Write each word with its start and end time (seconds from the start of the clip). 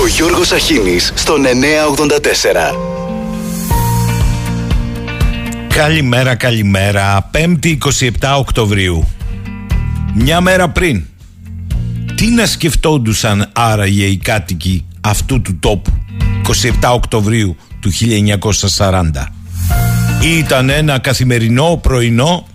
Ο 0.00 0.06
Γιώργος 0.06 0.52
Αχίνης 0.52 1.12
στον 1.14 1.42
984. 1.44 2.76
Καλημέρα, 5.68 6.34
καλημέρα. 6.34 7.30
5η 7.32 7.78
27 8.20 8.36
Οκτωβρίου. 8.38 9.08
Μια 10.14 10.40
μέρα 10.40 10.68
πριν. 10.68 11.04
Τι 12.14 12.26
να 12.26 12.46
σκεφτόντουσαν 12.46 13.50
άραγε 13.52 14.04
οι 14.04 14.16
κάτοικοι 14.16 14.86
αυτού 15.00 15.40
του 15.40 15.58
τόπου 15.58 15.92
27 16.82 16.90
Οκτωβρίου 16.92 17.56
του 17.80 17.90
1940. 18.76 19.02
Ήταν 20.22 20.70
ένα 20.70 20.98
καθημερινό 20.98 21.78
πρωινό 21.82 22.46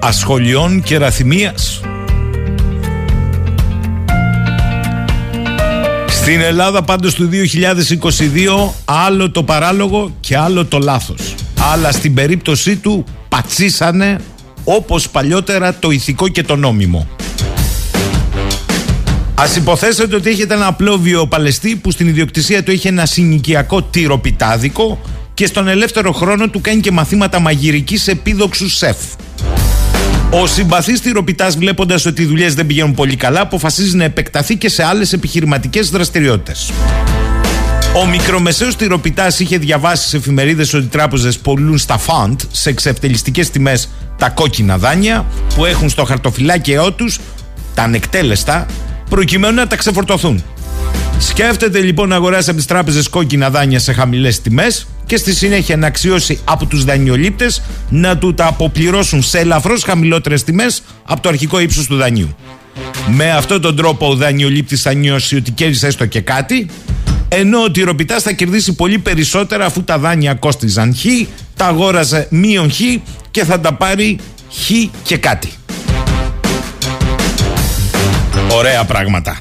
ασχολιών 0.00 0.82
και 0.82 0.98
ραθυμίας. 0.98 1.80
Στην 6.28 6.40
Ελλάδα 6.40 6.82
πάντως 6.82 7.14
του 7.14 7.28
2022 7.32 8.72
άλλο 8.84 9.30
το 9.30 9.42
παράλογο 9.42 10.16
και 10.20 10.36
άλλο 10.36 10.64
το 10.64 10.78
λάθος. 10.78 11.34
Αλλά 11.72 11.92
στην 11.92 12.14
περίπτωσή 12.14 12.76
του 12.76 13.04
πατσίσανε 13.28 14.20
όπως 14.64 15.08
παλιότερα 15.08 15.74
το 15.74 15.90
ηθικό 15.90 16.28
και 16.28 16.42
το 16.42 16.56
νόμιμο. 16.56 17.08
Α 19.34 19.44
υποθέσετε 19.56 20.16
ότι 20.16 20.30
έχετε 20.30 20.54
ένα 20.54 20.66
απλό 20.66 20.98
βιοπαλαιστή 20.98 21.76
που 21.76 21.90
στην 21.90 22.08
ιδιοκτησία 22.08 22.62
του 22.62 22.70
έχει 22.70 22.88
ένα 22.88 23.06
συνοικιακό 23.06 23.82
τυροπιτάδικο 23.82 25.00
και 25.34 25.46
στον 25.46 25.68
ελεύθερο 25.68 26.12
χρόνο 26.12 26.48
του 26.48 26.60
κάνει 26.60 26.80
και 26.80 26.90
μαθήματα 26.90 27.38
μαγειρικής 27.40 28.02
σε 28.02 28.10
επίδοξου 28.10 28.68
σεφ. 28.68 28.96
Ο 30.30 30.46
συμπαθής 30.46 31.00
τυροπιτά, 31.00 31.48
βλέποντας 31.48 32.06
ότι 32.06 32.22
οι 32.22 32.24
δουλειές 32.24 32.54
δεν 32.54 32.66
πηγαίνουν 32.66 32.94
πολύ 32.94 33.16
καλά, 33.16 33.40
αποφασίζει 33.40 33.96
να 33.96 34.04
επεκταθεί 34.04 34.56
και 34.56 34.68
σε 34.68 34.84
άλλες 34.84 35.12
επιχειρηματικές 35.12 35.90
δραστηριότητες. 35.90 36.70
Ο 38.02 38.06
μικρομεσαίος 38.06 38.76
τυροπιτάς 38.76 39.40
είχε 39.40 39.58
διαβάσει 39.58 40.08
σε 40.08 40.16
εφημερίδες 40.16 40.74
ότι 40.74 40.84
οι 40.84 40.88
τράπεζες 40.88 41.38
πολλούν 41.38 41.78
στα 41.78 41.98
φαντ 41.98 42.40
σε 42.50 42.70
εξευτελιστικές 42.70 43.50
τιμές 43.50 43.88
τα 44.18 44.28
κόκκινα 44.28 44.78
δάνεια 44.78 45.26
που 45.54 45.64
έχουν 45.64 45.88
στο 45.88 46.04
χαρτοφυλάκιό 46.04 46.92
τους 46.92 47.20
τα 47.74 47.82
ανεκτέλεστα 47.82 48.66
προκειμένου 49.10 49.54
να 49.54 49.66
τα 49.66 49.76
ξεφορτωθούν. 49.76 50.44
Σκέφτεται 51.18 51.80
λοιπόν 51.80 52.08
να 52.08 52.14
αγοράσει 52.14 52.48
από 52.50 52.58
τις 52.58 52.66
τράπεζες 52.66 53.08
κόκκινα 53.08 53.50
δάνεια 53.50 53.78
σε 53.78 53.92
χαμηλές 53.92 54.40
τιμές 54.40 54.86
και 55.08 55.16
στη 55.16 55.34
συνέχεια 55.34 55.76
να 55.76 55.86
αξιώσει 55.86 56.40
από 56.44 56.66
τους 56.66 56.84
δανειολήπτες 56.84 57.62
να 57.88 58.18
του 58.18 58.34
τα 58.34 58.46
αποπληρώσουν 58.46 59.22
σε 59.22 59.38
ελαφρώς 59.38 59.82
χαμηλότερες 59.82 60.44
τιμές 60.44 60.82
από 61.04 61.20
το 61.20 61.28
αρχικό 61.28 61.60
ύψος 61.60 61.86
του 61.86 61.96
δανείου. 61.96 62.36
Με 63.06 63.30
αυτόν 63.30 63.60
τον 63.60 63.76
τρόπο 63.76 64.08
ο 64.08 64.14
δανειολήπτης 64.14 64.82
θα 64.82 64.92
νιώσει 64.92 65.36
ότι 65.36 65.50
κέρδισε 65.50 65.86
έστω 65.86 66.06
και 66.06 66.20
κάτι, 66.20 66.68
ενώ 67.28 67.62
ο 67.62 67.70
τυροπιτάς 67.70 68.22
θα 68.22 68.32
κερδίσει 68.32 68.72
πολύ 68.72 68.98
περισσότερα 68.98 69.64
αφού 69.64 69.84
τα 69.84 69.98
δάνεια 69.98 70.34
κόστιζαν 70.34 70.96
χ, 70.96 71.04
τα 71.56 71.66
αγόραζε 71.66 72.26
μείον 72.30 72.72
χ 72.72 72.80
και 73.30 73.44
θα 73.44 73.60
τα 73.60 73.74
πάρει 73.74 74.18
χ 74.52 74.70
και 75.02 75.16
κάτι. 75.16 75.52
Ωραία 78.52 78.84
πράγματα. 78.84 79.40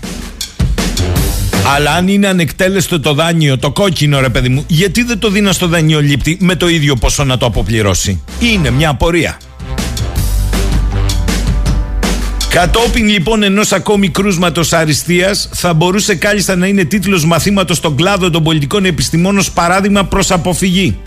Αλλά 1.76 1.92
αν 1.92 2.08
είναι 2.08 2.28
ανεκτέλεστο 2.28 3.00
το 3.00 3.14
δάνειο, 3.14 3.58
το 3.58 3.72
κόκκινο 3.72 4.20
ρε 4.20 4.30
παιδί 4.30 4.50
μου, 4.50 4.64
γιατί 4.68 5.04
δεν 5.04 5.20
το 5.20 5.30
δίνα 5.30 5.52
στο 5.52 5.68
δανειολήπτη 5.68 6.38
με 6.40 6.56
το 6.56 6.68
ίδιο 6.68 6.96
ποσό 6.96 7.24
να 7.24 7.38
το 7.38 7.46
αποπληρώσει; 7.46 8.24
Είναι 8.40 8.70
μια 8.70 8.90
απορία. 8.90 9.38
Κατόπιν 12.50 13.08
λοιπόν 13.08 13.44
ενός 13.44 13.72
ακόμη 13.72 14.10
κρούσματος 14.10 14.74
αριστείας, 14.74 15.50
θα 15.54 15.74
μπορούσε 15.74 16.16
κάλλιστα 16.16 16.56
να 16.56 16.68
είναι 16.68 16.84
τίτλος 16.84 17.26
μαθήματος 17.26 17.78
στον 17.78 17.96
κλάδο 17.96 18.30
των 18.30 18.44
πολιτικών 18.44 18.86
επιστημών 18.86 19.38
ως 19.38 19.52
παράδειγμα 19.52 20.06
προς 20.06 20.32
αποφυγή. 20.32 20.98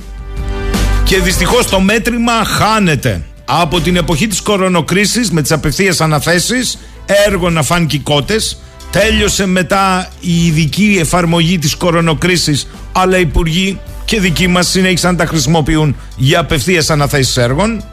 Και 1.05 1.21
δυστυχώς 1.21 1.67
το 1.67 1.81
μέτρημα 1.81 2.45
χάνεται. 2.45 3.25
Από 3.45 3.81
την 3.81 3.97
εποχή 3.97 4.27
της 4.27 4.41
κορονοκρίσης 4.41 5.31
με 5.31 5.43
τις 5.43 5.53
απευθείας 5.53 6.01
αναθέσεις 6.01 6.79
έργο 7.27 7.51
να 7.51 7.63
φάνε 7.63 7.87
κότες 8.03 8.59
τέλειωσε 8.91 9.47
μετά 9.47 10.09
η 10.21 10.47
ειδική 10.47 10.97
εφαρμογή 11.01 11.59
της 11.59 11.75
κορονοκρίσης 11.75 12.67
αλλά 12.93 13.19
οι 13.19 13.21
υπουργοί 13.21 13.81
και 14.05 14.21
δικοί 14.21 14.47
μας 14.47 14.69
συνέχισαν 14.69 15.11
να 15.11 15.17
τα 15.17 15.27
χρησιμοποιούν 15.27 15.97
για 16.17 16.41
απευθείας 16.41 16.91
αναθέσεις 16.91 17.37
έργων 17.37 17.85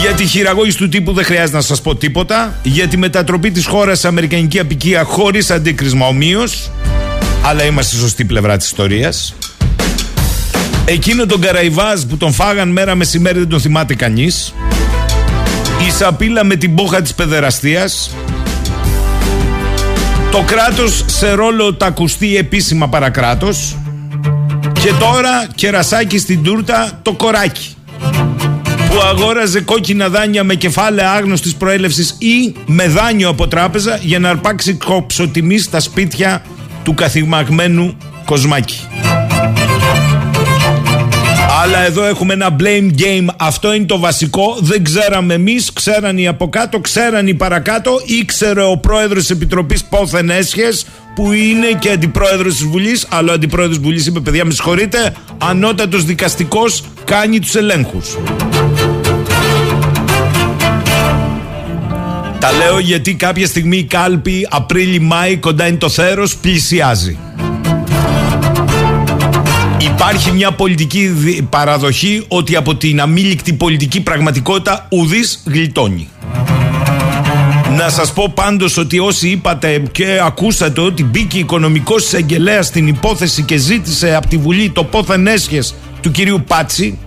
για 0.00 0.10
τη 0.10 0.26
χειραγώγηση 0.26 0.76
του 0.76 0.88
τύπου 0.88 1.12
δεν 1.12 1.24
χρειάζεται 1.24 1.56
να 1.56 1.62
σας 1.62 1.80
πω 1.80 1.96
τίποτα 1.96 2.58
για 2.62 2.88
τη 2.88 2.96
μετατροπή 2.96 3.50
της 3.50 3.66
χώρας 3.66 3.98
σε 3.98 4.08
αμερικανική 4.08 4.58
απικία 4.58 5.04
χωρίς 5.04 5.50
αντίκρισμα 5.50 6.06
ομοίως 6.06 6.70
αλλά 7.44 7.64
είμαστε 7.64 7.92
στη 7.92 8.00
σωστή 8.00 8.24
πλευρά 8.24 8.56
της 8.56 8.66
ιστορίας 8.66 9.34
Εκείνο 10.90 11.26
τον 11.26 11.40
Καραϊβάζ 11.40 12.02
που 12.02 12.16
τον 12.16 12.32
φάγαν 12.32 12.68
μέρα 12.68 12.94
μεσημέρι 12.94 13.38
δεν 13.38 13.48
τον 13.48 13.60
θυμάται 13.60 13.94
κανείς. 13.94 14.54
Η 15.86 15.90
σαπίλα 15.90 16.44
με 16.44 16.56
την 16.56 16.74
πόχα 16.74 17.02
της 17.02 17.14
παιδεραστίας. 17.14 18.10
Το 20.30 20.42
κράτος 20.46 21.04
σε 21.06 21.32
ρόλο 21.32 21.74
τα 21.74 21.86
ακουστεί 21.86 22.36
επίσημα 22.36 22.88
παρακράτος. 22.88 23.76
Και 24.72 24.92
τώρα 25.00 25.46
κερασάκι 25.54 26.18
στην 26.18 26.42
τούρτα 26.42 26.98
το 27.02 27.12
κοράκι 27.12 27.76
που 28.90 29.00
αγόραζε 29.04 29.60
κόκκινα 29.60 30.08
δάνεια 30.08 30.44
με 30.44 30.54
κεφάλαια 30.54 31.12
άγνωστης 31.12 31.54
προέλευσης 31.54 32.16
ή 32.18 32.54
με 32.66 32.88
δάνειο 32.88 33.28
από 33.28 33.48
τράπεζα 33.48 33.98
για 34.02 34.18
να 34.18 34.28
αρπάξει 34.28 34.72
κόψοτιμή 34.72 35.58
στα 35.58 35.80
σπίτια 35.80 36.42
του 36.82 36.94
καθημαγμένου 36.94 37.96
Κοσμάκη. 38.24 38.80
Αλλά 41.62 41.84
εδώ 41.84 42.04
έχουμε 42.04 42.32
ένα 42.32 42.56
blame 42.58 43.00
game. 43.00 43.26
Αυτό 43.36 43.74
είναι 43.74 43.84
το 43.84 43.98
βασικό. 43.98 44.56
Δεν 44.60 44.84
ξέραμε 44.84 45.34
εμείς, 45.34 45.72
ξέραν 45.72 46.18
οι 46.18 46.26
από 46.26 46.48
κάτω, 46.48 46.80
ξέραν 46.80 47.26
οι 47.26 47.34
παρακάτω. 47.34 48.00
Ήξερε 48.20 48.62
ο 48.62 48.76
πρόεδρος 48.76 49.20
της 49.20 49.30
Επιτροπής 49.30 49.84
Πόθεν 49.84 50.30
Έσχε, 50.30 50.68
που 51.14 51.32
είναι 51.32 51.66
και 51.78 51.90
αντιπρόεδρος 51.90 52.52
της 52.52 52.64
Βουλής. 52.64 53.06
Αλλά 53.10 53.30
ο 53.30 53.34
αντιπρόεδρος 53.34 53.76
της 53.76 53.86
Βουλής 53.86 54.06
είπε: 54.06 54.20
Παιδιά, 54.20 54.44
με 54.44 54.52
συγχωρείτε, 54.52 55.14
ανώτατος 55.38 56.04
δικαστικός 56.04 56.84
κάνει 57.04 57.38
τους 57.40 57.54
ελέγχους. 57.54 58.16
Τα 62.38 62.52
λέω 62.52 62.78
γιατί 62.78 63.14
κάποια 63.14 63.46
στιγμή 63.46 63.76
η 63.76 63.84
κάλπη 63.84 64.46
Απρίλη-Μάη 64.50 65.36
κοντά 65.36 65.66
είναι 65.66 65.76
το 65.76 65.88
θέρος 65.88 66.36
πλησιάζει. 66.36 67.18
Υπάρχει 70.00 70.32
μια 70.32 70.52
πολιτική 70.52 71.16
παραδοχή 71.50 72.24
ότι 72.28 72.56
από 72.56 72.74
την 72.76 73.00
αμήλικτη 73.00 73.52
πολιτική 73.52 74.00
πραγματικότητα 74.00 74.86
ουδής 74.90 75.42
γλιτώνει. 75.46 76.08
Να 77.76 77.88
σας 77.88 78.12
πω 78.12 78.32
πάντως 78.34 78.76
ότι 78.76 78.98
όσοι 78.98 79.28
είπατε 79.28 79.82
και 79.92 80.20
ακούσατε 80.24 80.80
ότι 80.80 81.04
μπήκε 81.04 81.38
οικονομικός 81.38 82.04
εισαγγελέας 82.04 82.66
στην 82.66 82.86
υπόθεση 82.86 83.42
και 83.42 83.56
ζήτησε 83.56 84.14
από 84.14 84.28
τη 84.28 84.36
Βουλή 84.36 84.70
το 84.70 84.84
πόθεν 84.84 85.26
έσχες 85.26 85.74
του 86.00 86.10
κυρίου 86.10 86.44
Πάτσι 86.46 86.98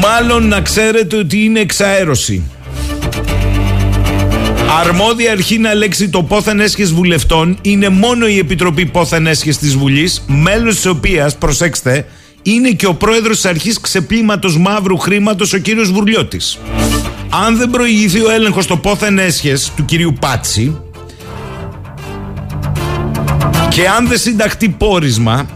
μάλλον 0.00 0.48
να 0.48 0.60
ξέρετε 0.60 1.16
ότι 1.16 1.44
είναι 1.44 1.60
εξαέρωση. 1.60 2.42
Αρμόδια 4.80 5.32
αρχή 5.32 5.58
να 5.58 5.70
ελέξει 5.70 6.08
το 6.08 6.22
πόθεν 6.22 6.60
έσχες 6.60 6.92
βουλευτών 6.92 7.58
είναι 7.62 7.88
μόνο 7.88 8.26
η 8.26 8.38
Επιτροπή 8.38 8.86
Πόθεν 8.86 9.26
έσχες 9.26 9.58
της 9.58 9.76
Βουλής, 9.76 10.24
μέλος 10.26 10.74
της 10.74 10.86
οποίας, 10.86 11.36
προσέξτε, 11.36 12.06
είναι 12.42 12.70
και 12.70 12.86
ο 12.86 12.94
πρόεδρος 12.94 13.36
της 13.36 13.44
αρχής 13.44 13.80
ξεπλήματος 13.80 14.58
μαύρου 14.58 14.98
χρήματος, 14.98 15.52
ο 15.52 15.58
κύριος 15.58 15.92
Βουρλιώτης. 15.92 16.58
Αν 17.46 17.56
δεν 17.56 17.70
προηγηθεί 17.70 18.20
ο 18.20 18.30
έλεγχος 18.30 18.64
στο 18.64 18.76
πόθεν 18.76 19.18
έσχες 19.18 19.72
του 19.76 19.84
κυρίου 19.84 20.12
Πάτσι 20.20 20.80
και 23.68 23.88
αν 23.88 24.08
δεν 24.08 24.18
συνταχτεί 24.18 24.68
πόρισμα, 24.68 25.46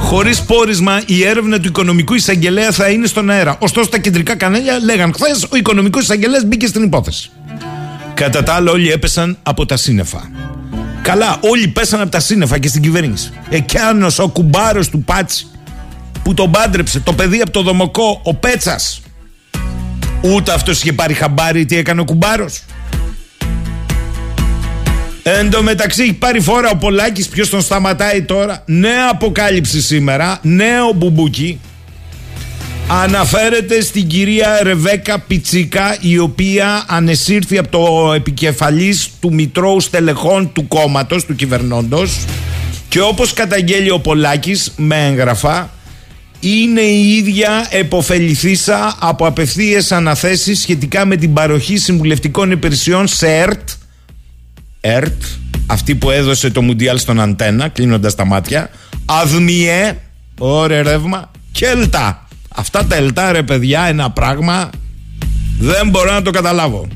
Χωρίς 0.00 0.42
πόρισμα, 0.42 1.02
η 1.06 1.24
έρευνα 1.24 1.60
του 1.60 1.68
οικονομικού 1.68 2.14
εισαγγελέα 2.14 2.72
θα 2.72 2.88
είναι 2.88 3.06
στον 3.06 3.30
αέρα. 3.30 3.56
Ωστόσο, 3.60 3.88
τα 3.88 3.98
κεντρικά 3.98 4.36
κανάλια 4.36 4.78
λέγαν 4.78 5.12
χθες 5.14 5.46
ο 5.50 5.56
οικονομικός 5.56 6.02
εισαγγελέας 6.02 6.44
μπήκε 6.44 6.66
στην 6.66 6.82
υπόθεση. 6.82 7.30
Κατά 8.16 8.42
τα 8.42 8.52
άλλα, 8.54 8.70
όλοι 8.70 8.90
έπεσαν 8.90 9.38
από 9.42 9.66
τα 9.66 9.76
σύννεφα. 9.76 10.30
Καλά, 11.02 11.38
όλοι 11.40 11.68
πέσαν 11.68 12.00
από 12.00 12.10
τα 12.10 12.20
σύννεφα 12.20 12.58
και 12.58 12.68
στην 12.68 12.82
κυβέρνηση. 12.82 13.30
Εκιάνο 13.48 14.06
ο 14.18 14.28
κουμπάρος 14.28 14.88
του 14.88 15.02
Πάτσι 15.02 15.46
που 16.22 16.34
τον 16.34 16.50
πάντρεψε, 16.50 17.00
το 17.00 17.12
παιδί 17.12 17.40
από 17.40 17.50
το 17.50 17.62
δομοκό, 17.62 18.20
ο 18.22 18.34
Πέτσας. 18.34 19.00
Ούτε 20.20 20.52
αυτός 20.52 20.80
είχε 20.82 20.92
πάρει 20.92 21.14
χαμπάρι 21.14 21.64
τι 21.64 21.76
έκανε 21.76 22.00
ο 22.00 22.04
κουμπάρος. 22.04 22.62
Εν 25.22 25.50
τω 25.50 25.62
μεταξύ 25.62 26.02
έχει 26.02 26.12
πάρει 26.12 26.40
φόρα 26.40 26.70
ο 26.70 26.76
Πολάκης. 26.76 27.28
Ποιος 27.28 27.48
τον 27.48 27.60
σταματάει 27.60 28.22
τώρα. 28.22 28.62
Νέα 28.66 29.08
αποκάλυψη 29.10 29.82
σήμερα. 29.82 30.38
Νέο 30.42 30.92
μπουμπούκι. 30.92 31.60
Αναφέρεται 32.88 33.80
στην 33.80 34.06
κυρία 34.06 34.62
Ρεβέκα 34.62 35.18
Πιτσίκα 35.18 35.96
η 36.00 36.18
οποία 36.18 36.84
ανεσύρθη 36.86 37.58
από 37.58 37.68
το 37.68 38.12
επικεφαλής 38.12 39.10
του 39.20 39.34
Μητρώου 39.34 39.80
Στελεχών 39.80 40.52
του 40.52 40.68
κόμματος, 40.68 41.24
του 41.24 41.34
κυβερνώντος. 41.34 42.24
Και 42.88 43.00
όπως 43.00 43.32
καταγγέλει 43.32 43.90
ο 43.90 44.00
Πολάκης 44.00 44.72
με 44.76 45.06
έγγραφα 45.06 45.70
είναι 46.40 46.80
η 46.80 47.16
ίδια 47.16 47.66
επωφεληθείσα 47.70 48.96
από 49.00 49.26
απευθείες 49.26 49.92
αναθέσεις 49.92 50.60
σχετικά 50.60 51.06
με 51.06 51.16
την 51.16 51.32
παροχή 51.32 51.76
συμβουλευτικών 51.76 52.50
υπηρεσιών 52.50 53.06
σε 53.06 53.36
ΕΡΤ 53.36 53.68
ΕΡΤ, 54.80 55.22
αυτή 55.66 55.94
που 55.94 56.10
έδωσε 56.10 56.50
το 56.50 56.62
Μουντιάλ 56.62 56.98
στον 56.98 57.20
Αντένα, 57.20 57.68
κλείνοντας 57.68 58.14
τα 58.14 58.24
μάτια. 58.24 58.70
ΑΔΜΙΕ, 59.04 59.96
ωραία 60.38 60.82
ρεύμα 60.82 61.30
και 61.52 61.66
ΕΛΤΑ 61.66 62.25
Αυτά 62.58 62.84
τα 62.84 62.96
ελτά 62.96 63.32
ρε 63.32 63.42
παιδιά 63.42 63.82
ένα 63.82 64.10
πράγμα 64.10 64.70
δεν 65.58 65.88
μπορώ 65.88 66.12
να 66.12 66.22
το 66.22 66.30
καταλάβω. 66.30 66.88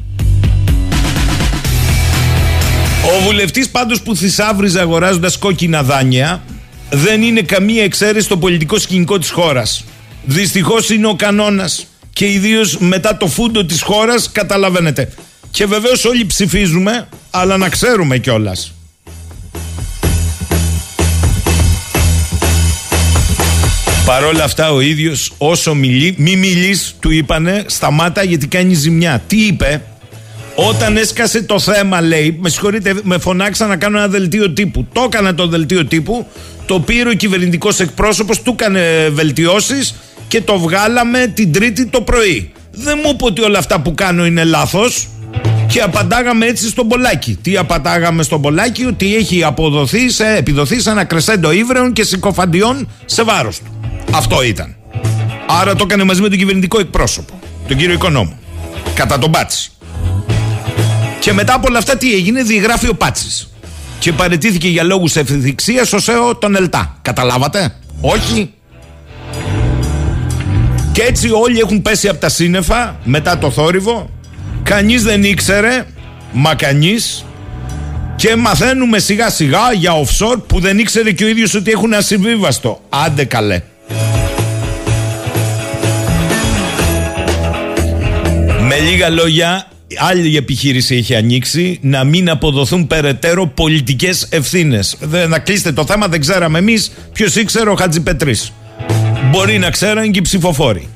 Ο 3.04 3.22
βουλευτής 3.24 3.68
πάντως 3.68 4.02
που 4.02 4.16
θησάβριζε 4.16 4.80
αγοράζοντας 4.80 5.38
κόκκινα 5.38 5.82
δάνεια 5.82 6.42
δεν 6.90 7.22
είναι 7.22 7.40
καμία 7.42 7.82
εξαίρεση 7.82 8.24
στο 8.24 8.36
πολιτικό 8.36 8.78
σκηνικό 8.78 9.18
της 9.18 9.30
χώρας. 9.30 9.84
Δυστυχώς 10.24 10.90
είναι 10.90 11.06
ο 11.06 11.14
κανόνας 11.14 11.86
και 12.12 12.32
ιδίως 12.32 12.78
μετά 12.78 13.16
το 13.16 13.26
φούντο 13.26 13.64
της 13.64 13.82
χώρας 13.82 14.32
καταλαβαίνετε. 14.32 15.12
Και 15.50 15.66
βεβαίως 15.66 16.04
όλοι 16.04 16.26
ψηφίζουμε 16.26 17.08
αλλά 17.30 17.56
να 17.56 17.68
ξέρουμε 17.68 18.18
κιόλας. 18.18 18.74
Παρ' 24.04 24.24
όλα 24.24 24.44
αυτά 24.44 24.72
ο 24.72 24.80
ίδιος 24.80 25.32
όσο 25.38 25.74
μιλεί, 25.74 26.14
μη 26.18 26.36
μιλείς 26.36 26.94
του 27.00 27.10
είπανε 27.10 27.64
σταμάτα 27.66 28.22
γιατί 28.22 28.46
κάνει 28.46 28.74
ζημιά. 28.74 29.22
Τι 29.26 29.46
είπε; 29.46 29.82
Όταν 30.54 30.96
έσκασε 30.96 31.42
το 31.42 31.58
θέμα 31.58 32.00
λέει 32.00 32.38
με 32.40 32.48
συγχωρείτε 32.48 32.94
με 33.02 33.18
φωνάξα 33.18 33.66
να 33.66 33.76
κάνω 33.76 33.98
ένα 33.98 34.08
δελτίο 34.08 34.50
τύπου. 34.50 34.86
Το 34.92 35.02
έκανα 35.02 35.34
το 35.34 35.46
δελτίο 35.46 35.84
τύπου 35.84 36.26
το 36.66 36.80
πήρε 36.80 37.08
ο 37.08 37.12
κυβερνητικός 37.12 37.80
εκπρόσωπος 37.80 38.42
του 38.42 38.56
έκανε 38.58 39.08
βελτιώσεις 39.12 39.94
και 40.28 40.40
το 40.40 40.58
βγάλαμε 40.58 41.32
την 41.34 41.52
τρίτη 41.52 41.86
το 41.86 42.00
πρωί. 42.00 42.52
Δεν 42.70 42.98
μου 43.04 43.10
είπε 43.14 43.24
ότι 43.24 43.42
όλα 43.42 43.58
αυτά 43.58 43.80
που 43.80 43.94
κάνω 43.94 44.26
είναι 44.26 44.44
λάθος 44.44 45.08
και 45.66 45.80
απαντάγαμε 45.80 46.46
έτσι 46.46 46.68
στον 46.68 46.88
Πολάκη. 46.88 47.38
Τι 47.42 47.56
απαντάγαμε 47.56 48.22
στον 48.22 48.40
Πολάκη, 48.40 48.84
ότι 48.84 49.16
έχει 49.16 49.44
αποδοθεί 49.44 50.10
σε, 50.10 50.34
επιδοθεί 50.36 50.80
σε 50.80 50.90
ένα 50.90 51.04
κρεσέντο 51.04 51.52
ύβρεων 51.52 51.92
και 51.92 52.04
συκοφαντιών 52.04 52.88
σε 53.04 53.22
βάρος 53.22 53.58
του. 53.58 53.79
Αυτό 54.12 54.42
ήταν. 54.42 54.74
Άρα 55.60 55.74
το 55.74 55.84
έκανε 55.86 56.04
μαζί 56.04 56.20
με 56.20 56.28
τον 56.28 56.38
κυβερνητικό 56.38 56.80
εκπρόσωπο, 56.80 57.38
τον 57.68 57.76
κύριο 57.76 57.94
Οικονόμου. 57.94 58.38
Κατά 58.94 59.18
τον 59.18 59.30
Πάτση. 59.30 59.72
Και 61.20 61.32
μετά 61.32 61.54
από 61.54 61.66
όλα 61.68 61.78
αυτά 61.78 61.96
τι 61.96 62.14
έγινε, 62.14 62.42
διαγράφει 62.42 62.88
ο 62.88 62.94
Πάτσης. 62.94 63.50
Και 63.98 64.12
παρετήθηκε 64.12 64.68
για 64.68 64.82
λόγους 64.82 65.16
ευθυξίας 65.16 65.92
ο 65.92 65.98
ΣΕΟ 65.98 66.36
τον 66.36 66.56
ΕΛΤΑ. 66.56 66.98
Καταλάβατε, 67.02 67.74
Όχι. 68.00 68.52
Και 70.92 71.02
έτσι 71.02 71.30
όλοι 71.30 71.58
έχουν 71.58 71.82
πέσει 71.82 72.08
από 72.08 72.20
τα 72.20 72.28
σύννεφα 72.28 72.96
μετά 73.04 73.38
το 73.38 73.50
θόρυβο. 73.50 74.10
Κανείς 74.62 75.02
δεν 75.02 75.24
ήξερε, 75.24 75.86
μα 76.32 76.54
κανείς. 76.54 77.24
Και 78.16 78.36
μαθαίνουμε 78.36 78.98
σιγά 78.98 79.30
σιγά 79.30 79.72
για 79.72 79.92
offshore 79.92 80.42
που 80.46 80.60
δεν 80.60 80.78
ήξερε 80.78 81.12
και 81.12 81.24
ο 81.24 81.28
ίδιος 81.28 81.54
ότι 81.54 81.70
έχουν 81.70 81.94
ασυμβίβαστο. 81.94 82.80
Άντε 82.88 83.24
καλέ. 83.24 83.62
Με 88.68 88.78
λίγα 88.78 89.08
λόγια, 89.08 89.68
άλλη 89.96 90.36
επιχείρηση 90.36 90.94
έχει 90.94 91.14
ανοίξει 91.14 91.78
να 91.82 92.04
μην 92.04 92.30
αποδοθούν 92.30 92.86
περαιτέρω 92.86 93.46
πολιτικές 93.46 94.26
ευθύνες. 94.30 94.96
Να 95.28 95.38
κλείσετε 95.38 95.72
το 95.72 95.84
θέμα, 95.84 96.08
δεν 96.08 96.20
ξέραμε 96.20 96.58
εμείς 96.58 96.92
ποιος 97.12 97.36
ήξερε 97.36 97.70
ο 97.70 97.74
Χατζηπετρής. 97.74 98.52
Μπορεί 99.30 99.58
να 99.58 99.70
ξέραν 99.70 100.10
και 100.10 100.18
οι 100.18 100.22
ψηφοφόροι. 100.22 100.88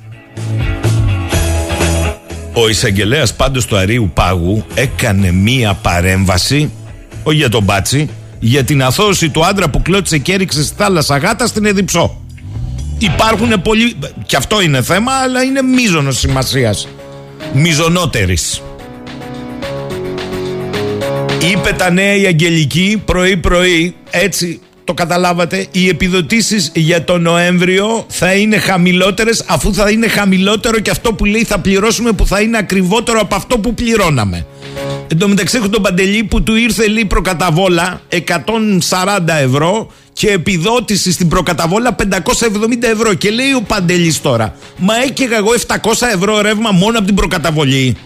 Ο 2.52 2.69
εισαγγελέας 2.69 3.35
πάντως 3.35 3.67
του 3.67 3.76
Αρίου 3.76 4.11
Πάγου 4.14 4.64
έκανε 4.75 5.32
μία 5.32 5.75
παρέμβαση, 5.75 6.70
όχι 7.23 7.37
για 7.37 7.49
τον 7.49 7.62
Μπάτσι, 7.62 8.08
για 8.38 8.64
την 8.64 8.82
αθώωση 8.82 9.31
του 9.31 9.44
άντρα 9.44 9.70
που 9.70 9.82
κλώτησε 9.82 10.19
και 10.19 10.32
έριξε 10.32 10.64
στη 10.64 10.75
θάλασσα 10.76 11.17
γάτα 11.17 11.47
στην 11.47 11.64
Εδιψό. 11.64 12.24
Υπάρχουν 12.99 13.62
πολλοί. 13.62 13.96
και 14.26 14.37
αυτό 14.37 14.62
είναι 14.62 14.82
θέμα, 14.82 15.12
αλλά 15.12 15.43
είναι 15.43 15.62
μείζονο 15.62 16.11
σημασίας 16.11 16.88
μιζονότερης. 17.52 18.62
Είπε 21.52 21.73
τα 21.79 21.91
νέα 21.91 22.17
η 22.17 22.26
Αγγελική 22.26 23.02
πρωί-πρωί, 23.05 23.94
έτσι 24.11 24.61
το 24.85 24.94
καταλάβατε, 24.94 25.67
οι 25.70 25.88
επιδοτήσεις 25.88 26.70
για 26.75 27.05
τον 27.05 27.23
Νοέμβριο 27.23 28.05
θα 28.08 28.35
είναι 28.35 28.58
χαμηλότερες 28.58 29.44
αφού 29.47 29.75
θα 29.75 29.90
είναι 29.90 30.08
χαμηλότερο 30.08 30.79
και 30.79 30.90
αυτό 30.90 31.12
που 31.12 31.25
λέει 31.25 31.44
θα 31.44 31.58
πληρώσουμε 31.58 32.12
που 32.12 32.26
θα 32.26 32.40
είναι 32.40 32.58
ακριβότερο 32.58 33.20
από 33.20 33.35
αυτό 33.35 33.58
που 33.58 33.75
πληρώναμε. 33.75 34.47
Εν 35.08 35.18
τω 35.18 35.28
μεταξύ 35.28 35.56
έχω 35.56 35.68
τον 35.68 35.82
Παντελή 35.82 36.24
που 36.24 36.42
του 36.42 36.54
ήρθε 36.54 36.86
λίγο 36.86 37.06
προκαταβόλα 37.06 38.00
140 38.10 38.18
ευρώ 39.26 39.92
και 40.12 40.30
επιδότηση 40.30 41.12
στην 41.12 41.28
προκαταβόλα 41.28 41.96
570 41.98 42.04
ευρώ. 42.80 43.14
Και 43.14 43.30
λέει 43.30 43.52
ο 43.52 43.62
Παντελής 43.62 44.20
τώρα, 44.20 44.56
Μα 44.78 45.02
έκαιγα 45.02 45.36
εγώ 45.36 45.50
700 45.66 45.76
ευρώ 46.14 46.40
ρεύμα 46.40 46.70
μόνο 46.70 46.98
από 46.98 47.06
την 47.06 47.14
προκαταβολή. 47.14 47.96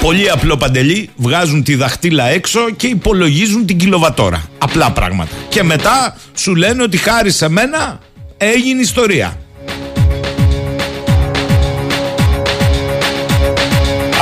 Πολύ 0.00 0.30
απλό 0.30 0.56
παντελή, 0.56 1.10
βγάζουν 1.16 1.62
τη 1.62 1.74
δαχτύλα 1.74 2.24
έξω 2.24 2.70
και 2.76 2.86
υπολογίζουν 2.86 3.66
την 3.66 3.78
κιλοβατόρα. 3.78 4.44
Απλά 4.58 4.92
πράγματα. 4.92 5.30
Και 5.48 5.62
μετά 5.62 6.16
σου 6.34 6.54
λένε 6.54 6.82
ότι 6.82 6.96
χάρη 6.96 7.30
σε 7.30 7.48
μένα 7.48 7.98
έγινε 8.36 8.80
ιστορία. 8.80 9.38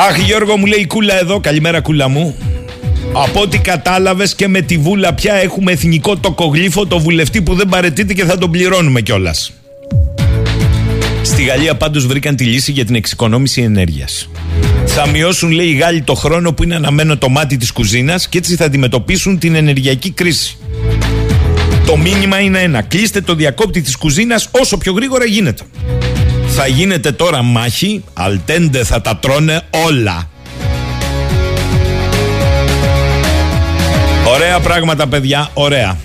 Αχ 0.07 0.19
Γιώργο 0.19 0.57
μου 0.57 0.67
λέει 0.67 0.87
κούλα 0.87 1.19
εδώ, 1.19 1.41
καλημέρα 1.41 1.81
κούλα 1.81 2.09
μου. 2.09 2.37
Από 3.13 3.41
ό,τι 3.41 3.59
κατάλαβες 3.59 4.35
και 4.35 4.49
με 4.49 4.61
τη 4.61 4.79
βούλα 4.79 5.15
πια 5.15 5.35
έχουμε 5.35 5.73
εθνικό 5.73 6.17
τοκογλύφο 6.17 6.87
το 6.87 6.99
βουλευτή 6.99 7.43
που 7.43 7.55
δεν 7.55 7.69
παρετείται 7.69 8.13
και 8.13 8.25
θα 8.25 8.39
τον 8.39 8.51
πληρώνουμε 8.51 9.01
κιόλας. 9.01 9.53
Στη 11.23 11.43
Γαλλία 11.43 11.75
πάντως 11.75 12.07
βρήκαν 12.07 12.37
τη 12.37 12.45
λύση 12.45 12.73
για 12.73 12.85
την 12.85 12.95
εξοικονόμηση 12.95 13.63
ενέργειας. 13.63 14.29
Θα 14.87 15.07
μειώσουν 15.07 15.51
λέει 15.51 15.67
οι 15.67 15.75
Γάλλοι 15.75 16.03
το 16.03 16.15
χρόνο 16.15 16.53
που 16.53 16.63
είναι 16.63 16.75
αναμένο 16.75 17.17
το 17.17 17.29
μάτι 17.29 17.57
της 17.57 17.73
κουζίνας 17.73 18.29
και 18.29 18.39
έτσι 18.39 18.57
θα 18.57 18.65
αντιμετωπίσουν 18.65 19.39
την 19.39 19.55
ενεργειακή 19.55 20.11
κρίση. 20.11 20.59
Το 21.87 21.97
μήνυμα 21.97 22.41
είναι 22.41 22.59
ένα. 22.59 22.83
Κλείστε 22.83 23.21
το 23.21 23.35
διακόπτη 23.35 23.81
της 23.81 23.97
κουζίνας 23.97 24.49
όσο 24.51 24.79
πιο 24.79 24.93
γρήγορα 24.93 25.25
γίνεται. 25.25 25.63
Θα 26.61 26.67
γίνεται 26.67 27.13
τώρα 27.13 27.43
μάχη, 27.43 28.05
αλτέντε 28.15 28.85
θα 28.85 29.01
τα 29.01 29.17
τρώνε 29.17 29.61
όλα. 29.87 30.29
Ωραία 34.35 34.61
πράγματα 34.61 35.07
παιδιά, 35.07 35.49
ωραία. 35.55 35.97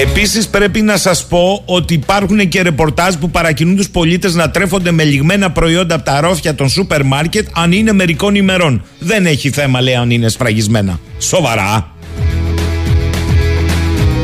Επίσης 0.00 0.48
πρέπει 0.48 0.82
να 0.82 0.96
σας 0.96 1.26
πω 1.26 1.62
ότι 1.66 1.94
υπάρχουν 1.94 2.48
και 2.48 2.62
ρεπορτάζ 2.62 3.14
που 3.14 3.30
παρακινούν 3.30 3.76
τους 3.76 3.88
πολίτες 3.90 4.34
να 4.34 4.50
τρέφονται 4.50 4.90
με 4.90 5.04
λιγμένα 5.04 5.50
προϊόντα 5.50 5.94
από 5.94 6.04
τα 6.04 6.20
ρόφια 6.20 6.54
των 6.54 6.68
σούπερ 6.68 7.04
μάρκετ 7.04 7.48
αν 7.52 7.72
είναι 7.72 7.92
μερικών 7.92 8.34
ημερών. 8.34 8.84
Δεν 8.98 9.26
έχει 9.26 9.50
θέμα 9.50 9.80
λέει 9.80 9.94
αν 9.94 10.10
είναι 10.10 10.28
σφραγισμένα. 10.28 11.00
Σοβαρά. 11.18 11.92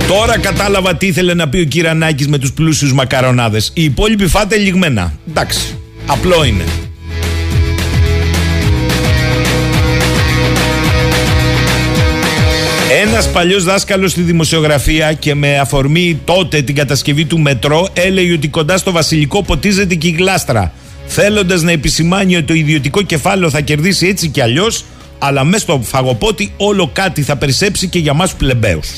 Τώρα 0.08 0.38
κατάλαβα 0.38 0.96
τι 0.96 1.06
ήθελε 1.06 1.34
να 1.34 1.48
πει 1.48 1.58
ο 1.58 1.64
Κυρανάκης 1.64 2.28
με 2.28 2.38
τους 2.38 2.52
πλούσιους 2.52 2.92
μακαρονάδες. 2.92 3.70
Οι 3.74 3.84
υπόλοιποι 3.84 4.26
φάτε 4.26 4.56
λιγμένα. 4.56 5.12
Εντάξει. 5.28 5.78
Απλό 6.06 6.44
είναι. 6.44 6.64
Ένας 13.14 13.30
παλιός 13.30 13.64
δάσκαλος 13.64 14.10
στη 14.10 14.20
δημοσιογραφία 14.20 15.12
και 15.12 15.34
με 15.34 15.58
αφορμή 15.58 16.20
τότε 16.24 16.62
την 16.62 16.74
κατασκευή 16.74 17.24
του 17.24 17.38
μετρό 17.38 17.88
έλεγε 17.92 18.32
ότι 18.32 18.48
κοντά 18.48 18.76
στο 18.76 18.92
βασιλικό 18.92 19.42
ποτίζεται 19.42 19.94
και 19.94 20.08
η 20.08 20.10
γλάστρα. 20.10 20.72
Θέλοντας 21.06 21.62
να 21.62 21.70
επισημάνει 21.70 22.36
ότι 22.36 22.44
το 22.44 22.54
ιδιωτικό 22.54 23.02
κεφάλαιο 23.02 23.50
θα 23.50 23.60
κερδίσει 23.60 24.06
έτσι 24.06 24.28
κι 24.28 24.40
αλλιώς, 24.40 24.84
αλλά 25.18 25.44
μέσα 25.44 25.58
στο 25.58 25.80
φαγοπότι 25.82 26.52
όλο 26.56 26.90
κάτι 26.92 27.22
θα 27.22 27.36
περισσέψει 27.36 27.88
και 27.88 27.98
για 27.98 28.14
μας 28.14 28.34
πλεμπαίους. 28.34 28.88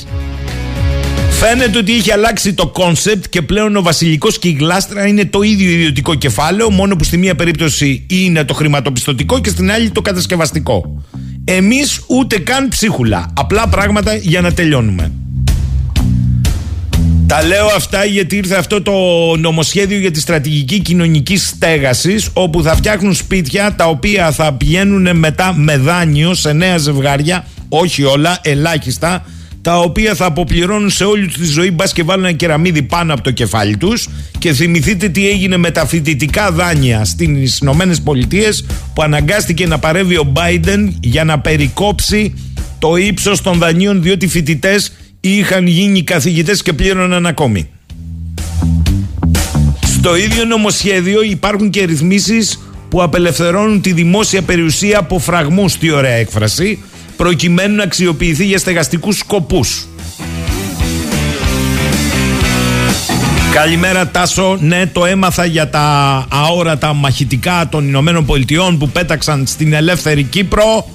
Φαίνεται 1.29 1.77
ότι 1.77 1.95
έχει 1.95 2.11
αλλάξει 2.11 2.53
το 2.53 2.67
κόνσεπτ 2.67 3.25
και 3.29 3.41
πλέον 3.41 3.75
ο 3.75 3.81
βασιλικός 3.81 4.39
και 4.39 4.47
η 4.47 4.57
γλάστρα 4.59 5.07
είναι 5.07 5.25
το 5.25 5.41
ίδιο 5.41 5.69
ιδιωτικό 5.69 6.15
κεφάλαιο, 6.15 6.71
μόνο 6.71 6.95
που 6.95 7.03
στη 7.03 7.17
μία 7.17 7.35
περίπτωση 7.35 8.05
είναι 8.09 8.43
το 8.43 8.53
χρηματοπιστωτικό 8.53 9.39
και 9.39 9.49
στην 9.49 9.71
άλλη 9.71 9.89
το 9.89 10.01
κατασκευαστικό. 10.01 11.03
Εμείς 11.49 11.99
ούτε 12.07 12.39
καν 12.39 12.67
ψίχουλα. 12.67 13.29
Απλά 13.33 13.67
πράγματα 13.67 14.15
για 14.15 14.41
να 14.41 14.53
τελειώνουμε. 14.53 15.11
Τα 17.27 17.43
λέω 17.43 17.65
αυτά 17.75 18.05
γιατί 18.05 18.35
ήρθε 18.35 18.55
αυτό 18.55 18.81
το 18.81 18.91
νομοσχέδιο 19.37 19.97
για 19.97 20.11
τη 20.11 20.19
στρατηγική 20.19 20.79
κοινωνικής 20.79 21.47
στέγασης, 21.47 22.29
όπου 22.33 22.63
θα 22.63 22.75
φτιάχνουν 22.75 23.13
σπίτια 23.13 23.75
τα 23.75 23.85
οποία 23.85 24.31
θα 24.31 24.53
πηγαίνουν 24.53 25.17
μετά 25.17 25.53
με 25.55 25.77
δάνειο 25.77 26.33
σε 26.33 26.53
νέα 26.53 26.77
ζευγάρια, 26.77 27.45
όχι 27.69 28.03
όλα, 28.03 28.39
ελάχιστα, 28.41 29.25
τα 29.67 29.79
οποία 29.79 30.15
θα 30.15 30.25
αποπληρώνουν 30.25 30.89
σε 30.89 31.03
όλη 31.03 31.27
τη 31.27 31.45
ζωή 31.45 31.71
μπας 31.71 31.93
και 31.93 32.03
βάλουν 32.03 32.25
ένα 32.25 32.33
κεραμίδι 32.33 32.81
πάνω 32.81 33.13
από 33.13 33.21
το 33.21 33.31
κεφάλι 33.31 33.77
τους. 33.77 34.09
Και 34.37 34.53
θυμηθείτε 34.53 35.09
τι 35.09 35.29
έγινε 35.29 35.57
με 35.57 35.71
τα 35.71 35.85
φοιτητικά 35.85 36.51
δάνεια 36.51 37.05
στις 37.05 37.57
Ηνωμένες 37.57 38.01
Πολιτείες 38.01 38.65
που 38.93 39.01
αναγκάστηκε 39.01 39.67
να 39.67 39.79
παρεύει 39.79 40.15
ο 40.15 40.31
Biden 40.35 40.89
για 40.99 41.23
να 41.23 41.39
περικόψει 41.39 42.33
το 42.79 42.95
ύψος 42.95 43.41
των 43.41 43.57
δανείων 43.57 44.01
διότι 44.01 44.25
οι 44.25 44.27
φοιτητές 44.27 44.91
είχαν 45.19 45.67
γίνει 45.67 46.03
καθηγητές 46.03 46.61
και 46.61 46.73
πλήρωναν 46.73 47.25
ακόμη. 47.25 47.69
Στο 49.85 50.15
ίδιο 50.15 50.45
νομοσχέδιο 50.45 51.21
υπάρχουν 51.21 51.69
και 51.69 51.85
ρυθμίσεις 51.85 52.59
που 52.89 53.01
απελευθερώνουν 53.01 53.81
τη 53.81 53.91
δημόσια 53.91 54.41
περιουσία 54.41 54.99
από 54.99 55.19
φραγμούς, 55.19 55.77
τι 55.77 55.91
ωραία 55.91 56.13
έκφραση, 56.13 56.79
προκειμένου 57.17 57.75
να 57.75 57.83
αξιοποιηθεί 57.83 58.45
για 58.45 58.57
στεγαστικούς 58.57 59.17
σκοπούς. 59.17 59.87
Καλημέρα 63.53 64.07
Τάσο, 64.07 64.57
ναι 64.61 64.85
το 64.85 65.05
έμαθα 65.05 65.45
για 65.45 65.69
τα 65.69 66.25
αόρατα 66.29 66.93
μαχητικά 66.93 67.67
των 67.71 67.87
Ηνωμένων 67.87 68.25
Πολιτειών 68.25 68.77
που 68.77 68.89
πέταξαν 68.89 69.45
στην 69.47 69.73
ελεύθερη 69.73 70.23
Κύπρο 70.23 70.89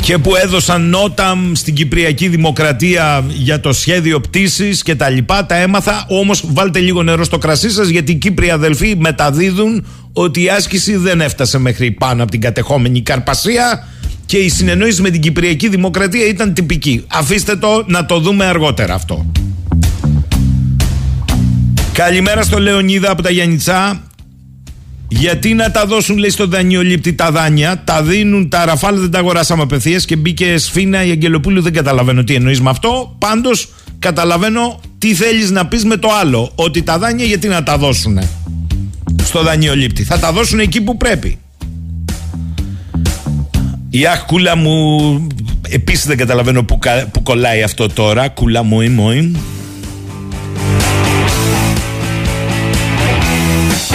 και 0.00 0.18
που 0.18 0.36
έδωσαν 0.36 0.88
νότα 0.88 1.38
στην 1.52 1.74
Κυπριακή 1.74 2.28
Δημοκρατία 2.28 3.24
για 3.28 3.60
το 3.60 3.72
σχέδιο 3.72 4.20
πτήσης 4.20 4.82
και 4.82 4.94
τα 4.94 5.08
λοιπά. 5.08 5.46
Τα 5.46 5.56
έμαθα, 5.56 6.04
όμως 6.08 6.42
βάλτε 6.46 6.78
λίγο 6.78 7.02
νερό 7.02 7.24
στο 7.24 7.38
κρασί 7.38 7.70
σας 7.70 7.88
γιατί 7.88 8.12
οι 8.12 8.14
Κύπροι 8.14 8.50
αδελφοί 8.50 8.96
μεταδίδουν 8.98 9.86
ότι 10.12 10.42
η 10.42 10.48
άσκηση 10.48 10.96
δεν 10.96 11.20
έφτασε 11.20 11.58
μέχρι 11.58 11.90
πάνω 11.90 12.22
από 12.22 12.30
την 12.30 12.40
κατεχόμενη 12.40 13.02
Καρπασία 13.02 13.86
και 14.28 14.36
η 14.36 14.48
συνεννόηση 14.48 15.02
με 15.02 15.10
την 15.10 15.20
Κυπριακή 15.20 15.68
Δημοκρατία 15.68 16.26
ήταν 16.26 16.54
τυπική. 16.54 17.04
Αφήστε 17.08 17.56
το 17.56 17.84
να 17.86 18.06
το 18.06 18.18
δούμε 18.18 18.44
αργότερα 18.44 18.94
αυτό. 18.94 19.26
Καλημέρα 21.92 22.42
στο 22.42 22.58
Λεωνίδα 22.60 23.10
από 23.10 23.22
τα 23.22 23.30
Γιάννητσά. 23.30 24.02
Γιατί 25.08 25.54
να 25.54 25.70
τα 25.70 25.86
δώσουν, 25.86 26.16
λέει, 26.18 26.30
στο 26.30 26.46
δανειολήπτη 26.46 27.12
τα 27.12 27.30
δάνεια, 27.30 27.82
τα 27.84 28.02
δίνουν, 28.02 28.48
τα 28.48 28.64
ραφάλ 28.64 29.00
δεν 29.00 29.10
τα 29.10 29.18
αγοράσαμε 29.18 29.62
απευθείας 29.62 30.04
και 30.04 30.16
μπήκε 30.16 30.58
σφίνα 30.58 31.04
η 31.04 31.10
Αγγελοπούλου. 31.10 31.62
Δεν 31.62 31.72
καταλαβαίνω 31.72 32.24
τι 32.24 32.34
εννοείς 32.34 32.60
με 32.60 32.70
αυτό. 32.70 33.16
Πάντως, 33.18 33.68
καταλαβαίνω 33.98 34.80
τι 34.98 35.14
θέλεις 35.14 35.50
να 35.50 35.66
πεις 35.66 35.84
με 35.84 35.96
το 35.96 36.08
άλλο. 36.20 36.52
Ότι 36.54 36.82
τα 36.82 36.98
δάνεια 36.98 37.24
γιατί 37.24 37.48
να 37.48 37.62
τα 37.62 37.78
δώσουν 37.78 38.18
στο 39.22 39.42
δανειολήπτη; 39.42 40.04
Θα 40.04 40.18
τα 40.18 40.32
δώσουν 40.32 40.58
εκεί 40.58 40.80
που 40.80 40.96
πρέπει. 40.96 41.38
Η 43.90 44.06
αχ, 44.06 44.24
κούλα 44.24 44.56
μου. 44.56 45.26
Επίσης 45.68 46.06
δεν 46.06 46.16
καταλαβαίνω 46.16 46.62
που, 46.62 46.78
που 47.12 47.22
κολλάει 47.22 47.62
αυτό 47.62 47.88
τώρα. 47.88 48.28
Κούλα 48.28 48.62
μου, 48.62 48.90
μου. 48.90 49.40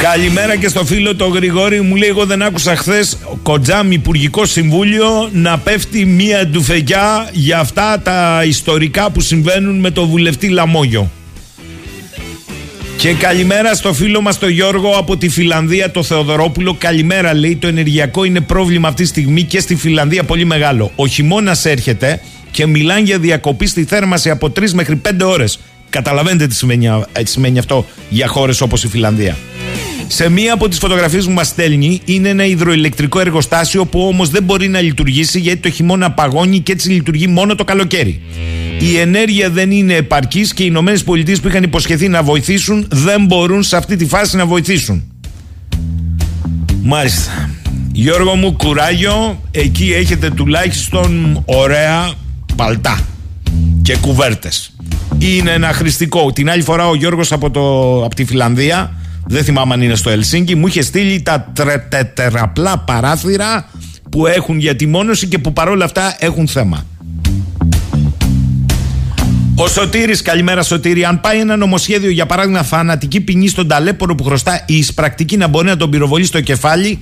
Καλημέρα 0.02 0.56
και 0.56 0.68
στο 0.68 0.86
φίλο 0.86 1.16
το 1.16 1.28
Γρηγόρη 1.28 1.82
μου 1.82 1.96
λέει 1.96 2.10
εγώ 2.10 2.26
δεν 2.26 2.42
άκουσα 2.42 2.76
χθες 2.76 3.18
κοντζάμ 3.44 3.92
Υπουργικό 3.92 4.46
Συμβούλιο 4.46 5.30
να 5.32 5.58
πέφτει 5.60 6.06
μία 6.06 6.48
ντουφεγιά 6.48 7.30
για 7.32 7.60
αυτά 7.60 8.00
τα 8.00 8.44
ιστορικά 8.46 9.10
που 9.10 9.22
συμβαίνουν 9.22 9.80
με 9.80 9.92
το 9.92 10.08
βουλευτή 10.08 10.48
Λαμόγιο. 10.48 11.12
Και 13.04 13.14
καλημέρα 13.14 13.76
στο 13.76 13.94
φίλο 13.94 14.22
μας 14.22 14.40
το 14.40 14.48
Γιώργο 14.48 14.92
από 14.92 15.18
τη 15.18 15.30
Φιλανδία 15.30 15.92
το 15.92 16.04
Θεοδωρόπουλο. 16.04 16.74
Καλημέρα 16.74 17.34
λέει 17.34 17.56
το 17.56 17.68
ενεργειακό 17.68 18.24
είναι 18.24 18.42
πρόβλημα 18.42 18.88
αυτή 18.88 19.02
τη 19.02 19.08
στιγμή 19.08 19.44
και 19.44 19.60
στη 19.60 19.76
Φιλανδία 19.76 20.24
πολύ 20.24 20.46
μεγάλο. 20.46 20.92
Ο 20.96 21.08
χειμώνας 21.08 21.66
έρχεται 21.66 22.22
και 22.52 22.66
μιλάνε 22.66 23.02
για 23.02 23.20
διακοπή 23.20 23.68
στη 23.68 23.84
θέρμαση 23.84 24.30
από 24.30 24.52
3 24.60 24.72
μέχρι 24.72 25.02
5 25.10 25.26
ώρες. 25.26 25.60
Καταλαβαίνετε 25.90 26.48
τι 26.48 26.56
σημαίνει, 26.56 26.90
τι 27.14 27.30
σημαίνει 27.30 27.60
αυτό 27.60 27.86
για 28.10 28.28
χώρες 28.28 28.62
όπως 28.62 28.84
η 28.84 28.88
Φιλανδία 28.88 29.38
σε 30.14 30.30
μία 30.30 30.54
από 30.54 30.68
τις 30.68 30.78
φωτογραφίες 30.78 31.26
που 31.26 31.32
μας 31.32 31.48
στέλνει 31.48 32.02
είναι 32.06 32.30
ένα 32.30 32.46
υδροηλεκτρικό 32.46 33.20
εργοστάσιο 33.20 33.86
που 33.86 34.08
όμως 34.08 34.30
δεν 34.30 34.44
μπορεί 34.44 34.68
να 34.68 34.82
λειτουργήσει 34.82 35.40
γιατί 35.40 35.60
το 35.60 35.70
χειμώνα 35.70 36.12
παγώνει 36.12 36.60
και 36.60 36.72
έτσι 36.72 36.90
λειτουργεί 36.90 37.28
μόνο 37.28 37.56
το 37.56 37.64
καλοκαίρι. 37.64 38.22
Η 38.80 38.98
ενέργεια 38.98 39.50
δεν 39.50 39.72
είναι 39.72 39.94
επαρκής 39.94 40.54
και 40.54 40.64
οι 40.64 40.66
Ηνωμένες 40.70 41.04
Πολιτείες 41.04 41.40
που 41.40 41.48
είχαν 41.48 41.64
υποσχεθεί 41.64 42.08
να 42.08 42.24
βοηθήσουν 42.24 42.88
δεν 42.90 43.26
μπορούν 43.26 43.64
σε 43.64 43.78
αυτή 43.78 43.96
τη 43.96 44.06
φάση 44.06 44.38
να 44.38 44.46
βοηθήσουν. 44.46 45.04
Μάλιστα. 46.84 47.50
Γιώργο 47.92 48.36
μου, 48.36 48.54
κουράγιο. 48.54 49.42
Εκεί 49.52 49.94
έχετε 49.94 50.30
τουλάχιστον 50.30 51.42
ωραία 51.46 52.14
παλτά 52.56 53.00
και 53.82 53.98
κουβέρτες. 53.98 54.76
Είναι 55.18 55.52
ένα 55.52 55.74
χρηστικό. 55.74 56.32
Την 56.32 56.50
άλλη 56.50 56.62
φορά 56.62 56.88
ο 56.88 56.96
Γιώργος 56.96 57.32
από, 57.32 57.52
το, 57.52 57.62
από 58.06 58.16
τη 58.16 58.26
Φιλανδία 58.26 58.98
δεν 59.26 59.44
θυμάμαι 59.44 59.74
αν 59.74 59.82
είναι 59.82 59.96
στο 59.96 60.10
Ελσίνκι, 60.10 60.56
μου 60.56 60.68
είχε 60.68 60.82
στείλει 60.82 61.22
τα 61.22 61.52
τεραπλά 62.14 62.78
παράθυρα 62.78 63.70
που 64.10 64.28
έχουν 64.28 64.60
για 64.60 64.76
τη 64.76 64.88
μόνωση 64.88 65.28
και 65.28 65.38
που 65.38 65.54
παρόλα 65.54 65.86
αυτά 65.86 66.16
έχουν 66.20 66.48
θέμα. 66.48 66.86
Ο 69.56 69.68
Σωτήρης, 69.68 70.22
καλημέρα 70.22 70.64
Σωτήρη. 70.64 71.06
Αν 71.06 71.22
πάει 71.22 71.40
ένα 71.40 71.56
νομοσχέδιο 71.58 72.10
για 72.10 72.26
παράδειγμα 72.26 72.64
θανατική 72.64 73.22
ποινή 73.22 73.48
στον 73.48 73.68
ταλέπορο 73.68 74.16
που 74.16 74.24
χρωστά 74.24 74.64
η 74.66 74.78
εισπρακτική 74.78 75.38
να 75.38 75.48
μπορεί 75.48 75.68
να 75.68 75.78
τον 75.78 75.90
πυροβολεί 75.90 76.26
στο 76.26 76.42
κεφάλι, 76.42 77.00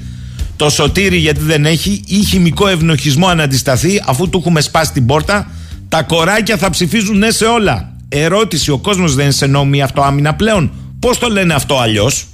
το 0.55 0.69
Σωτήρη 0.69 1.17
γιατί 1.17 1.39
δεν 1.39 1.65
έχει 1.65 2.03
ή 2.07 2.15
χημικό 2.15 2.67
ευνοχισμό 2.67 3.27
αν 3.27 3.39
αντισταθεί 3.39 4.03
αφού 4.05 4.29
του 4.29 4.37
έχουμε 4.37 4.61
σπάσει 4.61 4.91
την 4.91 5.05
πόρτα, 5.05 5.47
τα 5.89 6.03
κοράκια 6.03 6.57
θα 6.57 6.69
ψηφίζουν 6.69 7.17
ναι 7.17 7.31
σε 7.31 7.45
όλα. 7.45 7.93
Ερώτηση, 8.09 8.71
ο 8.71 8.77
κόσμος 8.77 9.15
δεν 9.15 9.23
είναι 9.23 9.33
σε 9.33 9.45
νόμιμη 9.45 9.81
αυτοάμυνα 9.81 10.33
πλέον. 10.33 10.71
Πώς 11.01 11.17
το 11.17 11.29
λένε 11.29 11.53
αυτό 11.53 11.77
αλλιώς; 11.77 12.25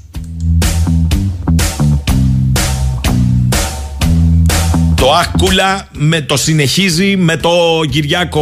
Το 4.96 5.12
Άκουλα 5.14 5.88
με 5.92 6.22
το 6.22 6.38
συνεχίζει 6.38 7.16
με 7.16 7.38
το 7.38 7.50
Κυριάκο 7.90 8.42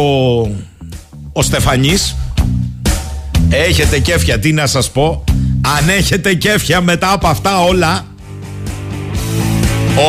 ο 1.32 1.42
Στεφανής. 1.42 2.16
Έχετε 3.48 3.98
κέφια 3.98 4.38
τι 4.38 4.52
να 4.52 4.66
σας 4.66 4.90
πω. 4.90 5.24
Αν 5.78 5.88
έχετε 5.88 6.34
κέφια 6.34 6.80
μετά 6.80 7.12
από 7.12 7.26
αυτά 7.26 7.60
όλα 7.62 8.06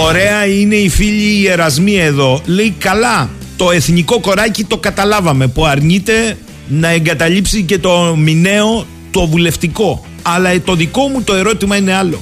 Ωραία 0.06 0.46
είναι 0.46 0.76
η 0.76 0.90
φίλη 0.90 1.42
Ιερασμή 1.42 1.96
εδώ. 1.96 2.42
Λέει 2.46 2.76
καλά 2.80 3.30
το 3.56 3.72
εθνικό 3.72 4.20
κοράκι 4.20 4.64
το 4.64 4.78
καταλάβαμε 4.78 5.48
που 5.48 5.66
αρνείται 5.66 6.38
να 6.68 6.90
εγκαταλείψει 6.90 7.64
και 7.64 7.80
το 7.80 8.16
μηναίο 8.18 8.86
το 9.18 9.28
βουλευτικό. 9.28 10.06
Αλλά 10.22 10.62
το 10.62 10.76
δικό 10.76 11.08
μου 11.08 11.22
το 11.22 11.34
ερώτημα 11.34 11.78
είναι 11.78 11.94
άλλο. 11.94 12.22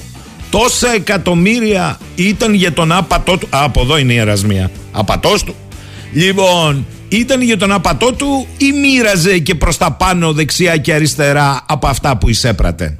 Τόσα 0.50 0.94
εκατομμύρια 0.94 1.98
ήταν 2.14 2.54
για 2.54 2.72
τον 2.72 2.92
άπατό 2.92 3.38
του. 3.38 3.46
Α, 3.50 3.64
από 3.64 3.80
εδώ 3.80 3.98
είναι 3.98 4.12
η 4.12 4.16
ερασμία. 4.16 4.70
Απατός 4.92 5.44
του. 5.44 5.54
Λοιπόν, 6.12 6.86
ήταν 7.08 7.42
για 7.42 7.56
τον 7.56 7.72
απατό 7.72 8.12
του 8.12 8.46
ή 8.58 8.72
μοίραζε 8.72 9.38
και 9.38 9.54
προς 9.54 9.76
τα 9.76 9.92
πάνω 9.92 10.32
δεξιά 10.32 10.76
και 10.76 10.92
αριστερά 10.92 11.64
από 11.68 11.86
αυτά 11.86 12.16
που 12.16 12.28
εισέπρατε; 12.28 12.96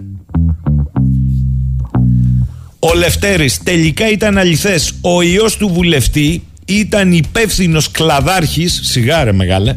Ο 2.79 2.95
Λευτέρης 2.95 3.63
τελικά 3.63 4.11
ήταν 4.11 4.39
αληθές. 4.39 4.93
Ο 5.01 5.23
ιός 5.23 5.57
του 5.57 5.69
βουλευτή 5.69 6.43
ήταν 6.65 7.13
υπεύθυνος 7.13 7.91
κλαδάρχης, 7.91 8.81
σιγάρε 8.83 9.33
μεγάλε, 9.33 9.77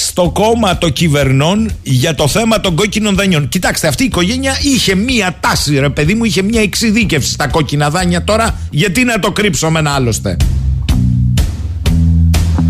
στο 0.00 0.30
κόμμα 0.30 0.78
των 0.78 0.92
κυβερνών 0.92 1.70
για 1.82 2.14
το 2.14 2.28
θέμα 2.28 2.60
των 2.60 2.74
κόκκινων 2.74 3.14
δανειών. 3.14 3.48
Κοιτάξτε, 3.48 3.88
αυτή 3.88 4.02
η 4.02 4.06
οικογένεια 4.06 4.58
είχε 4.62 4.94
μία 4.94 5.36
τάση, 5.40 5.78
ρε 5.78 5.88
παιδί 5.88 6.14
μου, 6.14 6.24
είχε 6.24 6.42
μία 6.42 6.60
εξειδίκευση 6.60 7.30
στα 7.30 7.48
κόκκινα 7.48 7.90
δάνεια 7.90 8.24
τώρα. 8.24 8.58
Γιατί 8.70 9.04
να 9.04 9.18
το 9.18 9.30
κρύψουμε 9.32 9.78
ένα 9.78 9.90
άλλωστε; 9.90 10.36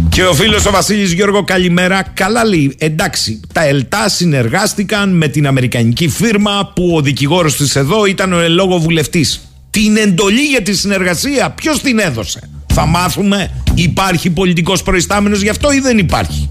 Και 0.09 0.25
ο 0.25 0.35
φίλος 0.35 0.67
ο 0.67 0.71
Βασίλης 0.71 1.13
Γιώργο 1.13 1.45
καλημέρα 1.45 2.03
Καλά 2.15 2.45
λέει 2.45 2.75
εντάξει 2.79 3.41
τα 3.53 3.65
ΕΛΤΑ 3.65 4.09
συνεργάστηκαν 4.09 5.17
με 5.17 5.29
την 5.29 5.47
αμερικανική 5.47 6.09
φύρμα 6.09 6.73
Που 6.75 6.93
ο 6.97 7.01
δικηγόρος 7.01 7.57
της 7.57 7.77
εδώ 7.77 8.07
ήταν 8.07 8.33
ο 8.33 8.39
ελόγο 8.39 8.79
βουλευτής 8.79 9.41
Την 9.71 9.97
εντολή 9.97 10.43
για 10.43 10.63
τη 10.63 10.75
συνεργασία 10.75 11.51
ποιος 11.51 11.81
την 11.81 11.99
έδωσε; 11.99 12.51
Θα 12.67 12.87
μάθουμε 12.87 13.51
υπάρχει 13.75 14.31
πολιτικός 14.31 14.83
προϊστάμενος 14.83 15.41
γι' 15.43 15.49
αυτό 15.49 15.73
ή 15.73 15.81
δεν 15.81 15.99
υπάρχει; 15.99 16.51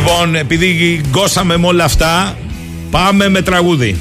Λοιπόν, 0.00 0.34
επειδή 0.34 1.00
γκώσαμε 1.10 1.56
με 1.56 1.66
όλα 1.66 1.84
αυτά, 1.84 2.36
πάμε 2.90 3.28
με 3.28 3.42
τραγούδι. 3.42 3.96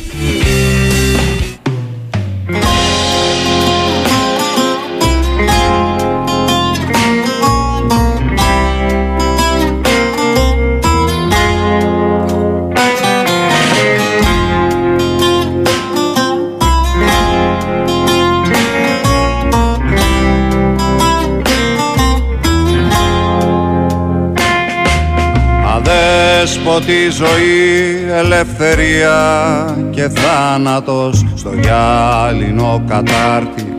Αδέσποτη 26.80 27.10
ζωή, 27.10 28.12
ελευθερία 28.12 29.78
και 29.90 30.10
θάνατος 30.10 31.26
στο 31.36 31.52
γυάλινο 31.62 32.84
κατάρτι 32.88 33.76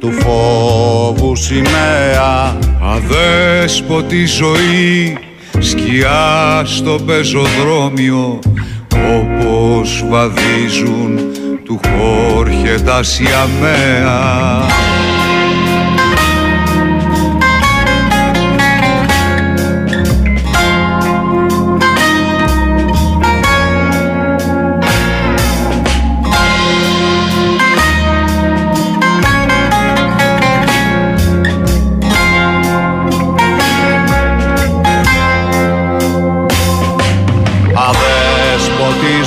του 0.00 0.12
φόβου 0.12 1.36
σημαία. 1.36 2.56
Αδέσποτη 2.82 4.26
ζωή, 4.26 5.18
σκιά 5.58 6.62
στο 6.64 6.98
πεζοδρόμιο 7.06 8.38
όπως 9.16 10.04
βαδίζουν 10.08 11.20
του 11.64 11.80
Χόρχε 11.88 12.80
τα 12.84 13.02
σιαμαία 13.02 14.66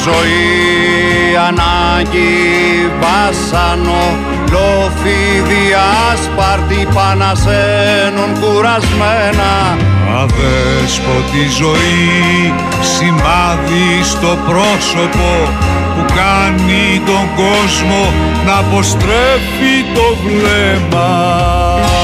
ζωή 0.03 1.35
ανάγκη 1.47 2.35
βάσανο 3.01 4.03
λόφι 4.51 5.21
άσπαρτη 6.11 6.87
πανασένουν 6.93 8.31
κουρασμένα. 8.39 9.77
Αδέσποτη 10.21 11.43
ζωή 11.57 12.53
σημάδι 12.81 14.03
στο 14.03 14.37
πρόσωπο 14.47 15.29
που 15.95 16.13
κάνει 16.15 17.01
τον 17.05 17.25
κόσμο 17.35 18.13
να 18.45 18.57
αποστρέφει 18.57 19.75
το 19.93 20.17
βλέμμα 20.23 21.98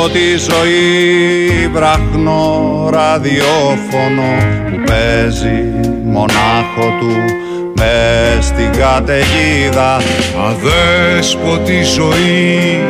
τη 0.00 0.36
ζωή 0.36 1.68
βραχνό 1.72 2.88
ραδιόφωνο 2.90 4.32
που 4.70 4.82
παίζει 4.86 5.64
μονάχο 6.04 6.96
του 7.00 7.16
μες 7.76 8.44
στην 8.44 8.70
καταιγίδα. 8.78 9.96
Αδέσποτη 10.48 11.82
ζωή 11.82 12.80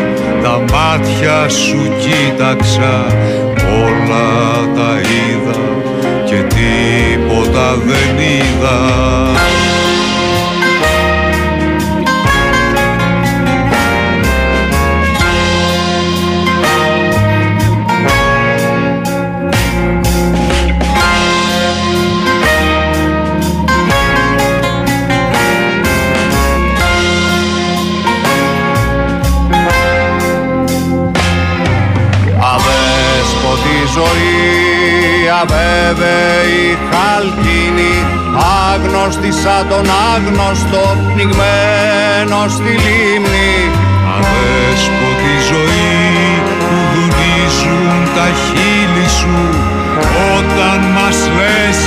τα 0.42 0.64
μάτια 0.72 1.48
σου 1.48 1.78
κοίταξα 2.00 3.06
όλα 3.84 4.28
τα 4.74 5.00
είδα 5.00 5.60
και 6.24 6.36
τίποτα 6.54 7.74
δεν 7.86 8.16
είδα 8.18 9.61
αβέβαιη 35.40 36.78
χαλκίνη 36.90 37.94
άγνωστη 38.70 39.32
σαν 39.42 39.68
τον 39.68 39.86
άγνωστο 40.14 40.84
πνιγμένο 41.08 42.40
στη 42.56 42.72
λίμνη. 42.84 43.54
Αδέσποτη 44.14 45.34
ζωή 45.50 46.26
που 46.58 46.76
δουνίζουν 46.92 47.96
τα 48.16 48.26
χείλη 48.42 49.08
σου 49.18 49.38
όταν 50.36 50.78
μας 50.96 51.18
λες 51.36 51.78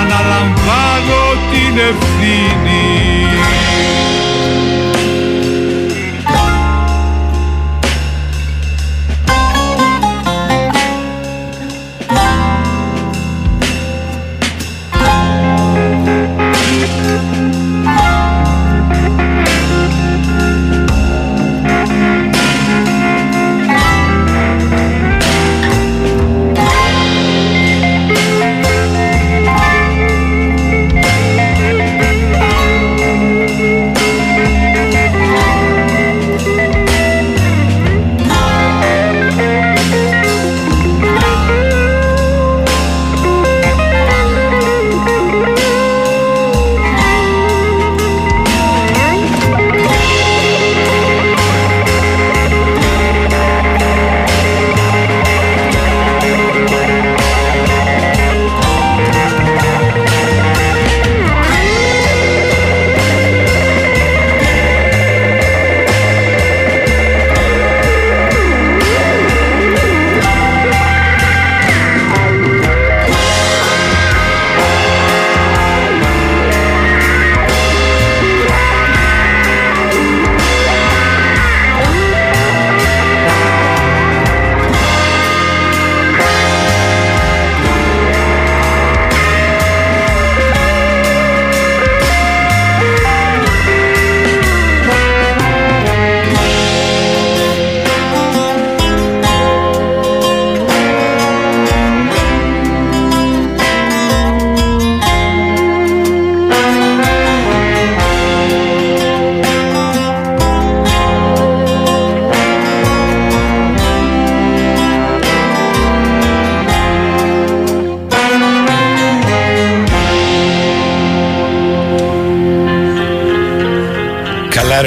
αναλαμβάνω 0.00 1.22
την 1.50 1.74
ευθύνη 1.90 2.86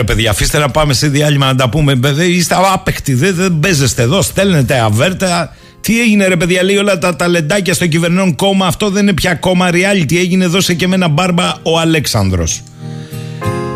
παιδιά. 0.10 0.30
Αφήστε 0.30 0.58
να 0.58 0.70
πάμε 0.70 0.94
σε 0.94 1.08
διάλειμμα 1.08 1.46
να 1.46 1.56
τα 1.56 1.70
πούμε. 1.70 2.00
Είστε 2.28 2.56
άπεκτοι. 2.74 3.14
Δεν, 3.14 3.36
δεν 3.36 3.60
παίζεστε 3.60 4.02
εδώ. 4.02 4.22
Στέλνετε 4.22 4.80
αβέρτα. 4.80 5.56
Τι 5.82 6.02
έγινε 6.02 6.28
ρε 6.28 6.36
παιδιά, 6.36 6.64
λέει 6.64 6.78
όλα 6.78 6.98
τα 6.98 7.16
ταλεντάκια 7.16 7.74
στο 7.74 7.88
κυβερνών 7.88 8.36
κόμμα. 8.36 8.68
Αυτό 8.68 8.90
δεν 8.90 9.02
είναι 9.02 9.14
πια 9.14 9.34
κόμμα 9.34 9.70
reality. 9.72 10.16
Έγινε 10.16 10.48
δώσε 10.48 10.74
και 10.74 10.88
με 10.88 10.96
ένα 10.96 11.08
μπάρμπα 11.08 11.54
ο 11.64 11.80
Αλέξανδρος. 11.80 12.62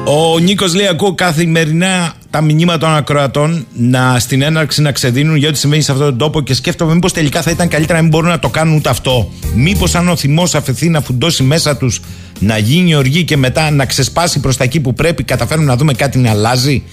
Ο 0.06 0.40
Νίκος 0.40 0.76
λέει: 0.76 0.88
Ακούω 0.88 1.16
καθημερινά 1.16 2.14
τα 2.34 2.42
μηνύματα 2.42 2.78
των 2.78 2.96
ακροατών 2.96 3.66
να 3.74 4.20
στην 4.20 4.42
έναρξη 4.42 4.82
να 4.82 4.92
ξεδίνουν 4.92 5.36
για 5.36 5.48
ό,τι 5.48 5.58
συμβαίνει 5.58 5.82
σε 5.82 5.92
αυτόν 5.92 6.08
τον 6.08 6.18
τόπο 6.18 6.42
και 6.42 6.54
σκέφτομαι 6.54 6.94
μήπως 6.94 7.14
τελικά 7.14 7.42
θα 7.42 7.52
ήταν 7.52 7.68
καλύτερα 7.68 7.98
να 7.98 8.02
μην 8.02 8.12
μπορούν 8.12 8.30
να 8.30 8.40
το 8.40 8.50
κάνουν 8.50 8.76
ούτε 8.76 8.90
αυτό. 8.90 9.32
Μήπως 9.56 9.96
αν 9.96 10.10
ο 10.10 10.16
θυμός 10.16 10.56
αφαιθεί 10.56 10.90
να 10.90 11.02
φουντώσει 11.02 11.44
μέσα 11.44 11.78
τους, 11.78 12.02
να 12.40 12.58
γίνει 12.58 12.96
οργή 12.96 13.24
και 13.24 13.38
μετά 13.38 13.72
να 13.72 13.86
ξεσπάσει 13.86 14.40
προς 14.40 14.58
τα 14.58 14.64
εκεί 14.64 14.80
που 14.80 14.94
πρέπει, 14.94 15.24
καταφέρουμε 15.24 15.68
να 15.68 15.76
δούμε 15.76 15.94
κάτι 15.94 16.18
να 16.18 16.30
αλλάζει. 16.30 16.84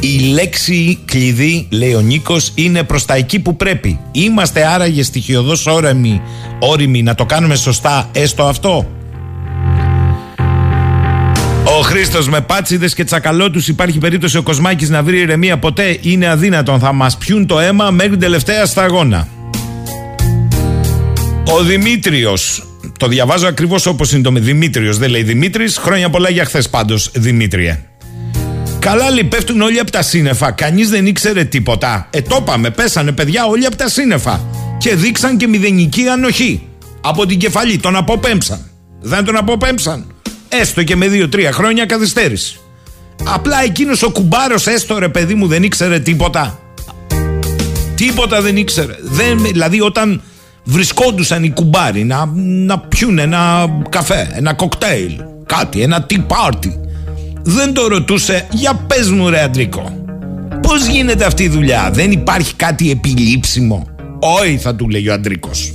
Η 0.00 0.18
λέξη 0.18 0.98
κλειδί, 1.04 1.66
λέει 1.70 1.94
ο 1.94 2.00
Νίκος, 2.00 2.52
είναι 2.54 2.82
προς 2.82 3.04
τα 3.04 3.14
εκεί 3.14 3.40
που 3.40 3.56
πρέπει. 3.56 3.98
Είμαστε 4.12 4.66
άραγε 4.66 5.02
στοιχειοδός 5.02 5.66
όρεμοι, 5.66 6.20
όριμοι 6.58 7.02
να 7.02 7.14
το 7.14 7.24
κάνουμε 7.24 7.56
σωστά, 7.56 8.08
έστω 8.12 8.44
αυτό; 8.44 8.86
Ο 11.76 11.80
Χρήστος 11.80 12.28
με 12.28 12.40
πάτσιδες 12.40 12.94
και 12.94 13.04
τσακαλώτους 13.04 13.68
υπάρχει 13.68 13.98
περίπτωση 13.98 14.36
ο 14.36 14.42
Κοσμάκης 14.42 14.88
να 14.88 15.02
βρει 15.02 15.20
ηρεμία 15.20 15.58
ποτέ. 15.58 15.98
Είναι 16.00 16.28
αδύνατον. 16.28 16.78
Θα 16.78 16.92
μας 16.92 17.16
πιούν 17.16 17.46
το 17.46 17.58
αίμα 17.58 17.90
μέχρι 17.90 18.10
την 18.10 18.20
τελευταία 18.20 18.66
σταγόνα. 18.66 19.28
Ο 21.44 21.62
Δημήτριος. 21.62 22.66
Το 22.98 23.08
διαβάζω 23.08 23.46
ακριβώς 23.46 23.86
όπως 23.86 24.12
είναι 24.12 24.22
το 24.22 24.30
Δημήτριος. 24.30 24.98
Δεν 24.98 25.10
λέει 25.10 25.22
Δημήτρης. 25.22 25.76
Χρόνια 25.76 26.10
πολλά 26.10 26.30
για 26.30 26.44
χθες 26.44 26.68
πάντως, 26.68 27.10
Δημήτριε. 27.14 27.78
Καλά 28.78 29.10
λέει, 29.10 29.24
πέφτουν 29.24 29.60
όλοι 29.60 29.78
από 29.78 29.90
τα 29.90 30.02
σύννεφα. 30.02 30.50
Κανείς 30.50 30.90
δεν 30.90 31.06
ήξερε 31.06 31.44
τίποτα. 31.44 32.06
Ε, 32.10 32.22
το 32.22 32.38
είπαμε, 32.40 32.70
πέσανε 32.70 33.12
παιδιά 33.12 33.44
όλοι 33.44 33.66
από 33.66 33.76
τα 33.76 33.88
σύννεφα. 33.88 34.40
Και 34.78 34.94
δείξαν 34.94 35.36
και 35.36 35.46
μηδενική 35.46 36.08
ανοχή. 36.08 36.68
Από 37.00 37.26
την 37.26 37.38
κεφαλή. 37.38 37.78
Τον 37.78 37.96
αποπέμψαν. 37.96 38.70
Δεν 39.00 39.24
τον 39.24 39.36
αποπέμψαν. 39.36 40.06
Έστω 40.48 40.82
και 40.82 40.96
με 40.96 41.08
δύο-τρία 41.08 41.52
χρόνια 41.52 41.86
καθυστέρησης. 41.86 42.60
Απλά 43.24 43.62
εκείνος 43.64 44.02
ο 44.02 44.10
κουμπάρος, 44.10 44.66
έστω 44.66 44.98
ρε 44.98 45.08
παιδί 45.08 45.34
μου, 45.34 45.46
δεν 45.46 45.62
ήξερε 45.62 46.00
τίποτα. 46.00 46.58
Τίποτα 47.94 48.40
δεν 48.40 48.56
ήξερε. 48.56 48.94
Δεν, 49.02 49.42
δηλαδή, 49.42 49.80
όταν 49.80 50.22
βρισκόντουσαν 50.64 51.44
οι 51.44 51.50
κουμπάροι 51.50 52.04
να, 52.04 52.30
να 52.66 52.78
πιούν 52.78 53.18
ένα 53.18 53.66
καφέ, 53.88 54.30
ένα 54.34 54.54
κοκτέιλ, 54.54 55.20
κάτι, 55.46 55.82
ένα 55.82 56.06
tea 56.10 56.26
party, 56.26 56.72
δεν 57.42 57.72
το 57.72 57.88
ρωτούσε 57.88 58.46
για 58.50 58.74
πες 58.74 59.10
μου 59.10 59.30
ρε 59.30 59.42
Αντρίκο. 59.42 60.06
Πώς 60.62 60.86
γίνεται 60.86 61.24
αυτή 61.24 61.42
η 61.42 61.48
δουλειά, 61.48 61.90
δεν 61.92 62.12
υπάρχει 62.12 62.54
κάτι 62.54 62.90
επιλήψιμο. 62.90 63.86
Όχι 64.18 64.58
θα 64.58 64.74
του 64.74 64.88
λέει 64.88 65.08
ο 65.08 65.12
Αντρίκος. 65.12 65.72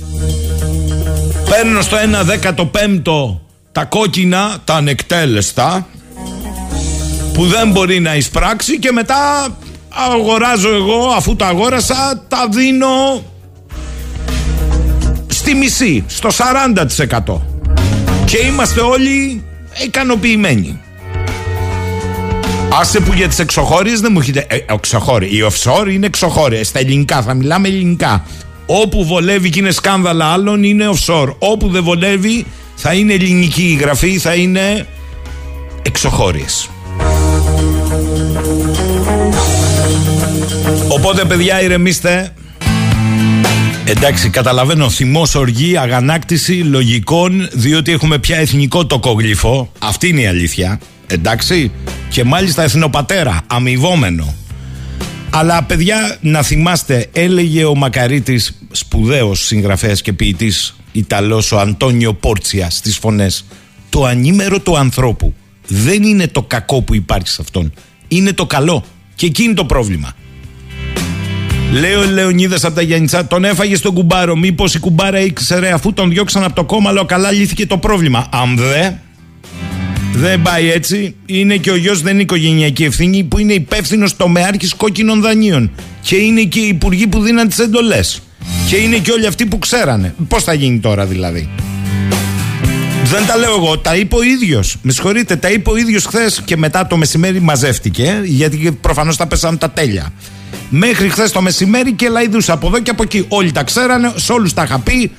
Παίρνω 1.50 1.80
στο 1.80 1.96
1 1.96 2.24
15 2.24 3.43
τα 3.74 3.84
κόκκινα, 3.84 4.56
τα 4.64 4.74
ανεκτέλεστα 4.74 5.86
που 7.32 7.46
δεν 7.46 7.70
μπορεί 7.70 8.00
να 8.00 8.14
εισπράξει 8.14 8.78
και 8.78 8.92
μετά 8.92 9.48
αγοράζω 9.88 10.74
εγώ 10.74 11.06
αφού 11.16 11.36
τα 11.36 11.46
αγόρασα 11.46 12.24
τα 12.28 12.48
δίνω 12.50 13.22
στη 15.26 15.54
μισή, 15.54 16.04
στο 16.06 16.28
40% 17.26 17.40
και 18.24 18.38
είμαστε 18.46 18.80
όλοι 18.80 19.44
ικανοποιημένοι. 19.84 20.80
Άσε 22.80 23.00
που 23.00 23.12
για 23.12 23.28
τις 23.28 23.38
εξωχώριες 23.38 24.00
δεν 24.00 24.12
μου 24.12 24.20
έχετε... 24.20 24.46
Ε, 24.48 24.58
εξωχώρη. 24.68 25.26
Η 25.26 25.44
offshore 25.50 25.86
είναι 25.90 26.06
εξωχώρια. 26.06 26.64
Στα 26.64 26.78
ελληνικά 26.78 27.22
θα 27.22 27.34
μιλάμε 27.34 27.68
ελληνικά. 27.68 28.24
Όπου 28.66 29.04
βολεύει 29.04 29.50
και 29.50 29.58
είναι 29.58 29.70
σκάνδαλα 29.70 30.24
άλλων 30.24 30.62
είναι 30.62 30.88
offshore. 30.94 31.34
Όπου 31.38 31.68
δεν 31.68 31.82
βολεύει 31.82 32.46
θα 32.74 32.94
είναι 32.94 33.12
ελληνική 33.12 33.62
η 33.62 33.74
γραφή, 33.74 34.18
θα 34.18 34.34
είναι 34.34 34.86
εξωχώριες. 35.82 36.68
Οπότε 40.88 41.24
παιδιά 41.24 41.62
ηρεμήστε 41.62 42.32
Εντάξει, 43.86 44.30
καταλαβαίνω 44.30 44.90
θυμός, 44.90 45.34
οργή, 45.34 45.76
αγανάκτηση 45.78 46.52
λογικών, 46.52 47.48
διότι 47.52 47.92
έχουμε 47.92 48.18
πια 48.18 48.36
εθνικό 48.36 48.86
τοκογλυφό. 48.86 49.72
Αυτή 49.78 50.08
είναι 50.08 50.20
η 50.20 50.26
αλήθεια. 50.26 50.80
Εντάξει. 51.06 51.70
Και 52.08 52.24
μάλιστα 52.24 52.62
εθνοπατέρα, 52.62 53.40
αμοιβόμενο. 53.46 54.34
Αλλά 55.30 55.62
παιδιά, 55.62 56.16
να 56.20 56.42
θυμάστε, 56.42 57.08
έλεγε 57.12 57.64
ο 57.64 57.74
Μακαρίτης, 57.74 58.58
σπουδαίος 58.70 59.46
συγγραφέας 59.46 60.02
και 60.02 60.12
ποιητής 60.12 60.74
Ιταλός, 60.96 61.52
ο 61.52 61.58
Αντώνιο 61.58 62.14
Πόρτσια 62.14 62.70
στις 62.70 62.96
φωνές. 62.96 63.44
Το 63.88 64.04
ανήμερο 64.04 64.60
του 64.60 64.76
ανθρώπου 64.76 65.34
δεν 65.66 66.02
είναι 66.02 66.26
το 66.26 66.42
κακό 66.42 66.82
που 66.82 66.94
υπάρχει 66.94 67.28
σε 67.28 67.38
αυτόν. 67.40 67.72
Είναι 68.08 68.32
το 68.32 68.46
καλό. 68.46 68.84
Και 69.14 69.26
εκεί 69.26 69.42
είναι 69.42 69.54
το 69.54 69.64
πρόβλημα. 69.64 70.12
Λέω 71.72 72.00
ο 72.00 72.04
Λεωνίδας 72.04 72.64
από 72.64 72.74
τα 72.74 72.82
Γιάννητσά, 72.82 73.26
τον 73.26 73.44
έφαγε 73.44 73.76
στον 73.76 73.94
κουμπάρο. 73.94 74.36
Μήπως 74.36 74.74
η 74.74 74.78
κουμπάρα 74.78 75.20
ήξερε 75.20 75.72
αφού 75.72 75.92
τον 75.92 76.10
διώξαν 76.10 76.44
από 76.44 76.54
το 76.54 76.64
κόμμα, 76.64 76.90
αλλά 76.90 77.04
καλά 77.04 77.30
λύθηκε 77.30 77.66
το 77.66 77.78
πρόβλημα. 77.78 78.28
Αν 78.32 78.56
δε, 78.56 78.90
δεν 80.12 80.42
πάει 80.42 80.70
έτσι. 80.70 81.14
Είναι 81.26 81.56
και 81.56 81.70
ο 81.70 81.76
γιος 81.76 82.02
δεν 82.02 82.12
είναι 82.12 82.22
οικογενειακή 82.22 82.84
ευθύνη 82.84 83.24
που 83.24 83.38
είναι 83.38 83.52
υπεύθυνος 83.52 84.16
τομεάρχης 84.16 84.74
κόκκινων 84.74 85.20
δανείων. 85.20 85.70
Και 86.00 86.16
είναι 86.16 86.42
και 86.42 86.60
οι 86.60 86.68
υπουργοί 86.68 87.06
που 87.06 87.20
δίναν 87.20 87.48
τις 87.48 87.58
εντολές. 87.58 88.22
Και 88.68 88.76
είναι 88.76 88.96
και 88.96 89.10
όλοι 89.10 89.26
αυτοί 89.26 89.46
που 89.46 89.58
ξέρανε. 89.58 90.14
Πώς 90.28 90.44
θα 90.44 90.52
γίνει 90.52 90.78
τώρα 90.78 91.06
δηλαδή. 91.06 91.48
Δεν 93.04 93.26
τα 93.26 93.36
λέω 93.36 93.54
εγώ, 93.54 93.78
τα 93.78 93.96
είπε 93.96 94.16
ο 94.16 94.22
ίδιος. 94.22 94.76
Με 94.82 94.92
συγχωρείτε, 94.92 95.36
τα 95.36 95.50
είπε 95.50 95.70
ο 95.70 95.76
ίδιος 95.76 96.04
χθες 96.04 96.42
και 96.44 96.56
μετά 96.56 96.86
το 96.86 96.96
μεσημέρι 96.96 97.40
μαζεύτηκε, 97.40 98.20
γιατί 98.24 98.78
προφανώς 98.80 99.16
τα 99.16 99.26
πέσαν 99.26 99.58
τα 99.58 99.70
τέλεια. 99.70 100.12
Μέχρι 100.68 101.08
χθες 101.08 101.32
το 101.32 101.40
μεσημέρι 101.40 101.92
και 101.92 102.08
λαϊδούσα 102.08 102.52
από 102.52 102.66
εδώ 102.66 102.80
και 102.80 102.90
από 102.90 103.02
εκεί. 103.02 103.24
Όλοι 103.28 103.52
τα 103.52 103.62
ξέρανε, 103.62 104.12
σε 104.16 104.32
όλους 104.32 104.54
τα 104.54 104.62
είχα 104.62 104.78
πει. 104.78 105.10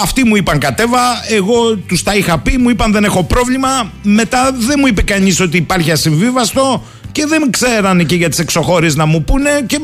Αυτοί 0.00 0.24
μου 0.24 0.36
είπαν 0.36 0.58
κατέβα, 0.58 1.00
εγώ 1.28 1.76
τους 1.76 2.02
τα 2.02 2.14
είχα 2.14 2.38
πει, 2.38 2.58
μου 2.58 2.70
είπαν 2.70 2.92
δεν 2.92 3.04
έχω 3.04 3.24
πρόβλημα. 3.24 3.92
Μετά 4.02 4.52
δεν 4.58 4.76
μου 4.80 4.86
είπε 4.86 5.02
κανείς 5.02 5.40
ότι 5.40 5.56
υπάρχει 5.56 5.90
ασυμβίβαστο 5.90 6.84
και 7.12 7.26
δεν 7.26 7.50
ξέρανε 7.50 8.02
και 8.02 8.14
για 8.14 8.28
τις 8.28 8.38
εξωχώρες 8.38 8.96
να 8.96 9.06
μου 9.06 9.24
πούνε 9.24 9.50
και 9.66 9.78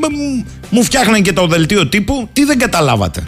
μου 0.70 0.82
φτιάχναν 0.82 1.22
και 1.22 1.32
το 1.32 1.46
δελτίο 1.46 1.88
τύπου. 1.88 2.28
Τι 2.32 2.44
δεν 2.44 2.58
καταλάβατε. 2.58 3.22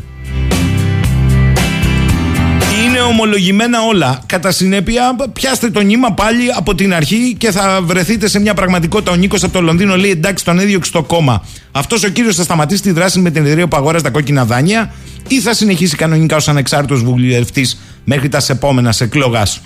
Είναι 2.86 3.00
ομολογημένα 3.00 3.82
όλα. 3.82 4.22
Κατά 4.26 4.50
συνέπεια, 4.50 5.16
πιάστε 5.32 5.70
το 5.70 5.80
νήμα 5.80 6.12
πάλι 6.12 6.42
από 6.56 6.74
την 6.74 6.94
αρχή 6.94 7.34
και 7.38 7.50
θα 7.50 7.80
βρεθείτε 7.82 8.28
σε 8.28 8.40
μια 8.40 8.54
πραγματικότητα. 8.54 9.12
Ο 9.12 9.14
Νίκος 9.14 9.42
από 9.42 9.52
το 9.52 9.60
Λονδίνο 9.60 9.96
λέει: 9.96 10.10
Εντάξει, 10.10 10.44
τον 10.44 10.58
έδιωξε 10.58 10.92
το 10.92 11.02
κόμμα. 11.02 11.44
Αυτός 11.72 12.04
ο 12.04 12.08
κύριος 12.08 12.36
θα 12.36 12.42
σταματήσει 12.42 12.82
τη 12.82 12.90
δράση 12.90 13.18
με 13.18 13.30
την 13.30 13.44
εταιρεία 13.44 13.68
που 13.68 13.76
αγόρασε 13.76 14.04
τα 14.04 14.10
κόκκινα 14.10 14.44
δάνεια 14.44 14.92
ή 15.28 15.40
θα 15.40 15.54
συνεχίσει 15.54 15.96
κανονικά 15.96 16.36
ως 16.36 16.48
ανεξάρτητος 16.48 17.02
βουλευτής 17.02 17.80
μέχρι 18.04 18.28
τα 18.28 18.42
επόμενα 18.48 18.94
εκλογάς. 18.98 19.60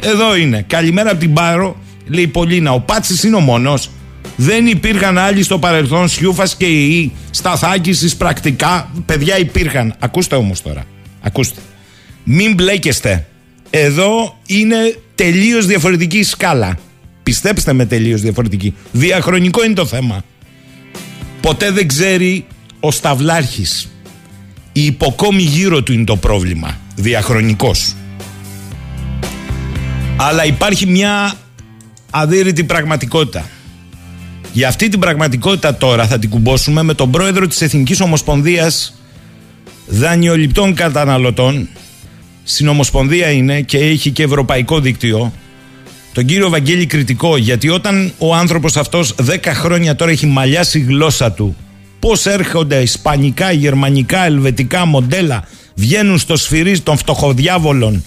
Εδώ 0.00 0.36
είναι. 0.36 0.64
Καλημέρα 0.66 1.10
από 1.10 1.20
την 1.20 1.32
Πάρο. 1.32 1.76
Λέει 2.10 2.24
η 2.24 2.26
Πολίνα. 2.26 2.72
Ο 2.72 2.80
Πάτσης 2.80 3.22
είναι 3.22 3.36
ο 3.36 3.40
μόνος. 3.40 3.90
Δεν 4.36 4.66
υπήρχαν 4.66 5.18
άλλοι 5.18 5.42
στο 5.42 5.58
παρελθόν. 5.58 6.08
Σιούφας 6.08 6.56
και 6.56 6.66
η 6.66 7.12
Σταθάκη 7.30 8.16
πρακτικά. 8.16 8.90
Παιδιά 9.06 9.38
υπήρχαν. 9.38 9.94
Ακούστε 9.98 10.36
όμως 10.36 10.62
τώρα. 10.62 10.84
Ακούστε. 11.20 11.60
Μην 12.24 12.54
μπλέκεστε. 12.54 13.26
Εδώ 13.70 14.38
είναι 14.46 14.76
τελείως 15.14 15.66
διαφορετική 15.66 16.22
σκάλα. 16.22 16.78
Πιστέψτε 17.22 17.72
με 17.72 17.86
τελείως 17.86 18.20
διαφορετική. 18.20 18.74
Διαχρονικό 18.92 19.64
είναι 19.64 19.74
το 19.74 19.86
θέμα. 19.86 20.24
Ποτέ 21.40 21.70
δεν 21.70 21.88
ξέρει 21.88 22.44
ο 22.80 22.90
Σταυλάρχης. 22.90 23.90
Η 24.72 24.84
υποκόμη 24.84 25.42
γύρω 25.42 25.82
του 25.82 25.92
είναι 25.92 26.04
το 26.04 26.16
πρόβλημα. 26.16 26.78
Διαχρονικός. 26.94 27.94
Αλλά 30.16 30.44
υπάρχει 30.44 30.86
μια 30.86 31.34
αδύρυτη 32.10 32.64
πραγματικότητα. 32.64 33.48
Για 34.52 34.68
αυτή 34.68 34.88
την 34.88 35.00
πραγματικότητα 35.00 35.74
τώρα 35.74 36.06
θα 36.06 36.18
την 36.18 36.30
κουμπώσουμε 36.30 36.82
με 36.82 36.94
τον 36.94 37.10
πρόεδρο 37.10 37.46
της 37.46 37.62
Εθνικής 37.62 38.00
Ομοσπονδίας 38.00 38.94
Δανειοληπτών 39.86 40.74
Καταναλωτών. 40.74 41.68
Στην 42.44 42.68
Ομοσπονδία 42.68 43.30
είναι 43.30 43.60
και 43.60 43.78
έχει 43.78 44.10
και 44.10 44.22
ευρωπαϊκό 44.22 44.80
δίκτυο. 44.80 45.32
Τον 46.12 46.24
κύριο 46.24 46.48
Βαγγέλη 46.48 46.86
Κριτικό 46.86 47.36
γιατί 47.36 47.68
όταν 47.68 48.12
ο 48.18 48.34
άνθρωπος 48.34 48.76
αυτός 48.76 49.14
10 49.30 49.36
χρόνια 49.44 49.96
τώρα 49.96 50.10
έχει 50.10 50.26
μαλλιάσει 50.26 50.78
η 50.78 50.82
γλώσσα 50.82 51.32
του 51.32 51.56
πώς 52.00 52.26
έρχονται 52.26 52.80
ισπανικά, 52.80 53.52
γερμανικά, 53.52 54.24
ελβετικά 54.24 54.84
μοντέλα 54.84 55.48
βγαίνουν 55.74 56.18
στο 56.18 56.36
σφυρί 56.36 56.78
των 56.78 56.96
φτωχοδιάβολων. 56.96 58.02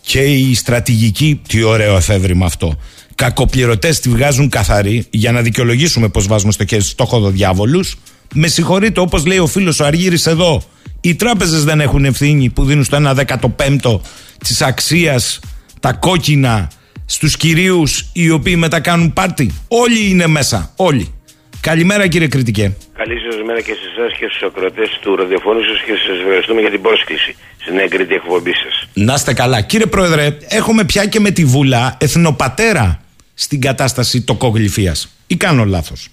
Και 0.00 0.20
η 0.20 0.54
στρατηγική, 0.54 1.40
τι 1.48 1.62
ωραίο 1.62 1.96
εφεύρημα 1.96 2.46
αυτό 2.46 2.78
κακοπληρωτές 3.20 4.00
τη 4.00 4.08
βγάζουν 4.08 4.48
καθαρή 4.48 5.06
για 5.10 5.32
να 5.32 5.40
δικαιολογήσουμε 5.42 6.08
πως 6.08 6.26
βάζουμε 6.26 6.52
στο 6.52 6.66
χέρι 6.66 6.82
στόχο 6.82 7.30
διάβολους 7.30 7.96
με 8.34 8.46
συγχωρείτε 8.48 9.00
όπως 9.00 9.26
λέει 9.26 9.38
ο 9.38 9.46
φίλος 9.46 9.80
ο 9.80 9.84
Αργύρης 9.84 10.26
εδώ 10.26 10.62
οι 11.00 11.14
τράπεζες 11.14 11.64
δεν 11.64 11.80
έχουν 11.80 12.04
ευθύνη 12.04 12.50
που 12.50 12.64
δίνουν 12.64 12.84
στο 12.84 12.98
1 13.00 13.14
15ο 13.14 14.00
της 14.38 14.62
αξίας 14.62 15.40
τα 15.80 15.92
κόκκινα 15.92 16.70
στους 17.06 17.36
κυρίους 17.36 18.10
οι 18.12 18.30
οποίοι 18.30 18.54
μετά 18.58 18.80
κάνουν 18.80 19.12
πάρτι. 19.12 19.54
Όλοι 19.68 20.10
είναι 20.10 20.26
μέσα, 20.26 20.72
όλοι. 20.76 21.14
Καλημέρα 21.60 22.06
κύριε 22.06 22.28
Κριτικέ. 22.28 22.76
Καλή 22.96 23.14
σας 23.20 23.42
μέρα 23.46 23.60
και 23.60 23.72
σε 23.72 23.86
εσάς 23.96 24.18
και 24.18 24.26
στους 24.30 24.42
ακροατές 24.42 24.98
του 25.02 25.16
ραδιοφώνου 25.16 25.60
σας 25.60 25.82
και 25.86 25.92
σας 26.06 26.18
ευχαριστούμε 26.20 26.60
για 26.60 26.70
την 26.70 26.82
πρόσκληση 26.82 27.36
στην 27.58 27.78
έγκριτη 27.78 28.14
εκπομπή 28.14 28.52
σας. 28.52 28.88
Να 28.92 29.14
είστε 29.14 29.32
καλά. 29.32 29.60
Κύριε 29.60 29.86
Πρόεδρε, 29.86 30.36
έχουμε 30.48 30.84
πια 30.84 31.06
και 31.06 31.20
με 31.20 31.30
τη 31.30 31.44
Βουλά 31.44 31.96
εθνοπατέρα 32.00 33.00
στην 33.44 33.60
κατάσταση 33.60 34.22
τοκογλυφίας. 34.22 35.16
Ή 35.26 35.36
κάνω 35.36 35.64
λάθος. 35.64 36.08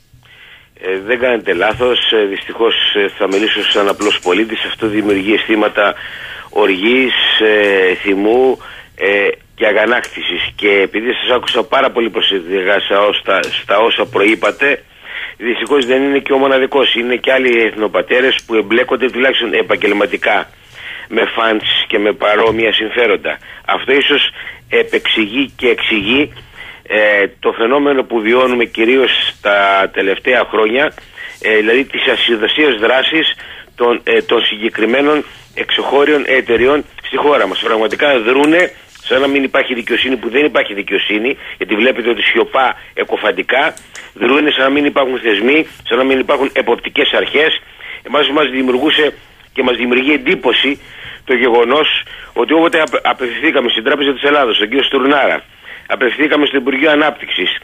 Ε, 0.81 0.99
δεν 1.05 1.19
κάνετε 1.19 1.53
λάθος. 1.53 1.99
Ε, 2.11 2.25
Δυστυχώς 2.25 2.75
ε, 2.95 3.09
θα 3.17 3.27
μιλήσω 3.27 3.71
σαν 3.71 3.87
απλός 3.87 4.19
πολίτης. 4.19 4.63
Αυτό 4.65 4.87
δημιουργεί 4.87 5.33
αισθήματα 5.33 5.93
οργής, 6.49 7.13
ε, 7.39 7.95
θυμού 7.95 8.57
ε, 8.95 9.27
και 9.55 9.65
αγανάκτησης. 9.65 10.41
Και 10.55 10.69
επειδή 10.69 11.11
σας 11.13 11.35
άκουσα 11.35 11.63
πάρα 11.63 11.91
πολύ 11.91 12.09
προσεκτικά 12.09 12.79
στα, 13.19 13.39
στα 13.61 13.77
όσα 13.77 14.05
προείπατε, 14.05 14.81
Δυστυχώς 15.37 15.85
δεν 15.85 16.03
είναι 16.03 16.19
και 16.19 16.33
ο 16.33 16.37
μοναδικός. 16.37 16.95
Είναι 16.95 17.15
και 17.15 17.31
άλλοι 17.31 17.61
εθνοπατέρες 17.61 18.35
που 18.45 18.55
εμπλέκονται 18.55 19.09
τουλάχιστον 19.09 19.53
επαγγελματικά 19.53 20.49
με 21.07 21.23
φαντς 21.35 21.85
και 21.87 21.99
με 21.99 22.11
παρόμοια 22.13 22.73
συμφέροντα. 22.73 23.37
Αυτό 23.65 23.93
ίσως 23.93 24.29
επεξηγεί 24.69 25.51
και 25.55 25.67
εξηγεί 25.67 26.33
ε, 26.87 27.27
το 27.39 27.51
φαινόμενο 27.51 28.03
που 28.03 28.19
βιώνουμε 28.19 28.65
κυρίως 28.65 29.11
τα 29.41 29.89
τελευταία 29.93 30.45
χρόνια, 30.51 30.93
ε, 31.41 31.55
δηλαδή 31.55 31.83
τη 31.83 31.99
ασυνδεσία 32.11 32.75
δράσης 32.79 33.35
των, 33.75 34.01
ε, 34.03 34.21
των 34.21 34.41
συγκεκριμένων 34.41 35.25
εξωχώριων 35.53 36.23
εταιριών 36.27 36.85
στη 37.03 37.17
χώρα 37.17 37.47
μας. 37.47 37.59
Πραγματικά 37.59 38.19
δρούνε 38.19 38.71
σαν 39.03 39.21
να 39.21 39.27
μην 39.27 39.43
υπάρχει 39.43 39.73
δικαιοσύνη 39.73 40.15
που 40.17 40.29
δεν 40.29 40.45
υπάρχει 40.45 40.73
δικαιοσύνη, 40.73 41.37
γιατί 41.57 41.75
βλέπετε 41.75 42.09
ότι 42.09 42.21
σιωπά 42.21 42.75
εκοφαντικά, 42.93 43.73
δρούν 44.13 44.51
σαν 44.51 44.63
να 44.63 44.69
μην 44.69 44.85
υπάρχουν 44.85 45.19
θεσμοί, 45.19 45.67
σαν 45.87 45.97
να 45.97 46.03
μην 46.03 46.19
υπάρχουν 46.19 46.49
εποπτικές 46.53 47.11
αρχές. 47.13 47.61
Εμάς 48.03 48.29
μας 48.29 48.49
δημιουργούσε 48.49 49.13
και 49.53 49.63
μας 49.63 49.75
δημιουργεί 49.75 50.13
εντύπωση 50.13 50.81
το 51.23 51.33
γεγονός 51.35 52.03
ότι 52.33 52.53
όποτε 52.53 52.83
απευθυνθήκαμε 53.03 53.69
στην 53.69 53.83
Τράπεζα 53.83 54.13
της 54.13 54.23
Ελλάδα, 54.23 54.53
στον 54.53 54.67
κύριο 54.67 54.83
Στουρνάρα, 54.83 55.43
απευθυνθήκαμε 55.87 56.45
στο 56.45 56.57
Υπουργείο 56.57 56.91
Ανάπτυξης, 56.91 57.57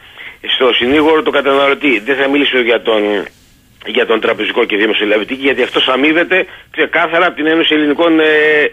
στο 0.55 0.73
συνήγορο 0.73 1.21
του 1.23 1.31
καταναλωτή, 1.31 1.99
δεν 1.99 2.15
θα 2.15 2.27
μιλήσω 2.27 2.59
για 2.59 2.81
τον 2.81 3.01
για 3.85 4.05
τον 4.05 4.19
τραπεζικό 4.19 4.65
και 4.65 4.77
δημοσιολαβητή 4.77 5.33
γιατί 5.33 5.61
αυτός 5.63 5.87
αμείβεται 5.87 6.45
ξεκάθαρα 6.71 7.25
από 7.25 7.35
την 7.35 7.47
Ένωση 7.47 7.73
Ελληνικών 7.73 8.19
ε, 8.19 8.25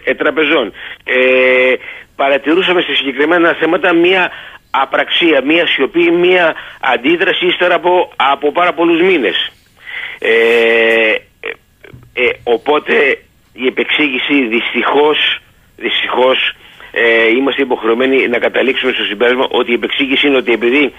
ε, 0.03 0.13
Τραπεζών. 0.13 0.73
Ε, 1.03 1.73
παρατηρούσαμε 2.15 2.81
σε 2.81 2.95
συγκεκριμένα 2.95 3.55
θέματα 3.59 3.93
μία 3.95 4.31
απραξία, 4.71 5.41
μία 5.43 5.67
σιωπή, 5.67 6.11
μία 6.11 6.55
αντίδραση 6.81 7.45
ύστερα 7.45 7.75
από, 7.75 8.11
από 8.15 8.51
πάρα 8.51 8.73
πολλούς 8.73 9.01
μήνες. 9.01 9.51
Ε, 10.19 11.15
ε, 12.13 12.29
οπότε 12.43 13.21
η 13.53 13.65
επεξήγηση 13.65 14.47
δυστυχώς, 14.47 15.41
δυστυχώς 15.77 16.55
ε, 16.91 17.27
είμαστε 17.27 17.61
υποχρεωμένοι 17.61 18.27
να 18.27 18.39
καταλήξουμε 18.39 18.91
στο 18.91 19.03
συμπέρασμα 19.03 19.47
ότι 19.49 19.71
η 19.71 19.73
επεξήγηση 19.73 20.27
είναι 20.27 20.37
ότι 20.37 20.51
επειδή 20.51 20.93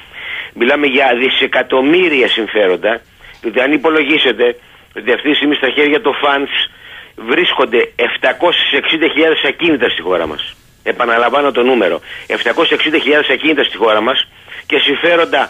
μιλάμε 0.55 0.87
για 0.87 1.07
δισεκατομμύρια 1.21 2.29
συμφέροντα, 2.29 3.01
διότι 3.41 3.61
αν 3.61 3.73
υπολογίσετε 3.73 4.57
ότι 4.97 5.13
αυτή 5.13 5.29
τη 5.31 5.37
στιγμή 5.37 5.55
στα 5.55 5.71
χέρια 5.71 6.01
των 6.01 6.15
φαντς 6.15 6.71
βρίσκονται 7.17 7.93
760.000 7.97 8.05
ακίνητα 9.49 9.89
στη 9.89 10.03
χώρα 10.03 10.27
μας. 10.27 10.57
Επαναλαμβάνω 10.83 11.51
το 11.53 11.63
νούμερο. 11.63 12.01
760.000 12.27 12.37
ακίνητα 13.33 13.65
στη 13.65 13.77
χώρα 13.77 14.01
μας 14.01 14.29
και 14.67 14.79
συμφέροντα 14.79 15.49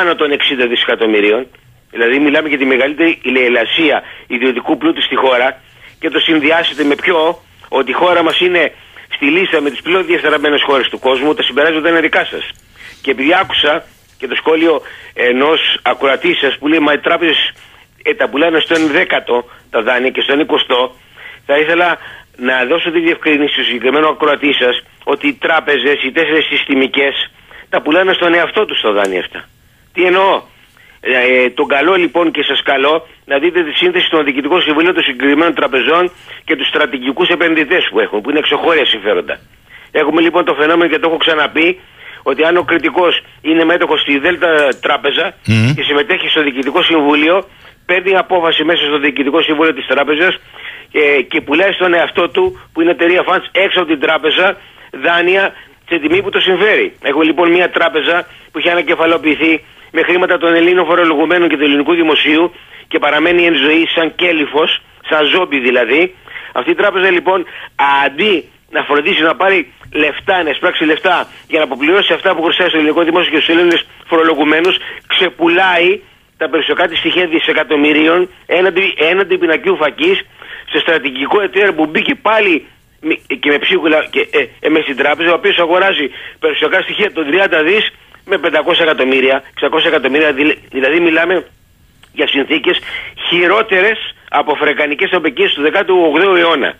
άνω 0.00 0.14
των 0.14 0.30
60 0.30 0.34
δισεκατομμυρίων. 0.68 1.46
Δηλαδή 1.90 2.18
μιλάμε 2.18 2.48
για 2.48 2.58
τη 2.58 2.64
μεγαλύτερη 2.64 3.18
ηλεηλασία 3.22 4.02
ιδιωτικού 4.26 4.76
πλούτου 4.76 5.02
στη 5.02 5.16
χώρα 5.16 5.60
και 6.00 6.10
το 6.10 6.18
συνδυάσετε 6.18 6.84
με 6.84 6.94
ποιο 6.94 7.42
ότι 7.68 7.90
η 7.90 7.94
χώρα 7.94 8.22
μας 8.22 8.40
είναι 8.40 8.72
στη 9.14 9.24
λίστα 9.24 9.60
με 9.60 9.70
τις 9.70 9.82
πλέον 9.82 10.06
διασταραμένες 10.06 10.62
χώρες 10.62 10.88
του 10.88 10.98
κόσμου, 10.98 11.34
τα 11.34 11.42
συμπεράσματα 11.42 11.88
είναι 11.88 12.00
δικά 12.00 12.24
σας. 12.24 12.50
Και 13.02 13.10
επειδή 13.10 13.34
άκουσα 13.34 13.84
και 14.18 14.26
το 14.26 14.34
σχόλιο 14.34 14.82
ενός 15.14 15.60
ακροατής 15.82 16.38
σας 16.38 16.58
που 16.58 16.68
λέει 16.68 16.78
Μα 16.78 16.92
οι 16.92 16.98
τράπεζες 16.98 17.52
ε, 18.02 18.14
τα 18.14 18.28
πουλάνε 18.28 18.60
στο 18.60 18.74
11ο 18.76 19.44
τα 19.70 19.82
δάνεια 19.82 20.10
και 20.10 20.20
στο 20.20 20.34
20ο, 20.34 20.90
θα 21.46 21.58
ήθελα 21.58 21.98
να 22.36 22.64
δώσω 22.64 22.90
τη 22.90 23.00
διευκρίνηση 23.00 23.54
στο 23.54 23.62
συγκεκριμένο 23.62 24.08
ακροατή 24.08 24.52
σας 24.52 24.82
ότι 25.04 25.28
οι 25.28 25.34
τράπεζες, 25.34 26.02
οι 26.02 26.12
τέσσερις 26.12 26.46
συστημικές, 26.46 27.30
τα 27.68 27.82
πουλάνε 27.82 28.12
στον 28.12 28.34
εαυτό 28.34 28.64
τους 28.64 28.80
τα 28.80 28.92
δάνεια 28.92 29.20
αυτά. 29.20 29.48
Τι 29.92 30.04
εννοώ; 30.04 30.42
Ε, 31.06 31.12
ε, 31.12 31.50
τον 31.50 31.66
καλό 31.66 31.94
λοιπόν 31.94 32.30
και 32.30 32.42
σας 32.42 32.62
καλώ 32.62 33.06
να 33.24 33.38
δείτε 33.38 33.62
τη 33.64 33.72
σύνθεση 33.72 34.08
των 34.10 34.24
διοικητικών 34.24 34.60
συμβουλίων 34.62 34.94
των 34.94 35.02
συγκεκριμένων 35.02 35.54
τραπεζών 35.54 36.10
και 36.44 36.56
τους 36.56 36.68
στρατηγικούς 36.68 37.28
επενδυτές 37.28 37.88
που 37.90 38.00
έχουν, 38.00 38.20
που 38.20 38.30
είναι 38.30 38.38
εξωχώρια 38.38 38.84
συμφέροντα. 38.84 39.38
Έχουμε 39.90 40.20
λοιπόν 40.20 40.44
το 40.44 40.54
φαινόμενο 40.54 40.90
και 40.90 40.98
το 40.98 41.08
έχω 41.08 41.16
ξαναπεί 41.16 41.80
ότι 42.22 42.44
αν 42.44 42.56
ο 42.56 42.62
κριτικός 42.62 43.22
είναι 43.42 43.64
μέτοχος 43.64 44.00
στη 44.00 44.18
Δέλτα 44.18 44.68
Τράπεζα 44.80 45.34
και 45.76 45.82
συμμετέχει 45.82 46.28
στο 46.28 46.42
διοικητικό 46.42 46.82
συμβούλιο, 46.82 47.48
παίρνει 47.86 48.16
απόφαση 48.16 48.64
μέσα 48.64 48.82
στο 48.84 48.98
διοικητικό 48.98 49.42
συμβούλιο 49.42 49.74
της 49.74 49.86
τράπεζας 49.86 50.40
και, 50.92 51.26
και 51.30 51.40
πουλάει 51.40 51.72
στον 51.72 51.94
εαυτό 51.94 52.28
του, 52.28 52.60
που 52.72 52.80
είναι 52.80 52.90
εταιρεία 52.90 53.22
funds, 53.28 53.46
έξω 53.52 53.78
από 53.80 53.88
την 53.88 54.00
τράπεζα, 54.00 54.56
δάνεια 55.04 55.52
σε 55.88 55.98
τιμή 55.98 56.22
που 56.22 56.30
το 56.30 56.40
συμφέρει. 56.40 56.92
Έχουμε 57.02 57.24
λοιπόν 57.24 57.50
μια 57.50 57.70
τράπεζα 57.70 58.26
που 58.50 58.58
έχει 58.58 58.70
ανακεφαλοποιηθεί 58.70 59.52
με 59.96 60.02
χρήματα 60.02 60.36
των 60.38 60.54
Ελλήνων 60.54 60.84
φορολογουμένων 60.86 61.48
και 61.48 61.56
του 61.56 61.64
ελληνικού 61.64 61.94
δημοσίου 61.94 62.52
και 62.88 62.98
παραμένει 62.98 63.42
εν 63.44 63.54
ζωή 63.54 63.86
σαν 63.94 64.14
κέλυφος, 64.14 64.70
σαν 65.08 65.22
ζόμπι 65.32 65.58
δηλαδή. 65.58 66.14
Αυτή 66.52 66.70
η 66.70 66.74
τράπεζα 66.74 67.10
λοιπόν 67.10 67.46
αντί 68.04 68.48
να 68.70 68.82
φροντίσει 68.82 69.22
να 69.22 69.34
πάρει 69.34 69.72
λεφτά, 69.92 70.42
να 70.42 70.50
εισπράξει 70.50 70.84
λεφτά 70.84 71.28
για 71.48 71.58
να 71.58 71.64
αποπληρώσει 71.64 72.12
αυτά 72.12 72.34
που 72.34 72.42
χρωστάει 72.42 72.68
στο 72.68 72.76
ελληνικό 72.76 73.02
δημόσιο 73.02 73.30
και 73.30 73.40
στους 73.40 73.54
Έλληνες 73.54 73.86
φορολογουμένους, 74.06 74.76
ξεπουλάει 75.06 76.00
τα 76.36 76.48
περιουσιακά 76.50 76.88
τη 76.88 76.96
στοιχεία 76.96 77.26
δισεκατομμυρίων 77.26 78.28
έναντι, 78.46 78.94
έναντι 79.10 79.38
πινακίου 79.38 79.76
φακής 79.76 80.18
σε 80.70 80.78
στρατηγικό 80.78 81.40
εταίρο 81.40 81.72
που 81.74 81.86
μπήκε 81.86 82.14
πάλι 82.14 82.66
και 83.40 83.50
με 83.50 83.58
ψίχουλα 83.58 84.06
και 84.10 84.20
ε, 84.30 84.46
ε, 84.60 84.68
μες 84.68 84.82
στην 84.82 84.96
τράπεζα, 84.96 85.30
ο 85.30 85.34
οποίος 85.34 85.58
αγοράζει 85.58 86.06
περιουσιακά 86.38 86.80
στοιχεία 86.80 87.12
των 87.12 87.24
30 87.30 87.62
δις 87.64 87.84
με 88.24 88.36
500 88.42 88.46
εκατομμύρια, 88.82 89.42
600 89.54 89.86
εκατομμύρια. 89.86 90.32
Δηλαδή, 90.70 91.00
μιλάμε 91.00 91.46
για 92.12 92.28
συνθήκες 92.28 92.78
χειρότερες 93.28 93.98
από 94.28 94.54
φρεκανικέ 94.54 95.08
απεκίε 95.12 95.46
του 95.54 95.62
18ου 95.62 96.38
αιώνα. 96.38 96.76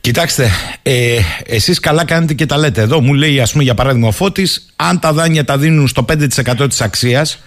Κοιτάξτε, 0.00 0.50
ε, 0.82 1.18
εσείς 1.46 1.80
καλά 1.80 2.04
κάνετε 2.04 2.34
και 2.34 2.46
τα 2.46 2.56
λέτε. 2.56 2.80
Εδώ 2.80 3.00
μου 3.00 3.14
λέει, 3.14 3.40
ας 3.40 3.52
πούμε, 3.52 3.64
για 3.64 3.74
παράδειγμα, 3.74 4.08
ο 4.08 4.10
Φώτης, 4.10 4.74
αν 4.76 4.98
τα 5.00 5.12
δάνεια 5.12 5.44
τα 5.44 5.58
δίνουν 5.58 5.88
στο 5.88 6.02
5% 6.02 6.68
της 6.68 6.80
αξίας, 6.80 7.44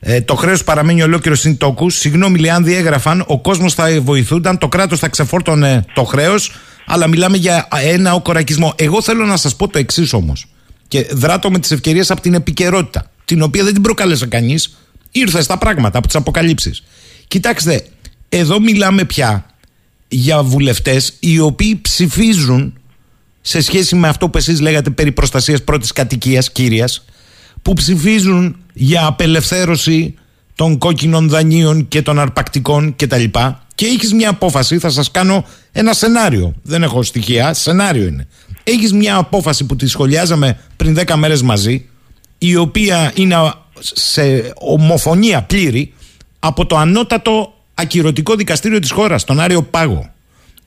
ε, 0.00 0.20
το 0.20 0.34
χρέος 0.34 0.64
παραμένει 0.64 1.02
ολόκληρο 1.02 1.36
συν 1.36 1.56
τόκους. 1.56 1.98
Συγγνώμη, 1.98 2.38
λέει, 2.38 2.50
αν 2.50 2.64
διέγραφαν, 2.64 3.24
ο 3.26 3.40
κόσμος 3.40 3.74
θα 3.74 4.00
βοηθούνταν, 4.00 4.58
το 4.58 4.68
κράτος 4.68 4.98
θα 4.98 5.08
ξεφόρτωνε 5.08 5.84
το 5.94 6.04
χρέος, 6.04 6.52
αλλά 6.86 7.06
μιλάμε 7.06 7.36
για 7.36 7.68
ένα 7.82 8.12
οκορακισμό. 8.14 8.74
Εγώ 8.76 9.02
θέλω 9.02 9.24
να 9.24 9.36
σας 9.36 9.56
πω 9.56 9.68
το 9.68 9.78
εξής 9.78 10.12
όμως. 10.12 10.46
Και 10.88 11.06
δράτω 11.10 11.50
με 11.50 11.58
τις 11.58 11.70
ευκαιρίες 11.70 12.10
από 12.10 12.20
την 12.20 12.34
επικαιρότητα, 12.34 13.10
την 13.24 13.42
οποία 13.42 13.64
δεν 13.64 13.72
την 13.72 13.82
προκάλεσε 13.82 14.26
κανείς, 14.26 14.76
ήρθες 15.10 15.44
στα 15.44 15.58
πράγματα 15.58 15.98
από 15.98 16.06
τις 16.06 16.16
αποκαλύψεις. 16.16 16.82
Κοιτάξτε, 17.28 17.86
εδώ 18.28 18.60
μιλάμε 18.60 19.04
πια 19.04 19.46
για 20.08 20.42
βουλευτές 20.42 21.12
οι 21.20 21.38
οποίοι 21.38 21.80
ψηφίζουν 21.80 22.78
σε 23.40 23.60
σχέση 23.60 23.96
με 23.96 24.08
αυτό 24.08 24.28
που 24.28 24.38
εσείς 24.38 24.60
λέγατε 24.60 24.90
περί 24.90 25.12
προστασίας 25.12 25.62
πρώτης 25.62 25.92
κατοικίας 25.92 26.52
κύριας 26.52 27.04
που 27.62 27.72
ψηφίζουν 27.72 28.56
για 28.72 29.06
απελευθέρωση 29.06 30.14
των 30.54 30.78
κόκκινων 30.78 31.28
δανείων 31.28 31.88
και 31.88 32.02
των 32.02 32.18
αρπακτικών 32.18 32.96
κτλ. 32.96 33.24
Και, 33.76 33.86
και 33.86 33.92
έχεις 33.92 34.12
μια 34.12 34.28
απόφαση, 34.28 34.78
θα 34.78 34.90
σας 34.90 35.10
κάνω 35.10 35.44
ένα 35.72 35.92
σενάριο, 35.92 36.54
δεν 36.62 36.82
έχω 36.82 37.02
στοιχεία, 37.02 37.54
σενάριο 37.54 38.06
είναι. 38.06 38.26
Έχεις 38.64 38.92
μια 38.92 39.16
απόφαση 39.16 39.64
που 39.64 39.76
τη 39.76 39.86
σχολιάζαμε 39.86 40.58
πριν 40.76 40.98
10 41.06 41.14
μέρες 41.16 41.42
μαζί, 41.42 41.88
η 42.38 42.56
οποία 42.56 43.12
είναι 43.14 43.52
σε 43.80 44.52
ομοφωνία 44.54 45.42
πλήρη 45.42 45.92
από 46.38 46.66
το 46.66 46.76
ανώτατο 46.76 47.54
ακυρωτικό 47.74 48.34
δικαστήριο 48.34 48.78
της 48.78 48.90
χώρας, 48.90 49.24
τον 49.24 49.40
Άριο 49.40 49.62
Πάγο, 49.62 50.10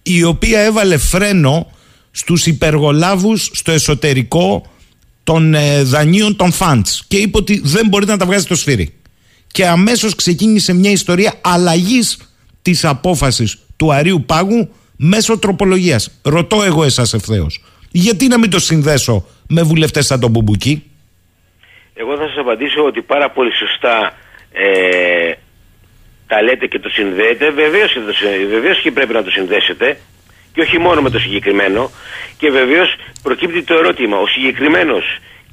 η 0.04 0.24
οποία 0.24 0.60
έβαλε 0.60 0.98
φρένο 0.98 1.72
στους 2.12 2.46
υπεργολάβους 2.46 3.52
στο 3.54 3.72
εσωτερικό 3.72 4.66
των 5.24 5.54
ε, 5.54 5.84
δανείων 5.84 6.36
των 6.36 6.54
funds 6.60 7.00
και 7.08 7.18
είπε 7.18 7.38
ότι 7.38 7.62
δεν 7.64 7.88
μπορείτε 7.88 8.12
να 8.12 8.18
τα 8.18 8.26
βγάζετε 8.26 8.56
στο 8.56 8.56
σφύρι. 8.56 8.94
Και 9.48 9.68
αμέσως 9.68 10.16
ξεκίνησε 10.16 10.74
μια 10.74 10.92
ιστορία 10.92 11.34
αλλαγής 11.42 12.18
της 12.62 12.86
απόφασης 12.86 13.60
του 13.78 13.94
Αρίου 13.94 14.24
Πάγου 14.26 14.70
μέσω 14.96 15.40
τροπολογίας. 15.40 16.20
Ρωτώ 16.24 16.64
εγώ 16.64 16.84
εσάς 16.84 17.14
ευθέως. 17.14 17.64
Γιατί 17.92 18.28
να 18.28 18.40
μην 18.40 18.50
το 18.50 18.60
συνδέσω 18.60 19.26
με 19.48 19.62
βουλευτές 19.62 20.06
σαν 20.06 20.20
τον 20.20 20.32
Μπουμπουκί. 20.32 20.84
Εγώ 21.94 22.18
θα 22.18 22.28
σας 22.28 22.38
απαντήσω 22.38 22.86
ότι 22.86 23.02
πάρα 23.02 23.30
πολύ 23.32 23.52
σωστά 23.56 24.14
ε, 24.52 25.32
τα 26.28 26.42
λέτε 26.42 26.68
και 26.68 26.80
το 26.80 26.90
συνδέετε. 26.90 27.52
Βεβαίως 27.52 27.94
και, 27.94 28.00
βεβαίως 28.50 28.82
και 28.82 28.92
πρέπει 28.92 29.14
να 29.14 29.24
το 29.24 29.30
συνδέσετε 29.32 29.98
και 30.54 30.62
όχι 30.62 30.78
μόνο 30.78 31.02
με 31.02 31.10
το 31.10 31.20
συγκεκριμένο. 31.20 31.92
Και 32.38 32.50
βεβαίως 32.50 32.96
προκύπτει 33.22 33.64
το 33.64 33.74
ερώτημα, 33.74 34.18
ο 34.18 34.28
συγκεκριμένος 34.28 35.04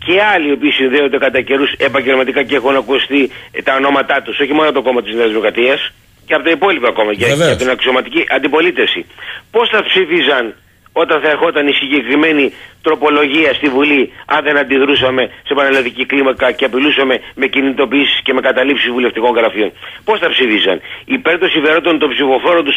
και 0.07 0.23
άλλοι 0.35 0.49
οι 0.49 0.53
οποίοι 0.53 0.71
συνδέονται 0.71 1.19
κατά 1.19 1.41
καιρούς 1.41 1.73
επαγγελματικά 1.73 2.43
και 2.43 2.55
έχουν 2.55 2.77
ακουστεί 2.77 3.31
τα 3.65 3.75
ονόματά 3.75 4.23
τους, 4.23 4.39
όχι 4.39 4.53
μόνο 4.53 4.73
το 4.73 4.83
κόμμα 4.83 5.03
της 5.03 5.15
Νέας 5.15 5.29
Δημοκρατίας, 5.29 5.93
και 6.27 6.35
από 6.35 6.45
τα 6.45 6.51
υπόλοιπα 6.51 6.91
κόμματα, 6.93 7.17
και 7.17 7.31
από 7.33 7.57
την 7.57 7.71
αξιωματική 7.71 8.25
αντιπολίτευση. 8.37 9.07
Πώς 9.51 9.69
θα 9.69 9.81
ψήφιζαν 9.89 10.55
όταν 11.03 11.21
θα 11.23 11.29
ερχόταν 11.35 11.67
η 11.67 11.73
συγκεκριμένη 11.73 12.53
τροπολογία 12.83 13.51
στη 13.59 13.69
Βουλή, 13.69 14.13
αν 14.27 14.41
δεν 14.47 14.57
αντιδρούσαμε 14.59 15.23
σε 15.47 15.55
πανελλαδική 15.55 16.05
κλίμακα 16.07 16.53
και 16.53 16.65
απειλούσαμε 16.65 17.15
με 17.35 17.47
κινητοποιήσεις 17.47 18.21
και 18.25 18.33
με 18.33 18.41
καταλήψεις 18.41 18.91
βουλευτικών 18.91 19.33
γραφείων. 19.39 19.71
Πώς 20.05 20.19
θα 20.19 20.29
ψηφίζαν; 20.35 20.81
Υπέρ 21.05 21.39
των 21.39 21.49
συμφερόντων 21.49 21.99
των 21.99 22.09
ψηφοφόρων 22.11 22.65
τους, 22.65 22.77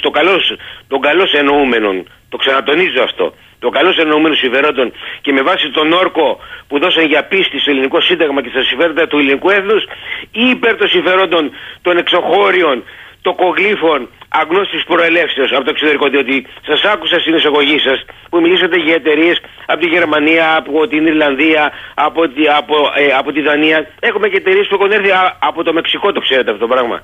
των 0.88 1.02
καλώ 1.02 1.26
εννοούμενων, 1.42 1.96
το 2.30 2.38
ξανατονίζω 2.38 3.02
αυτό, 3.04 3.34
των 3.60 3.72
καλώ 3.72 3.94
εννοούμενων 4.04 4.38
συμφερόντων 4.38 4.88
και 5.22 5.32
με 5.32 5.42
βάση 5.42 5.72
τον 5.78 5.92
όρκο 5.92 6.40
που 6.68 6.80
δώσαν 6.80 7.06
για 7.06 7.24
πίστη 7.24 7.60
στο 7.60 7.72
ελληνικό 7.72 8.02
σύνταγμα 8.02 8.42
και 8.44 8.50
στα 8.50 8.64
συμφέροντα 8.64 9.08
του 9.08 9.18
ελληνικού 9.18 9.50
έθνους, 9.50 9.84
ή 10.32 10.44
υπέρ 10.56 10.74
των 10.76 10.88
συμφερόντων 10.88 11.52
των 11.82 11.98
εξωχώριων 11.98 12.84
τοκογλύφων 13.22 14.10
αγνώστης 14.30 14.84
προελεύσεως 14.84 15.52
από 15.52 15.64
το 15.64 15.70
εξωτερικό. 15.70 16.10
Διότι 16.10 16.48
σας 16.68 16.84
άκουσα 16.84 17.20
στην 17.20 17.34
εισαγωγή 17.36 17.80
σας 17.80 18.06
που 18.30 18.40
μιλήσατε 18.42 18.78
για 18.80 18.94
εταιρείες 18.94 19.38
από 19.66 19.80
τη 19.84 19.88
Γερμανία, 19.88 20.56
από 20.56 20.88
την 20.88 21.06
Ιρλανδία, 21.06 21.72
από 21.94 22.22
τη, 22.28 22.48
από, 22.48 22.76
ε, 22.96 23.06
από 23.20 23.32
τη 23.32 23.42
Δανία. 23.42 23.88
Έχουμε 24.00 24.28
και 24.30 24.38
εταιρείες 24.38 24.68
που 24.68 24.76
έχουν 24.80 24.92
έρθει 24.92 25.12
από 25.40 25.64
το 25.64 25.74
Μεξικό, 25.74 26.12
το 26.12 26.20
ξέρετε 26.20 26.52
αυτό 26.52 26.68
το 26.68 26.74
πράγμα. 26.74 27.04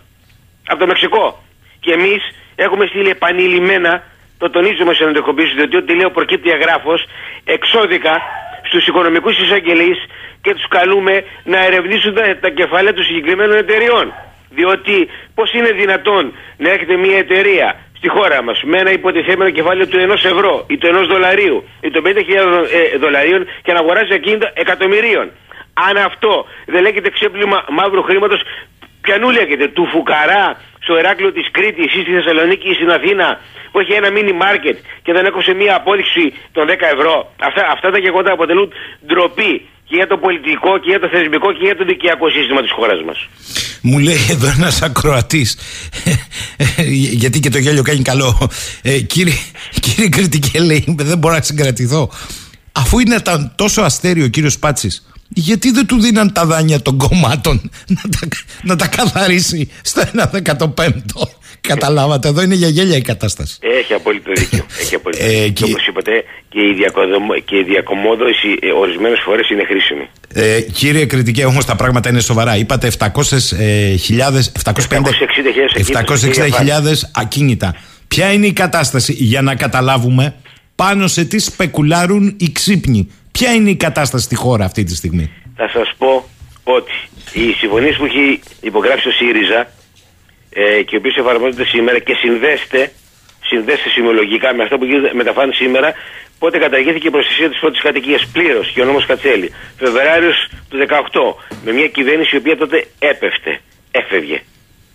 Από 0.67 0.79
το 0.79 0.87
Μεξικό. 0.87 1.43
Και 1.79 1.91
εμείς 1.91 2.21
έχουμε 2.55 2.85
στείλει 2.85 3.09
επανειλημμένα, 3.09 4.03
το 4.37 4.49
τονίζουμε 4.49 4.93
σε 4.93 5.03
ενδεχοποίηση, 5.03 5.55
διότι 5.55 5.77
ό,τι 5.77 5.95
λέω 5.95 6.09
προκύπτει 6.09 6.51
αγράφο, 6.51 6.93
εξώδικα 7.43 8.21
στους 8.63 8.87
οικονομικούς 8.87 9.39
εισαγγελείς 9.39 9.97
και 10.41 10.53
τους 10.53 10.67
καλούμε 10.67 11.23
να 11.43 11.65
ερευνήσουν 11.65 12.13
τα, 12.13 12.37
τα 12.39 12.49
κεφάλαια 12.49 12.93
των 12.93 13.03
συγκεκριμένων 13.03 13.57
εταιριών. 13.57 14.13
Διότι 14.49 15.09
πώς 15.35 15.53
είναι 15.53 15.71
δυνατόν 15.71 16.33
να 16.57 16.69
έχετε 16.71 16.95
μια 16.95 17.17
εταιρεία 17.17 17.79
στη 17.97 18.09
χώρα 18.09 18.43
μας 18.43 18.61
με 18.63 18.77
ένα 18.79 18.91
υποτιθέμενο 18.91 19.49
κεφάλαιο 19.49 19.87
του 19.87 19.97
1 19.97 20.11
ευρώ 20.11 20.65
ή 20.67 20.77
του 20.77 20.87
1 20.87 21.05
δολαρίου 21.07 21.67
ή 21.81 21.89
των 21.91 22.03
50.000 22.05 22.09
ε, 22.13 22.97
δολαρίων 22.97 23.47
και 23.63 23.73
να 23.73 23.79
αγοράζει 23.79 24.13
ακίνητα 24.13 24.51
εκατομμυρίων. 24.53 25.31
Αν 25.73 25.97
αυτό 25.97 26.45
δεν 26.65 26.81
λέγεται 26.81 27.09
ξέπλυμα 27.09 27.65
μαύρου 27.69 28.03
χρήματος, 28.03 28.41
ποιανού 29.01 29.29
λέγεται, 29.29 29.67
του 29.67 29.85
φουκαρά 29.91 30.61
στο 30.79 30.95
Εράκλειο 30.95 31.31
της 31.31 31.47
Κρήτη 31.51 31.81
ή 31.83 31.89
στη 31.89 32.11
Θεσσαλονίκη 32.17 32.69
ή 32.69 32.73
στην 32.73 32.91
Αθήνα 32.91 33.39
που 33.71 33.79
έχει 33.79 33.93
ένα 33.93 34.11
μίνι 34.11 34.33
μάρκετ 34.33 34.77
και 35.03 35.13
δεν 35.13 35.25
έκοψε 35.25 35.53
μία 35.53 35.75
απόδειξη 35.75 36.33
των 36.51 36.67
10 36.67 36.71
ευρώ. 36.95 37.15
Αυτά, 37.47 37.61
αυτά 37.71 37.91
τα 37.91 37.99
γεγονότα 37.99 38.31
αποτελούν 38.33 38.73
ντροπή 39.05 39.53
και 39.87 39.95
για 39.95 40.07
το 40.07 40.17
πολιτικό 40.17 40.77
και 40.77 40.89
για 40.89 40.99
το 40.99 41.07
θεσμικό 41.07 41.53
και 41.53 41.65
για 41.69 41.75
το 41.75 41.83
δικαιακό 41.85 42.29
σύστημα 42.29 42.61
της 42.61 42.71
χώρας 42.71 43.01
μας. 43.03 43.19
Μου 43.87 43.99
λέει 43.99 44.17
εδώ 44.29 44.47
ένας 44.47 44.81
ακροατής, 44.81 45.57
γιατί 47.11 47.39
και 47.39 47.49
το 47.49 47.57
γέλιο 47.57 47.83
κάνει 47.83 48.01
καλό. 48.01 48.49
Ε, 48.81 48.99
κύριε, 48.99 49.33
κύριε 49.79 50.09
Κριτικέ, 50.09 50.59
λέει, 50.59 50.85
δεν 50.97 51.17
μπορώ 51.17 51.35
να 51.35 51.41
συγκρατηθώ. 51.41 52.11
Αφού 52.71 52.99
είναι 52.99 53.21
τόσο 53.55 53.81
αστέριο 53.81 54.25
ο 54.25 54.27
κύριος 54.27 54.59
Πάτσης, 54.59 55.05
γιατί 55.27 55.71
δεν 55.71 55.85
του 55.85 56.01
δίναν 56.01 56.33
τα 56.33 56.45
δάνεια 56.45 56.81
των 56.81 56.97
κομμάτων 56.97 57.69
να 57.87 58.01
τα, 58.09 58.27
να 58.63 58.75
τα 58.75 58.87
καθαρίσει 58.87 59.69
στο 59.81 60.03
1 60.13 60.41
15ο. 60.43 61.27
Καταλάβατε, 61.67 62.27
εδώ 62.27 62.41
είναι 62.41 62.55
για 62.55 62.67
γέλια 62.67 62.97
η 62.97 63.01
κατάσταση. 63.01 63.57
Έχει 63.61 63.93
απόλυτο 63.93 64.31
δίκιο. 64.35 64.65
Έχει 64.81 64.95
απόλυτο 64.95 65.23
ε, 65.23 65.29
δίκιο. 65.29 65.51
και... 65.51 65.63
Όπως 65.63 65.87
είπατε, 65.87 66.11
και 66.49 66.59
η, 66.59 66.73
διακοδομ... 66.73 67.27
και 67.45 67.57
η 67.57 67.63
διακομόδωση 67.63 68.57
ε, 68.61 68.71
ορισμένες 68.71 69.19
φορές 69.25 69.49
είναι 69.49 69.63
χρήσιμη. 69.63 70.09
Ε, 70.33 70.61
κύριε 70.61 71.05
Κριτικέ, 71.05 71.45
όμως 71.45 71.65
τα 71.65 71.75
πράγματα 71.75 72.09
είναι 72.09 72.19
σοβαρά. 72.19 72.57
Είπατε 72.57 72.91
700.000 72.99 73.07
760.000 75.95 76.93
ακίνητα. 77.13 77.75
Ποια 78.07 78.33
είναι 78.33 78.45
η 78.45 78.53
κατάσταση 78.53 79.13
για 79.13 79.41
να 79.41 79.55
καταλάβουμε 79.55 80.35
πάνω 80.75 81.07
σε 81.07 81.25
τι 81.25 81.39
σπεκουλάρουν 81.39 82.35
οι 82.39 82.51
ξύπνοι; 82.51 83.11
Ποια 83.31 83.53
είναι 83.53 83.69
η 83.69 83.75
κατάσταση 83.75 84.23
στη 84.23 84.35
χώρα 84.35 84.65
αυτή 84.65 84.83
τη 84.83 84.95
στιγμή; 84.95 85.31
Θα 85.55 85.69
σας 85.73 85.93
πω 85.97 86.29
ότι 86.63 86.91
οι 87.33 87.51
συμφωνίες 87.51 87.95
που 87.95 88.05
έχει 88.05 88.39
υπογράψει 88.61 89.07
ο 89.07 89.11
ΣΥΡΙΖΑ 89.11 89.67
ε, 90.57 90.81
και 90.81 90.95
οι 90.95 90.97
οποίες 90.97 91.15
εφαρμόζονται 91.15 91.65
σήμερα 91.65 91.99
και 91.99 92.13
συνδέστε, 92.13 92.91
συνδέστε 93.49 93.89
σημειολογικά 93.89 94.53
με 94.55 94.63
αυτό 94.63 94.77
που 94.77 94.85
μεταφάνει 95.13 95.53
σήμερα, 95.53 95.93
πότε 96.39 96.57
καταργήθηκε 96.57 97.07
η 97.07 97.11
προστασία 97.11 97.49
της 97.49 97.59
πρώτης 97.59 97.81
κατοικίας 97.81 98.27
πλήρως 98.33 98.71
και 98.71 98.81
ο 98.81 98.85
νόμος 98.85 99.05
Κατσέλη. 99.05 99.53
Φεβράριο 99.77 100.31
του 100.69 100.77
18, 100.77 101.35
με 101.63 101.71
μια 101.71 101.87
κυβέρνηση 101.87 102.35
η 102.35 102.39
οποία 102.39 102.57
τότε 102.57 102.87
έπεφτε, 102.99 103.59
έφευγε. 103.91 104.41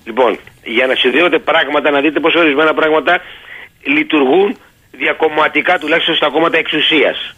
Λοιπόν, 0.04 0.38
για 0.64 0.86
να 0.86 0.94
συνδέονται 0.94 1.38
πράγματα, 1.38 1.90
να 1.90 2.00
δείτε 2.00 2.20
πώ 2.20 2.30
ορισμένα 2.38 2.74
πράγματα 2.74 3.22
λειτουργούν 3.82 4.58
διακομματικά 4.90 5.78
τουλάχιστον 5.78 6.14
στα 6.14 6.28
κόμματα 6.30 6.58
εξουσίας. 6.58 7.34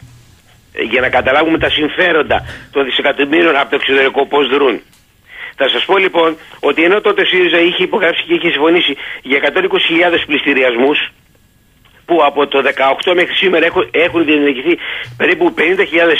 Ε, 0.73 0.83
για 0.83 1.01
να 1.01 1.09
καταλάβουμε 1.09 1.57
τα 1.57 1.69
συμφέροντα 1.69 2.45
των 2.71 2.83
δισεκατομμύρων 2.85 3.55
από 3.55 3.69
το 3.69 3.75
εξωτερικό 3.75 4.27
πώς 4.27 4.47
δρούν. 4.47 4.81
Θα 5.55 5.69
σας 5.69 5.85
πω 5.85 5.97
λοιπόν 5.97 6.37
ότι 6.59 6.83
ενώ 6.83 7.01
τότε 7.01 7.25
ΣΥΡΙΖΑ 7.25 7.59
είχε 7.59 7.83
υπογράψει 7.83 8.23
και 8.23 8.33
είχε 8.33 8.49
συμφωνήσει 8.51 8.95
για 9.21 9.39
120.000 9.53 10.23
πληστηριασμούς, 10.25 11.11
που 12.05 12.23
από 12.23 12.47
το 12.47 12.61
18 13.05 13.13
μέχρι 13.15 13.33
σήμερα 13.33 13.65
έχουν, 13.65 13.89
έχουν 13.91 14.25
διενεργηθεί 14.25 14.77
περίπου 15.17 15.53
50.000 15.57 15.61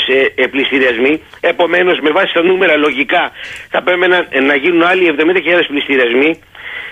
ε, 0.08 0.44
ε, 0.44 0.48
πληστηριασμοί. 0.48 1.22
Επομένως, 1.40 2.00
με 2.00 2.10
βάση 2.12 2.34
τα 2.34 2.42
νούμερα 2.44 2.76
λογικά 2.78 3.32
θα 3.70 3.84
πρέπει 3.84 4.08
να, 4.08 4.28
να 4.42 4.56
γίνουν 4.56 4.84
άλλοι 4.84 5.16
70.000 5.18 5.64
πληστηριασμοί. 5.68 6.42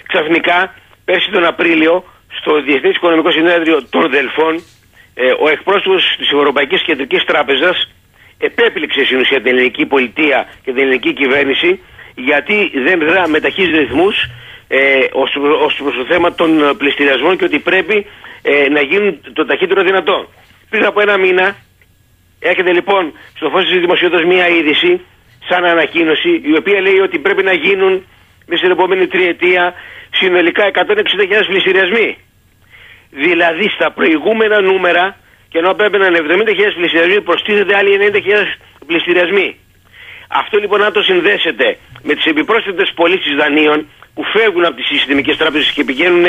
Ξαφνικά, 0.08 0.76
πέρσι 1.06 1.30
τον 1.32 1.46
Απρίλιο, 1.46 2.04
στο 2.40 2.62
Διεθνές 2.62 2.96
Οικονομικό 2.96 3.32
Συνέδριο 3.32 3.84
των 3.90 4.10
Δελφών, 4.10 4.64
ε, 5.14 5.32
ο 5.40 5.50
εκπρόσωπος 5.50 6.16
της 6.18 6.32
Ευρωπαϊκής 6.32 6.82
Κεντρικής 6.82 7.24
Τράπεζας 7.24 7.92
επέπληξε 8.38 9.06
στην 9.06 9.20
ουσία 9.20 9.42
την 9.42 9.52
ελληνική 9.52 9.86
πολιτεία 9.86 10.48
και 10.64 10.72
την 10.72 10.82
ελληνική 10.82 11.14
κυβέρνηση 11.14 11.80
γιατί 12.16 12.72
δεν 12.74 13.00
δρά 13.00 13.28
με 13.28 13.40
ταχύς 13.40 13.68
ρυθμούς 13.68 14.16
ε, 14.68 14.80
ως, 15.12 15.32
προς 15.78 15.96
το 15.96 16.06
θέμα 16.10 16.34
των 16.34 16.78
πληστηριασμών 16.78 17.38
και 17.38 17.46
ότι 17.46 17.60
πρέπει 17.60 18.06
ε, 18.42 18.70
να 18.70 18.82
γίνουν 18.82 19.20
το 19.34 19.46
ταχύτερο 19.46 19.82
δυνατό. 19.84 20.30
Πριν 20.70 20.86
από 20.86 21.02
ένα 21.02 21.18
μήνα 21.18 21.56
έρχεται 22.40 22.72
λοιπόν 22.74 23.14
στο 23.36 23.50
φως 23.50 23.64
της 23.66 23.80
δημοσιότητας 23.80 24.26
μία 24.26 24.48
είδηση 24.48 25.02
σαν 25.50 25.66
ανακοίνωση 25.66 26.42
η 26.52 26.56
οποία 26.58 26.82
λέει 26.82 27.00
ότι 27.00 27.20
πρέπει 27.20 27.44
να 27.44 27.54
γίνουν 27.54 27.94
μέσα 28.46 28.62
στην 28.62 28.72
επόμενη 28.72 29.08
τριετία 29.08 29.74
συνολικά 30.12 30.64
160.000 30.74 31.44
πληστηριασμοί. 31.48 32.18
Δηλαδή 33.10 33.70
στα 33.70 33.92
προηγούμενα 33.92 34.62
νούμερα 34.62 35.18
και 35.50 35.58
ενώ 35.58 35.74
πρέπει 35.74 35.98
να 35.98 36.06
είναι 36.06 36.20
70.000 36.22 36.74
πληστηριασμοί 36.76 37.22
προστίθεται 37.22 37.76
άλλοι 37.76 37.92
90.000 38.02 38.20
πληστηριασμοί. 38.86 39.56
Αυτό 40.30 40.58
λοιπόν 40.58 40.80
να 40.80 40.92
το 40.92 41.02
συνδέσετε 41.02 41.78
με 42.04 42.14
τις 42.16 42.26
επιπρόσθετες 42.26 42.92
πωλήσεις 42.96 43.36
δανείων 43.36 43.88
που 44.14 44.24
φεύγουν 44.24 44.66
από 44.66 44.76
τις 44.76 44.88
συστημικές 44.88 45.38
τράπεζες 45.38 45.72
και 45.72 45.84
πηγαίνουν 45.84 46.26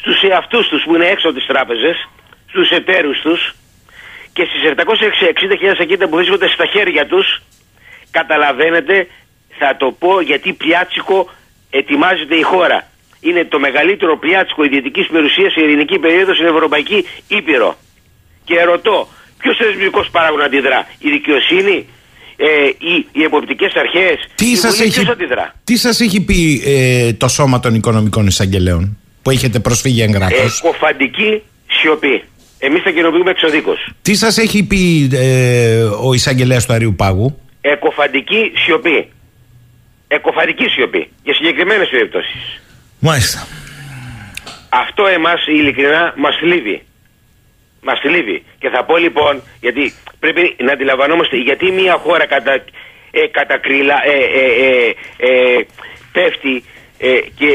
στους 0.00 0.22
εαυτούς 0.22 0.68
τους 0.68 0.82
που 0.82 0.94
είναι 0.94 1.06
έξω 1.06 1.28
από 1.28 1.36
τις 1.38 1.46
τράπεζες, 1.46 2.08
στους 2.48 2.70
εταίρους 2.70 3.20
τους 3.20 3.54
και 4.32 4.44
στις 4.44 4.62
760.000 4.62 5.80
ακίνητα 5.80 6.08
που 6.08 6.16
βρίσκονται 6.16 6.48
στα 6.48 6.66
χέρια 6.66 7.06
τους 7.06 7.42
καταλαβαίνετε 8.10 9.06
θα 9.58 9.76
το 9.76 9.90
πω 9.98 10.20
γιατί 10.20 10.52
πιάτσικο 10.52 11.30
ετοιμάζεται 11.70 12.36
η 12.36 12.42
χώρα. 12.42 12.88
Είναι 13.20 13.44
το 13.44 13.58
μεγαλύτερο 13.58 14.18
πιάτσικο 14.18 14.64
ιδιωτικής 14.64 15.06
περιουσίας 15.06 15.52
σε 15.52 15.60
ειρηνική 15.60 15.98
περίοδο 15.98 16.34
στην 16.34 16.46
Ευρωπαϊκή 16.46 17.06
Ήπειρο. 17.28 17.76
Και 18.44 18.62
ρωτώ, 18.62 19.08
ποιος 19.38 19.56
θεσμικός 19.56 20.10
παράγων 20.10 20.42
αντιδρά, 20.42 20.86
η 20.98 21.10
δικαιοσύνη, 21.10 21.88
ε, 22.42 22.68
οι, 22.68 23.06
οι 23.12 23.22
εποπτικές 23.22 23.72
αρχές, 23.74 24.28
τι 24.34 24.50
η 24.50 24.56
σας 24.56 24.80
έχει, 24.80 25.06
τι 25.64 25.76
σας 25.76 26.00
έχει 26.00 26.24
πει 26.24 26.62
ε, 26.64 27.12
το 27.12 27.28
Σώμα 27.28 27.60
των 27.60 27.74
Οικονομικών 27.74 28.26
Εισαγγελέων 28.26 28.98
που 29.22 29.30
έχετε 29.30 29.58
προσφύγει 29.58 30.02
εγγράφος; 30.02 30.62
Εκοφαντική 30.64 31.42
σιωπή. 31.66 32.24
Εμείς 32.58 32.82
θα 32.82 32.90
κοινοποιούμε 32.90 33.30
εξοδίκως. 33.30 33.90
Τι 34.02 34.14
σας 34.14 34.38
έχει 34.38 34.62
πει 34.62 35.10
ε, 35.12 35.82
ο 35.82 36.14
εισαγγελέας 36.14 36.66
του 36.66 36.72
Αριού 36.72 36.94
Πάγου; 36.94 37.38
Εκοφαντική 37.60 38.52
σιωπή. 38.64 39.08
Εκοφαντική 40.08 40.68
σιωπή. 40.68 41.10
Για 41.22 41.34
συγκεκριμένες 41.34 41.88
περιπτώσεις. 41.88 42.60
Μάλιστα. 42.98 43.46
Αυτό 44.68 45.06
εμάς 45.06 45.46
ειλικρινά 45.46 46.14
μας 46.16 46.36
θλίβει. 46.40 46.82
Μας 47.82 47.98
θλίβει. 48.00 48.42
Και 48.58 48.68
θα 48.68 48.84
πω 48.84 48.96
λοιπόν, 48.96 49.42
γιατί 49.60 49.92
πρέπει 50.20 50.56
να 50.58 50.72
αντιλαμβανόμαστε 50.72 51.36
γιατί 51.36 51.70
μια 51.70 51.92
χώρα 52.04 52.26
κατά, 52.26 52.52
ε, 53.10 53.26
κατακρίλα, 53.26 53.96
ε, 54.04 54.18
ε, 54.40 54.46
ε, 54.66 54.94
ε, 55.16 55.66
πέφτει 56.12 56.64
ε, 56.98 57.20
και 57.38 57.50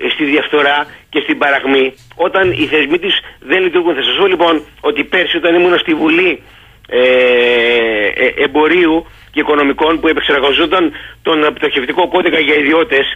ε, 0.00 0.08
στη 0.14 0.24
διαφθορά 0.24 0.86
και 1.10 1.20
στην 1.20 1.38
παραγμή 1.38 1.94
όταν 2.14 2.52
οι 2.52 2.66
θεσμοί 2.66 2.98
της 2.98 3.14
δεν 3.40 3.62
λειτουργούν. 3.62 3.94
Θα 3.94 4.02
σας 4.02 4.16
πω 4.16 4.26
λοιπόν 4.26 4.64
ότι 4.80 5.04
πέρσι 5.04 5.36
όταν 5.36 5.54
ήμουν 5.54 5.78
στη 5.78 5.94
Βουλή 5.94 6.42
ε, 6.88 7.02
Εμπορίου 8.44 9.06
και 9.30 9.40
Οικονομικών 9.40 10.00
που 10.00 10.08
επεξεργαζόταν 10.08 10.92
τον 11.22 11.38
πτωχευτικό 11.54 12.08
κώδικα 12.08 12.38
για 12.38 12.54
ιδιώτες 12.54 13.06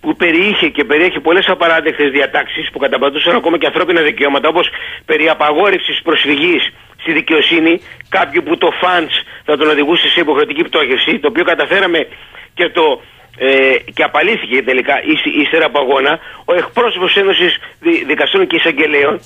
που 0.00 0.16
περιείχε 0.16 0.68
και 0.68 0.84
περιέχει 0.84 1.20
πολλές 1.20 1.46
απαράδεκτες 1.48 2.10
διατάξεις 2.10 2.70
που 2.70 2.78
καταπατούσαν 2.78 3.36
ακόμα 3.36 3.58
και 3.58 3.66
ανθρώπινα 3.66 4.00
δικαιώματα 4.02 4.48
όπως 4.48 4.68
περί 5.04 5.28
απαγόρευσης 5.28 6.02
προσφυγής 6.02 6.72
στη 6.96 7.12
δικαιοσύνη 7.12 7.80
κάποιου 8.08 8.42
που 8.42 8.58
το 8.58 8.70
φαντς 8.80 9.22
θα 9.44 9.56
τον 9.56 9.68
οδηγούσε 9.68 10.08
σε 10.08 10.20
υποχρεωτική 10.20 10.62
πτώχευση 10.62 11.18
το 11.18 11.28
οποίο 11.28 11.44
καταφέραμε 11.44 12.06
και 12.54 12.68
το 12.68 13.02
ε, 13.38 13.76
και 13.94 14.02
απαλήθηκε 14.02 14.62
τελικά 14.62 14.94
ύστερα 15.42 15.64
από 15.64 15.80
αγώνα 15.80 16.18
ο 16.44 16.54
εκπρόσωπος 16.54 17.16
Ένωσης 17.16 17.58
Δικαστών 18.06 18.46
και 18.46 18.56
Εισαγγελέων 18.56 19.20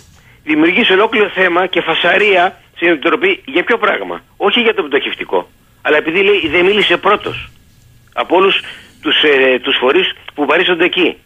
δημιουργήσε 0.45 0.93
ολόκληρο 0.93 1.29
θέμα 1.29 1.67
και 1.67 1.81
φασαρία 1.81 2.59
στην 2.75 2.89
Επιτροπή 2.89 3.43
για 3.45 3.65
ποιο 3.65 3.79
πράγμα; 3.79 4.25
Όχι 4.37 4.61
για 4.61 4.75
το 4.75 4.83
πτωχευτικό. 4.83 5.49
Αλλά 5.83 5.97
επειδή 5.97 6.23
λέει 6.23 6.49
δεν 6.49 6.65
μίλησε 6.65 6.97
πρώτος 6.97 7.49
από 8.15 8.37
όλους 8.37 8.61
τους, 9.05 9.23
ε, 9.23 9.59
τους 9.59 9.77
φορείς 9.81 10.07
που 10.35 10.47
παρήσονται 10.47 10.85
εκεί. 10.85 11.17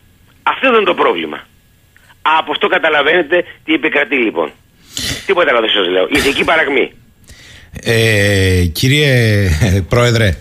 Αυτό 0.43 0.69
ήταν 0.69 0.85
το 0.85 0.95
πρόβλημα. 0.95 1.39
Από 2.39 2.51
αυτό 2.51 2.67
καταλαβαίνετε 2.69 3.45
τι 3.65 3.73
επικρατεί 3.73 4.17
λοιπόν. 4.17 4.51
Τίποτα 5.27 5.51
άλλο 5.51 5.61
δεν 5.61 5.71
σας 5.71 5.87
λέω. 5.89 6.07
Ηθική 6.11 6.45
παραγμή. 6.45 6.93
Ε, 7.83 8.65
κύριε 8.73 9.13
Πρόεδρε, 9.89 10.37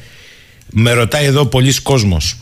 με 0.72 0.92
ρωτάει 0.92 1.26
εδώ 1.26 1.46
πολλοί 1.46 1.82
κόσμος. 1.82 2.38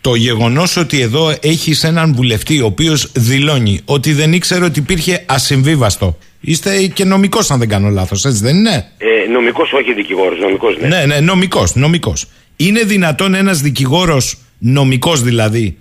Το 0.00 0.14
γεγονός 0.14 0.76
ότι 0.76 1.00
εδώ 1.00 1.34
έχεις 1.40 1.84
έναν 1.84 2.14
βουλευτή 2.14 2.60
ο 2.60 2.66
οποίος 2.66 3.12
δηλώνει 3.14 3.80
ότι 3.84 4.12
δεν 4.12 4.32
ήξερε 4.32 4.64
ότι 4.64 4.78
υπήρχε 4.78 5.24
ασυμβίβαστο. 5.26 6.18
Είστε 6.40 6.86
και 6.86 7.04
νομικός, 7.04 7.50
αν 7.50 7.58
δεν 7.58 7.68
κάνω 7.68 7.88
λάθος, 7.88 8.24
έτσι 8.24 8.42
δεν 8.42 8.56
είναι; 8.56 8.90
Ε, 8.98 9.28
νομικός, 9.28 9.72
όχι 9.72 9.92
δικηγόρος. 9.92 10.38
Νομικός, 10.38 10.76
ναι. 10.80 10.88
Ναι, 10.88 11.04
ναι, 11.06 11.20
νομικός. 11.20 11.74
Νομικός. 11.74 12.26
Είναι 12.56 12.82
δυνατόν 12.82 13.34
ένας 13.34 13.60
δικηγόρος, 13.60 14.38
νομικός 14.58 15.22
δηλαδή, 15.22 15.78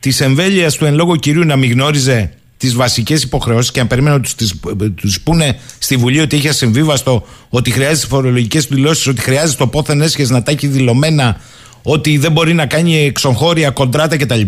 της 0.00 0.20
εμβέλειας 0.20 0.76
του 0.76 0.84
εν 0.84 0.94
λόγω 0.94 1.16
κυρίου 1.16 1.44
να 1.44 1.56
μην 1.56 1.70
γνώριζε 1.72 2.32
τις 2.56 2.74
βασικές 2.74 3.22
υποχρεώσεις 3.22 3.70
και 3.70 3.80
να 3.80 3.86
περιμένουν 3.86 4.24
να 4.64 4.90
τους 4.90 5.20
πούνε 5.20 5.60
στη 5.78 5.96
Βουλή 5.96 6.20
ότι 6.20 6.36
έχει 6.36 6.48
ασυμβίβαστο, 6.48 7.26
ότι 7.48 7.70
χρειάζεται 7.70 8.06
φορολογικές 8.06 8.66
δηλώσεις, 8.66 9.06
ότι 9.06 9.20
χρειάζεται 9.20 9.58
το 9.58 9.66
πόθεν 9.66 10.00
έσχες 10.00 10.30
να 10.30 10.42
τα 10.42 10.50
έχει 10.50 10.66
δηλωμένα, 10.66 11.40
ότι 11.82 12.18
δεν 12.18 12.32
μπορεί 12.32 12.54
να 12.54 12.66
κάνει 12.66 13.06
εξωγχώρια, 13.06 13.70
κοντράτα 13.70 14.16
κτλ. 14.16 14.40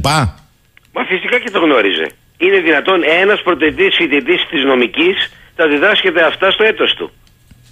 Μα 0.93 1.05
φυσικά 1.05 1.39
και 1.41 1.51
το 1.51 1.59
γνώριζε. 1.59 2.07
Είναι 2.39 2.59
δυνατόν 2.61 3.01
ένας 3.23 3.43
πρωτετή 3.43 3.91
φοιτητή 3.91 4.37
της 4.51 4.64
νομικής 4.64 5.31
θα 5.57 5.68
διδάσκεται 5.68 6.23
αυτά 6.25 6.51
στο 6.51 6.64
έτος 6.64 6.95
του. 6.95 7.12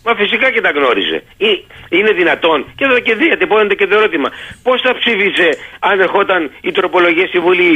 Μα 0.08 0.14
φυσικά 0.22 0.46
και 0.54 0.62
τα 0.66 0.70
γνώριζε. 0.76 1.18
Είναι 1.96 2.12
δυνατόν. 2.20 2.58
Και 2.76 2.84
εδώ 2.84 2.98
και 3.06 3.14
διατυπώνεται 3.14 3.74
και 3.74 3.86
το 3.86 3.94
ερώτημα. 4.00 4.28
Πώς 4.62 4.80
θα 4.84 4.92
ψήφιζε 4.98 5.48
αν 5.88 6.00
ερχόταν 6.00 6.40
η 6.68 6.70
τροπολογία 6.72 7.26
στη 7.26 7.38
Βουλή 7.46 7.74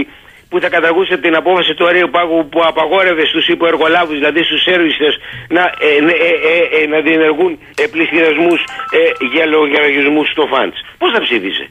που 0.48 0.60
θα 0.60 0.68
καταγούσε 0.76 1.14
την 1.24 1.34
απόφαση 1.40 1.74
του 1.74 1.86
Αρέου 1.90 2.10
Πάγου 2.14 2.48
που 2.52 2.60
απαγόρευε 2.70 3.24
στους 3.32 3.46
υποεργολάβους, 3.54 4.16
δηλαδή 4.20 4.42
στους 4.48 4.60
σέρβιστες, 4.62 5.12
να, 5.56 5.62
ε, 5.86 5.90
ε, 6.28 6.32
ε, 6.52 6.82
ε, 6.82 6.86
να 6.92 6.98
διενεργούν 7.06 7.52
ε, 7.82 7.84
πληστηριασμούς 7.92 8.60
για 9.32 9.44
λογαριασμούς 9.46 10.26
στο 10.34 10.44
φαντς. 10.52 10.78
Πώς 11.00 11.10
θα 11.14 11.20
ψήφιζε; 11.26 11.66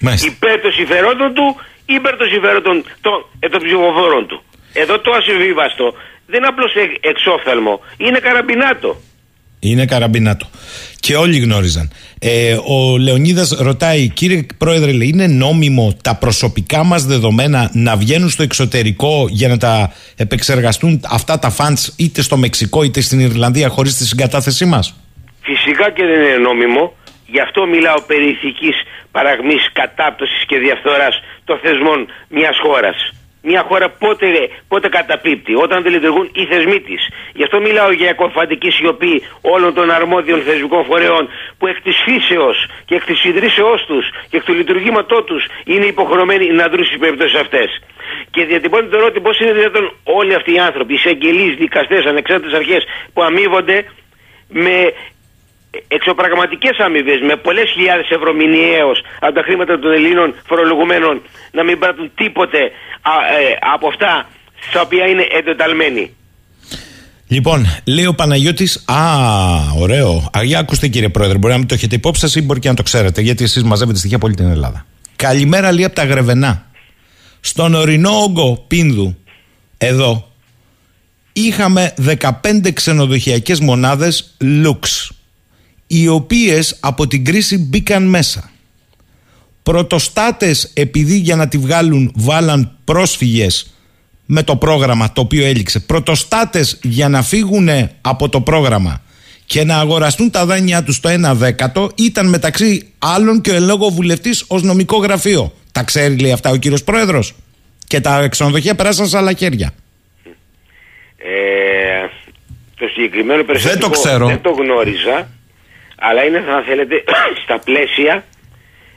Μάλιστα. 0.00 0.26
Υπέρ 0.32 0.60
των 0.64 0.72
συμφερόντων 0.72 1.34
του 1.34 1.46
ή 1.92 1.94
υπέρ 2.00 2.14
των 2.20 2.28
συμφερόντων 2.34 2.76
των, 3.04 3.16
των 3.52 3.60
ψηφοφόρων 3.64 4.26
του. 4.30 4.38
Εδώ 4.82 4.94
το 4.98 5.10
ασυμβίβαστο 5.18 5.86
δεν 6.30 6.38
είναι 6.40 6.50
απλώς 6.52 6.72
εξόφθαλμο, 7.00 7.74
είναι 7.96 8.18
καραμπινάτο. 8.18 8.90
Είναι 9.64 9.84
καραμπινάτο. 9.86 10.46
Και 11.00 11.16
όλοι 11.16 11.38
γνώριζαν. 11.38 11.90
Ε, 12.18 12.56
ο 12.66 12.98
Λεωνίδας 12.98 13.56
ρωτάει, 13.60 14.08
κύριε 14.08 14.46
Πρόεδρε, 14.58 14.92
λέει, 14.92 15.08
είναι 15.08 15.26
νόμιμο 15.26 15.96
τα 16.02 16.14
προσωπικά 16.16 16.84
μας 16.84 17.04
δεδομένα 17.04 17.70
να 17.72 17.96
βγαίνουν 17.96 18.28
στο 18.28 18.42
εξωτερικό 18.42 19.26
για 19.30 19.48
να 19.48 19.56
τα 19.56 19.92
επεξεργαστούν 20.16 21.00
αυτά 21.10 21.38
τα 21.38 21.50
φαντς 21.50 21.94
είτε 21.98 22.22
στο 22.22 22.36
Μεξικό 22.36 22.82
είτε 22.82 23.00
στην 23.00 23.20
Ιρλανδία 23.20 23.68
χωρίς 23.68 23.96
τη 23.96 24.06
συγκατάθεσή 24.06 24.64
μας. 24.64 24.96
Φυσικά 25.40 25.90
και 25.90 26.02
δεν 26.04 26.20
είναι 26.22 26.36
νόμιμο. 26.36 26.94
Γι' 27.26 27.40
αυτό 27.40 27.66
μιλάω 27.66 28.00
περί 28.06 28.28
ηθικής 28.28 28.76
παραγμής, 29.10 29.68
κατάπτωσης 29.72 30.44
και 30.46 30.58
διαφθοράς 30.58 31.14
των 31.44 31.58
θεσμών 31.62 32.06
μιας 32.28 32.56
χώρας 32.62 33.12
μια 33.42 33.62
χώρα 33.68 33.88
πότε, 33.90 34.26
πότε 34.68 34.88
καταπίπτει, 34.88 35.54
όταν 35.54 35.82
δεν 35.82 35.92
λειτουργούν 35.92 36.30
οι 36.34 36.44
θεσμοί 36.44 36.80
της. 36.80 37.08
Γι' 37.32 37.42
αυτό 37.42 37.60
μιλάω 37.60 37.92
για 37.92 38.08
εκοφαντική 38.08 38.70
σιωπή 38.70 39.22
όλων 39.40 39.74
των 39.74 39.90
αρμόδιων 39.90 40.40
θεσμικών 40.42 40.84
φορέων 40.84 41.28
που 41.58 41.66
εκ 41.66 41.80
της 41.80 41.96
φύσεως 42.04 42.66
και 42.84 42.94
εκ 42.94 43.04
της 43.04 43.24
ιδρύσεώς 43.24 43.84
τους 43.86 44.04
και 44.30 44.36
εκ 44.36 44.44
του 44.44 44.54
λειτουργήματός 44.54 45.24
τους 45.24 45.46
είναι 45.64 45.86
υποχρεωμένοι 45.86 46.46
να 46.52 46.68
δρουν 46.68 46.84
στις 46.84 46.98
περιπτώσεις 46.98 47.40
αυτές. 47.40 47.82
Και 48.30 48.44
διατυπώνει 48.44 48.88
το 48.88 48.96
ερώτημα 48.96 49.22
πώς 49.22 49.40
είναι 49.40 49.52
δυνατόν 49.52 49.92
όλοι 50.04 50.34
αυτοί 50.34 50.54
οι 50.54 50.58
άνθρωποι, 50.58 50.92
οι 50.92 50.96
εισαγγελείς, 50.96 51.56
δικαστές, 51.56 52.04
ανεξάρτητες 52.04 52.52
αρχές 52.58 52.84
που 53.12 53.22
αμείβονται 53.22 53.84
με 54.48 54.92
εξωπραγματικές 55.88 56.76
αμοιβές 56.78 57.20
με 57.28 57.36
πολλές 57.36 57.70
χιλιάδες 57.70 58.08
ευρώ 58.10 58.32
μηνιαίως 58.32 58.98
από 59.20 59.34
τα 59.34 59.42
χρήματα 59.42 59.78
των 59.78 59.92
Ελλήνων 59.92 60.34
φορολογουμένων 60.46 61.22
να 61.52 61.62
μην 61.64 61.78
πράττουν 61.78 62.10
τίποτε 62.14 62.58
ε, 62.58 62.70
από 63.74 63.86
αυτά 63.88 64.28
στα 64.68 64.80
οποία 64.80 65.06
είναι 65.06 65.26
εντεταλμένοι. 65.38 66.16
Λοιπόν, 67.28 67.66
λέει 67.84 68.06
ο 68.06 68.14
Παναγιώτης, 68.14 68.84
Α, 68.86 69.02
ωραίο. 69.78 70.30
Α, 70.38 70.42
για 70.42 70.58
ακούστε 70.58 70.88
κύριε 70.88 71.08
Πρόεδρε, 71.08 71.38
μπορεί 71.38 71.52
να 71.52 71.58
μην 71.58 71.68
το 71.68 71.74
έχετε 71.74 71.94
υπόψη 71.94 72.20
σας 72.20 72.34
ή 72.34 72.42
μπορεί 72.42 72.60
και 72.60 72.68
να 72.68 72.74
το 72.74 72.82
ξέρετε, 72.82 73.20
γιατί 73.20 73.44
εσείς 73.44 73.62
μαζεύετε 73.62 73.98
στοιχεία 73.98 74.16
από 74.16 74.26
όλη 74.26 74.34
την 74.34 74.50
Ελλάδα. 74.50 74.86
Καλημέρα, 75.16 75.72
λέει 75.72 75.84
από 75.84 75.94
τα 75.94 76.04
Γρεβενά. 76.04 76.66
Στον 77.40 77.74
ορεινό 77.74 78.10
όγκο 78.10 78.64
Πίνδου, 78.66 79.16
εδώ, 79.78 80.28
είχαμε 81.32 81.94
15 82.18 82.72
ξενοδοχειακές 82.72 83.60
μονάδες 83.60 84.36
Lux 84.40 84.78
οι 85.94 86.08
οποίες 86.08 86.76
από 86.80 87.06
την 87.06 87.24
κρίση 87.24 87.58
μπήκαν 87.58 88.02
μέσα. 88.02 88.50
Πρωτοστάτες 89.62 90.70
επειδή 90.74 91.16
για 91.16 91.36
να 91.36 91.48
τη 91.48 91.58
βγάλουν 91.58 92.12
βάλαν 92.14 92.76
πρόσφυγες 92.84 93.74
με 94.26 94.42
το 94.42 94.56
πρόγραμμα 94.56 95.12
το 95.12 95.20
οποίο 95.20 95.44
έληξε. 95.44 95.80
Πρωτοστάτες 95.80 96.78
για 96.82 97.08
να 97.08 97.22
φύγουν 97.22 97.68
από 98.00 98.28
το 98.28 98.40
πρόγραμμα 98.40 99.02
και 99.46 99.64
να 99.64 99.78
αγοραστούν 99.78 100.30
τα 100.30 100.46
δάνειά 100.46 100.82
τους 100.82 101.00
το 101.00 101.08
1 101.08 101.32
δέκατο 101.34 101.90
ήταν 101.94 102.28
μεταξύ 102.28 102.92
άλλων 102.98 103.40
και 103.40 103.50
ο 103.50 103.54
ελόγω 103.54 103.88
βουλευτής 103.88 104.44
ως 104.48 104.62
νομικό 104.62 104.96
γραφείο. 104.96 105.52
Τα 105.72 105.82
ξέρει 105.82 106.18
λέει 106.18 106.32
αυτά 106.32 106.50
ο 106.50 106.56
κύριος 106.56 106.84
Πρόεδρος 106.84 107.34
και 107.86 108.00
τα 108.00 108.28
ξενοδοχεία 108.28 108.74
περάσαν 108.74 109.06
σε 109.06 109.16
άλλα 109.16 109.32
χέρια. 109.32 109.70
Ε, 111.16 112.08
το 112.76 112.86
συγκεκριμένο 112.88 113.44
δεν 113.44 113.78
το, 113.78 113.90
ξέρω. 113.90 114.26
δεν 114.26 114.40
το 114.40 114.50
γνώριζα 114.50 115.28
αλλά 116.08 116.24
είναι 116.24 116.40
θα 116.40 116.62
θέλετε 116.66 117.04
στα 117.44 117.58
πλαίσια 117.64 118.24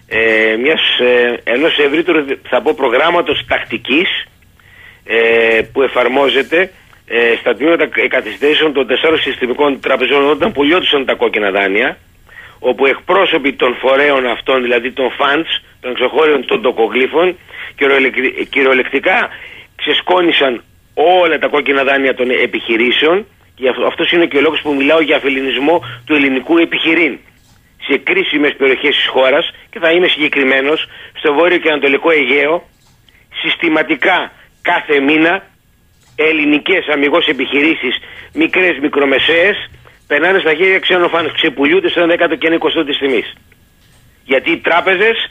ε, 0.08 0.56
μιας, 0.56 0.82
ε, 1.00 1.40
ενός 1.44 1.78
ευρύτερου 1.78 2.26
θα 2.50 2.62
πω 2.62 2.74
προγράμματος 2.74 3.46
τακτικής 3.48 4.10
ε, 5.06 5.62
που 5.74 5.82
εφαρμόζεται 5.82 6.72
ε, 7.08 7.36
στα 7.40 7.56
τμήματα 7.56 7.88
καθυστερήσεων 8.08 8.74
των 8.74 8.88
τεσσάρων 8.88 9.20
συστημικών 9.20 9.80
τραπεζών 9.80 10.30
όταν 10.30 10.52
πουλιώτησαν 10.52 11.06
τα 11.06 11.16
κόκκινα 11.16 11.52
δάνεια 11.52 11.98
όπου 12.60 12.86
εκπρόσωποι 12.86 13.54
των 13.54 13.76
φορέων 13.76 14.26
αυτών, 14.28 14.62
δηλαδή 14.62 14.92
των 14.92 15.10
funds, 15.20 15.52
των 15.82 15.92
εξωχώριων 15.92 16.46
των 16.46 16.62
τοκογλήφων 16.62 17.38
κυριολεκτικά 18.50 19.30
ξεσκόνησαν 19.76 20.64
όλα 20.94 21.38
τα 21.38 21.48
κόκκινα 21.48 21.84
δάνεια 21.84 22.14
των 22.16 22.30
επιχειρήσεων 22.30 23.26
και 23.56 23.70
αυτό 23.88 24.04
είναι 24.12 24.26
και 24.26 24.38
ο 24.38 24.42
λόγος 24.42 24.62
που 24.62 24.74
μιλάω 24.74 25.02
για 25.02 25.18
αφελινισμό 25.18 25.84
του 26.06 26.16
ελληνικού 26.16 26.58
επιχειρήν 26.58 27.20
σε 27.88 27.98
κρίσιμες 27.98 28.56
περιοχές 28.58 28.96
της 28.96 29.08
χώρας 29.08 29.54
και 29.70 29.80
θα 29.80 29.92
είμαι 29.92 30.08
συγκεκριμένος 30.08 30.88
στο 31.14 31.34
βόρειο 31.34 31.58
και 31.58 31.70
ανατολικό 31.70 32.12
Αιγαίο 32.12 32.68
συστηματικά 33.42 34.32
κάθε 34.62 35.00
μήνα 35.00 35.44
ελληνικές 36.16 36.88
αμυγός 36.88 37.28
επιχειρήσεις, 37.28 37.96
μικρές 38.34 38.78
μικρομεσαίες, 38.82 39.70
περνάνε 40.08 40.40
στα 40.40 40.54
χέρια 40.54 40.80
ξένων 40.80 41.10
φάνου, 41.10 41.32
ξεπουλιούνται 41.32 41.90
σε 41.90 42.00
ένα 42.00 42.08
δέκατο 42.08 42.36
και 42.36 42.46
ένα 42.48 42.56
εικοστό 42.56 42.84
της 42.86 42.98
τιμής. 42.98 43.34
Γιατί 44.24 44.52
οι 44.52 44.58
τράπεζες 44.58 45.30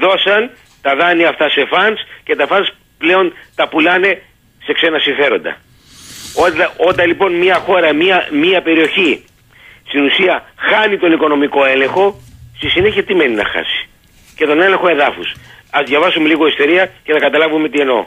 δώσαν 0.00 0.50
τα 0.82 0.96
δάνεια 0.96 1.28
αυτά 1.28 1.48
σε 1.48 1.66
φαντς 1.66 2.00
και 2.24 2.36
τα 2.36 2.46
φαντς 2.46 2.72
πλέον 2.98 3.32
τα 3.54 3.68
πουλάνε 3.68 4.22
σε 4.64 4.72
ξένα 4.72 4.98
συμφέροντα. 4.98 5.56
Όταν, 6.34 6.70
όταν 6.76 7.06
λοιπόν 7.06 7.32
μια 7.32 7.56
χώρα, 7.66 7.92
μια, 7.92 8.28
μια 8.42 8.62
περιοχή 8.62 9.24
στην 9.88 10.04
ουσία 10.04 10.44
χάνει 10.56 10.98
τον 10.98 11.12
οικονομικό 11.12 11.64
έλεγχο, 11.64 12.20
στη 12.56 12.68
συνέχεια 12.68 13.04
τι 13.04 13.14
μένει 13.14 13.34
να 13.34 13.44
χάσει; 13.44 13.88
Και 14.36 14.44
τον 14.46 14.60
έλεγχο 14.60 14.88
εδάφους. 14.88 15.28
Α 15.70 15.78
διαβάσουμε 15.86 16.28
λίγο 16.28 16.46
ιστορία 16.46 16.92
και 17.04 17.12
να 17.12 17.18
καταλάβουμε 17.18 17.68
τι 17.68 17.80
εννοώ. 17.80 18.04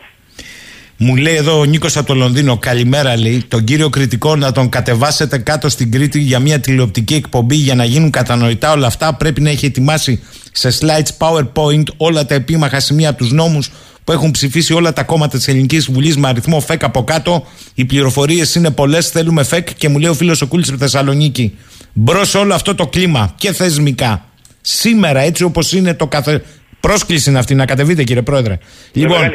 Μου 0.99 1.15
λέει 1.15 1.35
εδώ 1.35 1.59
ο 1.59 1.65
Νίκος 1.65 1.97
από 1.97 2.07
το 2.07 2.13
Λονδίνο, 2.13 2.57
καλημέρα 2.57 3.17
λέει, 3.17 3.43
τον 3.47 3.63
κύριο 3.63 3.89
κριτικό 3.89 4.35
να 4.35 4.51
τον 4.51 4.69
κατεβάσετε 4.69 5.37
κάτω 5.37 5.69
στην 5.69 5.91
Κρήτη 5.91 6.19
για 6.19 6.39
μια 6.39 6.59
τηλεοπτική 6.59 7.13
εκπομπή 7.13 7.55
για 7.55 7.75
να 7.75 7.83
γίνουν 7.83 8.09
κατανοητά 8.09 8.71
όλα 8.71 8.87
αυτά. 8.87 9.15
Πρέπει 9.15 9.41
να 9.41 9.49
έχει 9.49 9.65
ετοιμάσει 9.65 10.23
σε 10.51 10.69
slides 10.81 11.27
PowerPoint 11.27 11.83
όλα 11.97 12.25
τα 12.25 12.35
επίμαχα 12.35 12.79
σημεία 12.79 13.13
τους 13.13 13.31
νόμους 13.31 13.71
που 14.07 14.13
έχουν 14.13 14.31
ψηφίσει 14.31 14.73
όλα 14.73 14.93
τα 14.93 15.03
κόμματα 15.03 15.37
της 15.37 15.47
Ελληνικής 15.47 15.91
Βουλής 15.91 16.17
με 16.17 16.27
αριθμό 16.27 16.59
ΦΕΚ 16.59 16.83
από 16.83 17.03
κάτω. 17.03 17.47
Οι 17.73 17.85
πληροφορίες 17.85 18.55
είναι 18.55 18.71
πολλές, 18.71 19.09
θέλουμε 19.09 19.43
ΦΕΚ 19.43 19.73
και 19.73 19.89
μου 19.89 19.99
λέει 19.99 20.09
ο 20.09 20.13
φίλος 20.13 20.41
ο 20.41 20.47
Κούλης 20.47 20.69
από 20.69 20.77
Θεσσαλονίκη. 20.77 21.57
Μπρος 21.93 22.35
όλο 22.35 22.53
αυτό 22.53 22.75
το 22.75 22.87
κλίμα 22.87 23.33
και 23.37 23.53
θεσμικά. 23.53 24.25
Σήμερα, 24.61 25.19
έτσι 25.19 25.43
όπως 25.43 25.73
είναι 25.73 25.93
το 25.93 26.07
καθε... 26.07 26.43
Πρόσκληση 26.79 27.29
είναι 27.29 27.39
αυτή 27.39 27.55
να 27.55 27.65
κατεβείτε, 27.65 28.03
κύριε 28.03 28.21
Πρόεδρε. 28.21 28.57
λοιπόν, 28.91 29.31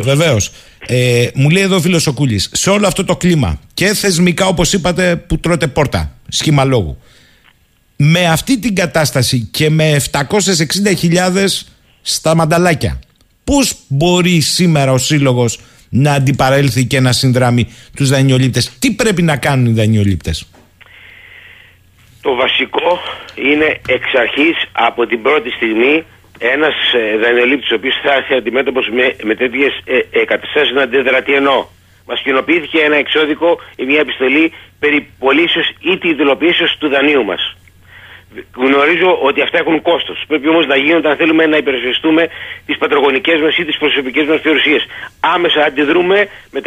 βεβαίως. 0.00 0.50
Ε, 0.86 1.28
μου 1.34 1.50
λέει 1.50 1.62
εδώ 1.62 1.76
ο 1.76 1.80
φίλος 1.80 2.06
ο 2.06 2.12
Κούλης, 2.12 2.50
σε 2.52 2.70
όλο 2.70 2.86
αυτό 2.86 3.04
το 3.04 3.16
κλίμα 3.16 3.60
και 3.74 3.86
θεσμικά, 3.86 4.46
όπως 4.46 4.72
είπατε, 4.72 5.16
που 5.16 5.38
τρώτε 5.38 5.66
πόρτα, 5.66 6.16
σχήμα 6.28 6.64
λόγου. 6.64 6.98
Με 7.96 8.26
αυτή 8.26 8.58
την 8.58 8.74
κατάσταση 8.74 9.48
και 9.50 9.70
με 9.70 10.00
760.000 10.12 11.46
στα 12.02 12.34
μανταλάκια, 12.34 12.98
Πώς 13.50 13.74
μπορεί 13.88 14.40
σήμερα 14.40 14.92
ο 14.92 14.98
σύλλογος 14.98 15.60
να 15.88 16.12
αντιπαρέλθει 16.12 16.84
και 16.84 17.00
να 17.00 17.12
συνδράμει 17.12 17.68
τους 17.96 18.08
δανειολήπτες, 18.08 18.78
Τι 18.78 18.90
πρέπει 18.92 19.22
να 19.22 19.36
κάνουν 19.36 19.66
οι 19.66 19.72
δανειολήπτες; 19.72 20.48
Το 22.20 22.34
βασικό 22.34 23.00
είναι 23.34 23.80
εξ 23.88 24.04
αρχής 24.14 24.56
από 24.72 25.06
την 25.06 25.22
πρώτη 25.22 25.50
στιγμή 25.50 26.04
ένας 26.38 26.74
ε, 26.92 27.16
δανειολήπτης 27.16 27.70
ο 27.70 27.74
οποίος 27.74 27.94
θα 28.02 28.12
έρθει 28.14 28.34
αντιμέτωπος 28.34 28.88
με, 28.92 29.16
με 29.22 29.34
τέτοιες 29.34 29.72
ε, 29.84 30.24
καταστάσεις 30.24 30.74
να 30.74 30.82
αντιδρατεί 30.82 31.32
ενώ. 31.32 31.68
Μας 32.06 32.20
κοινοποιήθηκε 32.22 32.78
ένα 32.78 32.96
εξώδικο 32.96 33.60
ή 33.76 33.84
μια 33.84 34.00
επιστολή 34.00 34.52
περί 34.78 35.08
πωλήσεως 35.18 35.68
ή 35.80 35.98
τη 35.98 36.14
του 36.78 36.88
δανείου 36.88 37.24
μας. 37.24 37.56
Γνωρίζω 38.56 39.18
ότι 39.22 39.40
αυτά 39.42 39.58
έχουν 39.58 39.82
κόστος. 39.82 40.24
Πρέπει 40.28 40.48
όμως 40.48 40.66
να 40.66 40.76
γίνονται 40.76 41.08
αν 41.08 41.16
θέλουμε 41.16 41.46
να 41.46 41.56
υπερασπιστούμε 41.56 42.28
τις 42.66 42.78
πατρογονικές 42.78 43.40
μας 43.40 43.58
ή 43.58 43.64
τις 43.64 43.78
προσωπικές 43.78 44.26
μας 44.26 44.40
περιουσίε. 44.40 44.78
Άμεσα 45.20 45.64
αντιδρούμε 45.64 46.28
με 46.50 46.60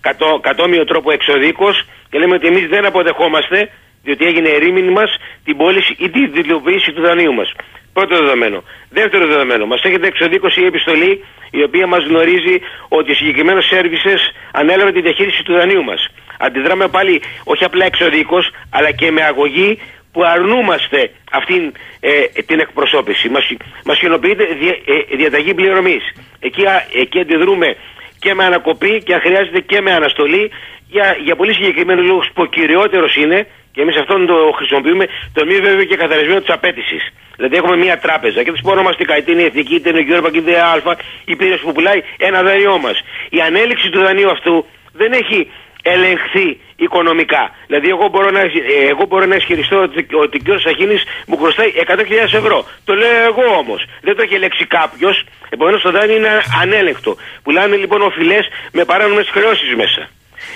κατώ, 0.00 0.38
κατόμοιο 0.42 0.84
τρόπο 0.84 1.10
εξοδίκω 1.12 1.68
και 2.10 2.18
λέμε 2.18 2.34
ότι 2.34 2.46
εμείς 2.46 2.66
δεν 2.68 2.84
αποδεχόμαστε, 2.84 3.70
διότι 4.02 4.24
έγινε 4.24 4.48
ερήμην 4.48 4.88
μας, 4.92 5.10
την 5.44 5.56
πώληση 5.56 5.96
ή 5.98 6.10
την 6.10 6.32
δηλοποίηση 6.32 6.92
του 6.92 7.02
δανείου 7.02 7.34
μας. 7.34 7.52
Πρώτο 7.92 8.16
δεδομένο. 8.16 8.62
Δεύτερο 8.90 9.26
δεδομένο. 9.26 9.66
Μας 9.66 9.82
έχετε 9.82 10.06
εξοδίκωση 10.06 10.60
η 10.60 10.66
επιστολή 10.66 11.24
η 11.50 11.62
οποία 11.62 11.86
μας 11.86 12.04
γνωρίζει 12.04 12.60
ότι 12.88 13.10
ο 13.10 13.14
συγκεκριμένο 13.14 13.60
σέρβισε 13.60 14.14
ανέλαβε 14.52 14.92
τη 14.92 15.00
διαχείριση 15.00 15.42
του 15.42 15.52
δανείου 15.52 15.84
μας. 15.84 16.08
Αντιδράμε 16.38 16.88
πάλι 16.88 17.22
όχι 17.44 17.64
απλά 17.64 17.84
εξοδίκω, 17.84 18.38
αλλά 18.70 18.90
και 18.90 19.10
με 19.10 19.22
αγωγή 19.22 19.78
που 20.12 20.24
αρνούμαστε 20.24 21.10
αυτήν 21.32 21.72
ε, 22.00 22.42
την 22.46 22.58
εκπροσώπηση. 22.60 23.28
Μας, 23.28 23.44
μας 23.84 23.98
κοινοποιείται 23.98 24.42
ε, 24.42 25.16
διαταγή 25.16 25.54
πληρωμής. 25.54 26.04
Εκεί, 26.40 26.62
εκεί 27.02 27.20
αντιδρούμε 27.20 27.76
και 28.18 28.34
με 28.34 28.44
ανακοπή 28.44 29.02
και 29.04 29.14
αν 29.14 29.20
χρειάζεται 29.20 29.60
και 29.60 29.80
με 29.80 29.92
αναστολή 29.92 30.50
για, 30.88 31.16
για 31.24 31.36
πολύ 31.36 31.54
συγκεκριμένους 31.54 32.06
λόγους 32.06 32.26
που 32.34 32.42
ο 32.42 32.46
κυριότερος 32.46 33.16
είναι 33.16 33.46
και 33.72 33.80
εμείς 33.80 33.96
αυτόν 33.96 34.26
το 34.26 34.36
χρησιμοποιούμε 34.58 35.04
το 35.32 35.44
μη 35.44 35.56
βέβαιο 35.66 35.84
και 35.84 35.96
καθαρισμένο 35.96 36.40
της 36.40 36.50
απέτησης. 36.50 37.02
Δηλαδή 37.36 37.56
έχουμε 37.56 37.76
μια 37.76 37.98
τράπεζα 37.98 38.42
και 38.42 38.50
δεν 38.50 38.60
πω 38.62 38.70
ονομαστικά, 38.70 39.16
είτε 39.16 39.32
είναι 39.32 39.42
η 39.42 39.44
εθνική, 39.44 39.74
είτε 39.74 39.88
είναι 39.88 39.98
ο 39.98 40.02
Γιώργο, 40.02 40.28
είτε 40.28 40.50
είναι 40.50 40.60
Α, 40.60 40.96
η 41.24 41.36
που 41.62 41.72
πουλάει 41.72 42.00
ένα 42.16 42.42
δανειό 42.42 42.78
μας. 42.78 42.96
Η 43.30 43.40
ανέλυξη 43.40 43.90
του 43.90 44.00
δανείου 44.00 44.30
αυτού 44.30 44.66
δεν 44.92 45.12
έχει 45.12 45.50
ελεγχθεί 45.82 46.60
οικονομικά. 46.76 47.50
Δηλαδή, 47.66 47.88
εγώ 47.88 48.08
μπορώ 48.08 48.30
να, 48.30 48.40
εγώ 48.88 49.04
μπορώ 49.08 49.26
να 49.26 49.34
ισχυριστώ 49.34 49.82
ότι, 49.82 50.06
ότι 50.24 50.36
ο 50.38 50.54
κ. 50.56 50.60
Σαχίνης 50.60 51.02
μου 51.26 51.36
χρωστάει 51.36 51.72
100.000 51.86 51.98
ευρώ. 52.40 52.64
Το 52.84 52.94
λέω 52.94 53.24
εγώ 53.24 53.44
όμως. 53.58 53.86
Δεν 54.00 54.16
το 54.16 54.22
έχει 54.22 54.34
ελέγξει 54.34 54.66
κάποιος. 54.66 55.24
Επομένως, 55.48 55.82
το 55.82 55.90
δάνειο 55.90 56.16
είναι 56.16 56.42
ανέλεκτο. 56.62 57.16
Πουλάνε 57.42 57.76
λοιπόν 57.76 58.02
οφειλές 58.02 58.48
με 58.72 58.84
παράνομες 58.84 59.28
χρεώσεις 59.30 59.74
μέσα. 59.74 60.08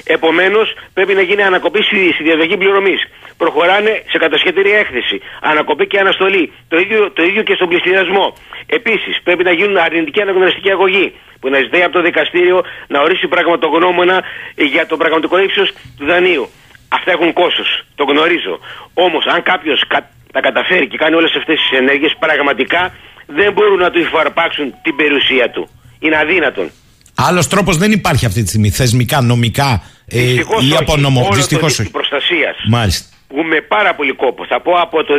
Επομένως, 0.05 0.74
πρέπει 0.95 1.14
να 1.14 1.20
γίνει 1.20 1.43
ανακοπή 1.43 1.82
στη, 1.82 2.12
στη 2.12 2.22
διαδοχή 2.22 2.57
πληρωμής. 2.57 3.01
Προχωράνε 3.37 4.03
σε 4.11 4.18
κατασχετήρια 4.18 4.78
έκθεση. 4.78 5.20
Ανακοπή 5.41 5.87
και 5.87 5.99
αναστολή. 5.99 6.53
Το 6.68 6.76
ίδιο, 6.78 7.11
το 7.11 7.22
ίδιο 7.22 7.43
και 7.43 7.55
στον 7.55 7.68
πληστηριασμό. 7.68 8.34
Επίσης, 8.66 9.20
πρέπει 9.24 9.45
να 9.45 9.53
γίνουν 9.53 9.76
αρνητική 9.76 10.20
αναγνωριστική 10.20 10.70
αγωγή 10.70 11.14
που 11.41 11.49
να 11.49 11.59
ζητάει 11.59 11.82
από 11.82 11.93
το 11.93 12.03
δικαστήριο 12.03 12.64
να 12.89 13.01
ορίσει 13.01 13.26
πραγματογνώμονα 13.28 14.22
για 14.55 14.87
το 14.87 14.97
πραγματικό 14.97 15.39
ύψος 15.39 15.72
του 15.99 16.05
δανείου. 16.07 16.49
Αυτά 16.89 17.11
έχουν 17.11 17.32
κόστος. 17.32 17.84
Το 17.95 18.05
γνωρίζω. 18.05 18.59
Όμως, 18.95 19.26
αν 19.26 19.43
κάποιος 19.43 19.84
τα 20.32 20.41
καταφέρει 20.41 20.87
και 20.89 20.97
κάνει 20.97 21.14
όλες 21.14 21.34
αυτές 21.37 21.59
τις 21.61 21.78
ενέργειες, 21.78 22.16
πραγματικά 22.18 22.95
δεν 23.26 23.53
μπορούν 23.53 23.78
να 23.78 23.91
του 23.91 23.99
υφαρπάξουν 23.99 24.74
την 24.82 24.97
περιουσία 24.97 25.51
του. 25.51 25.68
Είναι 26.01 26.18
αδύνατον. 26.18 26.70
Άλλος 27.16 27.48
τρόπος 27.48 27.76
δεν 27.76 27.92
υπάρχει 27.92 28.26
αυτή 28.26 28.42
τη 28.42 28.48
στιγμή. 28.48 28.70
Θεσμικά, 28.70 29.20
νομικά 29.20 29.82
ε, 30.08 30.32
ή 30.68 30.76
από 30.78 30.96
νομο... 30.96 31.28
Δυστυχώς 31.32 31.78
όχι. 31.78 31.90
προστασίας. 31.90 32.56
Μάλιστα. 32.68 33.16
Που 33.28 33.42
με 33.42 33.60
πάρα 33.60 33.94
πολύ 33.94 34.12
κόπο. 34.12 34.46
Θα 34.46 34.60
πω 34.60 34.72
από 34.72 35.04
το 35.04 35.14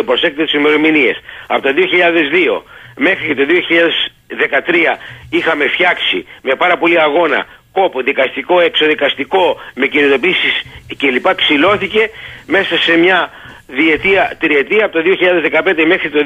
2002, 0.00 0.02
προσέξτε 0.04 0.44
τι 0.44 0.58
ημερομηνίες. 0.58 1.16
Από 1.46 1.62
το 1.62 1.68
2002 1.68 2.62
μέχρι 2.96 3.26
και 3.26 3.34
το 3.34 3.44
2013 4.66 4.98
είχαμε 5.30 5.64
φτιάξει 5.66 6.24
με 6.42 6.54
πάρα 6.54 6.78
πολύ 6.78 7.00
αγώνα 7.00 7.46
κόπο, 7.72 8.02
δικαστικό, 8.02 8.60
εξοδικαστικό, 8.60 9.56
με 9.74 9.86
κινητοποίησεις 9.86 10.54
κλπ. 10.96 11.34
Ξυλώθηκε 11.34 12.10
μέσα 12.46 12.76
σε 12.76 12.96
μια 12.96 13.30
διετία, 13.78 14.36
τριετία 14.38 14.84
από 14.84 14.92
το 14.96 15.00
2015 15.02 15.84
μέχρι 15.92 16.10
το 16.10 16.20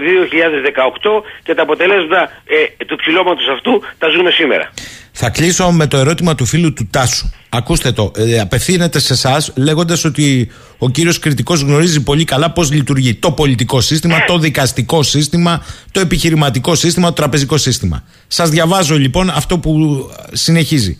2018 1.20 1.22
και 1.42 1.54
τα 1.54 1.62
αποτελέσματα 1.62 2.20
ε, 2.44 2.84
του 2.84 2.96
ψηλώματος 2.96 3.48
αυτού 3.54 3.82
τα 3.98 4.08
ζούμε 4.08 4.30
σήμερα. 4.30 4.72
Θα 5.16 5.30
κλείσω 5.30 5.70
με 5.70 5.86
το 5.86 5.96
ερώτημα 5.96 6.34
του 6.34 6.44
φίλου 6.44 6.72
του 6.72 6.88
Τάσου. 6.90 7.30
Ακούστε 7.48 7.92
το, 7.92 8.12
ε, 8.16 8.40
απευθύνεται 8.40 8.98
σε 8.98 9.12
εσάς 9.12 9.52
λέγοντας 9.56 10.04
ότι 10.04 10.50
ο 10.78 10.90
κύριος 10.90 11.18
κριτικός 11.18 11.60
γνωρίζει 11.60 12.02
πολύ 12.02 12.24
καλά 12.24 12.50
πώς 12.50 12.72
λειτουργεί 12.72 13.14
το 13.14 13.32
πολιτικό 13.32 13.80
σύστημα, 13.80 14.24
το 14.24 14.38
δικαστικό 14.38 15.02
σύστημα, 15.02 15.64
το 15.90 16.00
επιχειρηματικό 16.00 16.74
σύστημα, 16.74 17.06
το 17.08 17.12
τραπεζικό 17.12 17.56
σύστημα. 17.56 18.04
Σας 18.26 18.50
διαβάζω 18.50 18.98
λοιπόν 18.98 19.30
αυτό 19.30 19.58
που 19.58 20.04
συνεχίζει. 20.32 20.98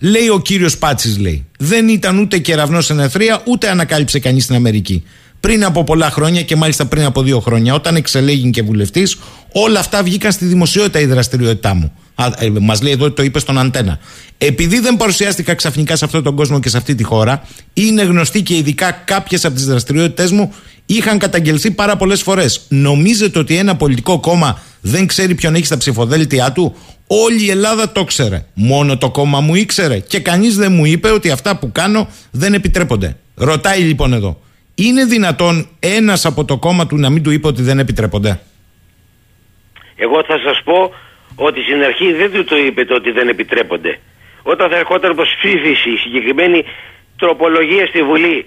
Λέει 0.00 0.28
ο 0.28 0.40
κύριος 0.40 0.78
Πάτσης, 0.78 1.18
λέει, 1.18 1.46
δεν 1.58 1.88
ήταν 1.88 2.18
ούτε 2.18 2.38
κεραυνός 2.38 2.90
εν 2.90 2.98
εθρία, 2.98 3.42
ούτε 3.44 3.70
ανακάλυψε 3.70 4.18
κανείς 4.18 4.44
στην 4.44 4.56
Αμερική 4.56 5.04
πριν 5.46 5.64
από 5.64 5.84
πολλά 5.84 6.10
χρόνια 6.10 6.42
και 6.42 6.56
μάλιστα 6.56 6.86
πριν 6.86 7.04
από 7.04 7.22
δύο 7.22 7.40
χρόνια, 7.40 7.74
όταν 7.74 7.96
εξελέγει 7.96 8.50
και 8.50 8.62
βουλευτής, 8.62 9.18
όλα 9.52 9.78
αυτά 9.78 10.02
βγήκαν 10.02 10.32
στη 10.32 10.44
δημοσιότητα 10.44 11.00
η 11.00 11.06
δραστηριότητά 11.06 11.74
μου. 11.74 11.92
Ε, 12.38 12.48
Μας 12.60 12.82
λέει 12.82 12.92
εδώ 12.92 13.10
το 13.10 13.22
είπε 13.22 13.38
στον 13.38 13.58
Αντένα. 13.58 13.98
Επειδή 14.38 14.78
δεν 14.80 14.96
παρουσιάστηκα 14.96 15.54
ξαφνικά 15.54 15.96
σε 15.96 16.04
αυτόν 16.04 16.22
τον 16.22 16.36
κόσμο 16.36 16.60
και 16.60 16.68
σε 16.68 16.76
αυτή 16.76 16.94
τη 16.94 17.02
χώρα, 17.02 17.42
είναι 17.72 18.02
γνωστή 18.02 18.42
και 18.42 18.56
ειδικά 18.56 18.90
κάποιες 18.90 19.44
από 19.44 19.54
τις 19.54 19.66
δραστηριότητέ 19.66 20.28
μου 20.34 20.54
είχαν 20.86 21.18
καταγγελθεί 21.18 21.70
πάρα 21.70 21.96
πολλές 21.96 22.22
φορές. 22.22 22.60
Νομίζετε 22.68 23.38
ότι 23.38 23.56
ένα 23.56 23.76
πολιτικό 23.76 24.20
κόμμα 24.20 24.60
δεν 24.80 25.06
ξέρει 25.06 25.34
ποιον 25.34 25.54
έχει 25.54 25.64
στα 25.64 25.76
ψηφοδέλτια 25.76 26.52
του; 26.52 26.74
Όλη 27.06 27.44
η 27.44 27.50
Ελλάδα 27.50 27.92
το 27.92 28.04
ξέρε. 28.04 28.44
Μόνο 28.54 28.98
το 28.98 29.10
κόμμα 29.10 29.40
μου 29.40 29.54
ήξερε. 29.54 29.98
Και 29.98 30.20
κανείς 30.20 30.56
δεν 30.56 30.72
μου 30.72 30.84
είπε 30.84 31.10
ότι 31.10 31.30
αυτά 31.30 31.56
που 31.56 31.72
κάνω 31.72 32.08
δεν 32.30 32.54
επιτρέπονται. 32.54 33.16
Ρωτάει 33.34 33.80
λοιπόν 33.80 34.12
εδώ. 34.12 34.40
Είναι 34.78 35.04
δυνατόν 35.04 35.68
ένας 35.80 36.24
από 36.24 36.44
το 36.44 36.56
κόμμα 36.58 36.86
του 36.86 36.96
να 36.96 37.10
μην 37.10 37.22
του 37.22 37.30
είπε 37.30 37.46
ότι 37.46 37.62
δεν 37.62 37.78
επιτρέπονται; 37.78 38.40
Εγώ 39.96 40.24
θα 40.24 40.38
σας 40.44 40.62
πω 40.64 40.92
ότι 41.36 41.62
στην 41.62 41.82
αρχή 41.82 42.12
δεν 42.12 42.30
του 42.32 42.44
το 42.44 42.56
είπε 42.56 42.84
το 42.84 42.94
ότι 42.94 43.10
δεν 43.10 43.28
επιτρέπονται. 43.28 43.98
Όταν 44.42 44.70
θα 44.70 44.76
ερχόταν 44.76 45.14
προς 45.14 45.28
ψήφιση 45.38 45.90
η 45.90 45.96
συγκεκριμένη 45.96 46.64
τροπολογία 47.18 47.86
στη 47.86 48.02
Βουλή 48.02 48.46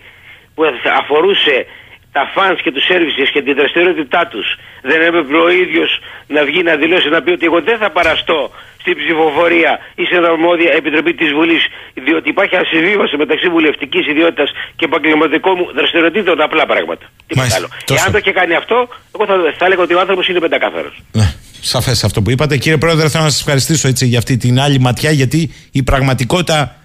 που 0.55 0.63
θα 0.83 0.93
αφορούσε 0.93 1.65
τα 2.11 2.23
φανς 2.33 2.61
και 2.61 2.71
τους 2.75 2.85
services 2.91 3.29
και 3.33 3.41
την 3.41 3.55
δραστηριότητά 3.59 4.21
τους 4.31 4.47
δεν 4.89 4.99
έπρεπε 5.07 5.35
ο 5.47 5.49
ίδιος 5.63 5.89
να 6.35 6.41
βγει 6.47 6.61
να 6.69 6.75
δηλώσει 6.75 7.09
να 7.15 7.21
πει 7.23 7.31
ότι 7.37 7.45
εγώ 7.49 7.59
δεν 7.61 7.77
θα 7.77 7.89
παραστώ 7.97 8.39
στην 8.83 8.95
ψηφοφορία 9.01 9.71
ή 10.01 10.03
στην 10.09 10.23
αρμόδια 10.31 10.71
επιτροπή 10.79 11.13
της 11.21 11.29
Βουλής 11.37 11.63
διότι 12.05 12.27
υπάρχει 12.29 12.55
ασυμβίβαση 12.63 13.15
μεταξύ 13.23 13.47
βουλευτικής 13.55 14.03
ιδιότητας 14.13 14.49
και 14.77 14.85
επαγγελματικών 14.89 15.53
μου 15.59 15.65
δραστηριοτήτων 15.77 16.41
απλά 16.47 16.65
πράγματα. 16.71 17.05
Τίποτα 17.27 17.55
άλλο. 17.57 17.67
Εάν 17.99 18.11
το 18.11 18.17
είχε 18.17 18.31
κάνει 18.39 18.53
αυτό, 18.61 18.77
εγώ 19.15 19.23
θα, 19.29 19.35
θα 19.59 19.65
έλεγα 19.65 19.81
ότι 19.87 19.93
ο 19.93 19.99
άνθρωπος 19.99 20.27
είναι 20.27 20.39
πεντακάθαρος. 20.39 20.95
Ναι. 21.11 21.27
Σαφές 21.61 22.03
αυτό 22.03 22.21
που 22.21 22.29
είπατε. 22.29 22.57
Κύριε 22.57 22.77
Πρόεδρε, 22.77 23.09
θέλω 23.09 23.23
να 23.23 23.29
σας 23.29 23.39
ευχαριστήσω 23.39 23.87
έτσι 23.87 24.05
για 24.05 24.17
αυτή 24.17 24.37
την 24.37 24.59
άλλη 24.59 24.79
ματιά, 24.79 25.11
γιατί 25.11 25.51
η 25.71 25.83
πραγματικότητα 25.83 26.75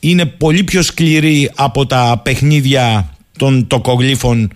είναι 0.00 0.26
πολύ 0.26 0.64
πιο 0.64 0.82
σκληρή 0.82 1.50
από 1.56 1.86
τα 1.86 2.20
παιχνίδια 2.24 3.14
των 3.38 3.66
τοκογλύφων 3.66 4.52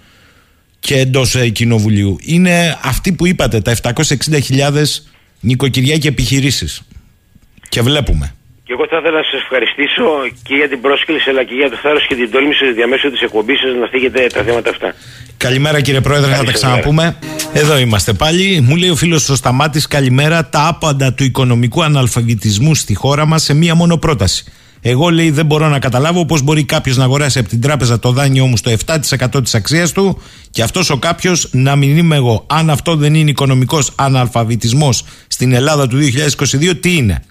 και 0.86 0.98
εντός 0.98 1.34
ε, 1.34 1.48
κοινοβουλίου. 1.48 2.16
Είναι 2.20 2.78
αυτοί 2.82 3.12
που 3.12 3.26
είπατε, 3.26 3.60
τα 3.60 3.76
760.000 3.82 3.92
νοικοκυριά 5.40 5.96
και 5.96 6.08
επιχειρήσεις. 6.08 6.82
Και 7.68 7.82
βλέπουμε. 7.82 8.34
Και 8.64 8.72
εγώ 8.72 8.86
θα 8.90 8.96
ήθελα 9.00 9.16
να 9.16 9.22
σας 9.22 9.40
ευχαριστήσω 9.40 10.04
και 10.42 10.54
για 10.54 10.68
την 10.68 10.80
πρόσκληση 10.80 11.30
αλλά 11.30 11.44
και 11.44 11.54
για 11.54 11.70
το 11.70 11.76
θάρρος 11.82 12.06
και 12.06 12.14
την 12.14 12.30
τόλμη 12.30 12.54
σας 12.54 12.74
διαμέσου 12.74 13.10
της 13.10 13.20
εκπομπής 13.20 13.58
σας 13.60 13.74
να 13.80 13.88
θίγετε 13.88 14.26
τα 14.34 14.42
θέματα 14.42 14.70
αυτά. 14.70 14.94
Καλημέρα 15.36 15.80
κύριε 15.80 16.00
Πρόεδρε, 16.00 16.34
θα 16.34 16.44
τα 16.44 16.52
ξαναπούμε. 16.52 17.16
Εδώ 17.52 17.78
είμαστε 17.78 18.12
πάλι. 18.12 18.60
Μου 18.60 18.76
λέει 18.76 18.88
ο 18.88 18.96
φίλος 18.96 19.28
ο 19.28 19.34
Σταμάτης, 19.34 19.86
καλημέρα. 19.86 20.48
Τα 20.48 20.66
άπαντα 20.66 21.12
του 21.12 21.24
οικονομικού 21.24 21.82
αναλφαβητισμού 21.82 22.74
στη 22.74 22.94
χώρα 22.94 23.26
μας 23.26 23.42
σε 23.42 23.54
μία 23.54 23.74
μόνο 23.74 23.96
πρόταση. 23.96 24.44
Εγώ 24.88 25.08
λέει 25.08 25.30
δεν 25.30 25.46
μπορώ 25.46 25.68
να 25.68 25.78
καταλάβω 25.78 26.26
πώς 26.26 26.42
μπορεί 26.42 26.64
κάποιος 26.64 26.96
να 26.96 27.04
αγοράσει 27.04 27.38
από 27.38 27.48
την 27.48 27.60
τράπεζα 27.60 27.98
το 27.98 28.12
δάνειό 28.12 28.46
μου 28.46 28.56
στο 28.56 28.72
7% 28.86 29.42
της 29.42 29.54
αξίας 29.54 29.92
του 29.92 30.20
και 30.50 30.62
αυτός 30.62 30.90
ο 30.90 30.96
κάποιος 30.96 31.48
να 31.52 31.76
μην 31.76 31.96
είμαι 31.96 32.16
εγώ. 32.16 32.44
Αν 32.46 32.70
αυτό 32.70 32.96
δεν 32.96 33.14
είναι 33.14 33.30
οικονομικός 33.30 33.92
αναλφαβητισμός 33.94 35.04
στην 35.26 35.52
Ελλάδα 35.52 35.88
του 35.88 35.98
2022, 35.98 36.80
τι 36.80 36.96
είναι; 36.96 37.22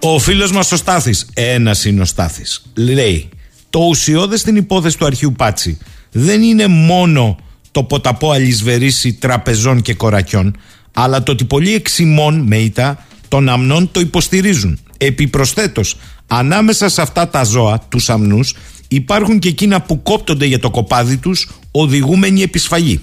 Ο 0.00 0.18
φίλος 0.18 0.52
μας 0.52 0.72
ο 0.72 0.76
Στάθης, 0.76 1.26
ένας 1.34 1.84
είναι 1.84 2.00
ο 2.00 2.04
Στάθης, 2.04 2.62
λέει 2.74 3.28
το 3.70 3.78
ουσιώδες 3.78 4.40
στην 4.40 4.56
υπόθεση 4.56 4.98
του 4.98 5.06
αρχείου 5.06 5.32
Πάτσι 5.32 5.78
δεν 6.12 6.42
είναι 6.42 6.66
μόνο 6.66 7.38
το 7.70 7.82
ποταπό 7.82 8.30
αλυσβερίσι 8.30 9.12
τραπεζών 9.12 9.82
και 9.82 9.94
κορακιών, 9.94 10.56
αλλά 10.92 11.22
το 11.22 11.32
ότι 11.32 11.44
πολλοί 11.44 11.74
εξημών 11.74 12.40
με 12.40 12.56
ήττα 12.56 13.06
των 13.28 13.48
αμνών 13.48 13.90
το 13.90 14.00
υποστηρίζουν. 14.00 14.78
Επιπροσθέτως, 14.98 15.96
ανάμεσα 16.26 16.88
σε 16.88 17.02
αυτά 17.02 17.28
τα 17.28 17.44
ζώα, 17.44 17.78
τους 17.88 18.10
αμνούς, 18.10 18.54
υπάρχουν 18.88 19.38
και 19.38 19.48
εκείνα 19.48 19.80
που 19.80 20.02
κόπτονται 20.02 20.46
για 20.46 20.58
το 20.58 20.70
κοπάδι 20.70 21.16
τους, 21.16 21.48
οδηγούμενοι 21.70 22.42
επισφαγή. 22.42 23.00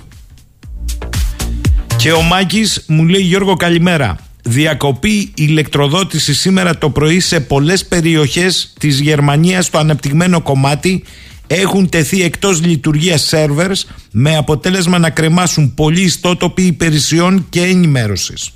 Και 1.98 2.12
ο 2.12 2.22
Μάκης 2.22 2.84
μου 2.88 3.06
λέει 3.06 3.22
Γιώργο 3.22 3.56
καλημέρα. 3.56 4.18
Διακοπή 4.44 5.32
ηλεκτροδότηση 5.36 6.34
σήμερα 6.34 6.78
το 6.78 6.90
πρωί 6.90 7.20
σε 7.20 7.40
πολλές 7.40 7.86
περιοχές 7.86 8.74
της 8.80 9.00
Γερμανίας 9.00 9.66
στο 9.66 9.78
αναπτυγμένο 9.78 10.42
κομμάτι 10.42 11.04
έχουν 11.48 11.90
τεθεί 11.90 12.24
εκτός 12.24 12.62
λειτουργίας 12.62 13.22
σερβερς 13.22 13.88
με 14.12 14.36
αποτέλεσμα 14.36 14.98
να 14.98 15.10
κρεμάσουν 15.10 15.74
πολλοί 15.74 16.02
ιστότοποι 16.02 16.62
υπηρεσιών 16.62 17.46
και 17.50 17.62
ενημέρωσης. 17.62 18.52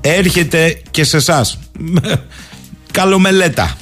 Έρχεται 0.00 0.82
και 0.90 1.04
σε 1.04 1.16
εσάς. 1.16 1.58
Καλομελέτα. 2.92 3.76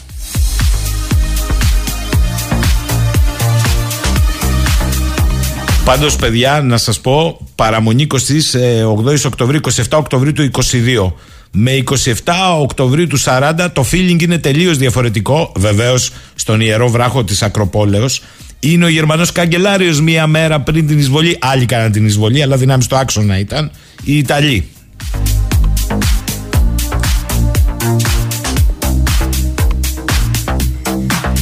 Πάντως, 5.85 6.17
παιδιά, 6.17 6.61
να 6.63 6.77
σας 6.77 7.01
πω, 7.01 7.47
παραμονή 7.55 8.07
28 8.07 9.27
Οκτωβρίου, 9.27 9.61
27 9.75 9.99
Οκτωβρίου 9.99 10.33
του 10.33 10.43
22 10.43 11.13
με 11.51 11.83
27 12.25 12.61
Οκτωβρίου 12.61 13.07
του 13.07 13.19
40 13.21 13.69
το 13.73 13.85
feeling 13.93 14.23
είναι 14.23 14.39
τελείως 14.39 14.77
διαφορετικό. 14.77 15.53
Βεβαίως 15.57 16.11
στον 16.35 16.61
Ιερό 16.61 16.89
Βράχο 16.89 17.25
της 17.25 17.43
Ακροπόλεως 17.43 18.23
είναι 18.61 18.85
ο 18.85 18.89
Γερμανός 18.89 19.33
Καγκελάριος 19.33 20.01
μία 20.01 20.27
μέρα 20.27 20.61
πριν 20.61 20.87
την 20.87 20.99
εισβολή. 20.99 21.39
Άλλοι 21.41 21.65
κάναν 21.65 21.93
την 21.93 22.07
εισβολή 22.07 22.43
αλλά 22.43 22.57
δυνάμεις 22.57 22.85
στο 22.85 22.97
άξονα 22.97 23.39
ήταν. 23.39 23.71
Οι 24.05 24.19
Ιταλοί 24.19 24.69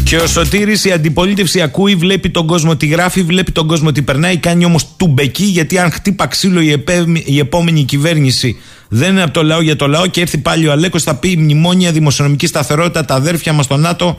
Και 0.08 0.16
ο 0.16 0.26
Σωτήρης 0.26 0.84
η 0.84 0.92
αντιπολίτευση 0.92 1.60
ακούει, 1.62 1.94
βλέπει 1.94 2.30
τον 2.30 2.46
κόσμο 2.46 2.76
τι 2.76 2.86
γράφει, 2.86 3.22
βλέπει 3.22 3.52
τον 3.52 3.66
κόσμο 3.66 3.92
τι 3.92 4.02
περνάει, 4.02 4.36
κάνει 4.36 4.64
όμως 4.64 4.86
τουμπεκί 4.96 5.44
γιατί 5.44 5.78
αν 5.78 5.90
χτύπα 5.90 6.26
ξύλο 6.26 6.60
η, 6.60 6.84
η 7.24 7.38
επόμενη 7.38 7.84
κυβέρνηση 7.84 8.58
δεν 8.88 9.10
είναι 9.10 9.22
από 9.22 9.32
το 9.32 9.42
λαό 9.42 9.60
για 9.60 9.76
το 9.76 9.86
λαό 9.86 10.06
και 10.06 10.20
έρθει 10.20 10.38
πάλι 10.38 10.68
ο 10.68 10.72
Αλέκος 10.72 11.02
θα 11.02 11.14
πει 11.14 11.36
μνημόνια, 11.36 11.92
δημοσιονομική 11.92 12.46
σταθερότητα, 12.46 13.04
τα 13.04 13.14
αδέρφια 13.14 13.52
μας 13.52 13.64
στο 13.64 13.76
ΝΑΤΟ. 13.76 14.18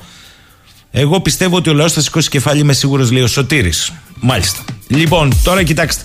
Εγώ 0.91 1.19
πιστεύω 1.21 1.55
ότι 1.55 1.69
ο 1.69 1.73
λαός 1.73 1.93
θα 1.93 2.01
σηκώσει 2.01 2.29
κεφάλι, 2.29 2.59
είμαι 2.59 2.73
σίγουρος 2.73 3.11
λέει 3.11 3.23
ο 3.23 3.27
Σωτήρης. 3.27 3.93
Μάλιστα. 4.19 4.59
Λοιπόν, 4.87 5.31
τώρα 5.43 5.63
κοιτάξτε. 5.63 6.03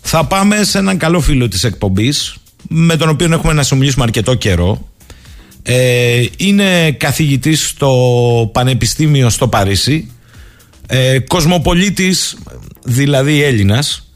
Θα 0.00 0.24
πάμε 0.24 0.64
σε 0.64 0.78
έναν 0.78 0.98
καλό 0.98 1.20
φίλο 1.20 1.48
της 1.48 1.64
εκπομπής 1.64 2.36
με 2.68 2.96
τον 2.96 3.08
οποίο 3.08 3.32
έχουμε 3.32 3.52
να 3.52 3.62
συνομιλήσουμε 3.62 4.04
αρκετό 4.04 4.34
καιρό 4.34 4.88
ε, 5.62 6.24
είναι 6.36 6.92
καθηγητής 6.92 7.66
στο 7.68 8.50
Πανεπιστήμιο 8.52 9.30
στο 9.30 9.48
Παρίσι. 9.48 10.10
Ε, 10.86 11.18
κοσμοπολίτης 11.18 12.36
δηλαδή 12.84 13.42
Έλληνας. 13.42 14.06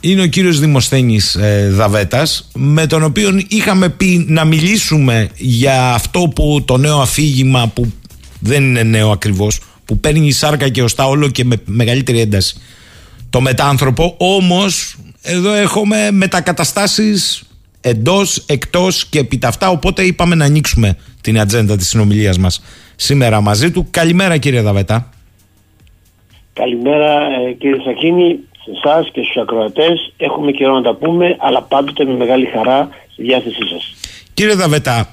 Είναι 0.00 0.22
ο 0.22 0.26
κύριος 0.26 0.60
Δημοσθένης 0.60 1.34
ε, 1.34 1.68
Δαβέτας 1.72 2.48
με 2.54 2.86
τον 2.86 3.02
οποίο 3.02 3.42
είχαμε 3.48 3.88
πει 3.88 4.24
να 4.28 4.44
μιλήσουμε 4.44 5.28
για 5.36 5.94
αυτό 5.94 6.20
που 6.34 6.62
το 6.64 6.76
νέο 6.76 7.00
αφήγημα 7.00 7.68
που 7.68 7.92
δεν 8.38 8.62
είναι 8.62 8.82
νέο 8.82 9.10
ακριβώς 9.10 9.60
που 9.84 9.98
παίρνει 9.98 10.26
η 10.26 10.32
σάρκα 10.32 10.68
και 10.68 10.82
ωστά 10.82 11.06
όλο 11.06 11.28
και 11.28 11.44
με 11.44 11.56
μεγαλύτερη 11.64 12.20
ένταση 12.20 12.56
το 13.30 13.40
μετάνθρωπο. 13.40 14.14
Όμως 14.18 14.96
εδώ 15.22 15.52
έχουμε 15.52 16.10
μετακαταστάσεις 16.10 17.42
εντός, 17.82 18.44
εκτός 18.46 19.06
και 19.06 19.18
επί 19.18 19.38
τα 19.38 19.48
αυτά. 19.48 19.68
Οπότε 19.68 20.02
είπαμε 20.02 20.34
να 20.34 20.44
ανοίξουμε 20.44 20.96
την 21.20 21.40
ατζέντα 21.40 21.76
της 21.76 21.88
συνομιλίας 21.88 22.38
μας 22.38 22.62
σήμερα 22.96 23.40
μαζί 23.40 23.70
του. 23.70 23.86
Καλημέρα, 23.90 24.36
κύριε 24.36 24.60
Δαβετά. 24.60 25.10
Καλημέρα, 26.52 27.12
ε, 27.48 27.52
κύριε 27.52 27.80
Σακίνη, 27.84 28.38
σε 28.64 28.70
εσάς 28.84 29.10
και 29.12 29.20
στους 29.22 29.42
ακροατές. 29.42 30.12
Έχουμε 30.16 30.50
καιρό 30.52 30.74
να 30.74 30.82
τα 30.82 30.94
πούμε, 30.94 31.36
αλλά 31.38 31.62
πάντοτε 31.62 32.04
με 32.04 32.14
μεγάλη 32.14 32.46
χαρά 32.46 32.88
στη 33.12 33.22
διάθεσή 33.22 33.66
σας. 33.70 33.94
Κύριε 34.34 34.54
Δαβετά, 34.54 35.08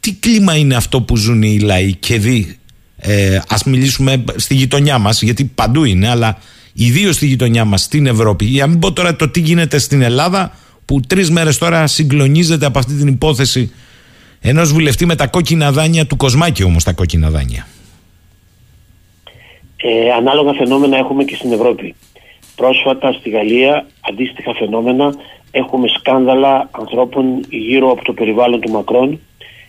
τι 0.00 0.14
κλίμα 0.14 0.56
είναι 0.56 0.74
αυτό 0.74 1.00
που 1.00 1.16
ζουν 1.16 1.42
οι 1.42 1.58
λαοί 1.58 1.94
και 1.94 2.18
δει. 2.18 2.56
Ε, 2.96 3.38
ας 3.48 3.64
μιλήσουμε 3.64 4.24
στη 4.36 4.54
γειτονιά 4.54 4.98
μας, 4.98 5.22
γιατί 5.22 5.44
παντού 5.44 5.84
είναι, 5.84 6.08
αλλά 6.08 6.38
ιδίως 6.72 7.14
στη 7.14 7.26
γειτονιά 7.26 7.64
μας, 7.64 7.82
στην 7.82 8.06
Ευρώπη. 8.06 8.44
Για 8.44 8.64
να 8.64 8.70
μην 8.70 8.78
πω 8.78 8.92
τώρα 8.92 9.16
το 9.16 9.28
τι 9.28 9.40
γίνεται 9.40 9.78
στην 9.78 10.02
Ελλάδα, 10.02 10.52
που 10.84 11.00
τρεις 11.00 11.30
μέρες 11.30 11.58
τώρα 11.58 11.86
συγκλονίζεται 11.86 12.66
από 12.66 12.78
αυτή 12.78 12.94
την 12.94 13.06
υπόθεση 13.06 13.72
ενός 14.40 14.72
βουλευτή 14.72 15.06
με 15.06 15.14
τα 15.14 15.26
κόκκινα 15.26 15.72
δάνεια 15.72 16.06
του 16.06 16.16
Κοσμάκη 16.16 16.64
όμως 16.64 16.84
τα 16.84 16.92
κόκκινα 16.92 17.30
δάνεια. 17.30 17.66
Ε, 19.76 20.12
ανάλογα 20.12 20.52
φαινόμενα 20.52 20.96
έχουμε 20.96 21.24
και 21.24 21.34
στην 21.34 21.52
Ευρώπη. 21.52 21.94
Πρόσφατα 22.56 23.12
στη 23.12 23.30
Γαλλία 23.30 23.86
αντίστοιχα 24.00 24.54
φαινόμενα 24.54 25.14
έχουμε 25.50 25.88
σκάνδαλα 25.88 26.68
ανθρώπων 26.70 27.44
γύρω 27.48 27.90
από 27.90 28.04
το 28.04 28.12
περιβάλλον 28.12 28.60
του 28.60 28.70
Μακρόν 28.70 29.20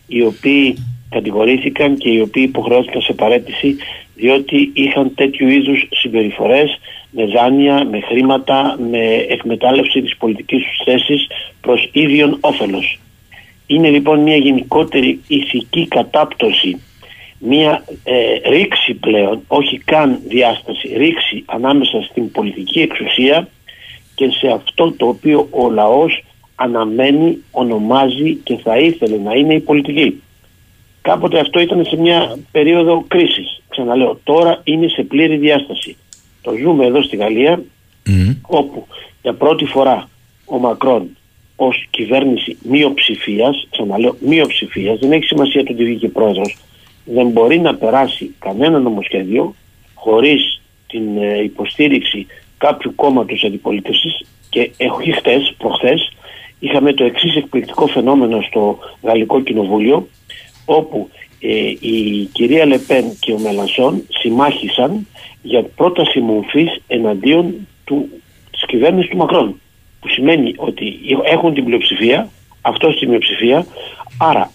οι 0.07 0.22
οποίοι 0.22 0.78
κατηγορήθηκαν 1.09 1.97
και 1.97 2.09
οι 2.09 2.20
οποίοι 2.20 2.45
υποχρεώθηκαν 2.47 3.01
σε 3.01 3.14
παρέτηση 3.14 3.76
διότι 4.16 4.72
είχαν 4.74 5.16
τέτοιου 5.16 5.47
είδους 5.47 5.88
συμπεριφορές 5.89 6.80
με 7.16 7.26
δάνεια, 7.26 7.86
με 7.86 7.99
χρήματα, 7.99 8.78
με 8.89 9.26
εκμετάλλευση 9.30 10.01
της 10.01 10.18
πολιτικής 10.18 10.64
τους 10.64 10.82
θέσης 10.86 11.28
προς 11.61 11.89
ίδιον 11.91 12.38
όφελος. 12.41 12.99
Είναι 13.68 13.89
λοιπόν 13.89 14.20
μια 14.20 14.36
γενικότερη 14.36 15.22
ηθική 15.28 15.88
κατάπτωση, 15.88 16.82
μια 17.39 17.84
ε, 18.03 18.49
ρήξη 18.49 18.93
πλέον, 18.93 19.41
όχι 19.47 19.78
καν 19.78 20.20
διάσταση, 20.28 20.93
ρήξη 20.97 21.43
ανάμεσα 21.45 22.01
στην 22.01 22.32
πολιτική 22.32 22.80
εξουσία 22.80 23.47
και 24.16 24.30
σε 24.30 24.47
αυτό 24.47 24.91
το 24.91 25.07
οποίο 25.07 25.47
ο 25.51 25.70
λαός 25.70 26.24
αναμένει, 26.55 27.38
ονομάζει 27.51 28.36
και 28.36 28.57
θα 28.57 28.78
ήθελε 28.78 29.18
να 29.18 29.34
είναι 29.34 29.53
η 29.53 29.59
πολιτική. 29.59 30.22
Κάποτε 31.01 31.39
αυτό 31.39 31.59
ήταν 31.59 31.86
σε 31.86 31.95
μια 31.95 32.38
περίοδο 32.51 33.05
κρίσης. 33.07 33.61
Ξαναλέω, 33.70 34.20
τώρα 34.24 34.61
είναι 34.64 34.88
σε 34.88 35.03
πλήρη 35.03 35.38
διάσταση. 35.38 35.97
Το 36.44 36.56
ζούμε 36.62 36.86
εδώ 36.86 37.02
στη 37.02 37.16
Γαλλία, 37.16 37.64
όπου 38.41 38.88
για 39.22 39.34
πρώτη 39.34 39.66
φορά 39.66 40.10
ο 40.46 40.58
Μακρόν 40.58 41.10
ως 41.56 41.88
κυβέρνηση 41.89 42.58
μειοψηφίας, 42.64 43.68
ξαναλέω 43.72 44.16
μειοψηφίας, 44.20 45.00
δεν 45.00 45.12
έχει 45.12 45.24
σημασία 45.24 45.64
το 45.64 45.74
τι 45.74 45.84
βγήκε 45.84 46.08
πρόεδρος, 46.08 46.58
δεν 47.06 47.28
μπορεί 47.28 47.60
να 47.60 47.76
περάσει 47.76 48.36
κανένα 48.39 48.80
νομοσχέδιο 48.80 49.56
χωρίς 49.94 50.62
την 50.88 51.18
ε, 51.18 51.44
υποστήριξη 51.44 52.28
κάποιου 52.58 52.94
κόμματος 52.96 53.44
αντιπολίτευσης. 53.44 54.26
Και 54.50 54.72
όχι 54.91 55.12
χτες, 55.12 55.54
προχθές, 55.58 56.12
είχαμε 56.60 56.94
το 56.94 57.04
εξής 57.04 57.36
εκπληκτικό 57.36 57.88
φαινόμενο 57.88 58.41
στο 58.41 58.80
Γαλλικό 59.02 59.41
Κοινοβούλιο, 59.41 60.08
όπου 60.66 61.10
ε, 61.14 61.22
η 61.80 62.30
κυρία 62.32 62.66
Λεπέν 62.66 63.18
και 63.20 63.32
ο 63.32 63.39
Μελανσόν 63.39 64.04
συμμάχησαν 64.10 65.08
για 65.41 65.64
πρόταση 65.64 66.20
μορφής 66.20 66.82
εναντίον 66.88 67.68
του, 67.84 68.10
της 68.52 68.66
κυβέρνησης 68.66 69.10
του 69.10 69.18
Μακρόν 69.18 69.60
που 70.00 70.08
σημαίνει 70.08 70.54
ότι 70.58 71.00
έχουν 71.24 71.54
την 71.54 71.66
πλειοψηφία 71.66 72.30
αυτό 72.62 72.91
στη 72.91 73.08
μειοψηφία 73.08 73.66
άρα 74.18 74.52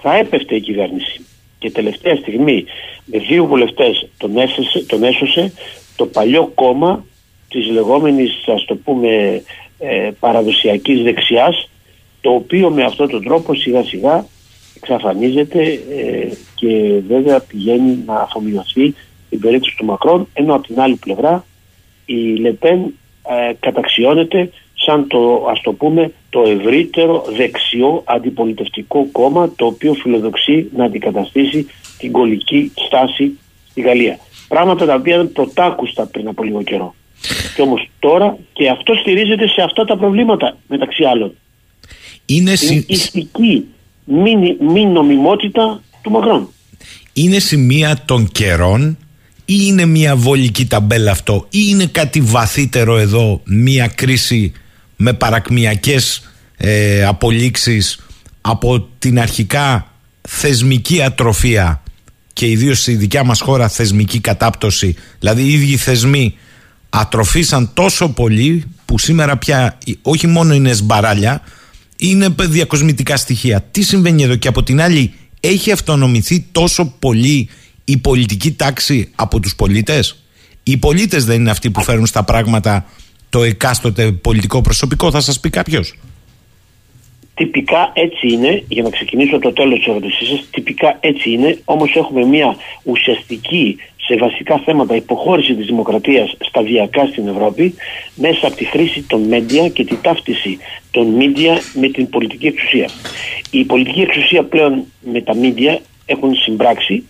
θα 0.00 0.16
έπεφτε 0.16 0.54
η 0.54 0.60
κυβέρνηση. 0.60 1.20
Και 1.58 1.70
τελευταία 1.70 2.16
στιγμή 2.16 2.64
με 3.04 3.18
δύο 3.18 3.44
βουλευτές 3.44 4.08
τον, 4.16 4.38
έσωσε, 4.38 4.84
τον 4.84 5.02
έσωσε 5.02 5.52
το 5.96 6.06
παλιό 6.06 6.50
κόμμα 6.54 7.04
της 7.48 7.66
λεγόμενης 7.66 8.44
ας 8.46 8.64
το 8.64 8.74
πούμε 8.74 9.42
ε, 9.78 10.10
παραδοσιακής 10.20 11.02
δεξιάς 11.02 11.70
το 12.20 12.30
οποίο 12.30 12.70
με 12.70 12.84
αυτόν 12.84 13.08
τον 13.08 13.24
τρόπο 13.24 13.54
σιγά 13.54 13.84
σιγά 13.84 14.26
εξαφανίζεται 14.80 15.62
ε, 15.62 16.28
και 16.54 17.00
βέβαια 17.08 17.40
πηγαίνει 17.40 17.98
να 18.06 18.14
αφομοιωθεί 18.14 18.94
την 19.28 19.40
περίπτωση 19.40 19.76
του 19.76 19.84
Μακρόν 19.84 20.28
ενώ 20.32 20.54
από 20.54 20.66
την 20.66 20.80
άλλη 20.80 20.96
πλευρά 20.96 21.44
η 22.06 22.36
Λεπέν 22.36 22.78
ε, 23.28 23.52
καταξιώνεται 23.60 24.50
σαν 24.74 25.06
το 25.06 25.46
ας 25.50 25.60
το 25.60 25.72
πούμε 25.72 26.12
το 26.30 26.42
ευρύτερο 26.42 27.24
δεξιό 27.36 28.02
αντιπολιτευτικό 28.04 29.06
κόμμα 29.12 29.52
το 29.56 29.66
οποίο 29.66 29.94
φιλοδοξεί 29.94 30.70
να 30.76 30.84
αντικαταστήσει 30.84 31.66
την 31.98 32.12
κολική 32.12 32.72
στάση 32.86 33.38
στη 33.70 33.80
Γαλλία. 33.80 34.18
Πράγματα 34.48 34.86
τα 34.86 34.94
οποία 34.94 35.14
ήταν 35.14 35.32
πρωτάκουστα 35.32 36.06
πριν 36.06 36.28
από 36.28 36.42
λίγο 36.42 36.62
καιρό. 36.62 36.94
Και 37.54 37.62
όμως 37.62 37.90
τώρα 37.98 38.38
και 38.52 38.68
αυτό 38.68 38.94
στηρίζεται 38.94 39.48
σε 39.48 39.62
αυτά 39.62 39.84
τα 39.84 39.96
προβλήματα 39.96 40.56
μεταξύ 40.68 41.04
άλλων. 41.04 41.34
Είναι 42.26 42.50
η 42.50 42.84
ιστική 42.88 43.66
μη, 44.08 44.56
μη 44.72 44.86
νομιμότητα 44.86 45.82
του 46.02 46.10
Μακρόν. 46.10 46.48
Είναι 47.12 47.38
σημεία 47.38 48.02
των 48.04 48.28
καιρών 48.32 48.96
ή 49.44 49.54
είναι 49.60 49.84
μια 49.84 50.16
βολική 50.16 50.66
ταμπέλα 50.66 51.10
αυτό 51.10 51.46
ή 51.50 51.58
είναι 51.68 51.86
κάτι 51.86 52.20
βαθύτερο 52.20 52.96
εδώ 52.96 53.40
μια 53.44 53.86
κρίση 53.86 54.52
με 54.96 55.12
παρακμιακές 55.12 56.28
ε, 56.56 57.04
απολύξεις 57.04 58.06
από 58.40 58.88
την 58.98 59.20
αρχικά 59.20 59.92
θεσμική 60.28 61.02
ατροφία 61.02 61.82
και 62.32 62.46
ιδίως 62.46 62.80
στη 62.80 62.94
δικιά 62.94 63.24
μας 63.24 63.40
χώρα 63.40 63.68
θεσμική 63.68 64.20
κατάπτωση 64.20 64.94
δηλαδή 65.18 65.42
οι 65.42 65.52
ίδιοι 65.52 65.76
θεσμοί 65.76 66.34
ατροφήσαν 66.88 67.70
τόσο 67.74 68.08
πολύ 68.08 68.64
που 68.84 68.98
σήμερα 68.98 69.36
πια 69.36 69.78
όχι 70.02 70.26
μόνο 70.26 70.54
είναι 70.54 70.72
σμπαράλια 70.72 71.42
είναι 71.98 72.34
διακοσμητικά 72.38 73.16
στοιχεία. 73.16 73.62
Τι 73.70 73.82
συμβαίνει 73.82 74.22
εδώ 74.22 74.36
και 74.36 74.48
από 74.48 74.62
την 74.62 74.80
άλλη 74.80 75.12
έχει 75.40 75.70
αυτονομηθεί 75.72 76.46
τόσο 76.52 76.94
πολύ 76.98 77.48
η 77.84 77.96
πολιτική 77.96 78.52
τάξη 78.52 79.10
από 79.14 79.40
τους 79.40 79.56
πολίτες; 79.56 80.22
Οι 80.62 80.76
πολίτες 80.76 81.24
δεν 81.24 81.40
είναι 81.40 81.50
αυτοί 81.50 81.70
που 81.70 81.82
φέρουν 81.82 82.06
στα 82.06 82.24
πράγματα 82.24 82.86
το 83.28 83.42
εκάστοτε 83.42 84.12
πολιτικό 84.12 84.60
προσωπικό 84.60 85.10
θα 85.10 85.20
σας 85.20 85.40
πει 85.40 85.50
κάποιος; 85.50 85.94
Τυπικά 87.38 87.92
έτσι 87.94 88.28
είναι, 88.28 88.64
για 88.68 88.82
να 88.82 88.90
ξεκινήσω 88.90 89.36
από 89.36 89.44
το 89.44 89.52
τέλος 89.52 89.78
της 89.78 89.86
ερώτησής 89.86 90.28
σας, 90.28 90.44
τυπικά 90.50 90.96
έτσι 91.00 91.30
είναι, 91.30 91.58
όμως 91.64 91.94
έχουμε 91.94 92.24
μια 92.24 92.56
ουσιαστική 92.82 93.76
σε 94.08 94.16
βασικά 94.16 94.58
θέματα 94.64 94.94
υποχώρηση 94.94 95.54
της 95.54 95.66
δημοκρατίας 95.66 96.36
σταδιακά 96.38 97.06
στην 97.06 97.28
Ευρώπη 97.28 97.74
μέσα 98.14 98.46
από 98.46 98.56
τη 98.56 98.64
χρήση 98.64 99.02
των 99.02 99.20
μέντια 99.20 99.68
και 99.68 99.84
τη 99.84 99.96
ταύτιση 99.96 100.58
των 100.90 101.06
μίντια 101.06 101.58
με 101.74 101.88
την 101.88 102.08
πολιτική 102.08 102.46
εξουσία. 102.46 102.88
Η 103.50 103.64
πολιτική 103.64 104.00
εξουσία 104.00 104.42
πλέον 104.44 104.84
με 105.00 105.20
τα 105.20 105.34
μίντια 105.36 105.80
έχουν 106.06 106.34
συμπράξει 106.34 107.04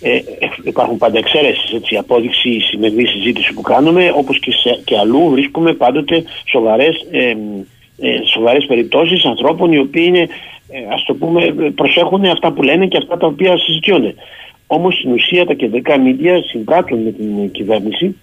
ε, 0.00 0.18
υπάρχουν 0.64 0.96
πάντα 0.96 1.18
εξαίρεσεις, 1.18 1.72
έτσι, 1.72 1.96
απόδειξη 1.96 2.48
η 2.48 2.60
σημερινή 2.60 3.06
συζήτηση 3.06 3.52
που 3.52 3.60
κάνουμε 3.60 4.12
όπως 4.14 4.38
και, 4.38 4.50
σε, 4.50 4.80
και 4.84 4.98
αλλού 4.98 5.30
βρίσκουμε 5.30 5.72
πάντοτε 5.72 6.24
σοβαρές, 6.50 7.06
ε, 7.10 7.36
ε, 7.98 8.20
σοβαρές 8.32 8.66
περιπτώσεις 8.66 9.24
ανθρώπων 9.24 9.72
οι 9.72 9.78
οποίοι 9.78 10.04
είναι, 10.06 10.28
ε, 10.68 10.94
ας 10.94 11.04
το 11.04 11.14
πούμε, 11.14 11.54
προσέχουν 11.74 12.24
αυτά 12.24 12.52
που 12.52 12.62
λένε 12.62 12.86
και 12.86 12.96
αυτά 12.96 13.16
τα 13.16 13.26
οποία 13.26 13.58
συζητιώνται. 13.58 14.14
Όμως 14.66 14.94
στην 14.94 15.12
ουσία 15.12 15.46
τα 15.46 15.54
κεντρικά 15.54 15.98
μίντια 15.98 16.42
συμπράττουν 16.42 17.02
με 17.02 17.10
την 17.10 17.50
κυβέρνηση 17.50 18.16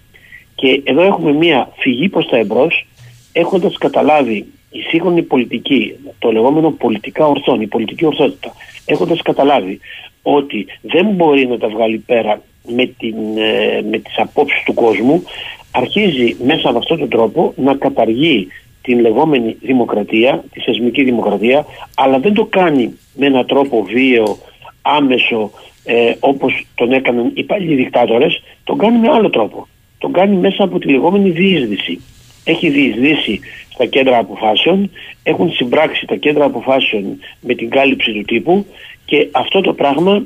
και 0.54 0.82
εδώ 0.84 1.02
έχουμε 1.02 1.32
μία 1.32 1.72
φυγή 1.76 2.08
προς 2.08 2.26
τα 2.28 2.36
εμπρός 2.36 2.86
έχοντας 3.32 3.78
καταλάβει 3.78 4.46
η 4.70 4.80
σύγχρονη 4.80 5.22
πολιτική, 5.22 5.94
το 6.18 6.32
λεγόμενο 6.32 6.70
πολιτικά 6.70 7.26
ορθόν, 7.26 7.60
η 7.60 7.66
πολιτική 7.66 8.04
ορθότητα, 8.04 8.52
έχοντας 8.84 9.22
καταλάβει 9.22 9.80
ότι 10.22 10.66
δεν 10.82 11.06
μπορεί 11.06 11.46
να 11.46 11.58
τα 11.58 11.68
βγάλει 11.68 11.98
πέρα 11.98 12.42
με, 12.68 12.86
την, 12.86 13.16
ε, 13.36 13.82
με 13.90 13.98
τις 13.98 14.18
απόψεις 14.18 14.62
του 14.64 14.74
κόσμου, 14.74 15.22
αρχίζει 15.70 16.36
μέσα 16.44 16.68
από 16.68 16.78
αυτόν 16.78 16.98
τον 16.98 17.08
τρόπο 17.08 17.52
να 17.56 17.74
καταργεί 17.74 18.48
την 18.82 19.00
λεγόμενη 19.00 19.56
δημοκρατία, 19.60 20.44
τη 20.52 20.60
θεσμική 20.60 21.02
δημοκρατία, 21.02 21.64
αλλά 21.94 22.18
δεν 22.18 22.34
το 22.34 22.44
κάνει 22.44 22.98
με 23.14 23.26
έναν 23.26 23.46
τρόπο 23.46 23.82
βίαιο, 23.82 24.38
άμεσο, 24.82 25.50
ε, 25.84 26.14
όπως 26.20 26.66
τον 26.74 26.92
έκαναν 26.92 27.30
οι 27.34 27.42
παλιοί 27.42 27.74
δικτάτορες, 27.74 28.42
τον 28.64 28.78
κάνει 28.78 28.98
με 28.98 29.08
άλλο 29.10 29.30
τρόπο. 29.30 29.68
Τον 29.98 30.12
κάνει 30.12 30.36
μέσα 30.36 30.64
από 30.64 30.78
τη 30.78 30.88
λεγόμενη 30.88 31.30
διείσδυση. 31.30 32.00
Έχει 32.44 32.68
διεισδύσει 32.68 33.40
στα 33.72 33.86
κέντρα 33.86 34.18
αποφάσεων, 34.18 34.90
έχουν 35.22 35.52
συμπράξει 35.52 36.06
τα 36.06 36.16
κέντρα 36.16 36.44
αποφάσεων 36.44 37.18
με 37.40 37.54
την 37.54 37.70
κάλυψη 37.70 38.12
του 38.12 38.22
τύπου 38.22 38.66
και 39.04 39.28
αυτό 39.30 39.60
το 39.60 39.72
πράγμα 39.72 40.24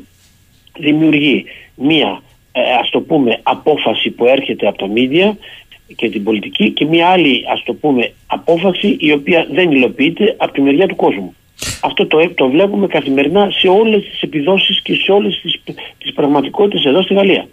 δημιουργεί 0.79 1.45
μία 1.75 2.23
ε, 2.53 2.61
ας 2.81 2.91
το 2.91 3.01
πούμε 3.01 3.41
απόφαση 3.43 4.11
που 4.11 4.27
έρχεται 4.27 4.67
από 4.67 4.79
τα 4.79 4.87
μίδια 4.87 5.37
και 5.97 6.11
την 6.11 6.25
πολιτική 6.25 6.71
και 6.71 6.85
μία 6.85 7.07
άλλη 7.09 7.45
ας 7.53 7.63
το 7.63 7.75
πούμε 7.75 8.13
απόφαση 8.27 8.97
η 9.01 9.13
οποία 9.13 9.47
δεν 9.51 9.73
υλοποιείται 9.73 10.35
από 10.39 10.53
τη 10.53 10.61
μεριά 10.61 10.87
του 10.87 10.97
κόσμου. 10.97 11.35
Αυτό 11.81 12.07
το, 12.07 12.31
το 12.35 12.49
βλέπουμε 12.49 12.87
καθημερινά 12.87 13.51
σε 13.51 13.69
όλες 13.69 14.03
τις 14.11 14.23
επιδόσεις 14.23 14.83
και 14.83 14.95
σε 14.95 15.13
όλες 15.13 15.41
τις, 15.43 15.61
τις 15.99 16.13
πραγματικότητες 16.13 16.85
εδώ 16.85 17.03
στη 17.03 17.15
Γαλλία. 17.15 17.49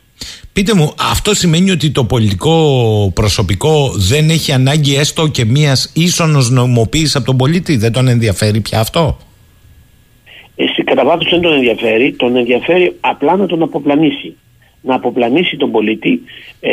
Πείτε 0.53 0.73
μου, 0.73 0.93
αυτό 1.11 1.33
σημαίνει 1.33 1.71
ότι 1.71 1.91
το 1.91 2.03
πολιτικό 2.03 3.11
προσωπικό 3.13 3.91
δεν 3.95 4.29
έχει 4.29 4.51
ανάγκη 4.51 4.95
έστω 4.95 5.27
και 5.27 5.45
μίας 5.45 5.91
ίσονος 5.95 6.49
νομοποίησης 6.49 7.15
από 7.15 7.25
τον 7.25 7.37
πολίτη, 7.37 7.77
δεν 7.77 7.91
τον 7.91 8.07
ενδιαφέρει 8.07 8.61
πια 8.61 8.79
αυτό; 8.79 9.17
Εσύ, 10.55 10.83
κατά 10.83 11.05
βάθος 11.05 11.29
δεν 11.29 11.41
τον 11.41 11.53
ενδιαφέρει, 11.53 12.13
τον 12.13 12.35
ενδιαφέρει 12.35 12.95
απλά 12.99 13.35
να 13.35 13.45
τον 13.45 13.61
αποπλανήσει. 13.61 14.35
Να 14.81 14.95
αποπλανήσει 14.95 15.57
τον 15.57 15.71
πολίτη, 15.71 16.21
ε, 16.59 16.71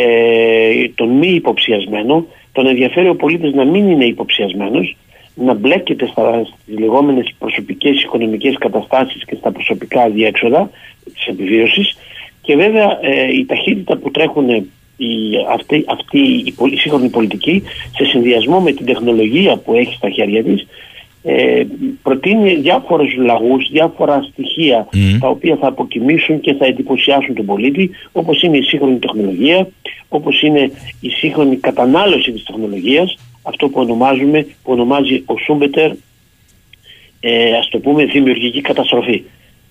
τον 0.95 1.09
μη 1.09 1.29
υποψιασμένο, 1.29 2.27
τον 2.53 2.67
ενδιαφέρει 2.67 3.09
ο 3.09 3.17
πολίτης 3.17 3.53
να 3.53 3.65
μην 3.65 3.91
είναι 3.91 4.05
υποψιασμένος, 4.05 4.97
να 5.35 5.55
μπλέκεται 5.55 6.07
στα, 6.07 6.45
στις 6.45 6.79
λεγόμενες 6.79 7.35
προσωπικές 7.39 8.03
οικονομικές 8.03 8.57
καταστάσεις 8.59 9.25
και 9.25 9.35
στα 9.35 9.53
προσωπικά 9.53 10.09
διέξοδα 10.09 10.71
της 11.15 11.27
επιβίωσης. 11.27 11.97
Και 12.43 12.57
βέβαια 12.57 12.99
ε, 13.01 13.33
η 13.33 13.47
ταχύτητα 13.47 13.97
που 13.97 14.11
τρέχουν 14.11 14.49
η, 14.97 15.11
αυτή, 15.53 15.85
αυτή 15.89 16.19
η, 16.19 16.55
η 16.71 16.77
σύγχρονη 16.77 17.09
πολιτική 17.09 17.63
σε 17.97 18.05
συνδυασμό 18.05 18.61
με 18.61 18.73
την 18.73 18.87
τεχνολογία 18.87 19.57
που 19.57 19.75
έχει 19.75 19.95
στα 19.95 20.11
χέρια 20.11 20.45
της 20.45 20.67
ε, 21.25 21.63
προτείνει 22.03 22.55
διάφορους 22.55 23.15
λαγούς, 23.17 23.69
διάφορα 23.71 24.23
στοιχεία 24.31 24.89
τα 25.21 25.29
οποία 25.29 25.57
θα 25.57 25.67
αποκοιμήσουν 25.67 26.41
και 26.41 26.55
θα 26.55 26.67
εντυπωσιάσουν 26.67 27.35
τον 27.35 27.47
πολίτη 27.47 27.91
όπως 28.13 28.43
είναι 28.43 28.57
η 28.57 28.63
σύγχρονη 28.63 28.99
τεχνολογία, 28.99 29.69
όπως 30.09 30.43
είναι 30.43 30.71
η 31.01 31.09
σύγχρονη 31.09 31.57
κατανάλωση 31.57 32.33
της 32.33 32.45
τεχνολογίας 32.45 33.17
αυτό 33.43 33.69
που 33.69 33.81
ονομάζουμε, 33.81 34.43
που 34.43 34.73
ονομάζει 34.73 35.23
ο 35.27 35.39
Σούμπετερ 35.39 35.91
ε, 37.21 37.57
ας 37.57 37.69
το 37.69 37.79
πούμε 37.79 38.05
δημιουργική 38.05 38.61
καταστροφή. 38.61 39.23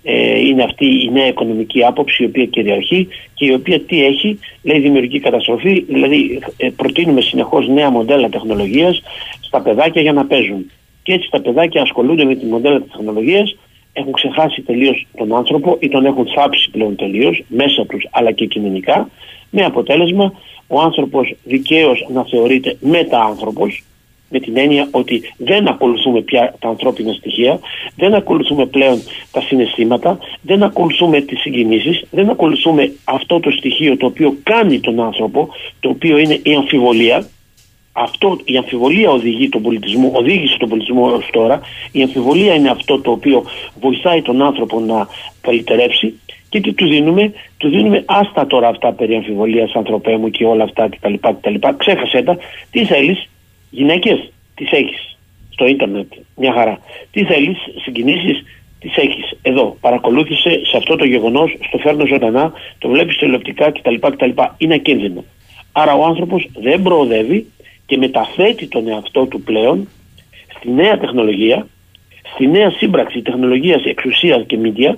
Ε, 0.03 0.39
είναι 0.39 0.63
αυτή 0.63 0.85
η 0.85 1.09
νέα 1.11 1.27
οικονομική 1.27 1.85
άποψη 1.85 2.23
η 2.23 2.25
οποία 2.25 2.45
κυριαρχεί 2.45 3.07
και 3.33 3.45
η 3.45 3.53
οποία 3.53 3.79
τι 3.79 4.05
έχει, 4.05 4.39
λέει 4.63 4.79
δημιουργική 4.79 5.19
καταστροφή, 5.19 5.85
δηλαδή 5.87 6.39
ε, 6.57 6.69
προτείνουμε 6.69 7.21
συνεχώς 7.21 7.67
νέα 7.67 7.89
μοντέλα 7.89 8.29
τεχνολογίας 8.29 9.01
στα 9.41 9.61
παιδάκια 9.61 10.01
για 10.01 10.13
να 10.13 10.25
παίζουν. 10.25 10.71
Και 11.03 11.13
έτσι 11.13 11.29
τα 11.31 11.41
παιδάκια 11.41 11.81
ασχολούνται 11.81 12.23
με 12.23 12.35
τη 12.35 12.45
μοντέλα 12.45 12.81
της 12.81 12.91
τεχνολογίας, 12.91 13.55
έχουν 13.93 14.11
ξεχάσει 14.11 14.61
τελείως 14.61 15.07
τον 15.17 15.35
άνθρωπο 15.35 15.77
ή 15.79 15.89
τον 15.89 16.05
έχουν 16.05 16.27
θάψει 16.35 16.69
πλέον 16.69 16.95
τελείως 16.95 17.43
μέσα 17.47 17.85
τους 17.85 18.07
αλλά 18.11 18.31
και 18.31 18.45
κοινωνικά 18.45 19.09
με 19.49 19.63
αποτέλεσμα 19.63 20.33
ο 20.71 20.81
άνθρωπος 20.81 21.35
δικαίως 21.43 22.07
να 22.13 22.25
θεωρείται 22.25 22.77
μετα-άνθρωπος 22.79 23.83
με 24.29 24.39
την 24.39 24.57
έννοια 24.57 24.87
ότι 24.91 25.33
δεν 25.37 25.67
ακολουθούμε 25.67 26.21
πια 26.21 26.55
τα 26.59 26.67
ανθρώπινα 26.67 27.13
στοιχεία, 27.13 27.59
δεν 27.95 28.13
ακολουθούμε 28.13 28.65
πλέον 28.65 29.01
τα 29.31 29.41
συναισθήματα, 29.41 30.19
δεν 30.41 30.63
ακολουθούμε 30.63 31.21
τις 31.21 31.39
συγκινήσεις, 31.39 32.03
δεν 32.11 32.29
ακολουθούμε 32.29 32.91
αυτό 33.03 33.39
το 33.39 33.51
στοιχείο 33.51 33.97
το 33.97 34.05
οποίο 34.05 34.35
κάνει 34.43 34.79
τον 34.79 34.99
άνθρωπο, 34.99 35.49
το 35.79 35.89
οποίο 35.89 36.17
είναι 36.17 36.39
η 36.43 36.53
αμφιβολία. 36.55 37.27
Αυτό, 37.93 38.39
η 38.45 38.57
αμφιβολία 38.57 39.09
οδηγεί 39.09 39.49
τον 39.49 39.61
πολιτισμό, 39.61 40.11
οδήγησε 40.15 40.57
τον 40.57 40.69
πολιτισμό 40.69 41.05
ως 41.05 41.29
τώρα. 41.31 41.61
Η 41.91 42.01
αμφιβολία 42.01 42.53
είναι 42.53 42.69
αυτό 42.69 42.99
το 43.01 43.11
οποίο 43.11 43.43
βοηθάει 43.79 44.21
τον 44.21 44.41
άνθρωπο 44.41 44.79
να 44.79 45.07
καλυτερεύσει 45.41 46.13
και 46.51 46.61
τι 46.61 46.73
τους 46.73 46.89
δίνουμε, 46.89 47.33
τους 47.57 47.69
δίνουμε 47.69 48.03
άστα 48.05 48.47
τώρα 48.47 48.67
αυτά 48.67 48.93
περί 48.93 49.15
αμφιβολίας 49.15 49.71
ανθρωπέ 49.73 50.17
μου 50.17 50.29
και 50.29 50.45
όλα 50.45 50.63
αυτά 50.63 50.89
κτλ. 50.89 51.13
κτλ. 51.13 51.55
Ξέχασε 51.77 52.21
τα. 52.21 52.37
Τι 52.71 52.85
θέλεις, 52.85 53.29
γυναίκες, 53.69 54.31
τις 54.55 54.71
έχεις 54.71 55.17
στο 55.49 55.65
ίντερνετ, 55.67 56.13
μια 56.35 56.53
χαρά. 56.53 56.79
Τι 57.11 57.23
θέλεις, 57.23 57.57
συγκινήσεις, 57.83 58.43
τις 58.79 58.95
έχεις 58.95 59.37
εδώ. 59.41 59.77
Παρακολούθησε 59.81 60.49
σε 60.65 60.77
αυτό 60.77 60.95
το 60.95 61.05
γεγονός, 61.05 61.55
στο 61.67 61.77
φέρνω 61.77 62.05
ζωντανά, 62.05 62.53
το 62.77 62.89
βλέπεις 62.89 63.17
τηλεοπτικά 63.17 63.71
κτλ. 63.71 63.95
κτλ. 63.95 64.29
Είναι 64.57 64.73
ακίνδυνο. 64.73 65.23
Άρα 65.71 65.93
ο 65.93 66.05
άνθρωπος 66.05 66.49
δεν 66.53 66.81
προοδεύει 66.81 67.45
και 67.85 67.97
μεταθέτει 67.97 68.67
τον 68.67 68.87
εαυτό 68.87 69.25
του 69.25 69.41
πλέον 69.41 69.87
στη 70.57 70.71
νέα 70.71 70.97
τεχνολογία, 70.97 71.67
στη 72.33 72.47
νέα 72.47 72.71
σύμπραξη 72.71 73.21
τεχνολογίας, 73.21 73.83
εξουσίας 73.83 74.43
και 74.47 74.57
μίντια, 74.57 74.97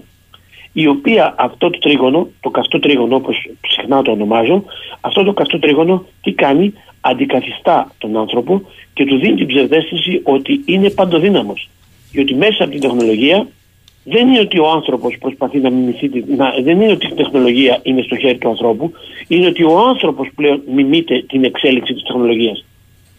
η 0.74 0.88
οποία 0.88 1.36
αυτό 1.38 1.70
το 1.70 1.80
τρίγωνο, 1.80 2.28
το 2.40 2.50
καυτό 2.50 2.80
τρίγωνο 2.80 3.16
όπως 3.16 3.50
συχνά 3.68 4.02
το 4.02 4.12
ονομάζω, 4.12 4.64
αυτό 5.02 5.24
το 5.24 5.34
καυτό 5.34 5.60
τρίγωνο 5.60 6.06
τι 6.22 6.32
κάνει, 6.32 6.74
αντικαθιστά 7.02 7.92
τον 7.98 8.18
άνθρωπο 8.18 8.62
και 8.94 9.06
του 9.06 9.18
δίνει 9.18 9.36
την 9.36 9.48
ψευδέστηση 9.48 10.22
ότι 10.24 10.62
είναι 10.66 10.90
παντοδύναμος. 10.90 11.70
Διότι 12.12 12.36
μέσα 12.36 12.64
από 12.64 12.72
την 12.72 12.82
τεχνολογία 12.82 13.48
δεν 14.04 14.28
είναι 14.28 14.40
ότι 14.40 14.60
ο 14.60 14.70
άνθρωπος 14.70 15.18
προσπαθεί 15.20 15.60
να 15.60 15.70
μιμηθεί, 15.70 16.24
να, 16.38 16.54
δεν 16.64 16.82
είναι 16.82 16.92
ότι 16.92 17.06
η 17.06 17.14
τεχνολογία 17.14 17.80
είναι 17.84 18.02
στο 18.02 18.18
χέρι 18.18 18.38
του 18.38 18.50
ανθρώπου, 18.50 18.92
είναι 19.28 19.46
ότι 19.46 19.64
ο 19.64 19.80
άνθρωπος 19.80 20.30
πλέον 20.36 20.62
μιμείται 20.74 21.24
την 21.28 21.44
εξέλιξη 21.44 21.94
της 21.94 22.04
τεχνολογίας. 22.04 22.66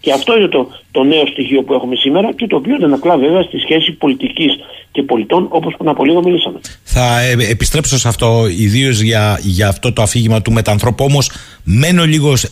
Και 0.04 0.12
αυτό 0.12 0.36
είναι 0.36 0.48
το, 0.48 0.70
το 0.90 1.02
νέο 1.02 1.26
στοιχείο 1.26 1.62
που 1.62 1.74
έχουμε 1.74 1.96
σήμερα 1.96 2.32
και 2.32 2.46
το 2.46 2.56
οποίο 2.56 2.74
ανακλά 2.84 3.16
βέβαια 3.16 3.42
στη 3.42 3.58
σχέση 3.58 3.92
πολιτικής 3.92 4.52
και 4.92 5.02
πολιτών 5.02 5.46
όπως 5.50 5.74
πριν 5.76 5.88
από 5.88 6.04
λίγο 6.04 6.22
μιλήσαμε. 6.22 6.60
Θα 6.82 7.20
ε, 7.20 7.36
επιστρέψω 7.50 7.98
σε 7.98 8.08
αυτό, 8.08 8.46
ιδίως 8.58 9.00
για, 9.00 9.38
για 9.42 9.68
αυτό 9.68 9.92
το 9.92 10.02
αφήγημα 10.02 10.42
του 10.42 10.52
μετανθρώπου. 10.52 11.04
Όμως, 11.04 11.30
μένω 11.64 12.04
λίγος, 12.04 12.44
ε, 12.44 12.48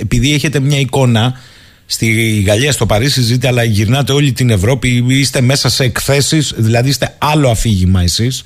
επειδή 0.00 0.34
έχετε 0.34 0.60
μια 0.60 0.78
εικόνα 0.78 1.40
στη 1.86 2.40
Γαλλία, 2.46 2.72
στο 2.72 2.86
Παρίσι 2.86 3.20
ζείτε, 3.20 3.46
αλλά 3.46 3.62
γυρνάτε 3.62 4.12
όλη 4.12 4.32
την 4.32 4.50
Ευρώπη, 4.50 5.04
είστε 5.08 5.40
μέσα 5.40 5.68
σε 5.68 5.84
εκθέσεις, 5.84 6.54
δηλαδή 6.56 6.88
είστε 6.88 7.14
άλλο 7.18 7.48
αφήγημα 7.48 8.02
εσείς. 8.02 8.44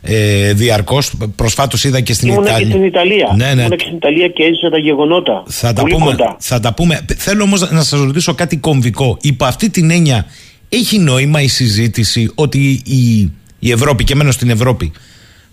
Ε, 0.00 0.52
Διαρκώς. 0.52 1.12
Προσφάτως 1.36 1.84
είδα 1.84 2.00
και 2.00 2.12
στην 2.12 2.28
Ιταλία. 2.28 2.58
και 2.58 2.64
στην 2.64 2.84
Ιταλία. 2.84 3.34
Ναι, 3.36 3.54
ναι. 3.54 3.68
και 3.68 3.84
στην 3.84 3.96
Ιταλία 3.96 4.28
και 4.28 4.42
έζησα 4.42 4.70
τα 4.70 4.78
γεγονότα. 4.78 5.42
Θα 5.46 5.72
τα, 5.72 5.82
πούμε, 5.82 6.16
θα 6.38 6.60
τα 6.60 6.74
πούμε. 6.74 7.04
Θέλω 7.16 7.42
όμως 7.42 7.70
να 7.70 7.82
σας 7.82 8.00
ρωτήσω 8.00 8.34
κάτι 8.34 8.56
κομβικό. 8.56 9.18
Υπό 9.20 9.44
αυτή 9.44 9.70
την 9.70 9.90
έννοια, 9.90 10.26
έχει 10.68 10.98
νόημα 10.98 11.42
η 11.42 11.48
συζήτηση 11.48 12.30
ότι 12.34 12.82
η, 12.84 13.32
η 13.58 13.70
Ευρώπη 13.70 14.04
και 14.04 14.14
μένω 14.14 14.30
στην 14.30 14.50
Ευρώπη, 14.50 14.92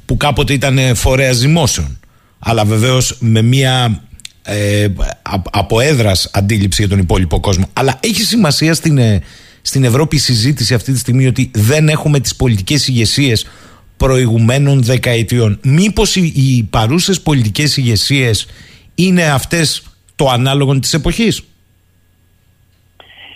που 0.06 0.18
κάποτε 0.18 0.54
ήταν 0.54 0.96
φορέας 0.96 1.36
ζυμώσεων, 1.36 2.00
αλλά 2.40 2.66
βεβαίως 2.66 3.18
με 3.20 3.42
μια 3.42 4.02
ε, 4.44 4.88
από 5.52 5.80
έδρας 5.80 6.30
αντίληψη 6.34 6.82
για 6.82 6.90
τον 6.90 7.00
υπόλοιπο 7.00 7.40
κόσμο. 7.40 7.70
Αλλά 7.74 8.00
έχει 8.00 8.22
σημασία 8.22 8.74
στην, 8.74 8.98
ε, 8.98 9.22
στην 9.62 9.84
Ευρώπη 9.84 10.16
η 10.16 10.20
συζήτηση 10.20 10.74
αυτή 10.74 10.92
τη 10.92 11.00
στιγμή 11.00 11.28
ότι 11.28 11.52
δεν 11.54 11.90
έχουμε 11.90 12.20
τις 12.20 12.36
πολιτικές 12.36 12.88
ηγεσίες 12.88 13.46
προηγουμένων 13.98 14.84
δεκαετιών. 14.84 15.60
Μήπως 15.64 16.16
οι, 16.16 16.34
οι 16.36 16.64
παρούσες 16.70 17.22
πολιτικές 17.22 17.78
ηγεσίες 17.78 18.48
είναι 18.96 19.24
αυτές 19.24 19.84
το 20.16 20.28
ανάλογο 20.30 20.80
της 20.80 20.94
εποχής; 20.94 21.44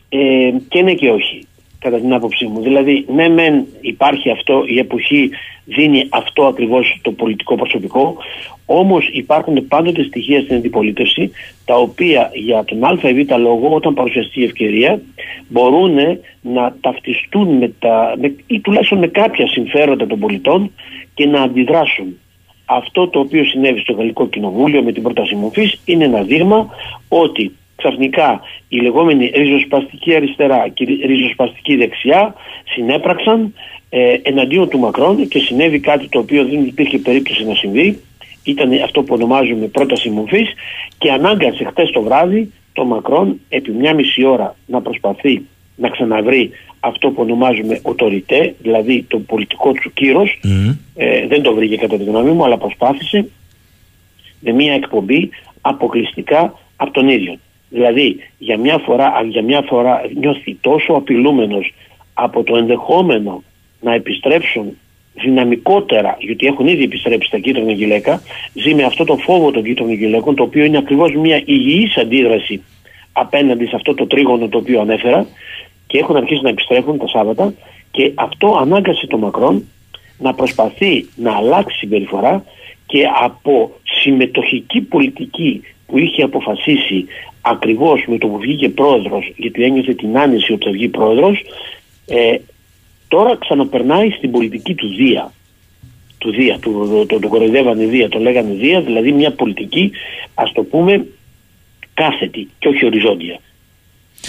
Ε, 0.10 0.18
και 0.68 0.82
ναι 0.82 0.93
και 0.93 1.10
όχι 1.10 1.47
κατά 1.80 1.99
την 1.99 2.13
άποψή 2.13 2.45
μου. 2.45 2.61
Δηλαδή, 2.61 3.05
ναι, 3.13 3.30
μεν 3.30 3.65
υπάρχει 3.82 4.30
αυτό, 4.30 4.63
η 4.67 4.80
εποχή 4.80 5.30
δίνει 5.65 6.07
αυτό 6.09 6.45
ακριβώς 6.45 6.99
το 7.01 7.11
πολιτικό 7.11 7.55
προσωπικό, 7.55 8.17
όμως 8.65 9.09
υπάρχουν 9.11 9.67
πάντοτε 9.67 10.03
στοιχεία 10.03 10.41
στην 10.41 10.55
αντιπολίτευση, 10.55 11.32
τα 11.65 11.75
οποία 11.75 12.32
για 12.34 12.63
τον 12.63 12.84
α 12.84 13.09
ή 13.09 13.23
β 13.23 13.32
λόγο, 13.38 13.75
όταν 13.75 13.93
παρουσιαστεί 13.93 14.41
η 14.41 14.43
ευκαιρία, 14.43 15.01
μπορούν 15.47 15.97
να 16.41 16.75
ταυτιστούν 16.82 17.57
με 17.57 17.73
τα, 17.80 18.15
με, 18.21 18.36
ή 18.47 18.59
τουλάχιστον 18.59 18.97
με 18.97 19.07
κάποια 19.07 19.47
συμφέροντα 19.47 20.07
των 20.07 20.19
πολιτών 20.19 20.71
και 21.13 21.25
να 21.25 21.41
αντιδράσουν. 21.41 22.17
Αυτό 22.65 23.07
το 23.07 23.19
οποίο 23.19 23.45
συνέβη 23.45 23.80
στο 23.80 23.93
Γαλλικό 23.93 24.27
Κοινοβούλιο 24.27 24.84
με 24.84 24.91
την 24.91 25.03
πρόταση 25.03 25.36
μορφή 25.36 25.71
είναι 25.86 26.03
ένα 26.03 26.21
δείγμα 26.21 26.69
ότι 27.07 27.51
ξαφνικά 27.80 28.41
η 28.67 28.80
λεγόμενη 28.80 29.32
ριζοσπαστική 29.36 30.15
αριστερά 30.15 30.67
και 30.73 30.84
η 30.84 31.05
ριζοσπαστική 31.05 31.75
δεξιά 31.75 32.34
συνέπραξαν 32.73 33.53
ε, 33.89 34.17
εναντίον 34.21 34.69
του 34.69 34.80
Μακρόν 34.80 35.27
και 35.27 35.39
συνέβη 35.39 35.80
κάτι 35.80 36.07
το 36.09 36.19
οποίο 36.19 36.45
δεν 36.45 36.65
υπήρχε 36.65 36.97
περίπτωση 36.97 37.45
να 37.45 37.55
συμβεί. 37.55 37.99
Ήταν 38.43 38.71
αυτό 38.84 39.01
που 39.03 39.13
ονομάζουμε 39.13 39.65
πρόταση 39.65 40.09
μορφής 40.09 40.53
και 40.97 41.11
ανάγκασε 41.11 41.63
χτες 41.63 41.91
το 41.91 42.01
βράδυ 42.01 42.51
το 42.73 42.86
Μακρόν 42.86 43.39
επί 43.49 43.71
μια 43.71 43.93
μισή 43.93 44.25
ώρα 44.25 44.55
να 44.65 44.82
προσπαθεί 44.82 45.41
να 45.75 45.89
ξαναβρει 45.89 46.51
αυτό 46.80 47.09
που 47.09 47.21
ονομάζουμε 47.21 47.80
οτοριτέ, 47.84 48.55
δηλαδή 48.61 49.05
το 49.07 49.19
πολιτικό 49.19 49.71
του 49.71 49.93
κύρος. 49.93 50.39
Ε, 50.95 51.27
δεν 51.27 51.41
το 51.41 51.53
βρήκε 51.53 51.75
κατά 51.75 51.97
τη 51.97 52.03
γνώμη 52.03 52.32
μου, 52.32 52.43
αλλά 52.43 52.57
προσπάθησε 52.57 53.30
με 54.39 54.51
μια 54.51 54.73
εκπομπή 54.73 55.30
αποκλειστικά 55.61 56.53
από 56.75 56.91
τον 56.91 57.09
ίδιο. 57.09 57.38
Δηλαδή 57.70 58.17
για 58.38 58.57
μια 58.57 58.78
φορά, 58.78 59.26
για 59.30 59.41
μια 59.41 59.61
φορά 59.61 60.01
νιώθει 60.15 60.57
τόσο 60.61 60.93
απειλούμενος 60.93 61.74
από 62.13 62.43
το 62.43 62.55
ενδεχόμενο 62.55 63.43
να 63.82 63.93
επιστρέψουν 63.93 64.78
δυναμικότερα, 65.13 66.17
γιατί 66.20 66.47
έχουν 66.47 66.67
ήδη 66.67 66.84
επιστρέψει 66.84 67.28
στα 67.28 67.39
κίτρινα 67.39 67.72
γυλαίκα, 67.72 68.22
ζει 68.53 68.74
με 68.74 68.84
αυτό 68.84 69.03
το 69.03 69.17
φόβο 69.17 69.51
των 69.51 69.63
κίτρινων 69.63 69.93
γυλαίκων, 69.93 70.36
το 70.36 70.43
οποίο 70.43 70.63
είναι 70.63 70.78
ακριβώς 70.78 71.15
μια 71.15 71.41
υγιής 71.45 71.97
αντίδραση 71.97 72.63
απέναντι 73.11 73.65
σε 73.65 73.76
αυτό 73.76 73.93
το 73.93 74.07
τρίγωνο 74.07 74.47
το 74.47 74.57
οποίο 74.57 74.82
ανέφερα 74.82 75.28
και 75.88 75.97
έχουν 75.97 76.15
αρχίσει 76.15 76.41
να 76.43 76.49
επιστρέφουν 76.49 76.97
τα 76.97 77.07
Σάββατα 77.07 77.53
και 77.91 78.11
αυτό 78.15 78.57
ανάγκασε 78.61 79.07
τον 79.07 79.20
Μακρόν 79.20 79.67
να 80.17 80.34
προσπαθεί 80.34 81.05
να 81.15 81.36
αλλάξει 81.36 81.78
συμπεριφορά 81.78 82.43
και 82.86 83.03
από 83.24 83.72
συμμετοχική 83.84 84.82
πολιτική 84.82 85.61
που 85.88 85.97
είχε 85.97 86.24
αποφασίσει 86.24 87.05
ακριβώς 87.42 88.04
με 88.08 88.18
το 88.18 88.28
που 88.28 88.38
βγήκε 88.38 88.70
πρόεδρος 88.70 89.32
γιατί 89.36 89.64
ένιωθε 89.64 89.94
την 89.94 90.18
άνεση 90.18 90.54
ότι 90.54 90.66
θα 90.66 90.72
βγει 90.72 90.88
πρόεδρος 90.88 91.42
ε, 92.06 92.38
τώρα 93.08 93.38
ξαναπερνάει 93.38 94.10
στην 94.10 94.32
πολιτική 94.32 94.76
του 94.76 94.88
Δία. 94.88 95.34
Του 96.18 96.32
Δία, 96.32 96.60
του, 96.60 97.06
το, 97.08 97.20
το, 97.20 97.28
κοροϊδεύανε 97.28 97.86
Δία, 97.86 98.10
το 98.10 98.20
λέγανε 98.20 98.54
Δία 98.54 98.82
δηλαδή 98.82 99.12
μια 99.12 99.32
πολιτική 99.32 99.92
ας 100.34 100.52
το 100.52 100.64
πούμε 100.64 101.06
κάθετη 101.94 102.50
και 102.60 102.68
όχι 102.68 102.86
οριζόντια. 102.86 103.40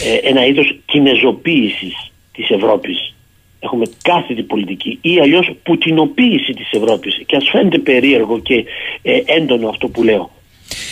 Ε, 0.04 0.28
ένα 0.28 0.46
είδος 0.46 0.78
κινεζοποίησης 0.84 2.12
της 2.32 2.50
Ευρώπης. 2.50 3.14
Έχουμε 3.60 3.84
κάθετη 4.02 4.42
πολιτική 4.42 4.98
ή 5.00 5.20
αλλιώς 5.20 5.50
πουτινοποίηση 5.62 6.52
της 6.52 6.70
Ευρώπης. 6.72 7.22
Και 7.26 7.36
ας 7.36 7.48
φαίνεται 7.52 7.78
περίεργο 7.78 8.38
και 8.38 8.64
ε, 9.02 9.20
έντονο 9.24 9.68
αυτό 9.68 9.88
που 9.88 10.02
λέω. 10.02 10.30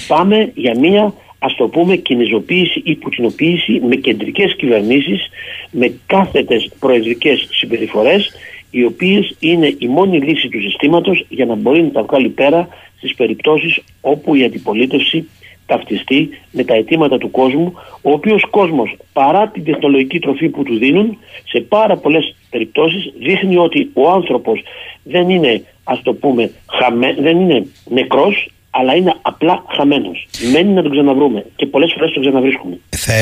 Πάμε 0.09 0.53
για 0.55 0.79
μια 0.79 1.15
ας 1.49 1.55
το 1.55 1.69
πούμε 1.69 1.97
κινηζοποίηση 1.97 2.83
ή 2.85 2.95
πουτινοποίηση 2.95 3.81
με 3.89 3.97
κεντρικές 3.97 4.57
κυβερνήσεις, 4.57 5.29
με 5.71 5.93
κάθετες 6.07 6.71
προεδρικές 6.81 7.49
συμπεριφορές 7.51 8.31
οι 8.71 8.85
οποίες 8.85 9.37
είναι 9.41 9.75
η 9.79 9.87
μόνη 9.87 10.19
λύση 10.21 10.49
του 10.49 10.61
συστήματος 10.61 11.25
για 11.29 11.47
να 11.47 11.55
μπορεί 11.55 11.83
να 11.83 11.91
τα 11.91 12.03
βγάλει 12.03 12.29
πέρα 12.29 12.69
στις 12.97 13.15
περιπτώσεις 13.15 13.79
όπου 14.01 14.35
η 14.35 14.45
αντιπολίτευση 14.45 15.29
ταυτιστεί 15.67 16.29
με 16.53 16.65
τα 16.65 16.75
αιτήματα 16.75 17.19
του 17.19 17.31
κόσμου, 17.31 17.73
ο 18.03 18.11
οποίος 18.11 18.43
κόσμος 18.51 18.97
παρά 19.13 19.49
την 19.49 19.65
τεχνολογική 19.65 20.19
τροφή 20.19 20.49
που 20.49 20.63
του 20.63 20.79
δίνουν, 20.79 21.19
σε 21.45 21.61
πάρα 21.61 21.97
πολλές 21.97 22.37
περιπτώσεις 22.51 23.13
δείχνει 23.19 23.57
ότι 23.57 23.91
ο 23.93 24.11
άνθρωπος 24.11 24.63
δεν 25.03 25.29
είναι, 25.29 25.65
ας 25.85 26.03
το 26.03 26.13
πούμε, 26.15 26.51
χαμέ, 26.67 27.17
δεν 27.21 27.41
είναι 27.41 27.67
νεκρός, 27.85 28.49
αλλά 28.71 28.95
είναι 28.95 29.15
απλά 29.23 29.65
χαμένος. 29.77 30.29
Μένει 30.53 30.73
να 30.73 30.83
τον 30.83 30.91
ξαναβρούμε 30.91 31.45
και 31.57 31.67
πολλές 31.67 31.93
φορές 31.95 32.13
τον 32.13 32.23
ξαναβρίσκουμε. 32.23 32.79
Θα, 32.89 33.15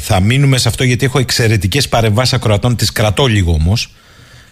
θα 0.00 0.20
μείνουμε 0.20 0.58
σε 0.58 0.68
αυτό 0.68 0.84
γιατί 0.84 1.04
έχω 1.04 1.18
εξαιρετικές 1.18 1.88
παρεμβάσεις 1.88 2.32
ακροατών. 2.32 2.76
Τις 2.76 2.92
κρατώ 2.92 3.26
λίγο 3.26 3.52
όμως 3.52 3.92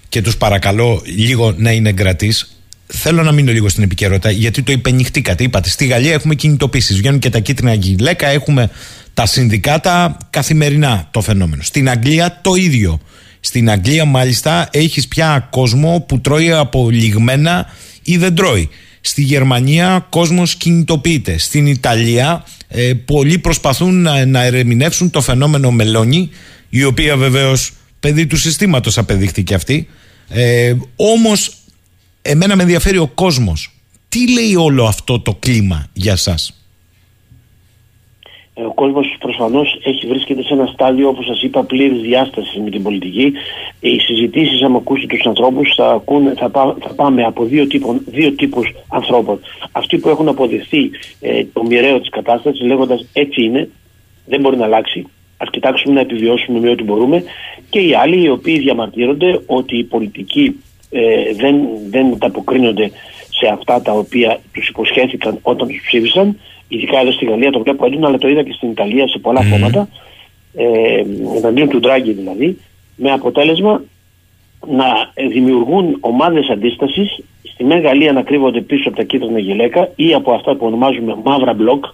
και 0.09 0.23
τους 0.23 0.37
παρακαλώ 0.37 1.03
λίγο 1.05 1.55
να 1.57 1.71
είναι 1.71 1.89
εγκρατή. 1.89 2.35
Θέλω 2.87 3.23
να 3.23 3.33
μείνω 3.33 3.53
λίγο 3.53 3.69
στην 3.69 3.83
επικαιρότητα 3.83 4.31
γιατί 4.31 4.63
το 4.63 4.73
υπενυχτήκατε. 4.73 5.45
Είπατε 5.45 5.69
στη 5.69 5.87
Γαλλία 5.87 6.13
έχουμε 6.13 6.35
κινητοποίησεις. 6.35 6.97
Βγαίνουν 6.97 7.19
και 7.19 7.31
τα 7.31 7.39
κίτρινα 7.39 7.75
γυλαίκα. 7.75 8.27
Έχουμε 8.27 8.71
τα 9.15 9.27
συνδικάτα 9.27 10.17
καθημερινά 10.31 11.09
το 11.11 11.21
φαινόμενο. 11.21 11.63
Στην 11.63 11.91
Αγγλία 11.91 12.39
το 12.43 12.55
ίδιο. 12.55 13.01
Στην 13.41 13.71
Αγγλία 13.71 14.05
μάλιστα 14.05 14.69
έχεις 14.73 15.09
πια 15.09 15.49
κόσμο 15.51 16.05
που 16.09 16.21
τρώει 16.21 16.53
από 16.53 16.91
λιγμένα 16.91 17.67
ή 18.03 18.17
δεν 18.17 18.35
τρώει. 18.35 18.69
Στη 19.07 19.23
Γερμανία 19.23 20.07
κόσμος 20.11 20.55
κινητοποιείται. 20.55 21.39
Στην 21.39 21.67
Ιταλία 21.67 22.45
ε, 22.69 22.93
πολλοί 22.95 23.39
προσπαθούν 23.39 24.03
να, 24.03 24.27
να 24.27 24.43
ερεμηνεύσουν 24.43 25.11
το 25.11 25.21
φαινόμενο 25.21 25.71
Μελώνη, 25.71 26.31
η 26.69 26.85
οποία 26.85 27.17
βεβαίως 27.17 27.73
παιδί 28.01 28.27
του 28.27 28.37
συστήματος 28.37 28.99
απεδείχθηκε 28.99 29.55
αυτή. 29.55 29.89
Ε, 30.29 30.75
όμως 30.97 31.55
εμένα 32.23 32.57
με 32.57 32.63
ενδιαφέρει 32.63 32.99
ο 32.99 33.07
κόσμος. 33.07 33.71
Τι 34.09 34.33
λέει 34.33 34.55
όλο 34.55 34.85
αυτό 34.85 35.21
το 35.21 35.35
κλίμα 35.35 35.89
για 35.93 36.17
σας; 36.17 36.66
Ε, 38.59 38.63
ο 38.63 38.73
κόσμος 38.75 39.17
προφανώς 39.19 39.81
έχει 39.85 40.07
βρίσκεται 40.07 40.43
σε 40.43 40.55
ένα 40.55 40.67
στάδιο, 40.67 41.09
όπως 41.09 41.27
σας 41.27 41.43
είπα, 41.43 41.63
πλήρης 41.65 42.01
διάστασης 42.01 42.61
με 42.65 42.71
την 42.71 42.83
πολιτική. 42.83 43.33
Οι 43.81 43.99
συζητήσεις, 43.99 44.63
αν 44.63 44.77
ακούσετε 44.77 45.17
τους 45.17 45.27
ανθρώπους, 45.27 45.75
θα, 45.77 46.03
θα, 46.37 46.49
θα 46.81 46.95
πάμε 46.97 47.25
από 47.25 47.45
δύο, 47.45 47.67
τύπων, 47.67 48.01
δύο 48.07 48.33
τύπους 48.33 48.75
ανθρώπων. 48.89 49.41
Αυτοί 49.73 49.99
που 49.99 50.09
έχουν 50.09 50.29
αποδεχθεί 50.29 50.91
ε, 51.21 51.45
το 51.53 51.63
μοιραίο 51.63 52.01
της 52.01 52.09
κατάστασης, 52.09 52.61
λέγοντας 52.61 53.07
έτσι 53.13 53.43
είναι, 53.43 53.69
δεν 54.27 54.41
μπορεί 54.41 54.57
να 54.57 54.65
αλλάξει. 54.65 55.07
Α 55.37 55.47
κοιτάξουμε 55.51 55.95
να 55.95 56.01
επιβιώσουμε 56.01 56.61
με 56.61 56.71
ό,τι 56.71 56.83
μπορούμε. 56.83 57.23
Και 57.71 57.79
οι 57.79 57.95
άλλοι, 57.95 58.23
οι 58.23 58.29
οποίοι 58.29 58.59
διαμαρτύρονται 58.59 59.41
ότι 59.47 59.79
οι 59.79 59.85
πολιτικοί 59.85 60.61
ε, 60.91 61.35
δεν, 61.35 61.57
δεν 61.91 62.13
ανταποκρίνονται 62.13 62.91
σε 63.39 63.47
αυτά 63.53 63.83
τα 63.83 63.93
οποία 63.93 64.41
τους 64.53 64.69
υποσχέθηκαν 64.69 65.39
όταν 65.43 65.69
τους 65.69 65.81
ψήφισαν 65.87 66.37
ειδικά 66.69 67.01
εδώ 67.01 67.13
στη 67.13 67.25
Γαλλία 67.25 67.51
το 67.51 67.61
βλέπω 67.61 67.87
έντονα, 67.87 68.07
αλλά 68.07 68.19
το 68.19 68.29
είδα 68.29 68.43
και 68.43 68.53
στην 68.53 68.71
Ιταλία 68.71 69.09
σε 69.09 69.19
πολλά 69.19 69.41
mm. 69.41 69.51
κόμματα, 69.51 69.89
ε, 70.55 71.03
εναντίον 71.37 71.69
του 71.69 71.79
Ντράγκη 71.79 72.13
δηλαδή, 72.13 72.59
με 72.97 73.13
αποτέλεσμα 73.13 73.83
να 74.67 75.13
δημιουργούν 75.29 75.97
ομάδες 76.01 76.49
αντίστασης, 76.49 77.19
στη 77.43 77.65
Μέγα 77.65 77.81
Γαλλία 77.81 78.13
να 78.13 78.23
κρύβονται 78.23 78.61
πίσω 78.61 78.89
από 78.89 78.97
τα 78.97 79.03
κίτρινα 79.03 79.39
γυλαίκα 79.39 79.91
ή 79.97 80.15
από 80.15 80.33
αυτά 80.33 80.55
που 80.55 80.67
ονομάζουμε 80.67 81.17
μαύρα 81.25 81.53
μπλοκ. 81.53 81.85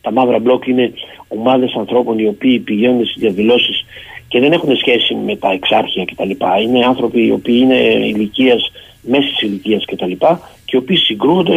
Τα 0.00 0.12
μαύρα 0.12 0.38
μπλοκ 0.38 0.66
είναι 0.66 0.92
ομάδες 1.28 1.74
ανθρώπων 1.78 2.18
οι 2.18 2.26
οποίοι 2.26 2.58
πηγαίνουν 2.58 3.04
στις 3.04 3.22
διαδηλώσεις 3.22 3.84
και 4.28 4.40
δεν 4.40 4.52
έχουν 4.52 4.76
σχέση 4.76 5.14
με 5.14 5.36
τα 5.36 5.50
εξάρχεια 5.50 6.04
κτλ. 6.04 6.30
Είναι 6.62 6.84
άνθρωποι 6.86 7.26
οι 7.26 7.30
οποίοι 7.30 7.58
είναι 7.62 7.76
ηλικίας, 8.06 8.72
μέση 9.02 9.46
ηλικίας 9.46 9.84
κτλ 9.84 10.12
και 10.64 10.76
οι 10.76 10.76
οποίοι 10.76 10.96
συγκρούονται 10.96 11.56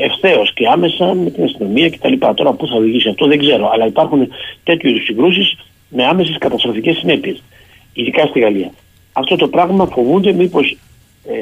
ευθέως 0.00 0.52
και 0.54 0.68
άμεσα 0.68 1.14
με 1.14 1.30
την 1.30 1.44
αστυνομία 1.44 1.90
κτλ. 1.90 2.12
Τώρα 2.34 2.52
πού 2.52 2.66
θα 2.66 2.74
οδηγήσει 2.74 3.08
αυτό 3.08 3.26
δεν 3.26 3.38
ξέρω, 3.38 3.70
αλλά 3.72 3.86
υπάρχουν 3.86 4.28
τέτοιου 4.64 4.88
είδους 4.88 5.04
συγκρούσεις 5.04 5.56
με 5.88 6.06
άμεσες 6.06 6.38
καταστροφικές 6.38 6.96
συνέπειες, 6.96 7.42
ειδικά 7.92 8.26
στη 8.26 8.40
Γαλλία. 8.40 8.70
Αυτό 9.12 9.36
το 9.36 9.48
πράγμα 9.48 9.86
φοβούνται 9.86 10.32
μήπως 10.32 10.76
ε, 11.28 11.36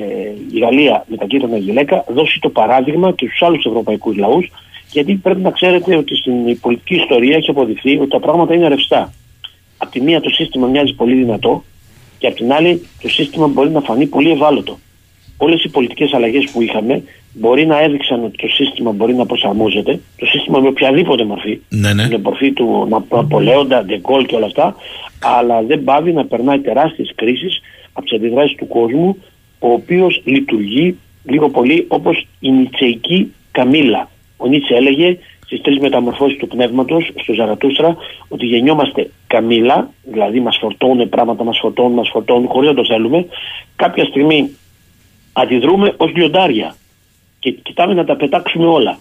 η 0.52 0.58
Γαλλία 0.58 1.04
με 1.08 1.16
τα 1.16 1.24
κίτρινα 1.26 1.56
γυλαίκα 1.56 2.04
δώσει 2.08 2.38
το 2.40 2.48
παράδειγμα 2.48 3.12
και 3.12 3.26
στους 3.26 3.42
άλλους 3.42 3.64
ευρωπαϊκούς 3.64 4.16
λαούς, 4.16 4.50
γιατί 4.92 5.14
πρέπει 5.14 5.40
να 5.40 5.50
ξέρετε 5.50 5.96
ότι 5.96 6.16
στην 6.16 6.60
πολιτική 6.60 6.94
ιστορία 6.94 7.36
έχει 7.36 7.50
αποδειχθεί 7.50 7.98
ότι 7.98 8.10
τα 8.10 8.20
πράγματα 8.20 8.54
είναι 8.54 8.68
ρευστά. 8.68 9.12
Απ' 9.76 9.90
τη 9.90 10.00
μία 10.00 10.20
το 10.20 10.28
σύστημα 10.28 10.66
μοιάζει 10.66 10.94
πολύ 10.94 11.14
δυνατό 11.14 11.64
και 12.18 12.26
απ' 12.26 12.34
την 12.34 12.52
άλλη 12.52 12.86
το 13.02 13.08
σύστημα 13.08 13.46
μπορεί 13.46 13.70
να 13.70 13.80
φανεί 13.80 14.06
πολύ 14.06 14.30
ευάλωτο 14.30 14.78
όλες 15.44 15.64
οι 15.64 15.68
πολιτικές 15.68 16.12
αλλαγές 16.12 16.50
που 16.50 16.62
είχαμε 16.62 17.02
μπορεί 17.32 17.66
να 17.66 17.82
έδειξαν 17.82 18.24
ότι 18.24 18.36
το 18.36 18.48
σύστημα 18.48 18.92
μπορεί 18.92 19.14
να 19.14 19.26
προσαρμόζεται. 19.26 20.00
Το 20.16 20.26
σύστημα 20.26 20.58
με 20.58 20.68
οποιαδήποτε 20.68 21.24
μορφή. 21.24 21.60
Ναι, 21.68 21.92
ναι. 21.92 22.08
Με 22.08 22.18
μορφή 22.18 22.52
του 22.52 22.86
Ναπολέοντα, 23.10 23.84
Ντεγκόλ 23.84 24.26
και 24.26 24.34
όλα 24.34 24.46
αυτά. 24.46 24.76
Αλλά 25.38 25.62
δεν 25.62 25.84
πάβει 25.84 26.12
να 26.12 26.24
περνάει 26.24 26.58
τεράστιες 26.58 27.12
κρίσεις 27.14 27.60
από 27.92 28.06
τις 28.06 28.16
αντιδράσεις 28.18 28.56
του 28.56 28.66
κόσμου, 28.66 29.16
ο 29.58 29.72
οποίος 29.72 30.22
λειτουργεί 30.24 30.98
λίγο 31.24 31.48
πολύ 31.48 31.84
όπως 31.88 32.26
η 32.40 32.50
Νιτσεϊκή 32.50 33.32
Καμίλα. 33.50 34.10
Ο 34.36 34.46
Νίτσε 34.46 34.74
έλεγε 34.74 35.18
στις 35.44 35.60
τρεις 35.60 35.78
μεταμορφώσεις 35.78 36.38
του 36.38 36.46
πνεύματος, 36.46 37.10
στο 37.22 37.32
Ζαρατούστρα, 37.32 37.96
ότι 38.28 38.46
γεννιόμαστε 38.46 39.10
καμίλα, 39.26 39.90
δηλαδή 40.02 40.40
μας 40.40 40.58
φορτώνουν 40.60 41.08
πράγματα, 41.08 41.44
μας 41.44 41.58
φορτώνουν, 41.58 41.92
μας 41.92 42.08
φορτώνουν, 42.08 42.48
χωρίς 42.48 42.68
να 42.68 42.74
το 42.74 42.84
θέλουμε. 42.84 43.26
Κάποια 43.76 44.04
στιγμή 44.04 44.50
αντιδρούμε 45.32 45.94
ως 45.96 46.12
λιοντάρια 46.14 46.74
και 47.38 47.50
κοιτάμε 47.50 47.94
να 47.94 48.04
τα 48.04 48.16
πετάξουμε 48.16 48.66
όλα. 48.66 48.98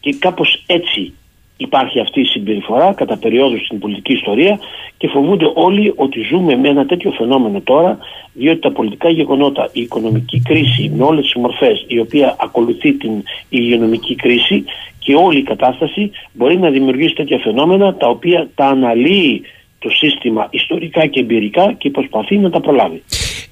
Και 0.00 0.14
κάπως 0.18 0.62
έτσι 0.66 1.12
υπάρχει 1.56 2.00
αυτή 2.00 2.20
η 2.20 2.24
συμπεριφορά 2.24 2.92
κατά 2.92 3.16
περιόδους 3.16 3.64
στην 3.64 3.78
πολιτική 3.78 4.12
ιστορία 4.12 4.58
και 4.96 5.08
φοβούνται 5.08 5.52
όλοι 5.54 5.92
ότι 5.96 6.20
ζούμε 6.20 6.56
με 6.56 6.68
ένα 6.68 6.86
τέτοιο 6.86 7.10
φαινόμενο 7.10 7.60
τώρα 7.60 7.98
διότι 8.32 8.60
τα 8.60 8.70
πολιτικά 8.72 9.10
γεγονότα, 9.10 9.68
η 9.72 9.80
οικονομική 9.80 10.42
κρίση 10.44 10.92
με 10.96 11.04
όλες 11.04 11.24
τις 11.24 11.34
μορφές 11.34 11.84
η 11.86 11.98
οποία 11.98 12.36
ακολουθεί 12.40 12.92
την 12.92 13.22
υγειονομική 13.48 14.14
κρίση 14.14 14.64
και 14.98 15.14
όλη 15.14 15.38
η 15.38 15.42
κατάσταση 15.42 16.10
μπορεί 16.32 16.58
να 16.58 16.70
δημιουργήσει 16.70 17.14
τέτοια 17.14 17.38
φαινόμενα 17.38 17.94
τα 17.94 18.08
οποία 18.08 18.48
τα 18.54 18.66
αναλύει 18.66 19.42
το 19.80 19.88
σύστημα 19.88 20.48
ιστορικά 20.50 21.06
και 21.06 21.20
εμπειρικά 21.20 21.74
και 21.78 21.90
προσπαθεί 21.90 22.38
να 22.38 22.50
τα 22.50 22.60
προλάβει. 22.60 23.02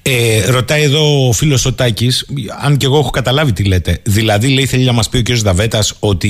Ε, 0.01 0.51
ρωτάει 0.51 0.83
εδώ 0.83 1.27
ο 1.27 1.31
φίλος 1.31 1.65
ο 1.65 1.73
Τάκης, 1.73 2.29
αν 2.63 2.77
και 2.77 2.85
εγώ 2.85 2.97
έχω 2.97 3.09
καταλάβει 3.09 3.53
τι 3.53 3.63
λέτε. 3.63 4.01
Δηλαδή, 4.03 4.47
λέει, 4.47 4.65
θέλει 4.65 4.83
να 4.83 4.91
μας 4.91 5.09
πει 5.09 5.17
ο 5.17 5.21
κ. 5.21 5.31
Δαβέτας 5.31 5.95
ότι 5.99 6.29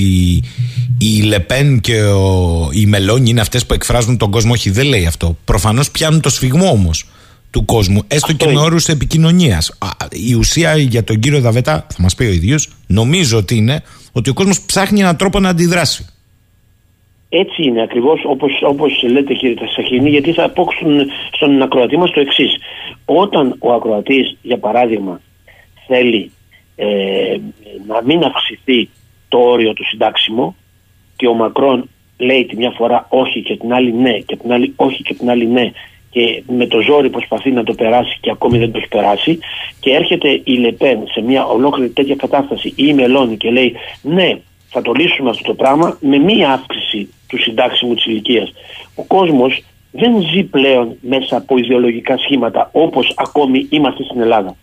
η 0.99 1.21
Λεπέν 1.21 1.79
και 1.79 2.01
ο, 2.01 2.69
η 2.73 2.85
Μελώνη 2.85 3.29
είναι 3.29 3.41
αυτές 3.41 3.65
που 3.65 3.73
εκφράζουν 3.73 4.17
τον 4.17 4.31
κόσμο. 4.31 4.51
Όχι, 4.51 4.69
δεν 4.69 4.85
λέει 4.85 5.05
αυτό. 5.05 5.37
Προφανώς 5.45 5.91
πιάνουν 5.91 6.21
το 6.21 6.29
σφιγμό 6.29 6.69
όμως 6.69 7.05
του 7.51 7.65
κόσμου, 7.65 8.01
έστω 8.07 8.33
και 8.33 8.47
με 8.47 8.59
όρους 8.59 8.87
επικοινωνίας. 8.87 9.77
Η 10.09 10.33
ουσία 10.33 10.77
για 10.77 11.03
τον 11.03 11.19
κύριο 11.19 11.39
Δαβέτα, 11.39 11.87
θα 11.89 12.01
μας 12.01 12.15
πει 12.15 12.23
ο 12.23 12.31
ίδιος, 12.31 12.69
νομίζω 12.87 13.37
ότι 13.37 13.55
είναι 13.55 13.83
ότι 14.11 14.29
ο 14.29 14.33
κόσμος 14.33 14.61
ψάχνει 14.61 14.99
έναν 14.99 15.15
τρόπο 15.17 15.39
να 15.39 15.49
αντιδράσει. 15.49 16.05
Έτσι 17.30 17.63
είναι 17.63 17.82
ακριβώς 17.82 18.21
όπως 18.25 18.51
όπως 18.61 19.03
λέτε 19.03 19.34
κύριε 19.34 19.55
Τασαχίνη, 19.55 20.09
γιατί 20.09 20.34
θα 20.34 20.49
πω 20.49 20.67
στον 21.32 21.61
ακροατή 21.61 21.97
μας 21.97 22.11
το 22.11 22.19
εξής. 22.19 22.57
Όταν 23.05 23.55
ο 23.59 23.73
ακροατής, 23.73 24.38
για 24.41 24.57
παράδειγμα, 24.57 25.21
θέλει 25.88 26.32
ε, 26.75 27.38
να 27.88 28.03
μην 28.03 28.23
αυξηθεί 28.23 28.89
το 29.27 29.38
όριο 29.38 29.73
του 29.73 29.86
συντάξιμο 29.86 30.55
και 31.15 31.27
ο 31.27 31.34
Μακρόν 31.34 31.89
λέει 32.17 32.45
τη 32.45 32.55
μια 32.55 32.71
φορά 32.71 33.05
όχι 33.09 33.41
και 33.41 33.57
την 33.57 33.73
άλλη 33.73 33.93
ναι 33.93 34.19
και 34.19 34.36
την 34.36 34.51
άλλη 34.51 34.73
όχι 34.75 35.03
και 35.03 35.13
την 35.13 35.30
άλλη 35.30 35.47
ναι 35.47 35.71
και 36.09 36.43
με 36.47 36.67
το 36.67 36.82
ζόρι 36.82 37.09
προσπαθεί 37.09 37.51
να 37.51 37.63
το 37.63 37.73
περάσει 37.73 38.17
και 38.21 38.32
ακόμη 38.32 38.57
δεν 38.57 38.71
το 38.71 38.77
έχει 38.77 38.88
περάσει 38.88 39.39
και 39.80 39.91
έρχεται 39.91 40.41
η 40.43 40.53
Λεπέν 40.57 40.99
σε 41.11 41.21
μια 41.21 41.45
ολόκληρη 41.45 41.89
τέτοια 41.89 42.15
κατάσταση 42.15 42.67
ή 42.67 42.73
η 42.88 42.93
Μελώνη 42.93 43.38
και 43.38 43.51
λέει 43.51 43.75
ναι 44.01 44.39
θα 44.69 44.82
το 44.82 44.91
λύσουμε 44.91 45.30
αυτό 45.30 45.43
το 45.43 45.53
πράγμα 45.53 45.97
με 46.01 46.17
μία 46.17 46.51
αύξηση 46.51 47.09
του 47.30 47.41
συντάξιμου 47.41 47.93
της 47.93 48.05
ηλικίας. 48.05 48.53
Ο 48.95 49.03
κόσμος 49.03 49.63
δεν 49.91 50.21
ζει 50.21 50.43
πλέον 50.43 50.95
μέσα 51.01 51.38
από 51.38 51.57
ιδεολογικά 51.57 52.17
σχήματα 52.17 52.69
όπως 52.73 53.13
ακόμη 53.17 53.67
είμαστε 53.69 54.03
στην 54.03 54.21
Ελλάδα. 54.21 54.55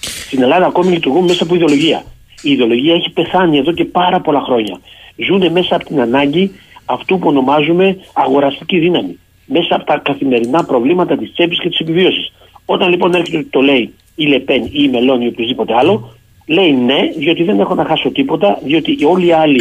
Στην 0.00 0.42
Ελλάδα 0.42 0.66
ακόμη 0.66 0.90
λειτουργούν 0.90 1.24
μέσα 1.24 1.44
από 1.44 1.54
ιδεολογία. 1.54 2.04
Η 2.42 2.50
ιδεολογία 2.50 2.94
έχει 2.94 3.10
πεθάνει 3.10 3.58
εδώ 3.58 3.72
και 3.72 3.84
πάρα 3.84 4.20
πολλά 4.20 4.40
χρόνια. 4.40 4.80
Ζούνε 5.16 5.50
μέσα 5.50 5.76
από 5.76 5.84
την 5.84 6.00
ανάγκη 6.00 6.50
αυτού 6.84 7.18
που 7.18 7.28
ονομάζουμε 7.28 7.96
αγοραστική 8.12 8.78
δύναμη. 8.78 9.18
Μέσα 9.46 9.74
από 9.74 9.84
τα 9.84 9.98
καθημερινά 9.98 10.64
προβλήματα 10.64 11.16
της 11.16 11.32
τσέπης 11.32 11.60
και 11.60 11.68
της 11.68 11.78
επιβίωσης. 11.78 12.32
Όταν 12.64 12.88
λοιπόν 12.88 13.14
έρχεται 13.14 13.46
το 13.50 13.60
λέει 13.60 13.94
η 14.14 14.26
Λεπέν 14.26 14.64
ή 14.64 14.70
η 14.72 14.88
Μελώνη 14.88 15.24
ή 15.24 15.28
οποιοδήποτε 15.28 15.74
άλλο, 15.74 16.14
λέει 16.46 16.72
ναι, 16.72 17.00
διότι 17.16 17.42
δεν 17.42 17.60
έχω 17.60 17.74
να 17.74 17.84
χάσω 17.84 18.10
τίποτα, 18.10 18.58
διότι 18.64 19.04
όλοι 19.04 19.26
οι 19.26 19.32
άλλοι 19.32 19.60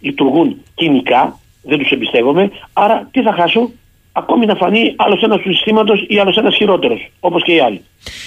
λειτουργούν 0.00 0.56
κοινικά, 0.74 1.38
δεν 1.62 1.78
τους 1.78 1.90
εμπιστεύομαι. 1.90 2.50
Άρα 2.72 3.08
τι 3.10 3.22
θα 3.22 3.32
χάσω, 3.32 3.70
ακόμη 4.12 4.46
να 4.46 4.54
φανεί 4.54 4.94
άλλος 4.96 5.22
ένας 5.22 5.40
του 5.40 5.52
συστήματος 5.52 6.04
ή 6.08 6.18
άλλος 6.18 6.36
ένας 6.36 6.54
χειρότερος, 6.56 7.10
όπως 7.20 7.42
και 7.42 7.52
οι 7.52 7.60
άλλοι. 7.60 7.80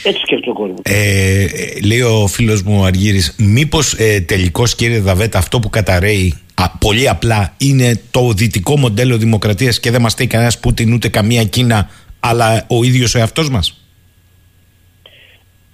Έτσι 0.04 0.22
σκέφτεται 0.22 0.50
ο 0.50 0.54
κόσμο. 0.54 0.76
Ε, 0.82 1.46
λέει 1.86 2.02
ο 2.02 2.28
φίλος 2.28 2.62
μου 2.64 2.84
Αργύρης, 2.84 3.36
μήπως 3.38 3.94
ε, 3.94 4.22
τελικώ 4.22 4.64
κύριε 4.78 5.00
Δαβέτα 5.00 5.38
αυτό 5.38 5.60
που 5.60 5.70
καταραίει 5.70 6.34
α, 6.54 6.70
πολύ 6.78 7.10
απλά 7.10 7.54
είναι 7.58 8.02
το 8.12 8.32
δυτικό 8.32 8.78
μοντέλο 8.78 9.18
δημοκρατίας 9.18 9.80
και 9.80 9.92
δεν 9.92 10.02
μας 10.02 10.12
στέει 10.12 10.28
κανένας 10.28 10.60
Πούτιν 10.60 10.94
ούτε 10.94 11.08
καμία 11.10 11.44
Κίνα, 11.44 11.90
αλλά 12.20 12.66
ο 12.68 12.84
ίδιος 12.84 13.16
ο 13.16 13.20
εαυτός 13.20 13.50
μας; 13.50 13.83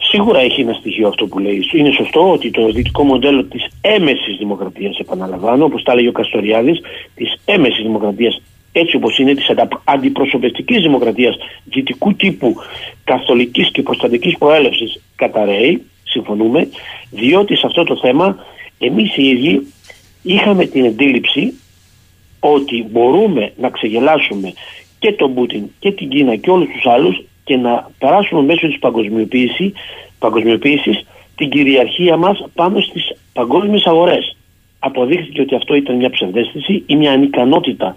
Σίγουρα 0.09 0.39
έχει 0.39 0.61
ένα 0.61 0.73
στοιχείο 0.73 1.07
αυτό 1.07 1.25
που 1.25 1.39
λέει. 1.39 1.69
Είναι 1.73 1.91
σωστό 1.91 2.31
ότι 2.31 2.51
το 2.51 2.71
δυτικό 2.71 3.03
μοντέλο 3.03 3.43
της 3.43 3.67
έμεσης 3.81 4.37
δημοκρατίας, 4.37 4.97
επαναλαμβάνω, 4.97 5.65
όπως 5.65 5.83
τα 5.83 5.95
λέγει 5.95 6.07
ο 6.07 6.11
Καστοριάδης, 6.11 6.79
της 7.15 7.35
έμεσης 7.45 7.83
δημοκρατίας, 7.83 8.41
έτσι 8.71 8.95
όπως 8.95 9.17
είναι, 9.17 9.33
της 9.33 9.51
αντιπροσωπευτικής 9.83 10.81
δημοκρατίας 10.81 11.37
δυτικού 11.63 12.13
τύπου, 12.13 12.55
καθολικής 13.03 13.71
και 13.71 13.81
προστατικής 13.81 14.37
προέλευσης, 14.37 15.01
καταραίει, 15.15 15.85
συμφωνούμε, 16.03 16.69
διότι 17.09 17.55
σε 17.55 17.65
αυτό 17.65 17.83
το 17.83 17.97
θέμα 17.97 18.45
εμείς 18.79 19.17
οι 19.17 19.27
ίδιοι 19.27 19.73
είχαμε 20.23 20.65
την 20.65 20.85
αντίληψη 20.85 21.53
ότι 22.39 22.85
μπορούμε 22.91 23.51
να 23.57 23.69
ξεγελάσουμε 23.69 24.53
και 24.99 25.11
τον 25.13 25.33
Πούτιν 25.33 25.63
και 25.79 25.91
την 25.91 26.09
Κίνα 26.09 26.35
και 26.35 26.49
όλους 26.49 26.69
τους 26.69 26.85
άλλους 26.85 27.23
και 27.49 27.57
να 27.57 27.89
περάσουμε 27.99 28.41
μέσω 28.41 28.67
της 28.67 28.79
παγκοσμιοποίησης, 28.79 29.71
παγκοσμιοποίησης 30.19 31.05
την 31.35 31.49
κυριαρχία 31.49 32.17
μας 32.17 32.45
πάνω 32.53 32.81
στις 32.81 33.11
παγκόσμιες 33.33 33.85
αγορές. 33.85 34.37
Αποδείχθηκε 34.79 35.41
ότι 35.41 35.55
αυτό 35.55 35.75
ήταν 35.75 35.95
μια 35.95 36.09
ψευδέστηση 36.09 36.83
ή 36.85 36.95
μια 36.95 37.11
ανικανότητα 37.11 37.95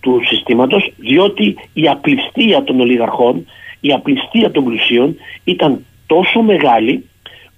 του 0.00 0.20
συστήματος 0.24 0.92
διότι 0.96 1.56
η 1.72 1.88
απληστία 1.88 2.64
των 2.64 2.80
ολιγαρχών, 2.80 3.46
η 3.80 3.92
απληστία 3.92 4.50
των 4.50 4.64
πλουσίων 4.64 5.16
ήταν 5.44 5.84
τόσο 6.06 6.42
μεγάλη 6.42 7.08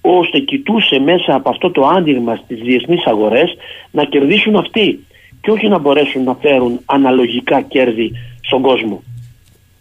ώστε 0.00 0.38
κοιτούσε 0.38 0.98
μέσα 0.98 1.34
από 1.34 1.48
αυτό 1.50 1.70
το 1.70 1.86
άνοιγμα 1.86 2.36
στις 2.36 2.58
διεθνείς 2.60 3.04
αγορές 3.04 3.56
να 3.90 4.04
κερδίσουν 4.04 4.56
αυτοί. 4.56 5.04
και 5.40 5.50
όχι 5.50 5.68
να 5.68 5.78
μπορέσουν 5.78 6.22
να 6.24 6.34
φέρουν 6.34 6.80
αναλογικά 6.84 7.60
κέρδη 7.60 8.12
στον 8.40 8.62
κόσμο. 8.62 9.02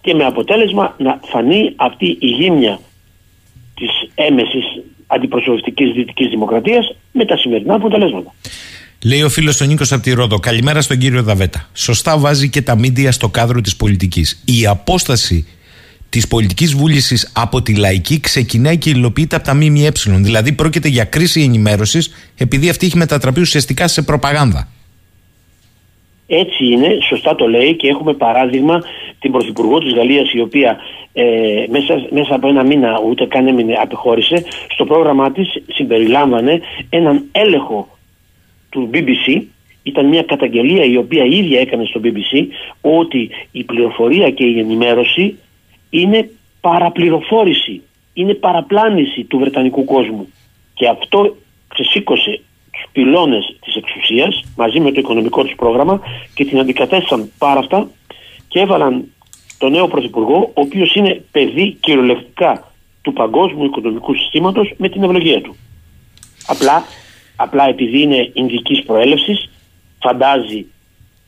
Και 0.04 0.14
με 0.14 0.26
αποτέλεσμα 0.26 0.96
να 0.98 1.20
φανεί 1.32 1.74
αυτή 1.76 2.06
η 2.20 2.28
γύμνια 2.28 2.80
της 3.76 3.90
έμεσης 4.16 4.66
αντιπροσωπευτικής 5.08 5.92
δυτικής 5.92 6.28
δημοκρατίας 6.30 6.96
με 7.12 7.26
τα 7.26 7.38
σημερινά 7.38 7.74
αποτελέσματα. 7.74 8.34
Λέει 9.04 9.22
ο 9.22 9.30
φίλος 9.30 9.62
ο 9.62 9.66
Νίκος 9.66 9.92
από 9.92 10.04
τη 10.04 10.12
Ρόδο. 10.12 10.40
Καλημέρα 10.40 10.82
στον 10.82 10.98
κύριο 10.98 11.24
Δαβέτα. 11.24 11.70
Σωστά 11.74 12.18
βάζει 12.18 12.50
και 12.50 12.62
τα 12.62 12.76
μίντια 12.76 13.12
στο 13.12 13.30
κάδρο 13.30 13.62
της 13.62 13.76
πολιτικής. 13.76 14.44
Η 14.46 14.66
απόσταση 14.68 15.48
της 16.10 16.28
πολιτικής 16.28 16.74
βούλησης 16.74 17.32
από 17.34 17.62
τη 17.62 17.76
λαϊκή 17.76 18.20
ξεκινάει 18.20 18.78
και 18.78 18.90
υλοποιείται 18.90 19.36
από 19.36 19.46
τα 19.46 19.54
ΜΜΕ. 19.54 19.92
Δηλαδή 20.06 20.52
πρόκειται 20.52 20.88
για 20.88 21.04
κρίση 21.04 21.42
ενημέρωσης 21.42 22.14
επειδή 22.38 22.70
αυτή 22.70 22.86
έχει 22.86 22.98
μετατραπεί 22.98 23.42
ουσιαστικά 23.42 23.88
σε 23.88 24.02
προπαγάνδα. 24.02 24.68
Έτσι 26.36 26.66
είναι, 26.66 26.98
σωστά 27.10 27.36
το 27.36 27.48
λέει 27.48 27.76
και 27.76 27.88
έχουμε 27.88 28.14
παράδειγμα 28.14 28.84
την 29.20 29.32
Πρωθυπουργό 29.32 29.80
της 29.80 29.94
Γαλλίας 29.94 30.34
η 30.34 30.40
οποία 30.42 30.78
ε, 31.14 31.66
μέσα, 31.70 32.08
μέσα 32.10 32.36
από 32.36 32.48
ένα 32.48 32.64
μήνα 32.64 33.00
ούτε 33.08 33.26
καν 33.26 33.48
έμεινε 33.48 33.74
απεχώρησε 33.74 34.46
στο 34.70 34.86
πρόγραμμά 34.86 35.32
της 35.32 35.48
συμπεριλάμβανε 35.68 36.62
έναν 36.90 37.26
έλεγχο 37.32 37.88
του 38.70 38.90
BBC 38.94 39.44
ήταν 39.84 40.08
μια 40.08 40.24
καταγγελία 40.24 40.84
η 40.84 40.98
οποία 40.98 41.26
η 41.26 41.38
ίδια 41.38 41.60
έκανε 41.60 41.86
στο 41.86 42.02
BBC 42.04 42.48
ότι 42.82 43.30
η 43.52 43.64
πληροφορία 43.64 44.30
και 44.30 44.46
η 44.46 44.60
ενημέρωση 44.60 45.38
είναι 45.90 46.30
παραπληροφόρηση, 46.62 47.82
είναι 48.14 48.34
παραπλάνηση 48.34 49.24
του 49.24 49.38
Βρετανικού 49.38 49.86
κόσμου. 49.86 50.28
Και 50.74 50.88
αυτό 50.88 51.36
ξεσήκωσε 51.68 52.42
τους 52.94 53.04
πυλώνες 53.04 53.56
της 53.62 53.76
εξουσίας 53.76 54.44
μαζί 54.56 54.80
με 54.80 54.92
το 54.92 55.00
οικονομικό 55.00 55.44
τους 55.44 55.56
πρόγραμμα 55.56 56.00
και 56.34 56.46
την 56.46 56.60
αντικατέστησαν 56.60 57.32
πάρα 57.38 57.60
αυτά 57.60 57.88
και 58.48 58.60
έβαλαν 58.60 59.12
τον 59.58 59.72
νέο 59.72 59.88
πρωθυπουργό 59.88 60.38
ο 60.38 60.62
οποίος 60.62 60.96
είναι 60.96 61.24
παιδί 61.32 61.78
κυριολεκτικά 61.80 62.72
του 63.02 63.14
παγκόσμιου 63.14 63.66
οικονομικού 63.66 64.16
συστήματος 64.16 64.74
με 64.78 64.90
την 64.90 65.04
ευλογία 65.04 65.42
του. 65.42 65.56
Απλά 66.48 66.84
απλά 67.36 67.68
επειδή 67.68 68.02
είναι 68.02 68.32
ινδικής 68.34 68.84
προέλευσης 68.84 69.50
φαντάζει 70.00 70.66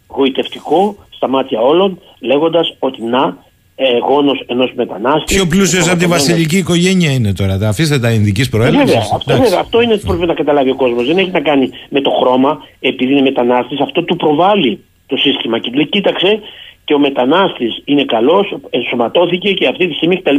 γοητευτικό 0.07 0.95
στα 1.09 1.28
μάτια 1.28 1.61
όλων 1.61 2.01
λέγοντας 2.20 2.76
ότι 2.80 3.01
να 3.01 3.38
ε, 3.76 3.97
γόνος 3.97 4.43
ενός 4.47 4.71
μετανάστη. 4.76 5.36
Πιο 5.36 5.45
πλούσιος 5.45 5.89
από 5.89 5.99
τη 5.99 6.05
βασιλική 6.05 6.57
οικογένεια 6.57 7.11
είναι 7.11 7.34
τώρα. 7.34 7.57
Τα 7.57 7.67
αφήστε 7.67 7.99
τα 7.99 8.11
ειδική 8.11 8.49
προέλευση. 8.49 8.86
Βέβαια, 8.86 9.01
αυτό, 9.13 9.38
βέβαια, 9.38 9.59
αυτό 9.59 9.82
είναι 9.82 9.97
που 9.97 10.07
πρέπει 10.07 10.26
να 10.26 10.34
καταλάβει 10.34 10.69
ο 10.69 10.76
κόσμος. 10.76 11.05
Δεν 11.07 11.17
έχει 11.17 11.30
να 11.30 11.39
κάνει 11.39 11.69
με 11.89 12.01
το 12.01 12.09
χρώμα, 12.19 12.57
επειδή 12.80 13.11
είναι 13.11 13.21
μετανάστης. 13.21 13.80
Αυτό 13.80 14.03
του 14.03 14.15
προβάλλει 14.15 14.80
το 15.07 15.17
σύστημα. 15.17 15.59
Και 15.59 15.71
λέει, 15.73 15.88
κοίταξε, 15.88 16.39
και 16.86 16.93
ο 16.93 16.99
μετανάστης 16.99 17.82
είναι 17.86 18.03
καλός, 18.03 18.55
ενσωματώθηκε 18.69 19.53
και 19.53 19.67
αυτή 19.67 19.88
τη 19.88 19.93
στιγμή 19.93 20.21
κτλ. 20.21 20.36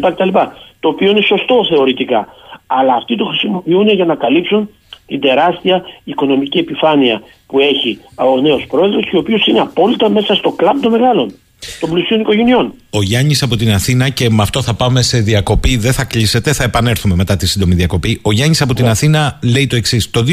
Το 0.81 0.89
οποίο 0.89 1.11
είναι 1.11 1.21
σωστό 1.21 1.67
θεωρητικά. 1.69 2.29
Αλλά 2.67 2.95
αυτοί 2.95 3.17
το 3.17 3.25
χρησιμοποιούν 3.25 3.89
για 3.89 4.05
να 4.05 4.15
καλύψουν 4.15 4.71
την 5.07 5.21
τεράστια 5.21 5.83
οικονομική 6.05 6.59
επιφάνεια 6.59 7.23
που 7.47 7.59
έχει 7.59 7.99
ο 8.15 8.41
νέος 8.41 8.67
πρόεδρος 8.69 9.05
και 9.11 9.17
ο 9.17 9.19
οποίος 9.19 9.47
είναι 9.47 9.61
απόλυτα 9.61 10.11
μέσα 10.11 10.35
στο 10.35 10.51
κλαμπ 10.51 10.81
των 10.81 10.91
μεγάλων 10.91 11.35
των 11.81 11.91
πλουσίων 11.91 12.21
οικογενειών. 12.21 12.73
Ο 12.91 13.03
Γιάννης 13.03 13.43
από 13.43 13.57
την 13.57 13.73
Αθήνα, 13.73 14.09
και 14.09 14.31
με 14.31 14.43
αυτό 14.43 14.63
θα 14.63 14.75
πάμε 14.75 15.03
σε 15.03 15.21
διακοπή, 15.21 15.77
δεν 15.77 15.93
θα 15.93 16.05
κλείσετε, 16.05 16.53
θα 16.53 16.65
επανέλθουμε 16.65 17.15
μετά 17.15 17.37
τη 17.37 17.47
σύντομη 17.47 17.75
διακοπή. 17.75 18.19
Ο 18.23 18.33
Γιάννης 18.33 18.63
από 18.63 18.75
την 18.75 18.85
ναι. 18.85 18.91
Αθήνα 18.91 19.39
λέει 19.43 19.67
το 19.67 19.77
εξής. 19.77 20.11
Το 20.11 20.25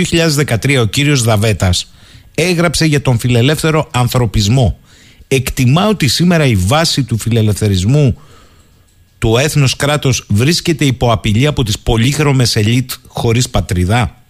2013 0.48 0.80
ο 0.82 0.86
κύριος 0.86 1.24
Δαβέτας 1.24 1.94
έγραψε 2.36 2.86
για 2.86 3.02
τον 3.02 3.20
φιλελεύθερο 3.20 3.88
ανθρωπισμό. 3.94 4.78
Εκτιμά 5.28 5.88
ότι 5.88 6.08
σήμερα 6.08 6.46
η 6.46 6.56
βάση 6.56 7.04
του 7.04 7.18
φιλελευθερισμού 7.18 8.18
του 9.18 9.38
έθνος 9.38 9.76
κράτος 9.76 10.26
βρίσκεται 10.30 10.86
υπό 10.86 11.12
απειλή 11.12 11.48
από 11.48 11.64
τις 11.64 11.80
πολύχρωμες 11.80 12.56
ελίτ 12.56 12.92
χωρίς 13.08 13.50
πατριδά. 13.50 14.23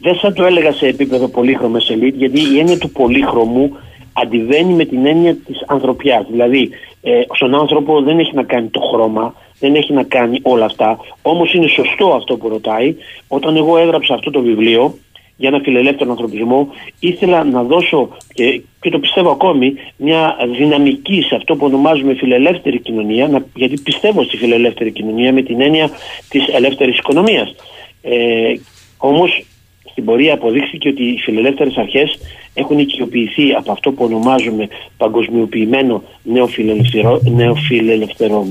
Δεν 0.00 0.14
θα 0.14 0.32
το 0.32 0.44
έλεγα 0.44 0.72
σε 0.72 0.86
επίπεδο 0.86 1.28
πολύχρωμες 1.28 1.90
ελίτ 1.90 2.16
γιατί 2.16 2.40
η 2.40 2.58
έννοια 2.58 2.78
του 2.78 2.90
πολύχρωμου 2.90 3.76
αντιβαίνει 4.12 4.72
με 4.72 4.84
την 4.84 5.06
έννοια 5.06 5.36
της 5.36 5.64
ανθρωπιάς. 5.66 6.26
Δηλαδή, 6.30 6.70
ε, 7.02 7.20
στον 7.34 7.54
άνθρωπο 7.54 8.02
δεν 8.02 8.18
έχει 8.18 8.34
να 8.34 8.42
κάνει 8.42 8.68
το 8.68 8.80
χρώμα, 8.80 9.34
δεν 9.58 9.74
έχει 9.74 9.92
να 9.92 10.02
κάνει 10.02 10.38
όλα 10.42 10.64
αυτά. 10.64 10.98
Όμως 11.22 11.54
είναι 11.54 11.66
σωστό 11.66 12.14
αυτό 12.14 12.36
που 12.36 12.48
ρωτάει. 12.48 12.94
Όταν 13.28 13.56
εγώ 13.56 13.78
έγραψα 13.78 14.14
αυτό 14.14 14.30
το 14.30 14.40
βιβλίο 14.40 14.94
για 15.36 15.48
ένα 15.48 15.60
φιλελεύθερο 15.62 16.10
ανθρωπισμό, 16.10 16.68
ήθελα 17.00 17.44
να 17.44 17.62
δώσω, 17.62 18.08
και, 18.34 18.62
και 18.80 18.90
το 18.90 18.98
πιστεύω 18.98 19.30
ακόμη, 19.30 19.74
μια 19.96 20.36
δυναμική 20.56 21.22
σε 21.22 21.34
αυτό 21.34 21.56
που 21.56 21.66
ονομάζουμε 21.66 22.14
φιλελεύθερη 22.14 22.80
κοινωνία, 22.80 23.28
να, 23.28 23.44
γιατί 23.54 23.80
πιστεύω 23.80 24.22
στη 24.22 24.36
φιλελεύθερη 24.36 24.90
κοινωνία 24.90 25.32
με 25.32 25.42
την 25.42 25.60
έννοια 25.60 25.90
της 26.28 26.46
ελεύθερης 26.48 26.98
οικονομίας. 26.98 27.54
Ε, 28.02 28.52
όμως 28.98 29.44
στην 29.90 30.04
πορεία 30.04 30.34
αποδείχθηκε 30.34 30.88
ότι 30.88 31.02
οι 31.02 31.18
φιλελεύθερες 31.18 31.76
αρχές 31.76 32.18
έχουν 32.54 32.78
οικειοποιηθεί 32.78 33.52
από 33.52 33.72
αυτό 33.72 33.92
που 33.92 34.04
ονομάζουμε 34.04 34.68
παγκοσμιοποιημένο 34.96 36.02
νεοφιλελευθερο, 36.22 37.20
νεοφιλελευθερο, 37.24 38.46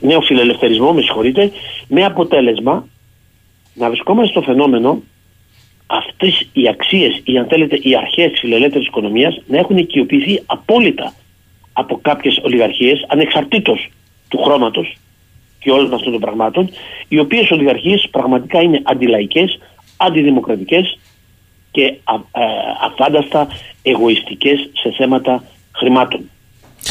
νεοφιλελευθερισμό, 0.00 0.92
με 0.92 1.00
συγχωρείτε, 1.00 1.50
με 1.88 2.04
αποτέλεσμα 2.04 2.86
να 3.74 3.88
βρισκόμαστε 3.88 4.30
στο 4.30 4.42
φαινόμενο 4.42 5.02
αυτές 5.86 6.48
οι 6.52 6.68
αξίες 6.68 7.20
ή 7.24 7.38
αν 7.38 7.46
θέλετε 7.46 7.78
οι 7.82 7.96
αρχές 7.96 8.30
της 8.30 8.40
φιλελεύθερης 8.40 8.86
οικονομίας 8.86 9.40
να 9.46 9.58
έχουν 9.58 9.76
οικειοποιηθεί 9.76 10.42
απόλυτα 10.46 11.12
από 11.72 11.98
κάποιες 12.02 12.40
ολιγαρχίες 12.42 13.04
ανεξαρτήτως 13.08 13.88
του 14.28 14.42
χρώματος 14.42 14.96
και 15.58 15.70
όλων 15.70 15.94
αυτών 15.94 16.12
των 16.12 16.20
πραγμάτων, 16.20 16.70
οι 17.08 17.18
οποίες 17.18 17.50
ολιγαρχίες 17.50 18.08
πραγματικά 18.10 18.62
είναι 18.62 18.80
αντιλαϊκές, 18.82 19.58
αντιδημοκρατικές 20.00 20.98
και 21.70 21.82
α, 21.82 22.14
ε, 22.14 22.46
αφάνταστα 22.84 23.48
εγωιστικές 23.82 24.70
σε 24.82 24.94
θέματα 24.96 25.44
χρημάτων. 25.72 26.20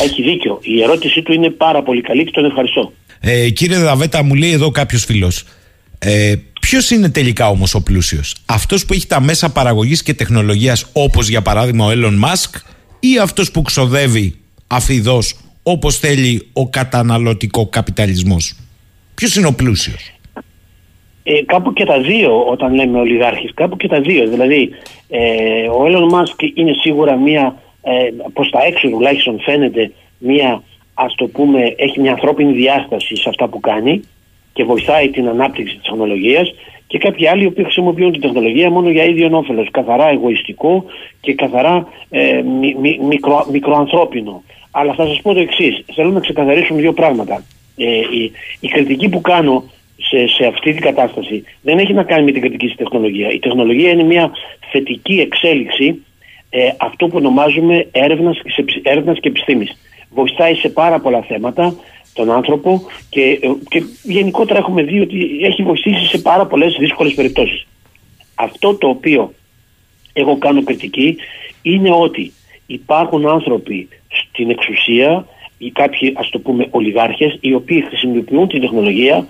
Έχει 0.02 0.22
δίκιο. 0.22 0.60
Η 0.62 0.82
ερώτησή 0.82 1.22
του 1.22 1.34
είναι 1.34 1.50
πάρα 1.50 1.84
πολύ 1.84 2.02
καλή 2.02 2.24
και 2.24 2.32
τον 2.32 2.46
ευχαριστώ. 2.46 2.92
Ε, 3.20 3.50
κύριε 3.50 3.78
Δαβέτα, 3.78 4.24
μου 4.24 4.34
λέει 4.34 4.52
εδώ 4.52 4.72
κάποιος 4.72 5.06
φίλος. 5.06 5.44
Ε, 6.00 6.36
Ποιος 6.70 6.90
είναι 6.90 7.10
τελικά 7.10 7.50
όμως 7.50 7.74
ο 7.74 7.84
πλούσιος, 7.84 8.36
Αυτός 8.46 8.86
που 8.86 8.94
έχει 8.94 9.08
τα 9.08 9.22
μέσα 9.22 9.50
παραγωγής 9.50 10.04
και 10.04 10.14
τεχνολογίας, 10.14 10.86
όπως 10.94 11.28
για 11.28 11.42
παράδειγμα 11.42 11.86
ο 11.86 11.90
Elon 11.92 12.26
Musk, 12.26 12.62
ή 13.00 13.18
αυτός 13.18 13.52
που 13.52 13.62
ξοδεύει 13.62 14.36
αφιδώς 14.68 15.36
όπως 15.64 15.98
θέλει 15.98 16.48
ο 16.54 16.70
καταναλωτικό 16.70 17.68
καπιταλισμό. 17.68 18.38
Ποιος 19.16 19.36
είναι 19.36 19.48
ο 19.48 19.54
πλούσιος; 19.54 20.12
Ε, 21.32 21.44
κάπου 21.46 21.74
και 21.74 21.86
τα 21.86 22.00
δύο 22.00 22.44
όταν 22.44 22.74
λέμε 22.76 23.00
ολιγάρχες, 23.00 23.52
κάπου 23.54 23.78
και 23.78 23.88
τα 23.88 24.02
δύο. 24.02 24.28
Δηλαδή 24.28 24.70
ε, 25.10 25.68
ο 25.68 25.86
Elon 25.86 26.16
Musk 26.16 26.50
είναι 26.54 26.74
σίγουρα 26.74 27.16
μία, 27.16 27.56
ε, 27.82 27.92
προς 28.34 28.50
τα 28.50 28.60
έξω 28.66 28.90
τουλάχιστον 28.90 29.40
φαίνεται 29.40 29.92
μία, 30.18 30.64
ας 30.94 31.16
το 31.16 31.28
πούμε, 31.28 31.74
έχει 31.78 32.00
μια 32.00 32.12
ανθρώπινη 32.12 32.54
διάσταση 32.54 33.16
σε 33.16 33.30
αυτά 33.30 33.48
που 33.48 33.60
κάνει 33.60 34.02
και 34.54 34.64
βοηθάει 34.64 35.10
την 35.10 35.28
ανάπτυξη 35.28 35.76
της 35.76 35.84
τεχνολογίας 35.84 36.54
και 36.88 36.98
κάποιοι 36.98 37.28
άλλοι 37.28 37.52
που 37.52 37.64
χρησιμοποιούν 37.64 38.12
την 38.12 38.22
τεχνολογία 38.22 38.70
μόνο 38.70 38.90
για 38.90 39.04
ίδιο 39.04 39.30
όφελος, 39.38 39.68
καθαρά 39.72 40.10
εγωιστικό 40.10 40.86
και 41.22 41.34
καθαρά 41.34 41.88
ε, 42.10 42.42
μικρο, 43.08 43.46
μικροανθρώπινο. 43.52 44.44
Αλλά 44.72 44.94
θα 44.94 45.06
σας 45.06 45.22
πω 45.22 45.34
το 45.34 45.40
εξής. 45.40 45.84
Θέλω 45.94 46.10
να 46.12 46.20
ξεκαθαρίσουμε 46.20 46.82
δύο 46.82 46.94
πράγματα. 46.94 47.44
Ε, 47.78 47.86
η, 47.98 48.32
η 48.60 48.68
κριτική 48.68 49.10
που 49.10 49.22
κάνω 49.22 49.64
σε, 50.10 50.28
σε 50.28 50.46
αυτή 50.46 50.74
την 50.74 50.82
κατάσταση 50.82 51.44
δεν 51.62 51.78
έχει 51.78 51.94
να 51.94 52.04
κάνει 52.04 52.24
με 52.24 52.32
την 52.32 52.42
κριτική 52.42 52.68
στη 52.68 52.78
τεχνολογία. 52.78 53.32
Η 53.32 53.40
τεχνολογία 53.40 53.92
είναι 53.92 54.04
μια 54.04 54.32
θετική 54.72 55.20
εξέλιξη 55.20 56.04
ε, 56.50 56.70
αυτό 56.78 57.08
που 57.08 57.18
ονομάζουμε 57.18 57.88
έρευνας, 57.92 58.38
έρευνας 58.84 59.20
και 59.20 59.28
επιστήμης. 59.28 59.78
Βοηθάει 60.10 60.56
σε 60.56 60.70
πάρα 60.70 61.00
πολλά 61.00 61.22
θέματα 61.22 61.76
τον 62.14 62.32
άνθρωπο 62.32 62.82
και, 63.10 63.22
ε, 63.22 63.48
και 63.70 63.84
γενικότερα 64.04 64.60
έχουμε 64.60 64.84
δει 64.84 65.00
ότι 65.00 65.40
έχει 65.42 65.64
βοηθήσει 65.64 66.06
σε 66.06 66.18
πάρα 66.18 66.46
πολλές 66.46 66.76
δύσκολες 66.80 67.14
περιπτώσεις. 67.14 67.68
Αυτό 68.36 68.76
το 68.76 68.88
οποίο 68.88 69.34
εγώ 70.14 70.38
κάνω 70.38 70.64
κριτική 70.64 71.18
είναι 71.62 71.92
ότι 71.92 72.32
υπάρχουν 72.66 73.28
άνθρωποι 73.28 73.88
στην 74.08 74.50
εξουσία 74.50 75.26
ή 75.58 75.72
κάποιοι 75.72 76.14
ας 76.16 76.30
το 76.30 76.40
πούμε 76.40 76.68
ολιγάρχες 76.70 77.38
οι 77.42 77.54
οποίοι 77.54 77.82
χρησιμοποιούν 77.82 78.48
την 78.48 78.62
τεχνολογία 78.62 79.28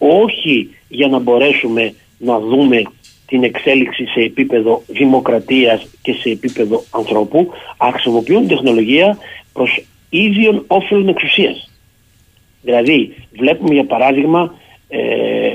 όχι 0.00 0.70
για 0.88 1.08
να 1.08 1.18
μπορέσουμε 1.18 1.94
να 2.18 2.38
δούμε 2.38 2.82
την 3.26 3.42
εξέλιξη 3.42 4.06
σε 4.06 4.20
επίπεδο 4.20 4.82
δημοκρατίας 4.86 5.86
και 6.02 6.12
σε 6.12 6.30
επίπεδο 6.30 6.84
ανθρώπου, 6.90 7.50
αλλά 7.76 7.92
χρησιμοποιούν 7.92 8.48
τεχνολογία 8.48 9.18
προς 9.52 9.84
ίδιον 10.10 10.64
όφελον 10.66 11.08
εξουσίας. 11.08 11.70
Δηλαδή, 12.62 13.14
βλέπουμε 13.32 13.74
για 13.74 13.84
παράδειγμα 13.84 14.54
ε, 14.88 15.54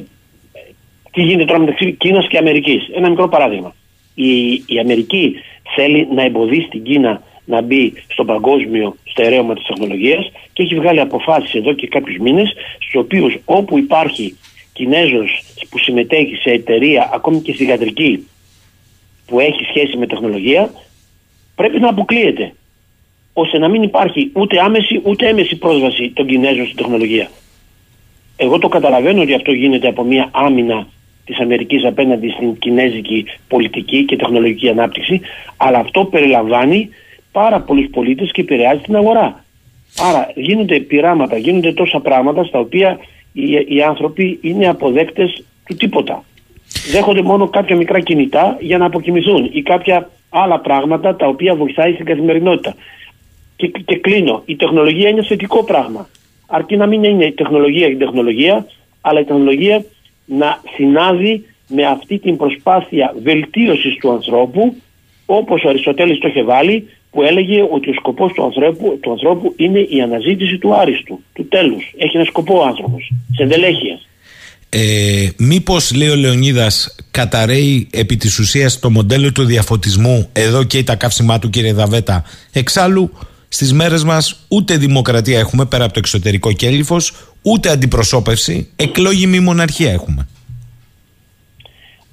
τι 1.12 1.22
γίνεται 1.22 1.46
τώρα 1.46 1.60
μεταξύ 1.60 1.92
Κίνας 1.92 2.28
και 2.28 2.38
Αμερικής. 2.38 2.90
Ένα 2.96 3.10
μικρό 3.10 3.28
παράδειγμα. 3.28 3.76
η, 4.16 4.54
η 4.54 4.80
Αμερική 4.80 5.36
θέλει 5.76 6.08
να 6.12 6.24
εμποδίσει 6.24 6.68
την 6.68 6.84
Κίνα 6.84 7.22
να 7.46 7.62
μπει 7.62 7.94
στο 8.08 8.26
παγκόσμιο 8.26 8.96
στερέωμα 9.04 9.54
της 9.54 9.66
τεχνολογίας 9.66 10.32
και 10.54 10.64
έχει 10.64 10.76
βγάλει 10.76 11.00
αποφάσεις 11.00 11.54
εδώ 11.54 11.74
και 11.74 11.88
κάποιους 11.88 12.18
μήνες 12.18 12.54
στους 12.80 12.96
οποίους 12.96 13.38
όπου 13.46 13.78
υπάρχει 13.78 14.38
Κινέζος 14.74 15.44
που 15.70 15.78
συμμετέχει 15.78 16.36
σε 16.36 16.50
εταιρεία 16.50 17.10
ακόμη 17.14 17.42
και 17.42 17.54
θηγατρική 17.54 18.28
που 19.26 19.40
έχει 19.40 19.64
σχέση 19.64 19.98
με 19.98 20.08
τεχνολογία 20.08 20.70
πρέπει 21.56 21.80
να 21.80 21.90
αποκλείεται 21.90 22.54
ώστε 23.34 23.58
να 23.58 23.68
μην 23.68 23.84
υπάρχει 23.84 24.32
ούτε 24.34 24.60
άμεση 24.60 25.02
ούτε 25.04 25.28
έμεση 25.28 25.56
πρόσβαση 25.56 26.12
των 26.16 26.28
Κινέζων 26.28 26.66
στην 26.66 26.78
τεχνολογία. 26.78 27.30
Εγώ 28.38 28.58
το 28.60 28.68
καταλαβαίνω 28.68 29.22
ότι 29.22 29.34
αυτό 29.34 29.52
γίνεται 29.52 29.88
από 29.88 30.04
μια 30.04 30.30
άμυνα 30.34 30.88
της 31.26 31.40
Αμερικής 31.40 31.86
απέναντι 31.86 32.30
στην 32.30 32.58
κινέζικη 32.58 33.26
πολιτική 33.48 34.06
και 34.06 34.16
τεχνολογική 34.16 34.70
ανάπτυξη 34.70 35.22
αλλά 35.58 35.78
αυτό 35.78 36.06
περιλαμβάνει 36.06 36.90
πάρα 37.36 37.60
πολλούς 37.60 37.88
πολίτες 37.92 38.32
και 38.32 38.42
επηρεάζει 38.42 38.82
την 38.82 38.96
αγορά. 38.96 39.44
Άρα 40.10 40.32
γίνονται 40.36 40.80
πειράματα, 40.80 41.38
γίνονται 41.38 41.74
τόσα 41.74 42.00
πράγματα 42.00 42.44
στα 42.44 42.60
οποία 42.60 43.00
οι, 43.34 43.76
οι 43.76 43.82
άνθρωποι 43.82 44.40
είναι 44.42 44.68
αποδέκτες 44.68 45.44
του 45.66 45.76
τίποτα. 45.76 46.24
Δέχονται 46.92 47.22
μόνο 47.22 47.48
κάποια 47.48 47.76
μικρά 47.76 48.00
κινητά 48.00 48.58
για 48.60 48.78
να 48.78 48.86
αποκοιμηθούν 48.86 49.50
ή 49.52 49.62
κάποια 49.62 50.10
άλλα 50.30 50.60
πράγματα 50.60 51.16
τα 51.16 51.28
οποία 51.28 51.56
βοηθάει 51.56 51.94
στην 51.94 52.06
καθημερινότητα. 52.06 52.76
Και, 53.56 53.68
και 53.68 53.98
κλείνω. 53.98 54.42
Η 54.46 54.56
τεχνολογία 54.56 55.10
είναι 55.10 55.24
θετικό 55.24 55.64
πράγμα. 55.64 56.10
Αρκεί 56.48 56.78
να 56.78 56.86
μην 56.86 57.04
είναι 57.04 57.26
η 57.26 57.32
τεχνολογία 57.32 57.88
η 57.88 57.96
τεχνολογία, 57.96 58.66
αλλά 59.02 59.20
η 59.20 59.24
τεχνολογία 59.24 59.86
να 60.26 60.62
συνάδει 60.76 61.46
με 61.68 61.86
αυτή 61.86 62.20
την 62.20 62.38
προσπάθεια 62.38 63.16
βελτίωσης 63.24 63.96
του 63.96 64.12
ανθρώπου 64.12 64.76
όπως 65.26 65.64
ο 65.64 65.70
Αριστοτέλης 65.70 66.20
το 66.20 66.28
είχε 66.28 66.44
βάλει 66.44 66.90
που 67.16 67.24
έλεγε 67.24 67.62
ότι 67.72 67.90
ο 67.90 67.94
σκοπός 67.94 68.32
του 68.34 68.44
ανθρώπου, 68.44 69.00
του 69.02 69.12
ανθρώπου 69.12 69.54
είναι 69.58 69.80
η 69.80 70.02
αναζήτηση 70.02 70.58
του 70.58 70.76
άριστου, 70.76 71.20
του 71.34 71.48
τέλους. 71.48 71.94
Έχει 71.98 72.18
ένα 72.18 72.26
σκοπό 72.26 72.60
ο 72.60 72.64
άνθρωπος, 72.64 73.12
σε 73.36 73.44
εντελέχεια. 73.44 74.00
Ε, 74.70 75.30
μήπως 75.38 75.94
λέει 75.96 76.10
ο 76.10 76.16
Λεωνίδας 76.16 76.96
καταραίει 77.12 77.88
επί 77.92 78.18
της 78.18 78.40
ουσίας 78.40 78.80
το 78.80 78.90
μοντέλο 78.90 79.32
του 79.32 79.44
διαφωτισμού 79.44 80.30
εδώ 80.34 80.64
και 80.64 80.84
τα 80.84 80.96
καύσιμά 80.96 81.40
του 81.40 81.50
κύριε 81.50 81.74
Δαβέτα; 81.74 82.24
Εξάλλου 82.54 83.12
στις 83.48 83.74
μέρες 83.74 84.04
μας 84.04 84.46
ούτε 84.50 84.78
δημοκρατία 84.78 85.40
έχουμε 85.40 85.66
πέρα 85.66 85.84
από 85.84 85.94
το 85.94 86.00
εξωτερικό 86.00 86.52
κέλυφος 86.52 87.14
ούτε 87.42 87.70
αντιπροσώπευση 87.70 88.70
εκλόγιμη 88.76 89.40
μοναρχία 89.40 89.92
έχουμε 89.92 90.28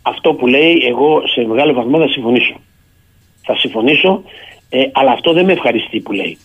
Αυτό 0.03 0.33
που 0.33 0.47
λέει 0.47 0.75
εγώ 0.89 1.23
σε 1.35 1.47
μεγάλο 1.49 1.73
βαθμό 1.73 1.99
θα 1.99 2.09
συμφωνήσω 2.09 2.61
θα 3.43 3.57
συμφωνήσω 3.57 4.23
ε, 4.75 4.89
αλλά 4.93 5.11
αυτό 5.11 5.33
δεν 5.33 5.45
με 5.45 5.53
ευχαριστεί 5.53 6.01
που 6.01 6.13
λέει. 6.13 6.39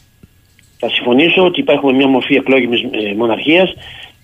Θα 0.77 0.89
συμφωνήσω 0.89 1.45
ότι 1.45 1.59
υπάρχει 1.59 1.93
μια 1.93 2.07
μορφή 2.07 2.35
εκλόγιμης 2.35 2.81
ε, 2.81 3.13
μοναρχίας 3.13 3.73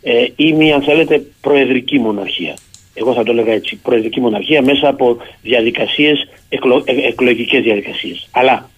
ε, 0.02 0.26
ή 0.36 0.54
μια 0.54 0.76
αν 0.76 0.82
θέλετε 0.82 1.26
προεδρική 1.42 2.00
μοναρχία. 2.00 2.54
Εγώ 2.94 3.14
θα 3.14 3.24
το 3.24 3.32
έλεγα 3.32 3.52
έτσι, 3.52 3.76
προεδρική 3.76 4.20
μοναρχία 4.20 4.62
μέσα 4.62 4.88
από 4.88 5.18
διαδικασίες, 5.42 6.28
εκλο, 6.50 6.84
ε, 6.86 7.08
εκλογικές 7.08 7.64
διαδικασίες. 7.64 8.28
Αλλά 8.32 8.70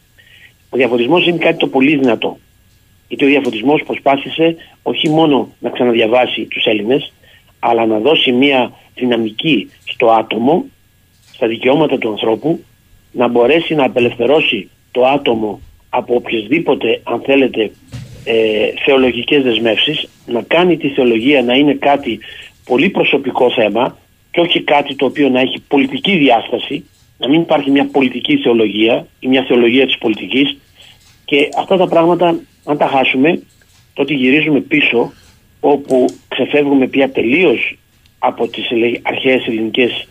ο 0.70 0.78
διαφωτισμός 0.78 1.28
είναι 1.28 1.38
κάτι 1.38 1.58
το 1.58 1.68
πολύ 1.68 1.96
δυνατό. 1.96 2.38
Γιατί 3.08 3.26
ο 3.26 3.28
διαφωτισμός 3.28 3.84
προσπάθησε 3.84 4.56
όχι 4.84 5.10
μόνο 5.10 5.50
να 5.60 5.70
ξαναδιαβάσει 5.70 6.46
τους 6.46 6.66
Έλληνες, 6.66 7.14
αλλά 7.60 7.86
να 7.86 8.00
δώσει 8.00 8.32
μια 8.32 8.72
δυναμική 8.96 9.70
στο 9.86 10.12
άτομο, 10.12 10.66
στα 11.34 11.48
δικαιώματα 11.48 11.98
του 11.98 12.10
ανθρώπου, 12.10 12.64
να 13.12 13.28
μπορέσει 13.28 13.76
να 13.76 13.86
απελευθερώσει 13.86 14.70
το 14.96 15.06
άτομο 15.06 15.62
από 15.90 16.16
οποιασδήποτε 16.16 17.02
αν 17.04 17.22
θέλετε 17.26 17.72
ε, 18.24 18.36
θεολογικές 18.86 19.44
δεσμεύσεις 19.44 20.08
να 20.26 20.42
κάνει 20.42 20.78
τη 20.78 20.90
θεολογία 20.90 21.42
να 21.42 21.54
είναι 21.54 21.74
κάτι 21.74 22.20
πολύ 22.66 22.90
προσωπικό 22.90 23.52
θέμα 23.52 23.98
και 24.32 24.40
όχι 24.40 24.64
κάτι 24.64 24.96
το 24.96 25.06
οποίο 25.06 25.30
να 25.30 25.40
έχει 25.40 25.64
πολιτική 25.68 26.18
διάσταση 26.18 26.86
να 27.18 27.28
μην 27.30 27.42
υπάρχει 27.42 27.72
μια 27.72 27.88
πολιτική 27.92 28.38
θεολογία 28.38 29.08
ή 29.20 29.28
μια 29.28 29.44
θεολογία 29.48 29.86
της 29.86 29.98
πολιτικής. 29.98 30.58
Και 31.26 31.50
αυτά 31.58 31.78
τα 31.78 31.88
πράγματα 31.88 32.40
αν 32.66 32.78
τα 32.78 32.88
χάσουμε 32.88 33.42
τότε 33.94 34.14
γυρίζουμε 34.14 34.60
πίσω 34.60 35.14
όπου 35.60 36.06
ξεφεύγουμε 36.28 36.88
πια 36.88 37.12
τελείως 37.12 37.78
από 38.20 38.48
τις 38.48 38.66
αρχαίες 39.02 39.48
ελληνικές 39.48 40.08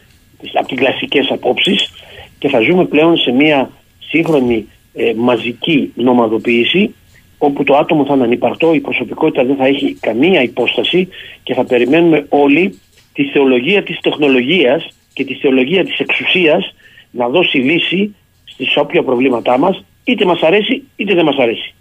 από 0.53 0.69
τις 0.69 0.79
κλασικές 0.79 1.31
απόψεις 1.31 1.91
και 2.39 2.49
θα 2.49 2.61
ζούμε 2.61 2.85
πλέον 2.85 3.17
σε 3.17 3.31
μια 3.31 3.71
σύγχρονη 4.09 4.69
ε, 4.95 5.13
μαζική 5.17 5.93
νομαδοποίηση 5.95 6.95
όπου 7.39 7.65
το 7.65 7.77
άτομο 7.77 8.05
θα 8.05 8.15
είναι 8.15 8.25
ανυπαρτό, 8.25 8.75
η 8.75 8.81
προσωπικότητα 8.81 9.45
δεν 9.45 9.57
θα 9.57 9.67
έχει 9.67 9.97
καμία 10.01 10.43
υπόσταση 10.43 11.09
και 11.43 11.55
θα 11.55 11.65
περιμένουμε 11.65 12.27
όλοι 12.29 12.79
τη 13.13 13.25
θεολογία 13.25 13.83
της 13.83 13.99
τεχνολογίας 14.01 14.89
και 15.13 15.25
τη 15.25 15.35
θεολογία 15.35 15.85
της 15.85 15.99
εξουσίας 15.99 16.75
να 17.11 17.29
δώσει 17.29 17.59
λύση 17.59 18.15
στις 18.45 18.77
όποια 18.77 19.03
προβλήματά 19.03 19.59
μας 19.59 19.85
είτε 20.05 20.25
μας 20.25 20.41
αρέσει 20.41 20.83
είτε 20.97 21.15
δεν 21.15 21.25
μας 21.25 21.37
αρέσει. 21.37 21.75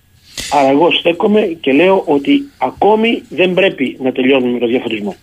Άρα 0.51 0.69
εγώ 0.69 0.91
στέκομαι 0.91 1.57
και 1.61 1.73
λέω 1.73 2.03
ότι 2.05 2.41
ακόμη 2.57 3.23
δεν 3.29 3.53
πρέπει 3.53 3.97
να 3.99 4.11
τελειώνουμε 4.11 4.51
με 4.51 4.59
το 4.59 4.67
διαφωτισμό. 4.67 5.15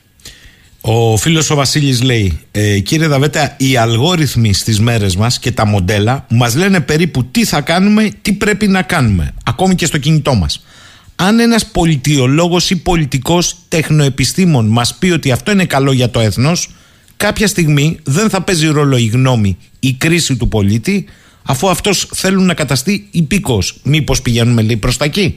Ο 0.81 1.17
φίλος 1.17 1.51
ο 1.51 1.55
Βασίλης 1.55 2.03
λέει 2.03 2.41
ε, 2.51 2.79
Κύριε 2.79 3.07
Δαβέτα 3.07 3.55
οι 3.59 3.77
αλγόριθμοι 3.77 4.53
στις 4.53 4.81
μέρες 4.81 5.17
μας 5.17 5.39
και 5.39 5.53
τα 5.53 5.67
μοντέλα 5.67 6.27
μας 6.29 6.55
λένε 6.55 6.81
περίπου 6.81 7.25
τι 7.25 7.45
θα 7.45 7.61
κάνουμε, 7.61 8.11
τι 8.23 8.33
πρέπει 8.33 8.69
να 8.69 8.83
κάνουμε 8.83 9.35
ακόμη 9.45 9.75
και 9.75 9.87
στο 9.87 9.99
κινητό 9.99 10.35
μας. 10.35 10.65
Αν 11.17 11.41
ένας 11.41 11.67
πολιτιολόγος 11.67 12.71
ή 12.71 12.77
πολιτικός 12.77 13.57
τεχνοεπιστήμων 13.69 14.67
μας 14.67 14.95
πει 14.95 15.11
ότι 15.11 15.31
αυτό 15.31 15.51
είναι 15.51 15.65
καλό 15.65 15.93
για 15.93 16.11
το 16.11 16.21
έθνος 16.21 16.71
κάποια 17.17 17.47
στιγμή 17.47 17.99
δεν 18.03 18.31
θα 18.31 18.43
παίζει 18.43 18.67
ρόλο 18.67 18.97
η 18.97 19.07
γνώμη, 19.07 19.57
η 19.81 19.93
κρίση 19.93 20.37
του 20.37 20.49
πολίτη 20.49 21.05
αφού 21.43 21.69
αυτός 21.69 22.09
θέλουν 22.15 22.45
να 22.47 22.55
καταστεί 22.55 23.09
υπήκος 23.11 23.75
μήπως 23.83 24.23
πηγαίνουμε 24.23 24.63
λέει 24.63 24.77
προς 24.77 24.97
τα 24.97 25.05
εκεί 25.05 25.37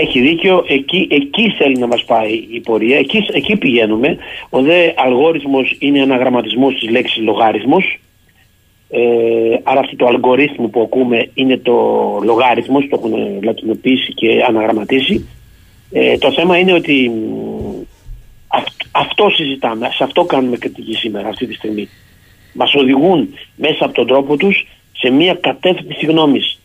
έχει 0.00 0.20
δίκιο, 0.20 0.64
εκεί, 0.68 1.08
εκεί 1.10 1.50
θέλει 1.50 1.78
να 1.78 1.86
μας 1.86 2.04
πάει 2.04 2.32
η 2.50 2.60
πορεία, 2.60 2.98
εκεί, 2.98 3.26
εκεί 3.32 3.56
πηγαίνουμε. 3.56 4.16
Ο 4.50 4.62
δε 4.62 4.92
αλγόριθμος 4.96 5.76
είναι 5.78 6.02
αναγραμματισμός 6.02 6.74
της 6.74 6.90
λέξης 6.90 7.22
λογάριθμος, 7.22 7.98
ε, 8.90 9.00
άρα 9.62 9.80
αυτό 9.80 9.96
το 9.96 10.06
αλγορίθμο 10.06 10.68
που 10.68 10.80
ακούμε 10.80 11.30
είναι 11.34 11.56
το 11.56 11.74
λογάριθμος, 12.22 12.88
το 12.88 13.00
έχουν 13.02 13.42
λατινοποιήσει 13.42 14.12
και 14.12 14.44
αναγραμματίσει. 14.48 15.28
Ε, 15.92 16.18
το 16.18 16.32
θέμα 16.32 16.58
είναι 16.58 16.72
ότι 16.72 17.10
αυτό 18.90 19.28
συζητάμε, 19.30 19.90
σε 19.94 20.04
αυτό 20.04 20.24
κάνουμε 20.24 20.56
κριτική 20.56 20.94
σήμερα 20.94 21.28
αυτή 21.28 21.46
τη 21.46 21.54
στιγμή. 21.54 21.88
Μας 22.52 22.74
οδηγούν 22.74 23.34
μέσα 23.56 23.84
από 23.84 23.94
τον 23.94 24.06
τρόπο 24.06 24.36
τους 24.36 24.66
σε 24.92 25.10
μια 25.10 25.34
κατεύθυνση 25.34 26.06
γνώμης 26.06 26.58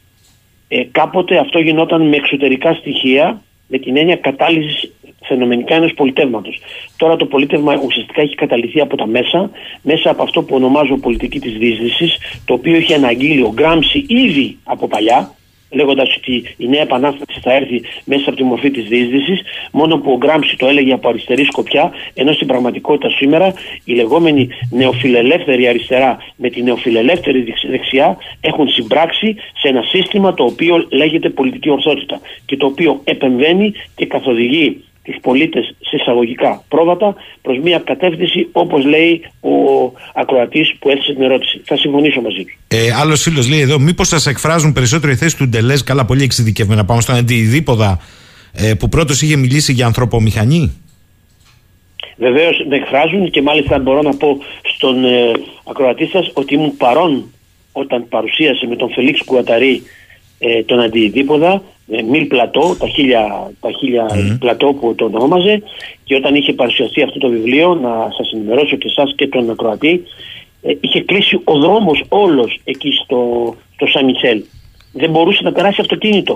ε, 0.67 0.83
κάποτε 0.91 1.37
αυτό 1.37 1.59
γινόταν 1.59 2.07
με 2.07 2.15
εξωτερικά 2.15 2.73
στοιχεία, 2.73 3.41
με 3.67 3.77
την 3.77 3.97
έννοια 3.97 4.15
κατάλυσης 4.15 4.91
φαινομενικά 5.25 5.75
ενός 5.75 5.93
πολιτεύματος. 5.93 6.59
Τώρα 6.97 7.15
το 7.15 7.25
πολίτευμα 7.25 7.81
ουσιαστικά 7.85 8.21
έχει 8.21 8.35
καταληθεί 8.35 8.79
από 8.79 8.97
τα 8.97 9.07
μέσα, 9.07 9.49
μέσα 9.81 10.09
από 10.09 10.23
αυτό 10.23 10.41
που 10.41 10.55
ονομάζω 10.55 10.97
πολιτική 10.97 11.39
της 11.39 11.53
δίσδυση, 11.57 12.09
το 12.45 12.53
οποίο 12.53 12.75
είχε 12.75 12.93
αναγγείλει 12.93 13.41
ο 13.41 13.51
Γκράμψη 13.53 14.05
ήδη 14.07 14.57
από 14.63 14.87
παλιά, 14.87 15.35
λέγοντας 15.73 16.15
ότι 16.15 16.55
η 16.57 16.67
νέα 16.67 16.81
επανάσταση 16.81 17.39
θα 17.41 17.53
έρθει 17.53 17.81
μέσα 18.05 18.23
από 18.27 18.37
τη 18.37 18.43
μορφή 18.43 18.71
της 18.71 18.83
διείσδυσης, 18.83 19.41
μόνο 19.71 19.97
που 19.97 20.11
ο 20.11 20.17
Γκράμψη 20.17 20.57
το 20.57 20.67
έλεγε 20.67 20.93
από 20.93 21.09
αριστερή 21.09 21.43
σκοπιά, 21.43 21.91
ενώ 22.13 22.31
στην 22.31 22.47
πραγματικότητα 22.47 23.09
σήμερα 23.09 23.53
η 23.85 23.93
λεγόμενη 23.93 24.49
νεοφιλελεύθερη 24.69 25.67
αριστερά 25.67 26.17
με 26.35 26.49
τη 26.49 26.63
νεοφιλελεύθερη 26.63 27.53
δεξιά 27.69 28.17
έχουν 28.41 28.67
συμπράξει 28.69 29.35
σε 29.61 29.67
ένα 29.67 29.81
σύστημα 29.81 30.33
το 30.33 30.43
οποίο 30.43 30.85
λέγεται 30.89 31.29
πολιτική 31.29 31.69
ορθότητα 31.69 32.19
και 32.45 32.57
το 32.57 32.65
οποίο 32.65 33.01
επεμβαίνει 33.03 33.73
και 33.95 34.05
καθοδηγεί 34.05 34.83
τις 35.03 35.19
πολίτες 35.21 35.75
σε 35.79 35.95
εισαγωγικά 35.95 36.63
πρόβατα 36.67 37.15
προς 37.41 37.57
μια 37.63 37.79
κατεύθυνση 37.79 38.47
όπως 38.51 38.85
λέει 38.85 39.21
ο 39.41 39.49
ακροατής 40.13 40.75
που 40.79 40.89
έθεσε 40.89 41.13
την 41.13 41.23
ερώτηση. 41.23 41.61
Θα 41.65 41.77
συμφωνήσω 41.77 42.21
μαζί 42.21 42.43
του. 42.43 42.53
Ε, 42.67 42.93
άλλος 43.01 43.21
φίλος 43.21 43.49
λέει 43.49 43.59
εδώ 43.59 43.79
μήπως 43.79 44.07
σας 44.07 44.27
εκφράζουν 44.27 44.73
περισσότερο 44.73 45.11
οι 45.11 45.15
θέσεις 45.15 45.35
του 45.35 45.47
Ντελές 45.47 45.83
καλά 45.83 46.05
πολύ 46.05 46.23
εξειδικευμένα 46.23 46.85
πάμε 46.85 47.01
στον 47.01 47.15
αντιδίποδα 47.15 47.99
ε, 48.53 48.73
που 48.73 48.89
πρώτος 48.89 49.21
είχε 49.21 49.35
μιλήσει 49.35 49.73
για 49.73 49.85
ανθρωπομηχανή. 49.85 50.77
Βεβαίως 52.17 52.65
με 52.69 52.75
εκφράζουν 52.75 53.29
και 53.29 53.41
μάλιστα 53.41 53.79
μπορώ 53.79 54.01
να 54.01 54.15
πω 54.15 54.37
στον 54.75 55.05
ε, 55.05 55.31
ακροατή 55.69 56.05
σας 56.05 56.31
ότι 56.33 56.53
ήμουν 56.53 56.77
παρόν 56.77 57.31
όταν 57.71 58.07
παρουσίασε 58.07 58.65
με 58.65 58.75
τον 58.75 58.91
Φελίξ 58.91 59.23
Κουαταρή 59.23 59.81
ε, 60.39 60.63
τον 60.63 60.79
αντιδίποδα 60.79 61.53
ε, 61.53 61.61
μιλ 61.85 62.25
πλατό, 62.25 62.75
τα 62.79 62.87
χίλια, 62.87 63.51
τα 63.59 63.71
χίλια 63.71 64.07
πλατό 64.39 64.73
που 64.73 64.95
το 64.95 65.05
ονόμαζε 65.05 65.63
και 66.03 66.15
όταν 66.15 66.35
είχε 66.35 66.53
παρουσιαστεί 66.53 67.01
αυτό 67.01 67.19
το 67.19 67.29
βιβλίο 67.29 67.73
να 67.75 68.11
σας 68.17 68.31
ενημερώσω 68.31 68.75
και 68.75 68.87
εσάς 68.87 69.13
και 69.15 69.27
τον 69.27 69.49
ακροατή 69.49 70.03
ε, 70.61 70.73
είχε 70.79 71.01
κλείσει 71.01 71.39
ο 71.43 71.59
δρόμος 71.59 72.03
όλος 72.09 72.59
εκεί 72.63 72.91
στο, 73.03 73.53
στο 73.75 73.85
Σαμιτσέλ. 73.85 74.43
Δεν 74.91 75.09
μπορούσε 75.09 75.43
να 75.43 75.51
περάσει 75.51 75.81
αυτοκίνητο. 75.81 76.33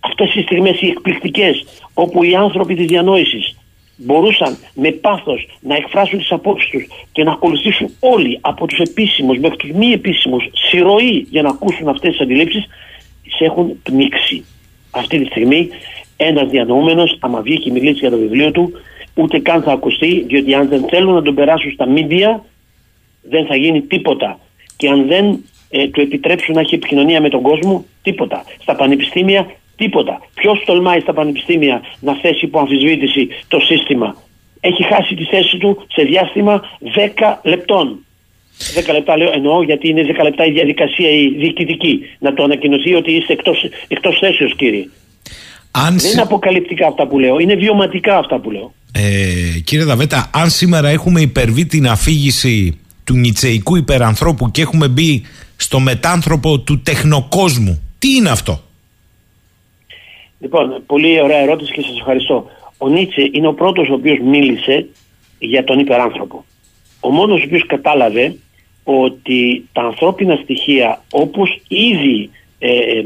Αυτές 0.00 0.34
οι 0.34 0.42
στιγμές 0.42 0.80
οι 0.80 0.86
εκπληκτικές 0.86 1.64
όπου 1.94 2.22
οι 2.22 2.34
άνθρωποι 2.34 2.74
της 2.74 2.86
διανόησης 2.86 3.56
μπορούσαν 3.96 4.56
με 4.74 4.90
πάθος 4.90 5.58
να 5.60 5.76
εκφράσουν 5.76 6.18
τις 6.18 6.32
απόψεις 6.32 6.70
τους 6.70 6.86
και 7.12 7.24
να 7.24 7.32
ακολουθήσουν 7.32 7.90
όλοι 8.00 8.38
από 8.40 8.66
τους 8.66 8.78
επίσημους 8.78 9.38
μέχρι 9.38 9.56
τους 9.56 9.70
μη 9.70 9.86
επίσημους 9.86 10.44
συρροή 10.52 11.26
για 11.30 11.42
να 11.42 11.48
ακούσουν 11.48 11.88
αυτές 11.88 12.10
τις 12.10 12.20
αντιλήψεις 12.20 12.66
σε 13.36 13.44
έχουν 13.44 13.82
πνίξει. 13.82 14.44
Αυτή 14.96 15.18
τη 15.18 15.24
στιγμή 15.24 15.68
ένας 16.16 16.48
διανοούμενος 16.48 17.16
άμα 17.20 17.40
βγει 17.40 17.58
και 17.58 17.70
μιλήσει 17.70 17.98
για 17.98 18.10
το 18.10 18.16
βιβλίο 18.16 18.50
του 18.50 18.72
ούτε 19.14 19.38
καν 19.38 19.62
θα 19.62 19.72
ακουστεί 19.72 20.24
διότι 20.28 20.54
αν 20.54 20.68
δεν 20.68 20.84
θέλουν 20.88 21.14
να 21.14 21.22
τον 21.22 21.34
περάσουν 21.34 21.72
στα 21.72 21.86
μίντια 21.88 22.44
δεν 23.22 23.46
θα 23.46 23.56
γίνει 23.56 23.82
τίποτα 23.82 24.38
και 24.76 24.88
αν 24.88 25.06
δεν 25.06 25.44
ε, 25.70 25.88
του 25.88 26.00
επιτρέψουν 26.00 26.54
να 26.54 26.60
έχει 26.60 26.74
επικοινωνία 26.74 27.20
με 27.20 27.28
τον 27.28 27.42
κόσμο 27.42 27.84
τίποτα. 28.02 28.44
Στα 28.60 28.76
πανεπιστήμια 28.76 29.46
τίποτα. 29.76 30.20
Ποιος 30.34 30.62
τολμάει 30.66 31.00
στα 31.00 31.12
πανεπιστήμια 31.12 31.80
να 32.00 32.14
θέσει 32.14 32.44
υπό 32.44 32.58
αμφισβήτηση 32.58 33.28
το 33.48 33.60
σύστημα; 33.60 34.16
Έχει 34.60 34.82
χάσει 34.84 35.14
τη 35.14 35.24
θέση 35.24 35.56
του 35.56 35.86
σε 35.92 36.02
διάστημα 36.02 36.62
10 37.18 37.40
λεπτών. 37.42 38.05
10 38.58 38.92
λεπτά 38.92 39.16
λέω 39.16 39.32
εννοώ 39.32 39.62
γιατί 39.62 39.88
είναι 39.88 40.02
10 40.18 40.22
λεπτά 40.22 40.44
η 40.44 40.50
διαδικασία 40.50 41.10
η 41.10 41.28
διοικητική. 41.28 42.00
Να 42.18 42.34
το 42.34 42.42
ανακοινωθεί 42.42 42.94
ότι 42.94 43.12
είστε 43.12 43.32
εκτός, 43.32 43.64
εκτός 43.88 44.18
θέσεως 44.18 44.56
κύριε. 44.56 44.88
Αν... 45.70 45.98
Δεν 45.98 46.10
είναι 46.10 46.20
αποκαλυπτικά 46.20 46.86
αυτά 46.86 47.06
που 47.06 47.18
λέω, 47.18 47.38
είναι 47.38 47.54
βιωματικά 47.54 48.18
αυτά 48.18 48.38
που 48.38 48.50
λέω. 48.50 48.74
Ε, 48.92 49.60
κύριε 49.64 49.84
Δαβέτα, 49.84 50.30
αν 50.34 50.50
σήμερα 50.50 50.88
έχουμε 50.88 51.20
υπερβεί 51.20 51.66
την 51.66 51.88
αφήγηση 51.88 52.80
του 53.04 53.14
νητσεϊκού 53.14 53.76
υπερανθρώπου 53.76 54.50
και 54.50 54.62
έχουμε 54.62 54.88
μπει 54.88 55.22
στο 55.56 55.80
μετάνθρωπο 55.80 56.58
του 56.58 56.82
τεχνοκόσμου, 56.82 57.82
τι 57.98 58.14
είναι 58.14 58.30
αυτό; 58.30 58.60
Λοιπόν, 60.38 60.82
πολύ 60.86 61.22
ωραία 61.22 61.38
ερώτηση 61.38 61.72
και 61.72 61.80
σας 61.80 61.98
ευχαριστώ. 61.98 62.46
Ο 62.78 62.88
Νίτσε 62.88 63.30
είναι 63.32 63.46
ο 63.46 63.54
πρώτος 63.54 63.88
ο 63.88 63.92
οποίος 63.92 64.18
μίλησε 64.18 64.86
για 65.38 65.64
τον 65.64 65.78
υπεράνθρωπο. 65.78 66.44
Ο 67.00 67.10
μόνος 67.10 67.40
ο 67.40 67.44
οποίος 67.44 67.66
κατάλαβε 67.66 68.36
ότι 68.88 69.68
τα 69.72 69.82
ανθρώπινα 69.82 70.38
στοιχεία 70.42 71.02
όπως 71.10 71.60
ήδη 71.68 72.30
ε, 72.58 73.02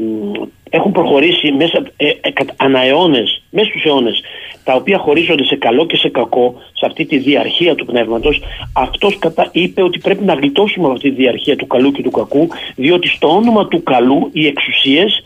έχουν 0.69 0.91
προχωρήσει 0.91 1.51
μέσα 1.51 1.83
ε, 1.97 2.07
ε, 2.07 2.31
αναεώνες, 2.55 3.43
μέσα 3.49 3.69
στους 3.69 3.83
αιώνες 3.83 4.21
τα 4.63 4.73
οποία 4.73 4.97
χωρίζονται 4.97 5.43
σε 5.43 5.55
καλό 5.55 5.85
και 5.85 5.97
σε 5.97 6.09
κακό 6.09 6.55
σε 6.73 6.85
αυτή 6.85 7.05
τη 7.05 7.17
διαρχία 7.17 7.75
του 7.75 7.85
πνεύματος 7.85 8.41
αυτός 8.73 9.19
κατα... 9.19 9.49
είπε 9.51 9.83
ότι 9.83 9.99
πρέπει 9.99 10.23
να 10.23 10.33
γλιτώσουμε 10.33 10.91
αυτή 10.91 11.09
τη 11.09 11.15
διαρχία 11.15 11.55
του 11.55 11.67
καλού 11.67 11.91
και 11.91 12.01
του 12.01 12.11
κακού 12.11 12.47
διότι 12.75 13.07
στο 13.07 13.35
όνομα 13.35 13.67
του 13.67 13.83
καλού 13.83 14.29
οι 14.31 14.47
εξουσίες 14.47 15.23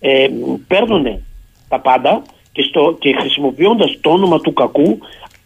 ε, 0.00 0.26
παίρνουν 0.66 1.24
τα 1.68 1.80
πάντα 1.80 2.22
και, 2.52 2.62
στο, 2.62 2.96
και 3.00 3.14
χρησιμοποιώντας 3.18 3.98
το 4.00 4.10
όνομα 4.10 4.40
του 4.40 4.52
κακού 4.52 4.98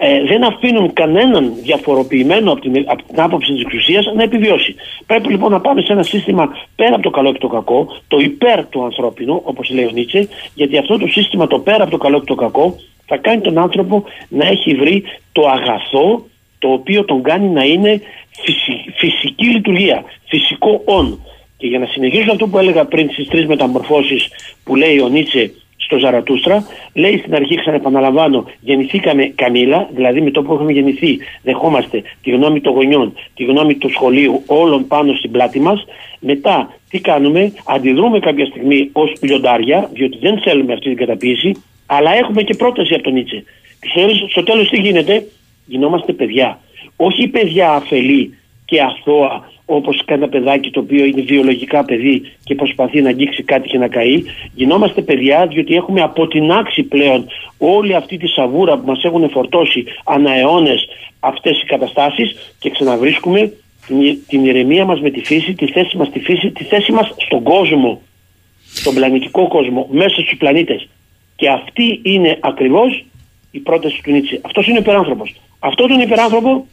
ε, 0.05 0.23
δεν 0.25 0.45
αφήνουν 0.45 0.93
κανέναν 0.93 1.53
διαφοροποιημένο 1.63 2.53
από 2.53 2.61
την, 2.61 2.85
από 2.87 3.03
την 3.03 3.21
άποψη 3.21 3.53
της 3.53 3.63
εξουσίας 3.63 4.13
να 4.15 4.23
επιβιώσει. 4.23 4.75
Πρέπει 5.07 5.29
λοιπόν 5.29 5.51
να 5.51 5.61
πάμε 5.61 5.81
σε 5.81 5.93
ένα 5.93 6.03
σύστημα 6.03 6.49
πέρα 6.77 6.95
από 6.95 7.03
το 7.03 7.11
καλό 7.11 7.33
και 7.33 7.39
το 7.39 7.49
κακό, 7.49 7.97
το 8.09 8.19
υπέρ 8.19 8.67
του 8.67 8.85
ανθρώπινου, 8.85 9.41
όπως 9.45 9.71
λέει 9.71 9.85
ο 9.85 9.91
Νίτσε, 9.93 10.29
γιατί 10.55 10.79
αυτό 10.79 10.99
το 10.99 11.07
σύστημα 11.07 11.47
το 11.47 11.59
πέρα 11.59 11.83
από 11.83 11.91
το 11.91 11.99
καλό 11.99 12.19
και 12.19 12.25
το 12.25 12.35
κακό 12.35 12.77
θα 13.07 13.17
κάνει 13.17 13.41
τον 13.41 13.59
άνθρωπο 13.59 14.05
να 14.29 14.47
έχει 14.47 14.75
βρει 14.75 15.03
το 15.33 15.49
αγαθό 15.49 16.27
το 16.59 16.69
οποίο 16.69 17.05
τον 17.05 17.23
κάνει 17.23 17.49
να 17.49 17.65
είναι 17.65 18.01
φυσική 18.97 19.45
λειτουργία, 19.45 20.05
φυσικό 20.29 20.83
όν. 20.85 21.21
Και 21.57 21.67
για 21.67 21.79
να 21.79 21.87
συνεχίσω 21.87 22.31
αυτό 22.33 22.47
που 22.47 22.59
έλεγα 22.59 22.85
πριν 22.85 23.11
στις 23.11 23.29
τρεις 23.29 23.47
μεταμορφώσεις 23.47 24.29
που 24.65 24.77
λέει 24.77 25.01
ο 25.01 25.09
Νίτσε 25.09 25.53
στο 25.93 26.01
Ζαρατούστρα, 26.01 26.65
λέει 26.95 27.19
στην 27.19 27.35
αρχή, 27.35 27.55
ξαναεπαναλαμβάνω, 27.55 28.45
γεννηθήκαμε 28.61 29.27
καμήλα, 29.27 29.89
δηλαδή 29.95 30.21
με 30.21 30.31
το 30.31 30.43
που 30.43 30.53
έχουμε 30.53 30.73
γεννηθεί, 30.73 31.19
δεχόμαστε 31.43 32.03
τη 32.23 32.31
γνώμη 32.31 32.61
των 32.61 32.73
γονιών, 32.73 33.13
τη 33.35 33.45
γνώμη 33.45 33.75
του 33.75 33.91
σχολείου, 33.91 34.43
όλων 34.47 34.87
πάνω 34.87 35.15
στην 35.15 35.31
πλάτη 35.31 35.61
μας. 35.61 35.85
Μετά, 36.21 36.75
τι 36.91 37.01
κάνουμε, 37.01 37.53
αντιδρούμε 37.67 38.19
κάποια 38.19 38.47
στιγμή 38.47 38.91
ως 38.93 39.13
λιοντάρια, 39.21 39.91
διότι 39.93 40.19
δεν 40.21 40.41
θέλουμε 40.41 40.73
αυτή 40.73 40.89
την 40.89 40.97
καταπίεση, 40.97 41.63
αλλά 41.87 42.15
έχουμε 42.15 42.43
και 42.43 42.55
πρόταση 42.55 42.95
από 42.95 43.03
τον 43.03 43.13
Νίτσε. 43.13 43.45
Στο 44.31 44.43
τέλος 44.43 44.69
τι 44.69 44.81
γίνεται, 44.81 45.27
γινόμαστε 45.67 46.13
παιδιά. 46.13 46.61
Όχι 46.97 47.29
παιδιά 47.29 47.71
αφελή 47.71 48.39
και 48.65 48.81
αθώα 48.81 49.52
όπως 49.67 50.03
ένα 50.05 50.29
παιδάκι 50.29 50.71
το 50.71 50.81
οποίο 50.81 51.05
είναι 51.05 51.23
βιολογικά 51.23 51.85
παιδί 51.85 52.23
και 52.45 52.55
προσπαθεί 52.55 53.03
να 53.03 53.09
αγγίξει 53.09 53.43
κάτι 53.43 53.69
και 53.69 53.79
να 53.79 53.89
καεί. 53.89 54.23
Γινόμαστε 54.55 55.03
παιδιά 55.03 55.47
διότι 55.47 55.75
έχουμε 55.75 56.01
αποτινάξει 56.01 56.83
πλέον 56.83 57.27
όλη 57.59 57.95
αυτή 57.95 58.17
τη 58.17 58.27
σαβούρα 58.27 58.79
που 58.79 58.87
μας 58.87 59.05
έχουν 59.05 59.31
φορτώσει 59.31 59.85
αναεώνες 60.05 60.87
αυτές 61.21 61.63
οι 61.63 61.65
καταστάσεις 61.65 62.55
και 62.59 62.71
ξαναβρίσκουμε 62.71 63.53
την 64.29 64.45
ηρεμία 64.45 64.85
μας 64.85 65.01
με 65.01 65.11
τη 65.11 65.25
φύση, 65.25 65.55
τη 65.55 65.67
θέση 65.67 65.97
μας 65.97 66.09
στη 66.09 66.21
φύση, 66.21 66.51
τη 66.51 66.65
θέση 66.65 66.93
μας 66.93 67.15
στον 67.17 67.43
κόσμο, 67.43 68.03
στον 68.73 68.95
πλανητικό 68.95 69.49
κόσμο, 69.49 69.89
μέσα 69.91 70.21
στους 70.21 70.39
πλανήτες. 70.39 70.89
Και 71.37 71.49
αυτή 71.49 72.01
είναι 72.03 72.39
ακριβώς 72.41 73.05
η 73.51 73.59
πρόταση 73.59 74.03
του 74.03 74.11
Νίτσε. 74.11 74.41
Αυτός 74.43 74.67
είναι 74.67 74.79
ο 74.79 74.81
υπεράνθρωπος. 74.81 75.41
Αυτό 75.59 75.87
τον 75.87 76.01
υπεράνθρωπο 76.01 76.67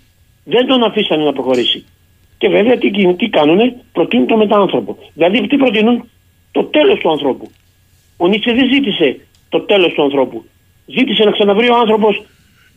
δεν 0.43 0.67
τον 0.67 0.83
αφήσανε 0.83 1.23
να 1.23 1.33
προχωρήσει. 1.33 1.85
Και 2.39 2.49
βέβαια 2.49 2.77
τι, 2.77 3.13
τι 3.15 3.29
κάνουνε, 3.29 3.75
προτείνουν 3.91 4.27
το 4.27 4.37
μετάνθρωπο. 4.37 4.97
Δηλαδή 5.13 5.47
τι 5.47 5.57
προτείνουν, 5.57 6.09
το 6.51 6.63
τέλος 6.63 6.99
του 6.99 7.11
ανθρώπου. 7.11 7.51
Ο 8.17 8.27
Νίτσε 8.27 8.51
δεν 8.51 8.69
ζήτησε 8.73 9.19
το 9.49 9.59
τέλος 9.59 9.93
του 9.93 10.03
ανθρώπου. 10.03 10.45
Ζήτησε 10.85 11.23
να 11.23 11.31
ξαναβρει 11.31 11.69
ο 11.69 11.75
άνθρωπος 11.75 12.23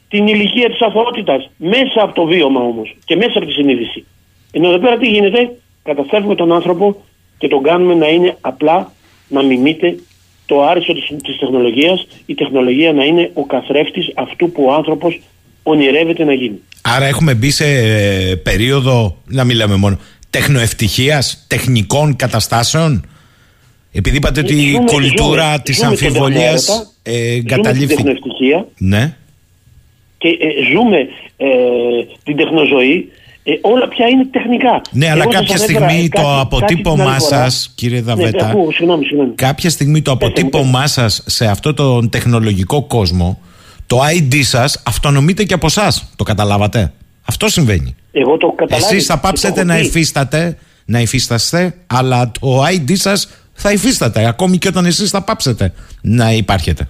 την 0.09 0.27
ηλικία 0.27 0.71
της 0.71 0.81
αθωότητας. 0.81 1.51
Μέσα 1.57 2.03
από 2.03 2.15
το 2.15 2.25
βίωμα 2.25 2.61
όμως 2.61 2.97
και 3.05 3.17
μέσα 3.17 3.39
από 3.39 3.47
τη 3.47 3.53
συνείδηση. 3.53 4.07
Ενώ 4.53 4.69
εδώ 4.69 4.79
πέρα 4.79 4.97
τι 4.99 5.09
γίνεται, 5.09 5.57
καταστρέφουμε 5.83 6.35
τον 6.35 6.53
άνθρωπο 6.53 7.03
και 7.39 7.49
τον 7.49 7.63
κάνουμε 7.63 7.95
να 7.95 8.09
είναι 8.09 8.37
απλά 8.41 8.93
να 9.29 9.43
μιμείται 9.43 9.97
το 10.47 10.63
άριστο 10.63 10.95
της, 10.95 11.07
της 11.23 11.39
τεχνολογίας, 11.39 12.07
η 12.27 12.35
τεχνολογία 12.35 12.93
να 12.93 13.05
είναι 13.05 13.31
ο 13.35 13.45
καθρέφτης 13.45 14.13
αυτού 14.15 14.51
που 14.51 14.65
ο 14.65 14.73
άνθρωπος 14.73 15.21
ονειρεύεται 15.63 16.25
να 16.25 16.33
γίνει. 16.33 16.61
Άρα 16.83 17.05
έχουμε 17.05 17.35
μπει 17.35 17.51
σε 17.51 17.67
ε, 17.67 18.35
περίοδο, 18.35 19.17
να 19.27 19.45
μιλάμε 19.45 19.77
μόνο, 19.77 19.99
τεχνοευτυχίας, 20.31 21.45
τεχνικών 21.47 22.17
καταστάσεων. 22.17 23.07
Επειδή 23.93 24.17
είπατε 24.17 24.41
ότι 24.41 24.55
η 24.55 24.81
κουλτούρα 24.85 25.61
της 25.61 25.77
της 25.77 25.85
αμφιβολίας 25.87 26.95
ε, 27.03 27.35
εγκαταλείφθηκε. 27.35 27.95
Ζούμε 27.95 28.13
την 28.13 28.21
τεχνοευτυχία. 28.21 28.67
Ναι. 28.79 29.17
Και 30.19 30.29
ε, 30.29 30.73
ζούμε 30.73 30.99
ε, 31.37 31.47
την 32.25 32.37
τεχνοζωή. 32.37 33.09
Ε, 33.45 33.53
όλα 33.61 33.89
πια 33.89 34.07
είναι 34.07 34.27
τεχνικά. 34.31 34.81
Ναι, 34.91 35.11
αλλά 35.11 35.27
κάποια 35.27 35.57
στιγμή 35.57 36.09
το 36.09 36.41
αποτύπωμά 36.41 37.19
σας, 37.19 37.73
κύριε 37.75 37.97
ναι, 37.97 38.03
Δαβέτα, 38.03 38.47
ναι, 38.47 38.73
συγγνώμη, 38.73 39.05
συγγνώμη. 39.05 39.33
κάποια 39.35 39.71
στιγμή 39.71 40.03
το 40.03 40.11
αποτύπωμά 40.11 40.87
σας 40.87 41.23
σε 41.27 41.47
αυτό 41.47 41.75
τον 41.75 42.11
τεχνολογικό 42.11 42.83
κόσμο 42.83 43.41
το 43.87 43.99
ID 44.19 44.35
σας 44.43 44.83
αυτονομείται 44.87 45.45
και 45.45 45.55
από 45.55 45.67
εσά. 45.67 45.93
Το 46.17 46.25
καταλάβατε; 46.25 46.93
Αυτό 47.25 47.49
συμβαίνει. 47.49 47.95
Εγώ 48.13 48.37
το 48.37 48.53
καταλάβω. 48.57 48.87
Εσείς 48.87 49.07
θα 49.07 49.19
πάψετε 49.19 49.65
να 49.65 49.79
υφίστατε, 49.79 50.59
να 50.85 51.01
υφίσταστε, 51.01 51.75
αλλά 51.87 52.33
το 52.41 52.65
ID 52.65 52.93
σας 52.93 53.29
θα 53.53 53.73
υφίσταται. 53.73 54.27
Ακόμη 54.27 54.59
και 54.59 54.69
όταν 54.69 54.85
εσείς 54.85 55.11
θα 55.11 55.23
πάψετε 55.23 55.73
να 56.03 56.33
υπάρχετε. 56.33 56.89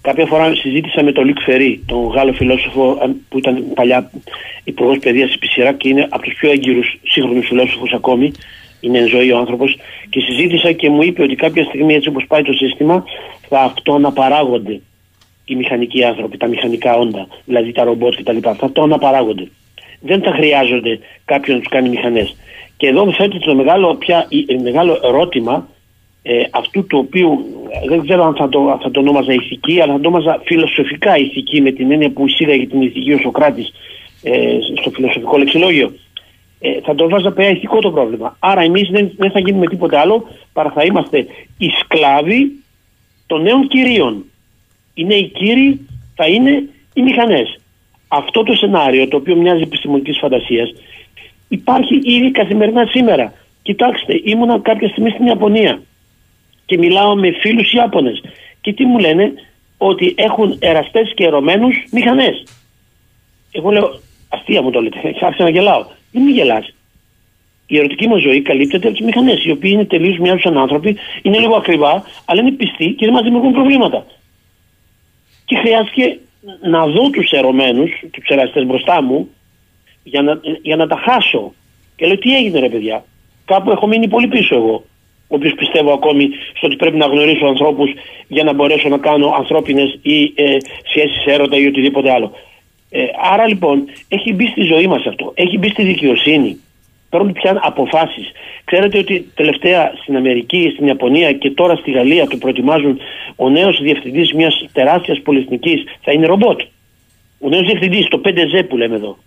Κάποια 0.00 0.26
φορά 0.26 0.54
συζήτησα 0.54 1.02
με 1.02 1.12
τον 1.12 1.24
Λίκ 1.24 1.40
Φερή, 1.40 1.82
τον 1.86 2.06
Γάλλο 2.06 2.32
φιλόσοφο 2.32 2.98
που 3.28 3.38
ήταν 3.38 3.64
παλιά 3.74 4.10
υπουργός 4.64 4.98
παιδείας 4.98 5.30
τη 5.30 5.38
Πισιρά 5.38 5.72
και 5.72 5.88
είναι 5.88 6.06
από 6.10 6.22
τους 6.22 6.34
πιο 6.34 6.50
έγκυρους 6.50 6.98
σύγχρονους 7.02 7.46
φιλόσοφους 7.46 7.92
ακόμη. 7.92 8.32
Είναι 8.80 8.98
εν 8.98 9.08
ζωή 9.08 9.32
ο 9.32 9.38
άνθρωπος. 9.38 9.76
Και 10.08 10.20
συζήτησα 10.20 10.72
και 10.72 10.90
μου 10.90 11.02
είπε 11.02 11.22
ότι 11.22 11.34
κάποια 11.34 11.64
στιγμή, 11.64 11.94
έτσι 11.94 12.08
όπως 12.08 12.24
πάει 12.28 12.42
το 12.42 12.52
σύστημα, 12.52 13.04
θα 13.48 13.60
αυτό 13.60 13.94
αναπαράγονται 13.94 14.80
οι 15.52 15.56
μηχανικοί 15.56 16.04
άνθρωποι, 16.04 16.36
τα 16.36 16.46
μηχανικά 16.46 16.96
όντα, 16.96 17.26
δηλαδή 17.44 17.72
τα 17.72 17.84
ρομπότ 17.84 18.14
κτλ. 18.14 18.36
Θα 18.56 18.72
το 18.72 18.82
αναπαράγονται. 18.82 19.48
Δεν 20.00 20.22
θα 20.22 20.32
χρειάζονται 20.32 20.98
κάποιον 21.24 21.56
να 21.56 21.62
τους 21.62 21.72
κάνει 21.72 21.88
μηχανές. 21.88 22.36
Και 22.76 22.86
εδώ 22.86 23.12
θέτει 23.12 23.38
το 23.38 23.54
μεγάλο, 23.54 23.94
πια, 23.94 24.26
μεγάλο 24.62 25.00
ερώτημα 25.04 25.68
ε, 26.22 26.42
αυτού 26.50 26.86
του 26.86 26.98
οποίου 26.98 27.44
δεν 27.88 28.02
ξέρω 28.04 28.24
αν 28.24 28.34
θα 28.34 28.48
το, 28.48 28.78
θα 28.82 28.90
το 28.90 29.00
ονόμαζα 29.00 29.32
ηθική, 29.32 29.80
αλλά 29.80 29.92
θα 29.92 30.00
το 30.00 30.08
ονόμαζα 30.08 30.40
φιλοσοφικά 30.44 31.16
ηθική 31.16 31.60
με 31.60 31.70
την 31.70 31.92
έννοια 31.92 32.10
που 32.10 32.26
εισήγαγε 32.26 32.66
την 32.66 32.82
ηθική 32.82 33.12
ο 33.12 33.18
Σοκράτης 33.18 33.72
ε, 34.22 34.58
στο 34.80 34.90
φιλοσοφικό 34.90 35.38
λεξιλόγιο. 35.38 35.92
Ε, 36.60 36.80
θα 36.80 36.94
το 36.94 37.08
βάζα 37.08 37.32
πέρα 37.32 37.50
ηθικό 37.50 37.78
το 37.78 37.90
πρόβλημα. 37.90 38.36
Άρα 38.38 38.60
εμείς 38.60 38.88
δεν, 38.88 39.10
δεν 39.16 39.30
θα 39.30 39.38
γίνουμε 39.38 39.66
τίποτε 39.66 39.98
άλλο 39.98 40.28
παρά 40.52 40.70
θα 40.70 40.82
είμαστε 40.82 41.26
οι 41.58 41.68
σκλάβοι 41.68 42.52
των 43.26 43.42
νέων 43.42 43.68
κυρίων 43.68 44.24
είναι 44.94 45.14
οι 45.14 45.28
κύριοι, 45.28 45.88
θα 46.14 46.26
είναι 46.26 46.68
οι 46.94 47.02
μηχανές. 47.02 47.58
Αυτό 48.08 48.42
το 48.42 48.54
σενάριο, 48.54 49.08
το 49.08 49.16
οποίο 49.16 49.36
μοιάζει 49.36 49.62
επιστημονικής 49.62 50.18
φαντασίας, 50.18 50.72
Υπάρχει 51.52 52.00
ήδη 52.02 52.30
καθημερινά 52.30 52.86
σήμερα. 52.86 53.32
Κοιτάξτε, 53.62 54.20
ήμουνα 54.24 54.58
κάποια 54.58 54.88
στιγμή 54.88 55.10
στην 55.10 55.26
Ιαπωνία 55.26 55.82
και 56.66 56.78
μιλάω 56.78 57.16
με 57.16 57.30
φίλους 57.40 57.72
Ιάπωνες 57.72 58.22
και 58.60 58.72
τι 58.72 58.84
μου 58.84 58.98
λένε; 58.98 59.32
Ότι 59.78 60.14
έχουν 60.16 60.56
εραστές 60.60 61.12
και 61.14 61.24
ερωμένους 61.24 61.76
μηχανές. 61.90 62.44
Εγώ 63.52 63.70
λέω, 63.70 64.00
αστεία 64.28 64.62
μου 64.62 64.70
το 64.70 64.80
λέτε, 64.80 64.98
άρχισα 65.26 65.42
να 65.44 65.50
γελάω. 65.50 65.84
Δεν 66.12 66.22
μην 66.22 66.34
γελάς. 66.34 66.74
Η 67.66 67.78
ερωτική 67.78 68.08
μα 68.08 68.16
ζωή 68.16 68.42
καλύπτεται 68.42 68.88
από 68.88 68.96
τι 68.96 69.04
μηχανές, 69.04 69.44
οι 69.44 69.50
οποίοι 69.50 69.70
είναι 69.74 69.84
τελείως 69.84 70.18
μοιάζουν 70.18 70.56
άνθρωποι, 70.56 70.96
είναι 71.22 71.38
λίγο 71.38 71.56
ακριβά, 71.56 72.02
αλλά 72.24 72.40
είναι 72.40 72.50
πιστοί 72.50 72.94
και 72.98 73.04
δεν 73.04 73.14
μας 73.14 73.22
δημιουργούν 73.22 73.52
προβλήματα. 73.52 74.06
Και 75.50 75.56
χρειάστηκε 75.56 76.18
να 76.60 76.86
δω 76.86 77.10
τους 77.10 77.30
ερωμένους, 77.30 77.90
τους 78.10 78.28
εραστές 78.28 78.64
μπροστά 78.66 79.02
μου, 79.02 79.28
για 80.02 80.22
να, 80.22 80.40
για 80.62 80.76
να 80.76 80.86
τα 80.86 80.96
χάσω. 80.96 81.52
Και 81.96 82.06
λέω 82.06 82.18
τι 82.18 82.36
έγινε 82.36 82.58
ρε 82.58 82.68
παιδιά; 82.68 83.04
Κάπου 83.44 83.70
έχω 83.70 83.86
μείνει 83.86 84.08
πολύ 84.08 84.26
πίσω 84.26 84.54
εγώ. 84.54 84.84
Ο 85.28 85.34
οποίο 85.34 85.54
πιστεύω 85.54 85.92
ακόμη 85.92 86.28
στο 86.56 86.66
ότι 86.66 86.76
πρέπει 86.76 86.96
να 86.96 87.06
γνωρίσω 87.06 87.46
ανθρώπους 87.46 87.90
για 88.28 88.44
να 88.44 88.52
μπορέσω 88.52 88.88
να 88.88 88.98
κάνω 88.98 89.34
ανθρώπινες 89.38 89.98
ή 90.02 90.32
ε, 90.34 90.56
σχέσεις 90.84 91.24
έρωτα 91.24 91.56
ή 91.56 91.66
οτιδήποτε 91.66 92.12
άλλο. 92.12 92.32
Ε, 92.90 93.04
άρα 93.32 93.48
λοιπόν 93.48 93.84
έχει 94.08 94.32
μπει 94.32 94.46
στη 94.46 94.62
ζωή 94.62 94.86
μας 94.86 95.06
αυτό. 95.06 95.32
Έχει 95.34 95.58
μπει 95.58 95.68
στη 95.68 95.82
δικαιοσύνη. 95.82 96.60
Παίρνουν 97.10 97.32
πια 97.32 97.58
αποφάσεις. 97.62 98.32
Ξέρετε 98.64 98.98
ότι 98.98 99.30
τελευταία 99.34 99.92
στην 100.02 100.16
Αμερική, 100.16 100.70
στην 100.72 100.86
Ιαπωνία 100.86 101.32
και 101.32 101.50
τώρα 101.50 101.76
στη 101.76 101.90
Γαλλία 101.90 102.26
το 102.26 102.36
προετοιμάζουν 102.36 102.98
ο 103.36 103.48
νέος 103.48 103.80
διευθυντής 103.80 104.32
μιας 104.32 104.64
τεράστιας 104.72 105.20
πολυεθνικής 105.20 105.84
θα 106.00 106.12
είναι 106.12 106.26
ρομπότ. 106.26 106.60
Ο 107.38 107.48
νέος 107.48 107.66
διευθυντής, 107.66 108.08
το 108.08 108.20
5Z 108.24 108.64
που 108.68 108.76
λέμε 108.76 108.94
εδώ. 108.94 109.18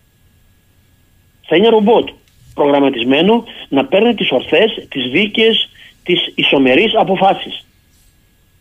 Θα 1.47 1.55
είναι 1.55 1.67
ρομπότ. 1.67 2.09
Προγραμματισμένο 2.53 3.43
να 3.69 3.85
παίρνει 3.85 4.15
τις 4.15 4.31
ορθές, 4.31 4.87
τις 4.89 5.11
δίκαιες, 5.11 5.69
τις 6.03 6.31
ισομερείς 6.35 6.95
αποφάσεις. 6.95 7.65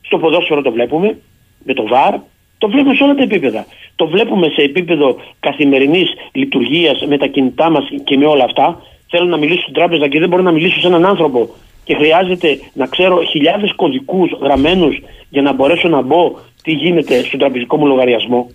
Στο 0.00 0.18
ποδόσφαιρο 0.18 0.62
το 0.62 0.72
βλέπουμε, 0.72 1.18
με 1.64 1.74
το 1.74 1.86
ΒΑΡ, 1.86 2.14
το 2.58 2.68
βλέπουμε 2.68 2.94
σε 2.94 3.02
όλα 3.02 3.14
τα 3.14 3.22
επίπεδα. 3.22 3.66
Το 3.96 4.06
βλέπουμε 4.06 4.48
σε 4.48 4.62
επίπεδο 4.62 5.16
καθημερινής 5.40 6.10
λειτουργίας 6.32 7.04
με 7.06 7.18
τα 7.18 7.26
κινητά 7.26 7.70
μας 7.70 7.84
και 8.04 8.16
με 8.16 8.26
όλα 8.26 8.44
αυτά. 8.44 8.82
Θέλω 9.14 9.26
να 9.26 9.36
μιλήσω 9.36 9.60
στην 9.60 9.74
τράπεζα 9.74 10.08
και 10.08 10.18
δεν 10.18 10.28
μπορώ 10.28 10.42
να 10.42 10.50
μιλήσω 10.50 10.80
σε 10.80 10.86
έναν 10.86 11.04
άνθρωπο 11.06 11.48
και 11.84 11.94
χρειάζεται 11.94 12.60
να 12.72 12.86
ξέρω 12.86 13.22
χιλιάδες 13.22 13.72
κωδικούς 13.74 14.30
γραμμένους 14.40 15.00
για 15.28 15.42
να 15.42 15.52
μπορέσω 15.52 15.88
να 15.88 16.02
μπω 16.02 16.34
τι 16.62 16.72
γίνεται 16.72 17.22
στον 17.24 17.38
τραπεζικό 17.38 17.76
μου 17.76 17.86
λογαριασμό. 17.86 18.50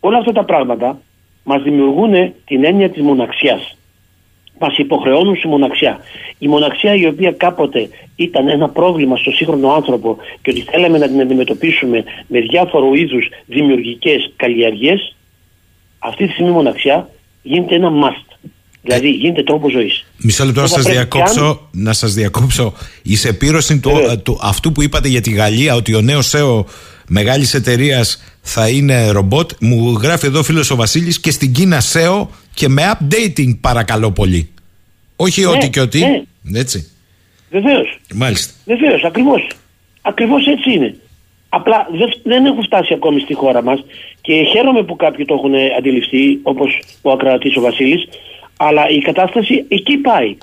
Όλα 0.00 0.18
αυτά 0.18 0.32
τα 0.32 0.44
πράγματα 0.44 1.00
μας 1.44 1.62
δημιουργούν 1.62 2.32
την 2.44 2.64
έννοια 2.64 2.90
της 2.90 3.02
μοναξιάς. 3.02 3.76
Μας 4.58 4.78
υποχρεώνουν 4.78 5.36
στη 5.36 5.48
μοναξιά. 5.48 5.98
Η 6.38 6.48
μοναξιά 6.48 6.94
η 6.94 7.06
οποία 7.06 7.32
κάποτε 7.32 7.88
ήταν 8.16 8.48
ένα 8.48 8.68
πρόβλημα 8.68 9.16
στο 9.16 9.30
σύγχρονο 9.30 9.72
άνθρωπο 9.72 10.16
και 10.42 10.50
ότι 10.50 10.60
θέλαμε 10.60 10.98
να 10.98 11.08
την 11.08 11.20
αντιμετωπίσουμε 11.20 12.04
με 12.26 12.40
διάφορου 12.40 12.94
είδους 12.94 13.28
δημιουργικές 13.46 14.32
καλλιέργειες, 14.36 15.16
αυτή 15.98 16.26
τη 16.26 16.32
στιγμή 16.32 16.50
η 16.50 16.54
μοναξιά 16.54 17.08
γίνεται 17.42 17.74
ένα 17.74 17.90
must. 18.02 18.50
Δηλαδή 18.82 19.08
γίνεται 19.10 19.42
τρόπο 19.42 19.70
ζωής. 19.70 20.04
Μισό 20.16 20.44
λεπτό 20.44 20.60
να 20.60 20.66
σας 20.66 20.84
διακόψω. 20.84 21.68
Να 21.70 21.92
σας 21.92 22.14
διακόψω. 22.14 22.72
Η 23.02 23.16
σεπήρωση 23.16 23.80
του, 23.80 23.90
του, 24.22 24.38
αυτού 24.42 24.72
που 24.72 24.82
είπατε 24.82 25.08
για 25.08 25.20
τη 25.20 25.30
Γαλλία, 25.30 25.74
ότι 25.74 25.94
ο 25.94 26.00
νέος 26.00 26.26
ΣΕΟ 26.28 26.66
μεγάλης 27.08 27.54
εταιρείας 27.54 28.22
θα 28.40 28.68
είναι 28.68 29.10
ρομπότ, 29.10 29.50
μου 29.60 29.98
γράφει 30.02 30.26
εδώ 30.26 30.42
φίλος 30.42 30.70
ο 30.70 30.76
Βασίλης 30.76 31.20
και 31.20 31.30
στην 31.30 31.52
Κίνα 31.52 31.80
ΣΕΟ 31.80 32.30
και 32.54 32.68
με 32.68 32.82
updating 32.98 33.58
παρακαλώ 33.60 34.10
πολύ. 34.10 34.50
Όχι 35.16 35.40
Ναι, 35.40 35.46
ότι 35.46 35.70
και 35.70 35.80
ότι. 35.80 35.98
ναι. 36.42 36.60
Έτσι. 36.60 36.90
Βεβαίως. 37.50 37.98
Μάλιστα. 38.14 38.52
Βεβαίως, 38.64 39.04
ακριβώς. 39.04 39.48
Ακριβώς 40.02 40.46
έτσι 40.46 40.72
είναι. 40.72 40.96
Απλά 41.48 41.86
δεν, 41.98 42.08
δεν 42.22 42.46
έχουν 42.46 42.62
φτάσει 42.64 42.94
ακόμη 42.94 43.20
στη 43.20 43.34
χώρα 43.34 43.62
μας 43.62 43.84
και 44.20 44.32
χαίρομαι 44.52 44.82
που 44.82 44.96
κάποιοι 44.96 45.24
το 45.24 45.34
έχουν 45.34 45.52
αντιληφθεί, 45.78 46.38
όπως 46.42 46.82
ο 47.02 47.10
ακροατής 47.10 47.56
ο 47.56 47.60
Βασίλης, 47.60 48.08
αλλά 48.66 48.88
η 48.88 48.98
κατάσταση 48.98 49.64
εκεί 49.68 49.96
πάει. 49.96 50.36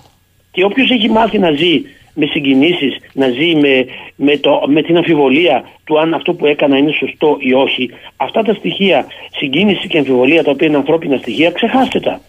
Και 0.51 0.63
όποιος 0.63 0.89
έχει 0.91 1.09
μάθει 1.09 1.39
να 1.39 1.51
ζει 1.51 1.81
με 2.13 2.25
συγκινήσεις, 2.25 2.93
να 3.13 3.27
ζει 3.29 3.55
με, 3.55 3.85
με, 4.15 4.37
το, 4.37 4.61
με 4.67 4.81
την 4.81 4.97
αμφιβολία 4.97 5.63
του 5.83 5.99
αν 5.99 6.13
αυτό 6.13 6.33
που 6.33 6.45
έκανα 6.45 6.77
είναι 6.77 6.91
σωστό 6.91 7.37
ή 7.39 7.53
όχι, 7.53 7.89
αυτά 8.17 8.41
τα 8.41 8.53
στοιχεία, 8.53 9.05
συγκίνηση 9.37 9.87
και 9.87 9.97
αμφιβολία 9.97 10.43
τα 10.43 10.51
οποία 10.51 10.67
είναι 10.67 10.77
ανθρώπινα 10.77 11.17
στοιχεία, 11.17 11.51
ξεχάστε 11.51 11.99
τα. 11.99 12.21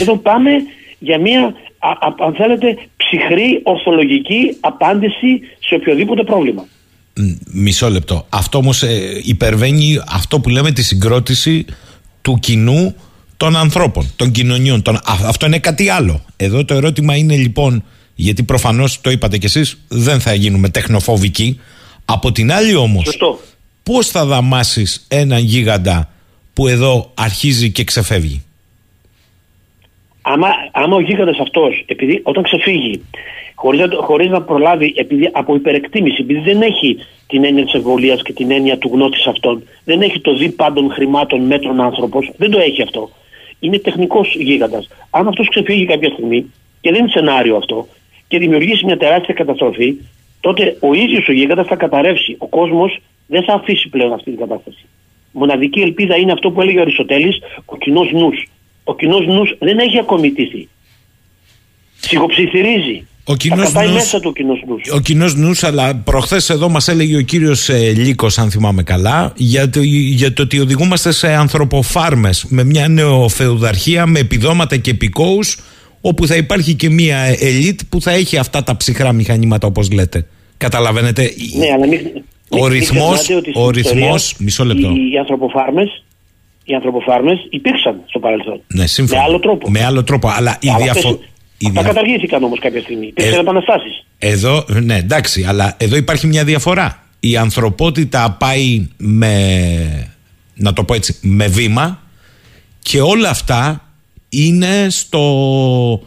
Εδώ 0.00 0.16
πάμε 0.16 0.50
για 0.98 1.18
μια, 1.18 1.42
α, 1.78 1.90
α, 1.90 2.14
αν 2.18 2.34
θέλετε, 2.34 2.78
ψυχρή 2.96 3.60
ορθολογική 3.62 4.56
απάντηση 4.60 5.40
σε 5.58 5.74
οποιοδήποτε 5.74 6.22
πρόβλημα. 6.24 6.66
Μ, 7.14 7.22
Μισό 7.62 7.88
λεπτό. 7.88 8.26
Αυτό 8.28 8.58
όμως 8.58 8.84
υπερβαίνει 9.22 10.00
αυτό 10.08 10.40
που 10.40 10.48
λέμε 10.48 10.70
τη 10.70 10.82
συγκρότηση 10.82 11.64
του 12.22 12.38
κοινού 12.40 12.94
των 13.40 13.56
ανθρώπων, 13.56 14.10
των 14.16 14.30
κοινωνιών. 14.30 14.82
Των... 14.82 14.94
Α- 14.94 15.26
αυτό 15.26 15.46
είναι 15.46 15.58
κάτι 15.58 15.88
άλλο. 15.88 16.20
Εδώ 16.36 16.64
το 16.64 16.74
ερώτημα 16.74 17.16
είναι 17.16 17.36
λοιπόν, 17.36 17.84
γιατί 18.14 18.42
προφανώς 18.42 19.00
το 19.00 19.10
είπατε 19.10 19.38
κι 19.38 19.46
εσείς, 19.46 19.80
δεν 19.88 20.20
θα 20.20 20.34
γίνουμε 20.34 20.68
τεχνοφοβικοί. 20.68 21.60
Από 22.04 22.32
την 22.32 22.52
άλλη 22.52 22.74
όμως, 22.74 23.04
Σωστό. 23.04 23.38
πώς 23.82 24.06
θα 24.06 24.24
δαμάσεις 24.24 25.06
έναν 25.08 25.38
γίγαντα 25.42 26.08
που 26.54 26.68
εδώ 26.68 27.10
αρχίζει 27.14 27.70
και 27.70 27.84
ξεφεύγει; 27.84 28.42
Άμα, 30.22 30.48
άμα 30.72 30.96
ο 30.96 31.00
γίγαντας 31.00 31.38
αυτός, 31.38 31.84
επειδή 31.86 32.20
όταν 32.22 32.42
ξεφύγει, 32.42 33.02
χωρίς 33.54 33.80
να, 33.80 33.88
το- 33.88 34.02
χωρίς 34.02 34.28
να 34.28 34.42
προλάβει 34.42 34.92
επειδή, 34.96 35.28
από 35.32 35.54
υπερεκτίμηση, 35.54 36.16
επειδή 36.22 36.40
δεν 36.40 36.62
έχει 36.62 36.96
την 37.26 37.44
έννοια 37.44 37.64
της 37.64 37.74
ευβολίας 37.74 38.22
και 38.22 38.32
την 38.32 38.50
έννοια 38.50 38.78
του 38.78 38.90
γνώτης 38.92 39.26
αυτών, 39.26 39.62
δεν 39.84 40.02
έχει 40.02 40.20
το 40.20 40.36
δι 40.36 40.48
πάντων 40.48 40.90
χρημάτων 40.92 41.40
μέτρων 41.40 41.80
άνθρωπος, 41.80 42.30
δεν 42.36 42.50
το 42.50 42.58
έχει 42.58 42.82
αυτό. 42.82 43.10
Είναι 43.60 43.78
τεχνικός 43.78 44.34
γίγαντας. 44.34 44.88
Αν 45.10 45.28
αυτός 45.28 45.48
ξεφύγει 45.48 45.84
κάποια 45.84 46.10
στιγμή, 46.10 46.52
και 46.80 46.90
δεν 46.90 47.00
είναι 47.00 47.10
σενάριο 47.10 47.56
αυτό, 47.56 47.88
και 48.28 48.38
δημιουργήσει 48.38 48.84
μια 48.84 48.96
τεράστια 48.96 49.34
καταστροφή, 49.34 49.96
τότε 50.40 50.76
ο 50.80 50.94
ίδιος 50.94 51.28
ο 51.28 51.32
γίγαντας 51.32 51.66
θα 51.66 51.76
καταρρεύσει. 51.76 52.36
Ο 52.38 52.46
κόσμος 52.46 52.98
δεν 53.26 53.42
θα 53.42 53.52
αφήσει 53.52 53.88
πλέον 53.88 54.12
αυτή 54.12 54.30
την 54.30 54.38
κατάσταση. 54.38 54.86
Μοναδική 55.32 55.80
ελπίδα 55.80 56.16
είναι 56.16 56.32
αυτό 56.32 56.50
που 56.50 56.60
έλεγε 56.60 56.78
ο 56.78 56.80
Αριστοτέλης, 56.80 57.38
ο 57.64 57.76
κοινός 57.76 58.12
νους. 58.12 58.48
Ο 58.84 58.94
κοινός 58.94 59.26
νους 59.26 59.54
δεν 59.58 59.78
έχει 59.78 59.98
ακόμη 59.98 60.30
τύχει. 60.30 60.68
Ψυχοψιθυρίζει. 62.00 63.06
Ο 63.24 63.36
κοινός 63.36 63.58
θα 63.58 63.64
κατάει 63.64 63.86
νους- 63.86 63.94
μέσα 63.94 64.20
του 64.20 64.28
ο 64.28 64.32
κοινός 64.32 64.62
νους. 64.66 64.90
Ο 64.94 65.00
κοινός 65.00 65.34
νους, 65.34 65.64
αλλά 65.64 65.94
προχθές 65.96 66.50
εδώ 66.50 66.68
μας 66.68 66.88
έλεγε 66.88 67.16
ο 67.16 67.20
κύριος 67.20 67.68
ε, 67.68 67.92
Λύκος, 67.96 68.38
αν 68.38 68.50
θυμάμαι 68.50 68.82
καλά, 68.82 69.32
για 69.36 69.70
το, 69.70 69.80
για 69.82 70.32
το 70.32 70.42
ότι 70.42 70.58
οδηγούμαστε 70.60 71.12
σε 71.12 71.32
ανθρωποφάρμες 71.34 72.44
με 72.48 72.64
μια 72.64 72.88
νεοφεουδαρχία, 72.88 74.06
με 74.06 74.18
επιδόματα 74.18 74.76
και 74.76 74.90
επικόους, 74.90 75.58
όπου 76.00 76.26
θα 76.26 76.36
υπάρχει 76.36 76.74
και 76.74 76.90
μια 76.90 77.18
ελίτ 77.40 77.80
που 77.88 78.00
θα 78.00 78.10
έχει 78.10 78.36
αυτά 78.36 78.62
τα 78.62 78.76
ψυχρά 78.76 79.12
μηχανήματα, 79.12 79.66
όπως 79.66 79.90
λέτε. 79.92 80.26
Καταλαβαίνετε. 80.56 81.32
Ναι, 81.58 81.66
αλλά 81.74 81.86
μην, 81.86 81.98
Ο 82.48 82.56
μην- 82.56 82.64
μην 82.64 82.72
ρυθμός- 82.72 83.18
ξεχνάτε 83.18 83.34
ότι 83.34 83.50
στην 83.50 83.62
ο 83.62 83.70
ρυθμός- 83.70 84.22
ιστορία 84.22 84.44
μισό 84.44 84.64
λεπτό. 84.64 84.88
Οι, 84.88 85.12
οι 85.12 85.18
ανθρωποφάρμες, 85.18 86.04
οι 86.64 86.74
ανθρωποφάρμες 86.74 87.38
υπήρξαν 87.50 88.00
στο 88.08 88.18
παρελθόν. 88.18 88.60
Ναι, 88.66 88.86
σύμφωνα. 88.86 89.20
Με 89.20 89.26
άλλο 89.26 89.38
τρόπο. 89.38 89.70
Με 89.70 89.84
άλλο 89.84 90.04
τρόπο. 90.04 90.28
Αλλά 90.28 90.56
η 90.60 90.68
Αλλά 90.68 90.78
διαφο... 90.78 91.18
αυτές- 91.64 91.74
η 91.74 91.78
Αυτά 91.78 91.82
δια- 91.82 91.92
καταργήθηκαν 91.92 92.42
όμως 92.44 92.58
κάποια 92.60 92.80
στιγμή. 92.80 93.06
Υπήρξαν 93.06 93.34
Ε, 93.34 93.40
επαναστάσεις. 93.40 94.04
Εδώ, 94.18 94.64
ναι, 94.82 94.96
εντάξει, 94.96 95.44
αλλά 95.44 95.74
εδώ 95.78 95.96
υπάρχει 95.96 96.26
μια 96.26 96.44
διαφορά. 96.44 97.02
Η 97.20 97.36
ανθρωπότητα 97.36 98.30
πάει 98.38 98.88
με, 98.96 100.14
να 100.54 100.72
το 100.72 100.84
πω 100.84 100.94
έτσι, 100.94 101.16
με 101.20 101.46
βήμα 101.46 102.02
και 102.78 103.00
όλα 103.00 103.28
αυτά 103.30 103.84
είναι 104.28 104.86
στο, 104.90 106.02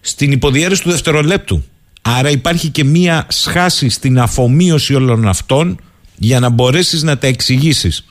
στην 0.00 0.32
υποδιέρεση 0.32 0.82
του 0.82 0.90
δευτερολέπτου. 0.90 1.64
Άρα 2.02 2.30
υπάρχει 2.30 2.68
και 2.68 2.84
μια 2.84 3.26
σχάση 3.28 3.88
στην 3.88 4.18
αφομοίωση 4.18 4.94
όλων 4.94 5.28
αυτών 5.28 5.80
για 6.16 6.40
να 6.40 6.48
μπορέσεις 6.48 7.02
να 7.02 7.18
τα 7.18 7.26
εξηγήσεις. 7.26 8.04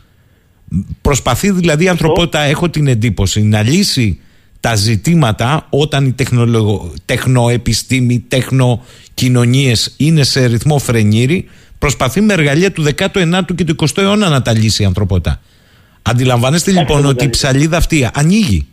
Προσπαθεί 1.02 1.52
δηλαδή 1.52 1.84
η 1.84 1.88
ανθρωπότητα, 1.90 2.40
έχω 2.42 2.70
την 2.70 2.88
εντύπωση, 2.88 3.42
να 3.42 3.62
λύσει 3.64 4.20
τα 4.60 4.76
ζητήματα 4.76 5.68
όταν 5.70 6.06
η 6.06 6.12
τεχνολογο... 6.12 6.94
τεχνοεπιστήμη, 7.06 8.20
τεχνοκοινωνίες 8.28 9.94
είναι 9.98 10.24
σε 10.24 10.46
ρυθμό 10.46 10.78
φρενήρι, 10.78 11.50
προσπαθεί 11.80 12.22
με 12.22 12.34
εργαλεία 12.34 12.72
του 12.72 12.86
19ου 12.98 13.42
και 13.56 13.64
του 13.64 13.76
20ου 13.80 13.98
αιώνα 13.98 14.30
να 14.30 14.42
τα 14.42 14.54
λύσει 14.54 14.84
η 14.84 14.86
ανθρωπότητα. 14.86 15.42
Αντιλαμβάνεστε 16.02 16.72
λοιπόν 16.72 16.98
Άξιο, 16.98 17.10
ότι 17.10 17.24
η 17.24 17.28
δηλαδή. 17.28 17.30
ψαλίδα 17.30 17.78
αυτή 17.78 18.10
ανοίγει. 18.14 18.68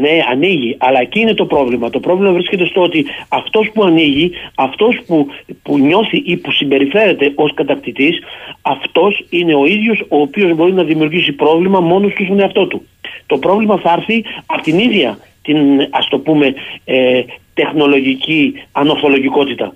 Ναι, 0.00 0.18
ανοίγει, 0.30 0.76
αλλά 0.78 1.00
εκεί 1.00 1.20
είναι 1.20 1.34
το 1.34 1.46
πρόβλημα. 1.46 1.90
Το 1.90 2.00
πρόβλημα 2.00 2.32
βρίσκεται 2.32 2.66
στο 2.66 2.82
ότι 2.82 3.06
αυτός 3.28 3.70
που 3.74 3.82
ανοίγει, 3.82 4.30
αυτός 4.54 5.00
που, 5.06 5.26
που 5.62 5.78
νιώθει 5.78 6.22
ή 6.24 6.36
που 6.36 6.52
συμπεριφέρεται 6.52 7.32
ως 7.34 7.54
κατακτητής, 7.54 8.18
αυτός 8.62 9.26
είναι 9.30 9.54
ο 9.54 9.66
ίδιος 9.66 10.00
ο 10.08 10.20
οποίος 10.20 10.54
μπορεί 10.54 10.72
να 10.72 10.82
δημιουργήσει 10.84 11.32
πρόβλημα 11.32 11.80
μόνος 11.80 12.12
του 12.12 12.24
στον 12.24 12.40
εαυτό 12.40 12.66
του. 12.66 12.82
Το 13.26 13.38
πρόβλημα 13.38 13.78
θα 13.78 13.92
έρθει 13.92 14.24
από 14.46 14.62
την 14.62 14.78
ίδια 14.78 15.18
την 15.42 15.86
ας 15.90 16.08
το 16.08 16.18
πούμε 16.18 16.54
ε, 16.84 17.22
τεχνολογική 17.54 18.54
ανορθολογικότητα. 18.72 19.74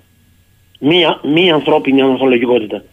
Μία, 0.80 1.20
μία 1.22 1.54
ανθρώπινη 1.54 2.00
ανορθολογικότητα. 2.00 2.84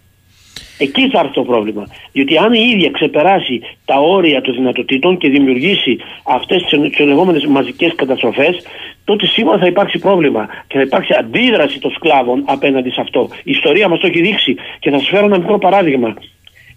Εκεί 0.81 1.10
θα 1.10 1.19
έρθει 1.19 1.34
το 1.34 1.43
πρόβλημα. 1.43 1.88
Διότι 2.11 2.38
αν 2.38 2.53
η 2.53 2.69
ίδια 2.73 2.89
ξεπεράσει 2.91 3.61
τα 3.85 3.99
όρια 3.99 4.41
των 4.41 4.53
δυνατοτήτων 4.53 5.18
και 5.18 5.30
δημιουργήσει 5.30 5.97
αυτές 6.23 6.64
τις 6.64 6.99
λεγόμενε 6.99 7.47
μαζικές 7.47 7.95
καταστροφές, 7.95 8.65
τότε 9.03 9.26
σίγουρα 9.26 9.57
θα 9.57 9.68
υπάρξει 9.68 9.99
πρόβλημα 9.99 10.47
και 10.68 10.77
θα 10.77 10.81
υπάρξει 10.81 11.14
αντίδραση 11.19 11.80
των 11.80 11.91
σκλάβων 11.91 12.43
απέναντι 12.45 12.89
σε 12.89 13.01
αυτό. 13.01 13.30
Η 13.43 13.51
ιστορία 13.51 13.88
μας 13.88 13.99
το 13.99 14.07
έχει 14.07 14.22
δείξει 14.22 14.56
και 14.80 14.89
θα 14.89 14.97
σας 14.97 15.07
φέρω 15.07 15.26
ένα 15.26 15.38
μικρό 15.38 15.57
παράδειγμα. 15.57 16.14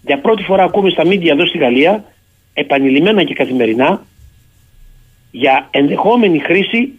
Για 0.01 0.19
πρώτη 0.19 0.43
φορά 0.43 0.63
ακούμε 0.63 0.89
στα 0.89 1.05
μίντια 1.05 1.31
εδώ 1.31 1.45
στη 1.45 1.57
Γαλλία, 1.57 2.03
επανειλημμένα 2.53 3.23
και 3.23 3.33
καθημερινά, 3.33 4.05
για 5.31 5.67
ενδεχόμενη 5.71 6.39
χρήση 6.39 6.91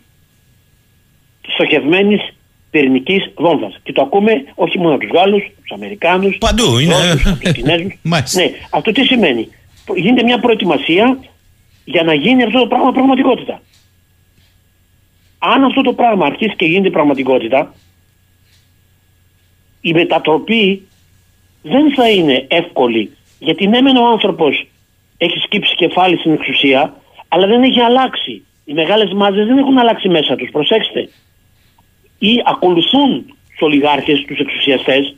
στοχευμένης 1.49 2.34
πυρηνικής 2.75 3.31
βόμβας. 3.35 3.81
Και 3.83 3.93
το 3.93 4.03
ακούμε 4.03 4.33
όχι 4.55 4.79
μόνο 4.79 4.95
από 4.95 5.01
τους 5.07 5.11
Γάλλους, 5.19 5.43
τους 5.43 5.71
Αμερικάνους, 5.71 6.39
Παντού 6.39 6.79
είναι. 6.79 6.95
τους 7.41 7.53
Κινέζους. 7.53 7.99
Μάλιστα. 8.13 8.41
ναι, 8.43 8.51
αυτό 8.71 8.93
τι 8.93 9.05
σημαίνει; 9.05 9.49
Γίνεται 9.97 10.23
μια 10.23 10.39
προετοιμασία 10.39 11.19
για 11.85 12.03
να 12.03 12.15
γίνει 12.15 12.43
αυτό 12.43 12.59
το 12.59 12.67
πράγμα 12.67 12.93
πραγματικότητα. 12.93 13.63
Αν 15.39 15.65
αυτό 15.65 15.81
το 15.83 15.93
πράγμα 15.93 16.27
αρχίσει 16.27 16.57
και 16.57 16.65
γίνεται 16.65 16.91
πραγματικότητα, 16.91 17.75
η 19.81 19.93
μετατροπή 19.93 20.87
δεν 21.63 21.95
θα 21.95 22.11
είναι 22.11 22.47
εύκολη. 22.49 23.17
Γιατί 23.39 23.67
ναι, 23.67 23.81
μεν 23.81 23.97
ο 23.97 24.07
άνθρωπος 24.07 24.67
έχει 25.19 25.39
σκύψει 25.39 25.75
κεφάλι 25.75 26.17
στην 26.17 26.33
εξουσία, 26.33 26.95
αλλά 27.29 27.47
δεν 27.47 27.63
έχει 27.63 27.81
αλλάξει. 27.81 28.43
Οι 28.65 28.73
μεγάλες 28.73 29.13
μάζες 29.13 29.47
δεν 29.47 29.59
έχουν 29.59 29.79
αλλάξει 29.79 30.09
μέσα 30.09 30.37
τους. 30.37 30.51
Προσέξτε. 30.51 31.09
Ή 32.31 32.43
ακολουθούν 32.45 33.25
του 33.27 33.67
ολιγάρχε, 33.67 34.13
τους 34.27 34.39
εξουσιαστές, 34.39 35.15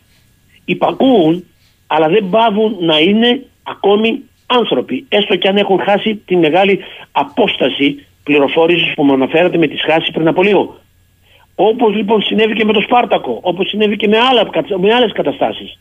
υπακούουν, 0.64 1.44
αλλά 1.86 2.08
δεν 2.08 2.28
πάβουν 2.30 2.76
να 2.80 2.98
είναι 2.98 3.46
ακόμη 3.62 4.22
άνθρωποι. 4.46 5.06
Έστω 5.08 5.36
και 5.36 5.48
αν 5.48 5.56
έχουν 5.56 5.80
χάσει 5.80 6.14
τη 6.14 6.36
μεγάλη 6.36 6.78
απόσταση 7.12 8.06
πληροφόρησης 8.22 8.94
που 8.94 9.04
μου 9.04 9.12
αναφέρατε 9.12 9.58
με 9.58 9.66
τι 9.66 9.76
χάσει 9.76 10.12
πριν 10.12 10.28
από 10.28 10.42
λίγο. 10.42 10.78
Όπως 11.54 11.94
λοιπόν 11.94 12.22
συνέβη 12.22 12.54
και 12.54 12.64
με 12.64 12.72
το 12.72 12.80
Σπάρτακο, 12.80 13.38
όπως 13.42 13.68
συνέβη 13.68 13.96
και 13.96 14.08
με, 14.08 14.18
άλλα, 14.18 14.50
με 14.80 14.94
άλλες 14.94 15.12
καταστάσεις. 15.12 15.78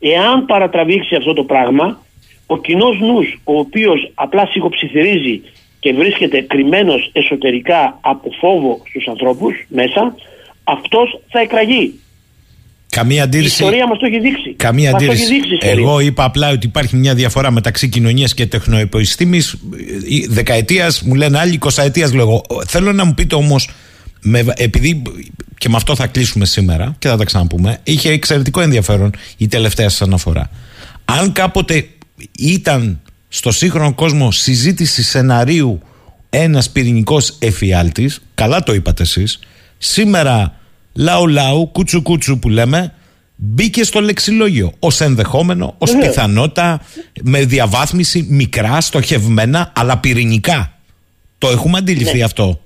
Εάν 0.00 0.46
παρατραβήξει 0.46 1.14
αυτό 1.14 1.32
το 1.32 1.44
πράγμα, 1.44 2.00
ο 2.46 2.58
κοινός 2.58 3.00
νους, 3.00 3.40
ο 3.44 3.58
οποίος 3.58 4.10
απλά 4.14 4.46
σιγοψιθυρίζει 4.46 5.42
και 5.80 5.92
βρίσκεται 5.92 6.40
κρυμμένος 6.42 7.10
εσωτερικά 7.12 7.98
από 8.00 8.30
φόβο 8.40 8.82
στους 8.88 9.06
ανθρώπους 9.08 9.54
μέσα, 9.68 10.14
αυτός 10.64 11.20
θα 11.28 11.40
εκραγεί. 11.40 11.94
Καμία 12.88 13.16
Η 13.16 13.20
αντίρρηση. 13.20 13.50
ιστορία 13.50 13.86
μας 13.86 13.98
το 13.98 14.06
έχει 14.06 14.20
δείξει. 14.20 14.54
Καμία 14.56 14.90
Μας 14.90 15.02
το 15.02 15.06
αντίρρηση. 15.10 15.22
έχει 15.22 15.34
δείξει 15.34 15.50
η 15.52 15.58
ιστορία. 15.62 15.82
Εγώ 15.82 16.00
είπα 16.00 16.24
απλά 16.24 16.50
ότι 16.50 16.66
υπάρχει 16.66 16.96
μια 16.96 17.14
διαφορά 17.14 17.50
μεταξύ 17.50 17.88
κοινωνίας 17.88 18.34
και 18.34 18.46
τεχνοεπιστήμης. 18.46 19.56
Δεκαετίας 20.28 21.02
μου 21.02 21.14
λένε 21.14 21.38
άλλοι, 21.38 21.52
εικοσαετίας 21.54 22.12
λέω 22.12 22.22
εγώ. 22.22 22.64
Θέλω 22.66 22.92
να 22.92 23.04
μου 23.04 23.14
πείτε 23.14 23.34
όμως, 23.34 23.70
επειδή 24.56 25.02
και 25.58 25.68
με 25.68 25.76
αυτό 25.76 25.94
θα 25.94 26.06
κλείσουμε 26.06 26.44
σήμερα 26.44 26.94
και 26.98 27.08
θα 27.08 27.16
τα 27.16 27.24
ξαναπούμε, 27.24 27.78
είχε 27.82 28.10
εξαιρετικό 28.10 28.60
ενδιαφέρον 28.60 29.10
η 29.36 29.46
τελευταία 29.48 29.88
σας 29.88 30.02
αναφορά. 30.02 30.50
Αν 31.04 31.32
κάποτε 31.32 31.86
ήταν 32.38 33.00
στο 33.32 33.50
σύγχρονο 33.50 33.94
κόσμο 33.94 34.30
συζήτηση 34.30 35.02
σεναρίου 35.02 35.80
ένας 36.30 36.70
πυρηνικός 36.70 37.36
εφιάλτης, 37.38 38.20
καλά 38.34 38.62
το 38.62 38.74
είπατε 38.74 39.02
εσείς, 39.02 39.38
σήμερα 39.78 40.54
λαού 40.92 41.26
λαού, 41.26 41.70
κούτσου 41.72 42.02
κούτσου 42.02 42.38
που 42.38 42.48
λέμε, 42.48 42.94
μπήκε 43.36 43.84
στο 43.84 44.00
λεξιλόγιο 44.00 44.72
ως 44.78 45.00
ενδεχόμενο, 45.00 45.74
ως 45.78 45.90
Βεβαίως. 45.90 46.08
πιθανότητα, 46.14 46.80
με 47.22 47.44
διαβάθμιση 47.44 48.26
μικρά, 48.28 48.80
στοχευμένα, 48.80 49.72
αλλά 49.76 49.98
πυρηνικά. 49.98 50.72
Το 51.38 51.48
έχουμε 51.48 51.78
αντιληφθεί 51.78 52.16
Ναι. 52.16 52.24
αυτό. 52.24 52.60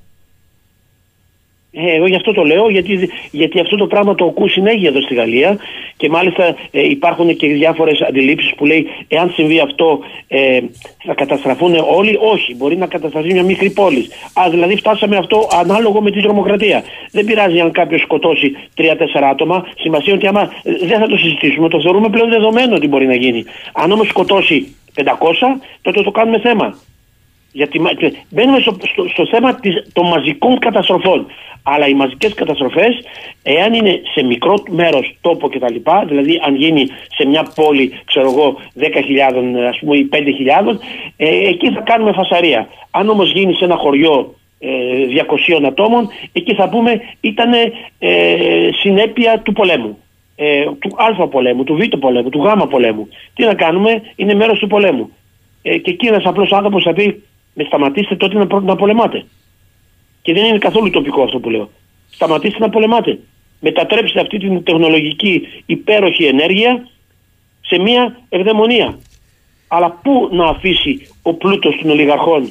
Ε, 1.76 1.94
εγώ 1.94 2.06
γι' 2.06 2.14
αυτό 2.14 2.32
το 2.32 2.42
λέω, 2.42 2.70
γιατί, 2.70 3.10
γιατί 3.30 3.60
αυτό 3.60 3.76
το 3.76 3.86
πράγμα 3.86 4.14
το 4.14 4.24
ακούω 4.24 4.48
συνέχεια 4.48 4.88
εδώ 4.88 5.00
στη 5.00 5.14
Γαλλία 5.14 5.58
και 5.96 6.08
μάλιστα 6.08 6.56
ε, 6.70 6.88
υπάρχουν 6.88 7.36
και 7.36 7.46
διάφορες 7.46 8.00
αντιλήψεις 8.00 8.54
που 8.54 8.66
λέει 8.66 8.86
εάν 9.08 9.30
συμβεί 9.34 9.60
αυτό 9.60 9.98
ε, 10.28 10.60
θα 11.04 11.14
καταστραφούν 11.14 11.74
όλοι; 11.94 12.18
Όχι, 12.20 12.54
μπορεί 12.54 12.76
να 12.76 12.86
καταστραφεί 12.86 13.32
μια 13.32 13.42
μικρή 13.42 13.70
πόλη. 13.70 14.08
Α, 14.34 14.50
δηλαδή 14.50 14.76
φτάσαμε 14.76 15.16
αυτό 15.16 15.48
ανάλογο 15.60 16.00
με 16.00 16.10
την 16.10 16.22
τρομοκρατία. 16.22 16.82
Δεν 17.10 17.24
πειράζει 17.24 17.60
αν 17.60 17.70
κάποιος 17.70 18.00
σκοτώσει 18.00 18.56
3-4 18.76 18.82
άτομα. 19.30 19.66
Σημασία 19.78 20.12
είναι 20.12 20.16
ότι 20.16 20.26
άμα 20.26 20.52
ε, 20.62 20.86
δεν 20.86 20.98
θα 20.98 21.06
το 21.06 21.16
συζητήσουμε, 21.16 21.68
το 21.68 21.80
θεωρούμε 21.80 22.08
πλέον 22.08 22.30
δεδομένο 22.30 22.74
ότι 22.74 22.88
μπορεί 22.88 23.06
να 23.06 23.14
γίνει. 23.14 23.44
Αν 23.72 23.92
όμως 23.92 24.08
σκοτώσει 24.08 24.76
500, 24.96 25.02
τότε 25.82 26.02
το 26.02 26.10
κάνουμε 26.10 26.38
θέμα. 26.38 26.78
Γιατί 27.56 27.80
μα- 27.80 27.94
και 27.94 28.12
μπαίνουμε 28.30 28.58
στο, 28.58 28.76
στο, 28.92 29.08
στο 29.08 29.26
θέμα 29.26 29.54
της, 29.54 29.74
των 29.92 30.06
μαζικών 30.06 30.58
καταστροφών. 30.58 31.26
Αλλά 31.62 31.88
οι 31.88 31.94
μαζικές 31.94 32.34
καταστροφές, 32.34 32.92
εάν 33.42 33.74
είναι 33.74 34.00
σε 34.14 34.22
μικρό 34.22 34.62
μέρος 34.70 35.16
τόπο 35.20 35.48
κτλ., 35.48 35.74
δηλαδή 36.06 36.40
αν 36.46 36.54
γίνει 36.54 36.86
σε 37.16 37.26
μια 37.26 37.42
πόλη, 37.54 37.92
ξέρω 38.04 38.30
εγώ, 38.30 38.56
10.000 38.80 39.68
ας 39.68 39.78
πούμε 39.78 39.96
ή 39.96 40.08
5.000, 40.12 40.78
ε, 41.16 41.48
εκεί 41.48 41.70
θα 41.72 41.80
κάνουμε 41.80 42.12
φασαρία. 42.12 42.68
Αν 42.90 43.08
όμως 43.08 43.32
γίνει 43.32 43.54
σε 43.54 43.64
ένα 43.64 43.76
χωριό 43.76 44.34
ε, 44.58 44.68
200 45.60 45.64
ατόμων, 45.66 46.08
εκεί 46.32 46.54
θα 46.54 46.68
πούμε 46.68 47.00
ήταν 47.20 47.52
ε, 47.98 48.68
συνέπεια 48.72 49.38
του 49.38 49.52
πολέμου. 49.52 49.98
Ε, 50.36 50.64
του 50.78 50.90
Α 50.96 51.28
πολέμου, 51.28 51.64
του 51.64 51.74
Β 51.74 51.96
πολέμου, 51.98 52.28
του 52.28 52.42
Γ 52.44 52.66
πολέμου. 52.70 53.08
Τι 53.34 53.44
να 53.44 53.54
κάνουμε, 53.54 54.02
είναι 54.16 54.34
μέρος 54.34 54.58
του 54.58 54.66
πολέμου. 54.66 55.10
Ε, 55.62 55.78
και 55.78 55.90
εκεί 55.90 56.06
ένας 56.06 56.24
απλός 56.24 56.52
άνθρωπος 56.52 56.82
θα 56.82 56.92
πει: 56.92 57.22
Με 57.54 57.64
σταματήστε 57.64 58.16
τότε 58.16 58.38
να, 58.38 58.46
προ- 58.46 58.62
να 58.62 58.76
πολεμάτε. 58.76 59.24
Και 60.22 60.32
δεν 60.32 60.44
είναι 60.44 60.58
καθόλου 60.58 60.90
τοπικό 60.90 61.22
αυτό 61.22 61.38
που 61.38 61.50
λέω. 61.50 61.70
Σταματήστε 62.10 62.58
να 62.58 62.70
πολεμάτε. 62.70 63.18
Μετατρέψτε 63.60 64.20
αυτή 64.20 64.38
την 64.38 64.62
τεχνολογική 64.62 65.48
υπέροχη 65.66 66.24
ενέργεια 66.24 66.88
σε 67.60 67.78
μια 67.78 68.20
ευδαιμονία. 68.28 68.98
Αλλά 69.68 69.90
πού 70.02 70.28
να 70.32 70.46
αφήσει 70.46 71.08
ο 71.22 71.34
πλούτος 71.34 71.78
των 71.80 71.90
ολιγαρχών 71.90 72.50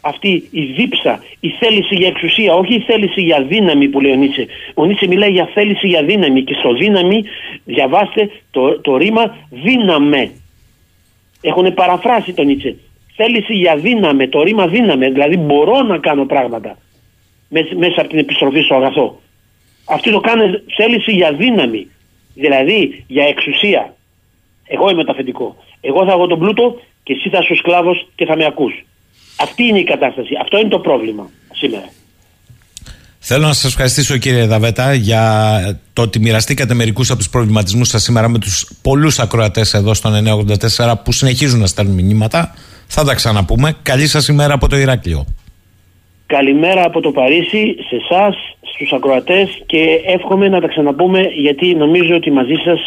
αυτή 0.00 0.48
η 0.50 0.64
δίψα, 0.64 1.22
η 1.40 1.48
θέληση 1.48 1.94
για 1.94 2.06
εξουσία, 2.06 2.54
όχι 2.54 2.74
η 2.74 2.80
θέληση 2.80 3.20
για 3.20 3.42
δύναμη 3.42 3.88
που 3.88 4.00
λέει 4.00 4.12
ο 4.12 4.14
Νίτσε. 4.14 4.46
Ο 4.74 4.84
Νίτσε 4.84 5.06
μιλάει 5.06 5.30
για 5.30 5.50
θέληση 5.54 5.86
για 5.86 6.02
δύναμη 6.04 6.42
και 6.42 6.54
στο 6.54 6.72
δύναμη 6.72 7.24
διαβάστε 7.64 8.30
το, 8.50 8.80
το 8.80 8.96
ρήμα 8.96 9.36
δύναμε. 9.50 10.30
Έχουν 11.40 11.74
παραφράσει 11.74 12.32
τον 12.32 12.46
Νίτσε. 12.46 12.76
Θέληση 13.20 13.54
για 13.54 13.76
δύναμε, 13.76 14.28
το 14.28 14.42
ρήμα 14.42 14.66
δύναμε, 14.66 15.06
δηλαδή 15.10 15.36
μπορώ 15.36 15.82
να 15.82 15.98
κάνω 15.98 16.24
πράγματα 16.26 16.72
μες- 17.48 17.74
μέσα 17.76 18.00
από 18.00 18.08
την 18.08 18.18
επιστροφή 18.18 18.60
στο 18.60 18.74
αγαθό. 18.74 19.20
Αυτοί 19.84 20.10
το 20.10 20.20
κάνουν 20.20 20.50
θέληση 20.76 21.12
για 21.12 21.32
δύναμη, 21.32 21.86
δηλαδή 22.34 23.04
για 23.06 23.24
εξουσία. 23.24 23.94
Εγώ 24.74 24.90
είμαι 24.90 25.04
το 25.04 25.12
αφεντικό. 25.12 25.56
Εγώ 25.80 26.04
θα 26.06 26.12
έχω 26.12 26.26
τον 26.26 26.38
πλούτο 26.38 26.80
και 27.02 27.12
εσύ 27.12 27.28
θα 27.28 27.38
είσαι 27.42 27.52
ο 27.52 27.56
σκλάβος 27.56 28.08
και 28.14 28.24
θα 28.24 28.36
με 28.36 28.44
ακούς. 28.44 28.74
Αυτή 29.40 29.62
είναι 29.64 29.78
η 29.78 29.84
κατάσταση. 29.84 30.32
Αυτό 30.40 30.58
είναι 30.58 30.68
το 30.68 30.78
πρόβλημα 30.78 31.30
σήμερα. 31.52 31.88
Θέλω 33.18 33.46
να 33.46 33.52
σας 33.52 33.64
ευχαριστήσω 33.70 34.16
κύριε 34.16 34.46
Δαβέτα 34.46 34.94
για 34.94 35.22
το 35.92 36.02
ότι 36.02 36.18
μοιραστήκατε 36.20 36.74
μερικούς 36.74 37.10
από 37.10 37.18
τους 37.18 37.28
προβληματισμούς 37.30 37.88
σας 37.88 38.02
σήμερα 38.02 38.28
με 38.28 38.38
τους 38.38 38.70
πολλούς 38.82 39.18
ακροατές 39.18 39.74
εδώ 39.74 39.94
στον 39.94 40.14
984 40.14 40.94
που 41.04 41.12
συνεχίζουν 41.12 41.60
να 41.60 41.66
στέλνουν 41.66 41.94
μηνύματα. 41.94 42.54
Θα 42.88 43.04
τα 43.04 43.14
ξαναπούμε. 43.14 43.76
Καλή 43.82 44.06
σας 44.06 44.28
ημέρα 44.28 44.54
από 44.54 44.68
το 44.68 44.76
Ηράκλειο. 44.76 45.26
Καλημέρα 46.26 46.84
από 46.84 47.00
το 47.00 47.10
Παρίσι 47.10 47.76
σε 47.88 47.96
εσάς, 47.96 48.34
στους 48.74 48.92
ακροατές 48.92 49.62
και 49.66 49.82
εύχομαι 50.06 50.48
να 50.48 50.60
τα 50.60 50.68
ξαναπούμε 50.68 51.20
γιατί 51.20 51.74
νομίζω 51.74 52.14
ότι 52.14 52.30
μαζί 52.30 52.54
σας 52.64 52.80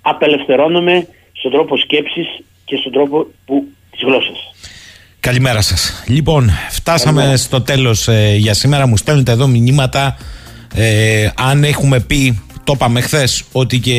απελευθερώνομαι 0.00 1.06
στον 1.32 1.50
τρόπο 1.50 1.76
σκέψης 1.76 2.26
και 2.64 2.76
στον 2.76 2.92
τρόπο 2.92 3.26
που, 3.46 3.64
της 3.90 4.00
γλώσσας. 4.02 4.38
Καλημέρα 5.20 5.60
σας. 5.60 6.04
Λοιπόν, 6.08 6.50
φτάσαμε 6.70 7.36
στο 7.36 7.60
τέλος 7.60 8.08
για 8.36 8.54
σήμερα. 8.54 8.86
Μου 8.86 8.96
στέλνετε 8.96 9.32
εδώ 9.32 9.46
μηνύματα. 9.46 10.16
Ε, 10.74 11.30
αν 11.36 11.64
έχουμε 11.64 12.00
πει, 12.00 12.42
το 12.64 12.72
είπαμε 12.76 13.00
χθες, 13.00 13.44
ότι 13.52 13.78
και 13.78 13.96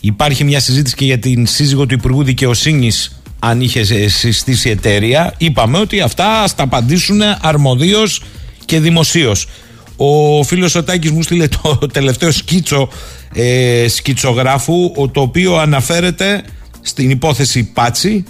υπάρχει 0.00 0.44
μια 0.44 0.60
συζήτηση 0.60 0.94
και 0.94 1.04
για 1.04 1.18
την 1.18 1.46
σύζυγο 1.46 1.86
του 1.86 1.94
Υπουργού 1.94 2.22
Δικαιοσύνης, 2.22 3.22
αν 3.48 3.60
είχε 3.60 3.80
ε, 3.80 4.08
συστήσει 4.08 4.70
εταιρεία. 4.70 5.34
Είπαμε 5.38 5.78
ότι 5.78 6.00
αυτά 6.00 6.42
ας 6.42 6.54
τα 6.54 6.62
απαντήσουν 6.62 7.20
αρμοδίως 7.40 8.22
και 8.64 8.80
δημοσίως. 8.80 9.46
Ο 9.96 10.42
φίλος 10.42 10.74
ο 10.74 10.84
Τάκης 10.84 11.10
μου 11.10 11.22
στείλε 11.22 11.48
το 11.48 11.78
τελευταίο 11.92 12.30
σκίτσο 12.30 12.88
ε, 13.34 13.84
σκιτσογράφου, 13.88 14.92
ο- 14.96 15.08
το 15.08 15.20
οποίο 15.20 15.56
αναφέρεται 15.56 16.42
στην 16.80 17.10
υπόθεση 17.10 17.64
Πάτσι 17.64 18.24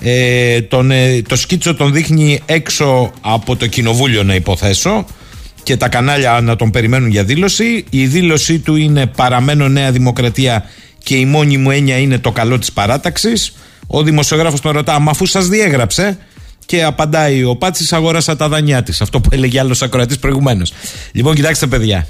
Ε, 0.00 0.60
τον, 0.62 0.90
ε, 0.90 1.22
το 1.28 1.36
σκίτσο 1.36 1.74
τον 1.74 1.92
δείχνει 1.92 2.40
έξω 2.46 3.10
από 3.20 3.56
το 3.56 3.66
κοινοβούλιο 3.66 4.22
να 4.22 4.34
υποθέσω 4.34 5.04
και 5.62 5.76
τα 5.76 5.88
κανάλια 5.88 6.40
να 6.40 6.56
τον 6.56 6.70
περιμένουν 6.70 7.10
για 7.10 7.24
δήλωση. 7.24 7.84
Η 7.90 8.06
δήλωσή 8.06 8.58
του 8.58 8.76
είναι 8.76 9.06
παραμένω 9.06 9.68
Νέα 9.68 9.90
Δημοκρατία 9.92 10.64
και 11.02 11.16
η 11.16 11.24
μόνη 11.24 11.56
μου 11.56 11.70
έννοια 11.70 11.98
είναι 11.98 12.18
το 12.18 12.32
καλό 12.32 12.58
της 12.58 12.72
παράταξης. 12.72 13.54
Ο 13.90 14.02
δημοσιογράφος 14.02 14.60
τον 14.60 14.72
ρωτά, 14.72 14.98
μα 14.98 15.10
αφού 15.10 15.26
σας 15.26 15.48
διέγραψε, 15.48 16.18
και 16.68 16.84
απαντάει 16.84 17.44
ο 17.44 17.56
Πάτσης, 17.56 17.92
αγόρασα 17.92 18.36
τα 18.36 18.48
δανειά 18.48 18.82
της. 18.82 19.00
Αυτό 19.00 19.20
που 19.20 19.28
έλεγε 19.32 19.60
άλλος 19.60 19.82
ακροατής 19.82 20.18
προηγουμένως. 20.18 20.72
Λοιπόν, 21.12 21.34
κοιτάξτε, 21.34 21.66
παιδιά. 21.66 22.06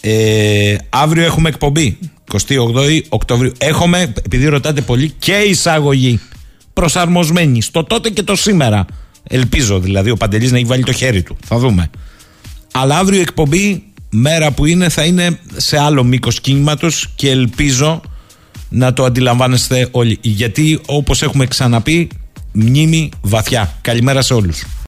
Ε, 0.00 0.76
αύριο 0.88 1.24
έχουμε 1.24 1.48
εκπομπή. 1.48 1.98
28 2.32 3.02
Οκτωβρίου. 3.08 3.52
Έχουμε, 3.58 4.12
επειδή 4.22 4.46
ρωτάτε 4.46 4.80
πολύ, 4.80 5.14
και 5.18 5.32
εισαγωγή 5.32 6.20
προσαρμοσμένη 6.72 7.62
στο 7.62 7.84
τότε 7.84 8.10
και 8.10 8.22
το 8.22 8.36
σήμερα. 8.36 8.86
Ελπίζω 9.28 9.80
δηλαδή 9.80 10.10
ο 10.10 10.16
Παντελής 10.16 10.50
να 10.50 10.56
έχει 10.56 10.66
βάλει 10.66 10.84
το 10.84 10.92
χέρι 10.92 11.22
του. 11.22 11.36
Θα 11.46 11.58
δούμε. 11.58 11.90
Αλλά 12.72 12.98
αύριο 12.98 13.20
εκπομπή, 13.20 13.82
μέρα 14.10 14.50
που 14.50 14.66
είναι, 14.66 14.88
θα 14.88 15.04
είναι 15.04 15.38
σε 15.56 15.78
άλλο 15.78 16.04
μήκος 16.04 16.40
κίνηματο 16.40 16.88
και 17.14 17.30
ελπίζω 17.30 18.02
να 18.74 18.92
το 18.92 19.04
αντιλαμβάνεστε 19.04 19.88
όλοι. 19.90 20.18
Γιατί 20.20 20.80
όπως 20.86 21.22
έχουμε 21.22 21.46
ξαναπεί, 21.46 22.08
μνήμη 22.52 23.10
βαθιά. 23.22 23.78
Καλημέρα 23.80 24.22
σε 24.22 24.34
όλους. 24.34 24.64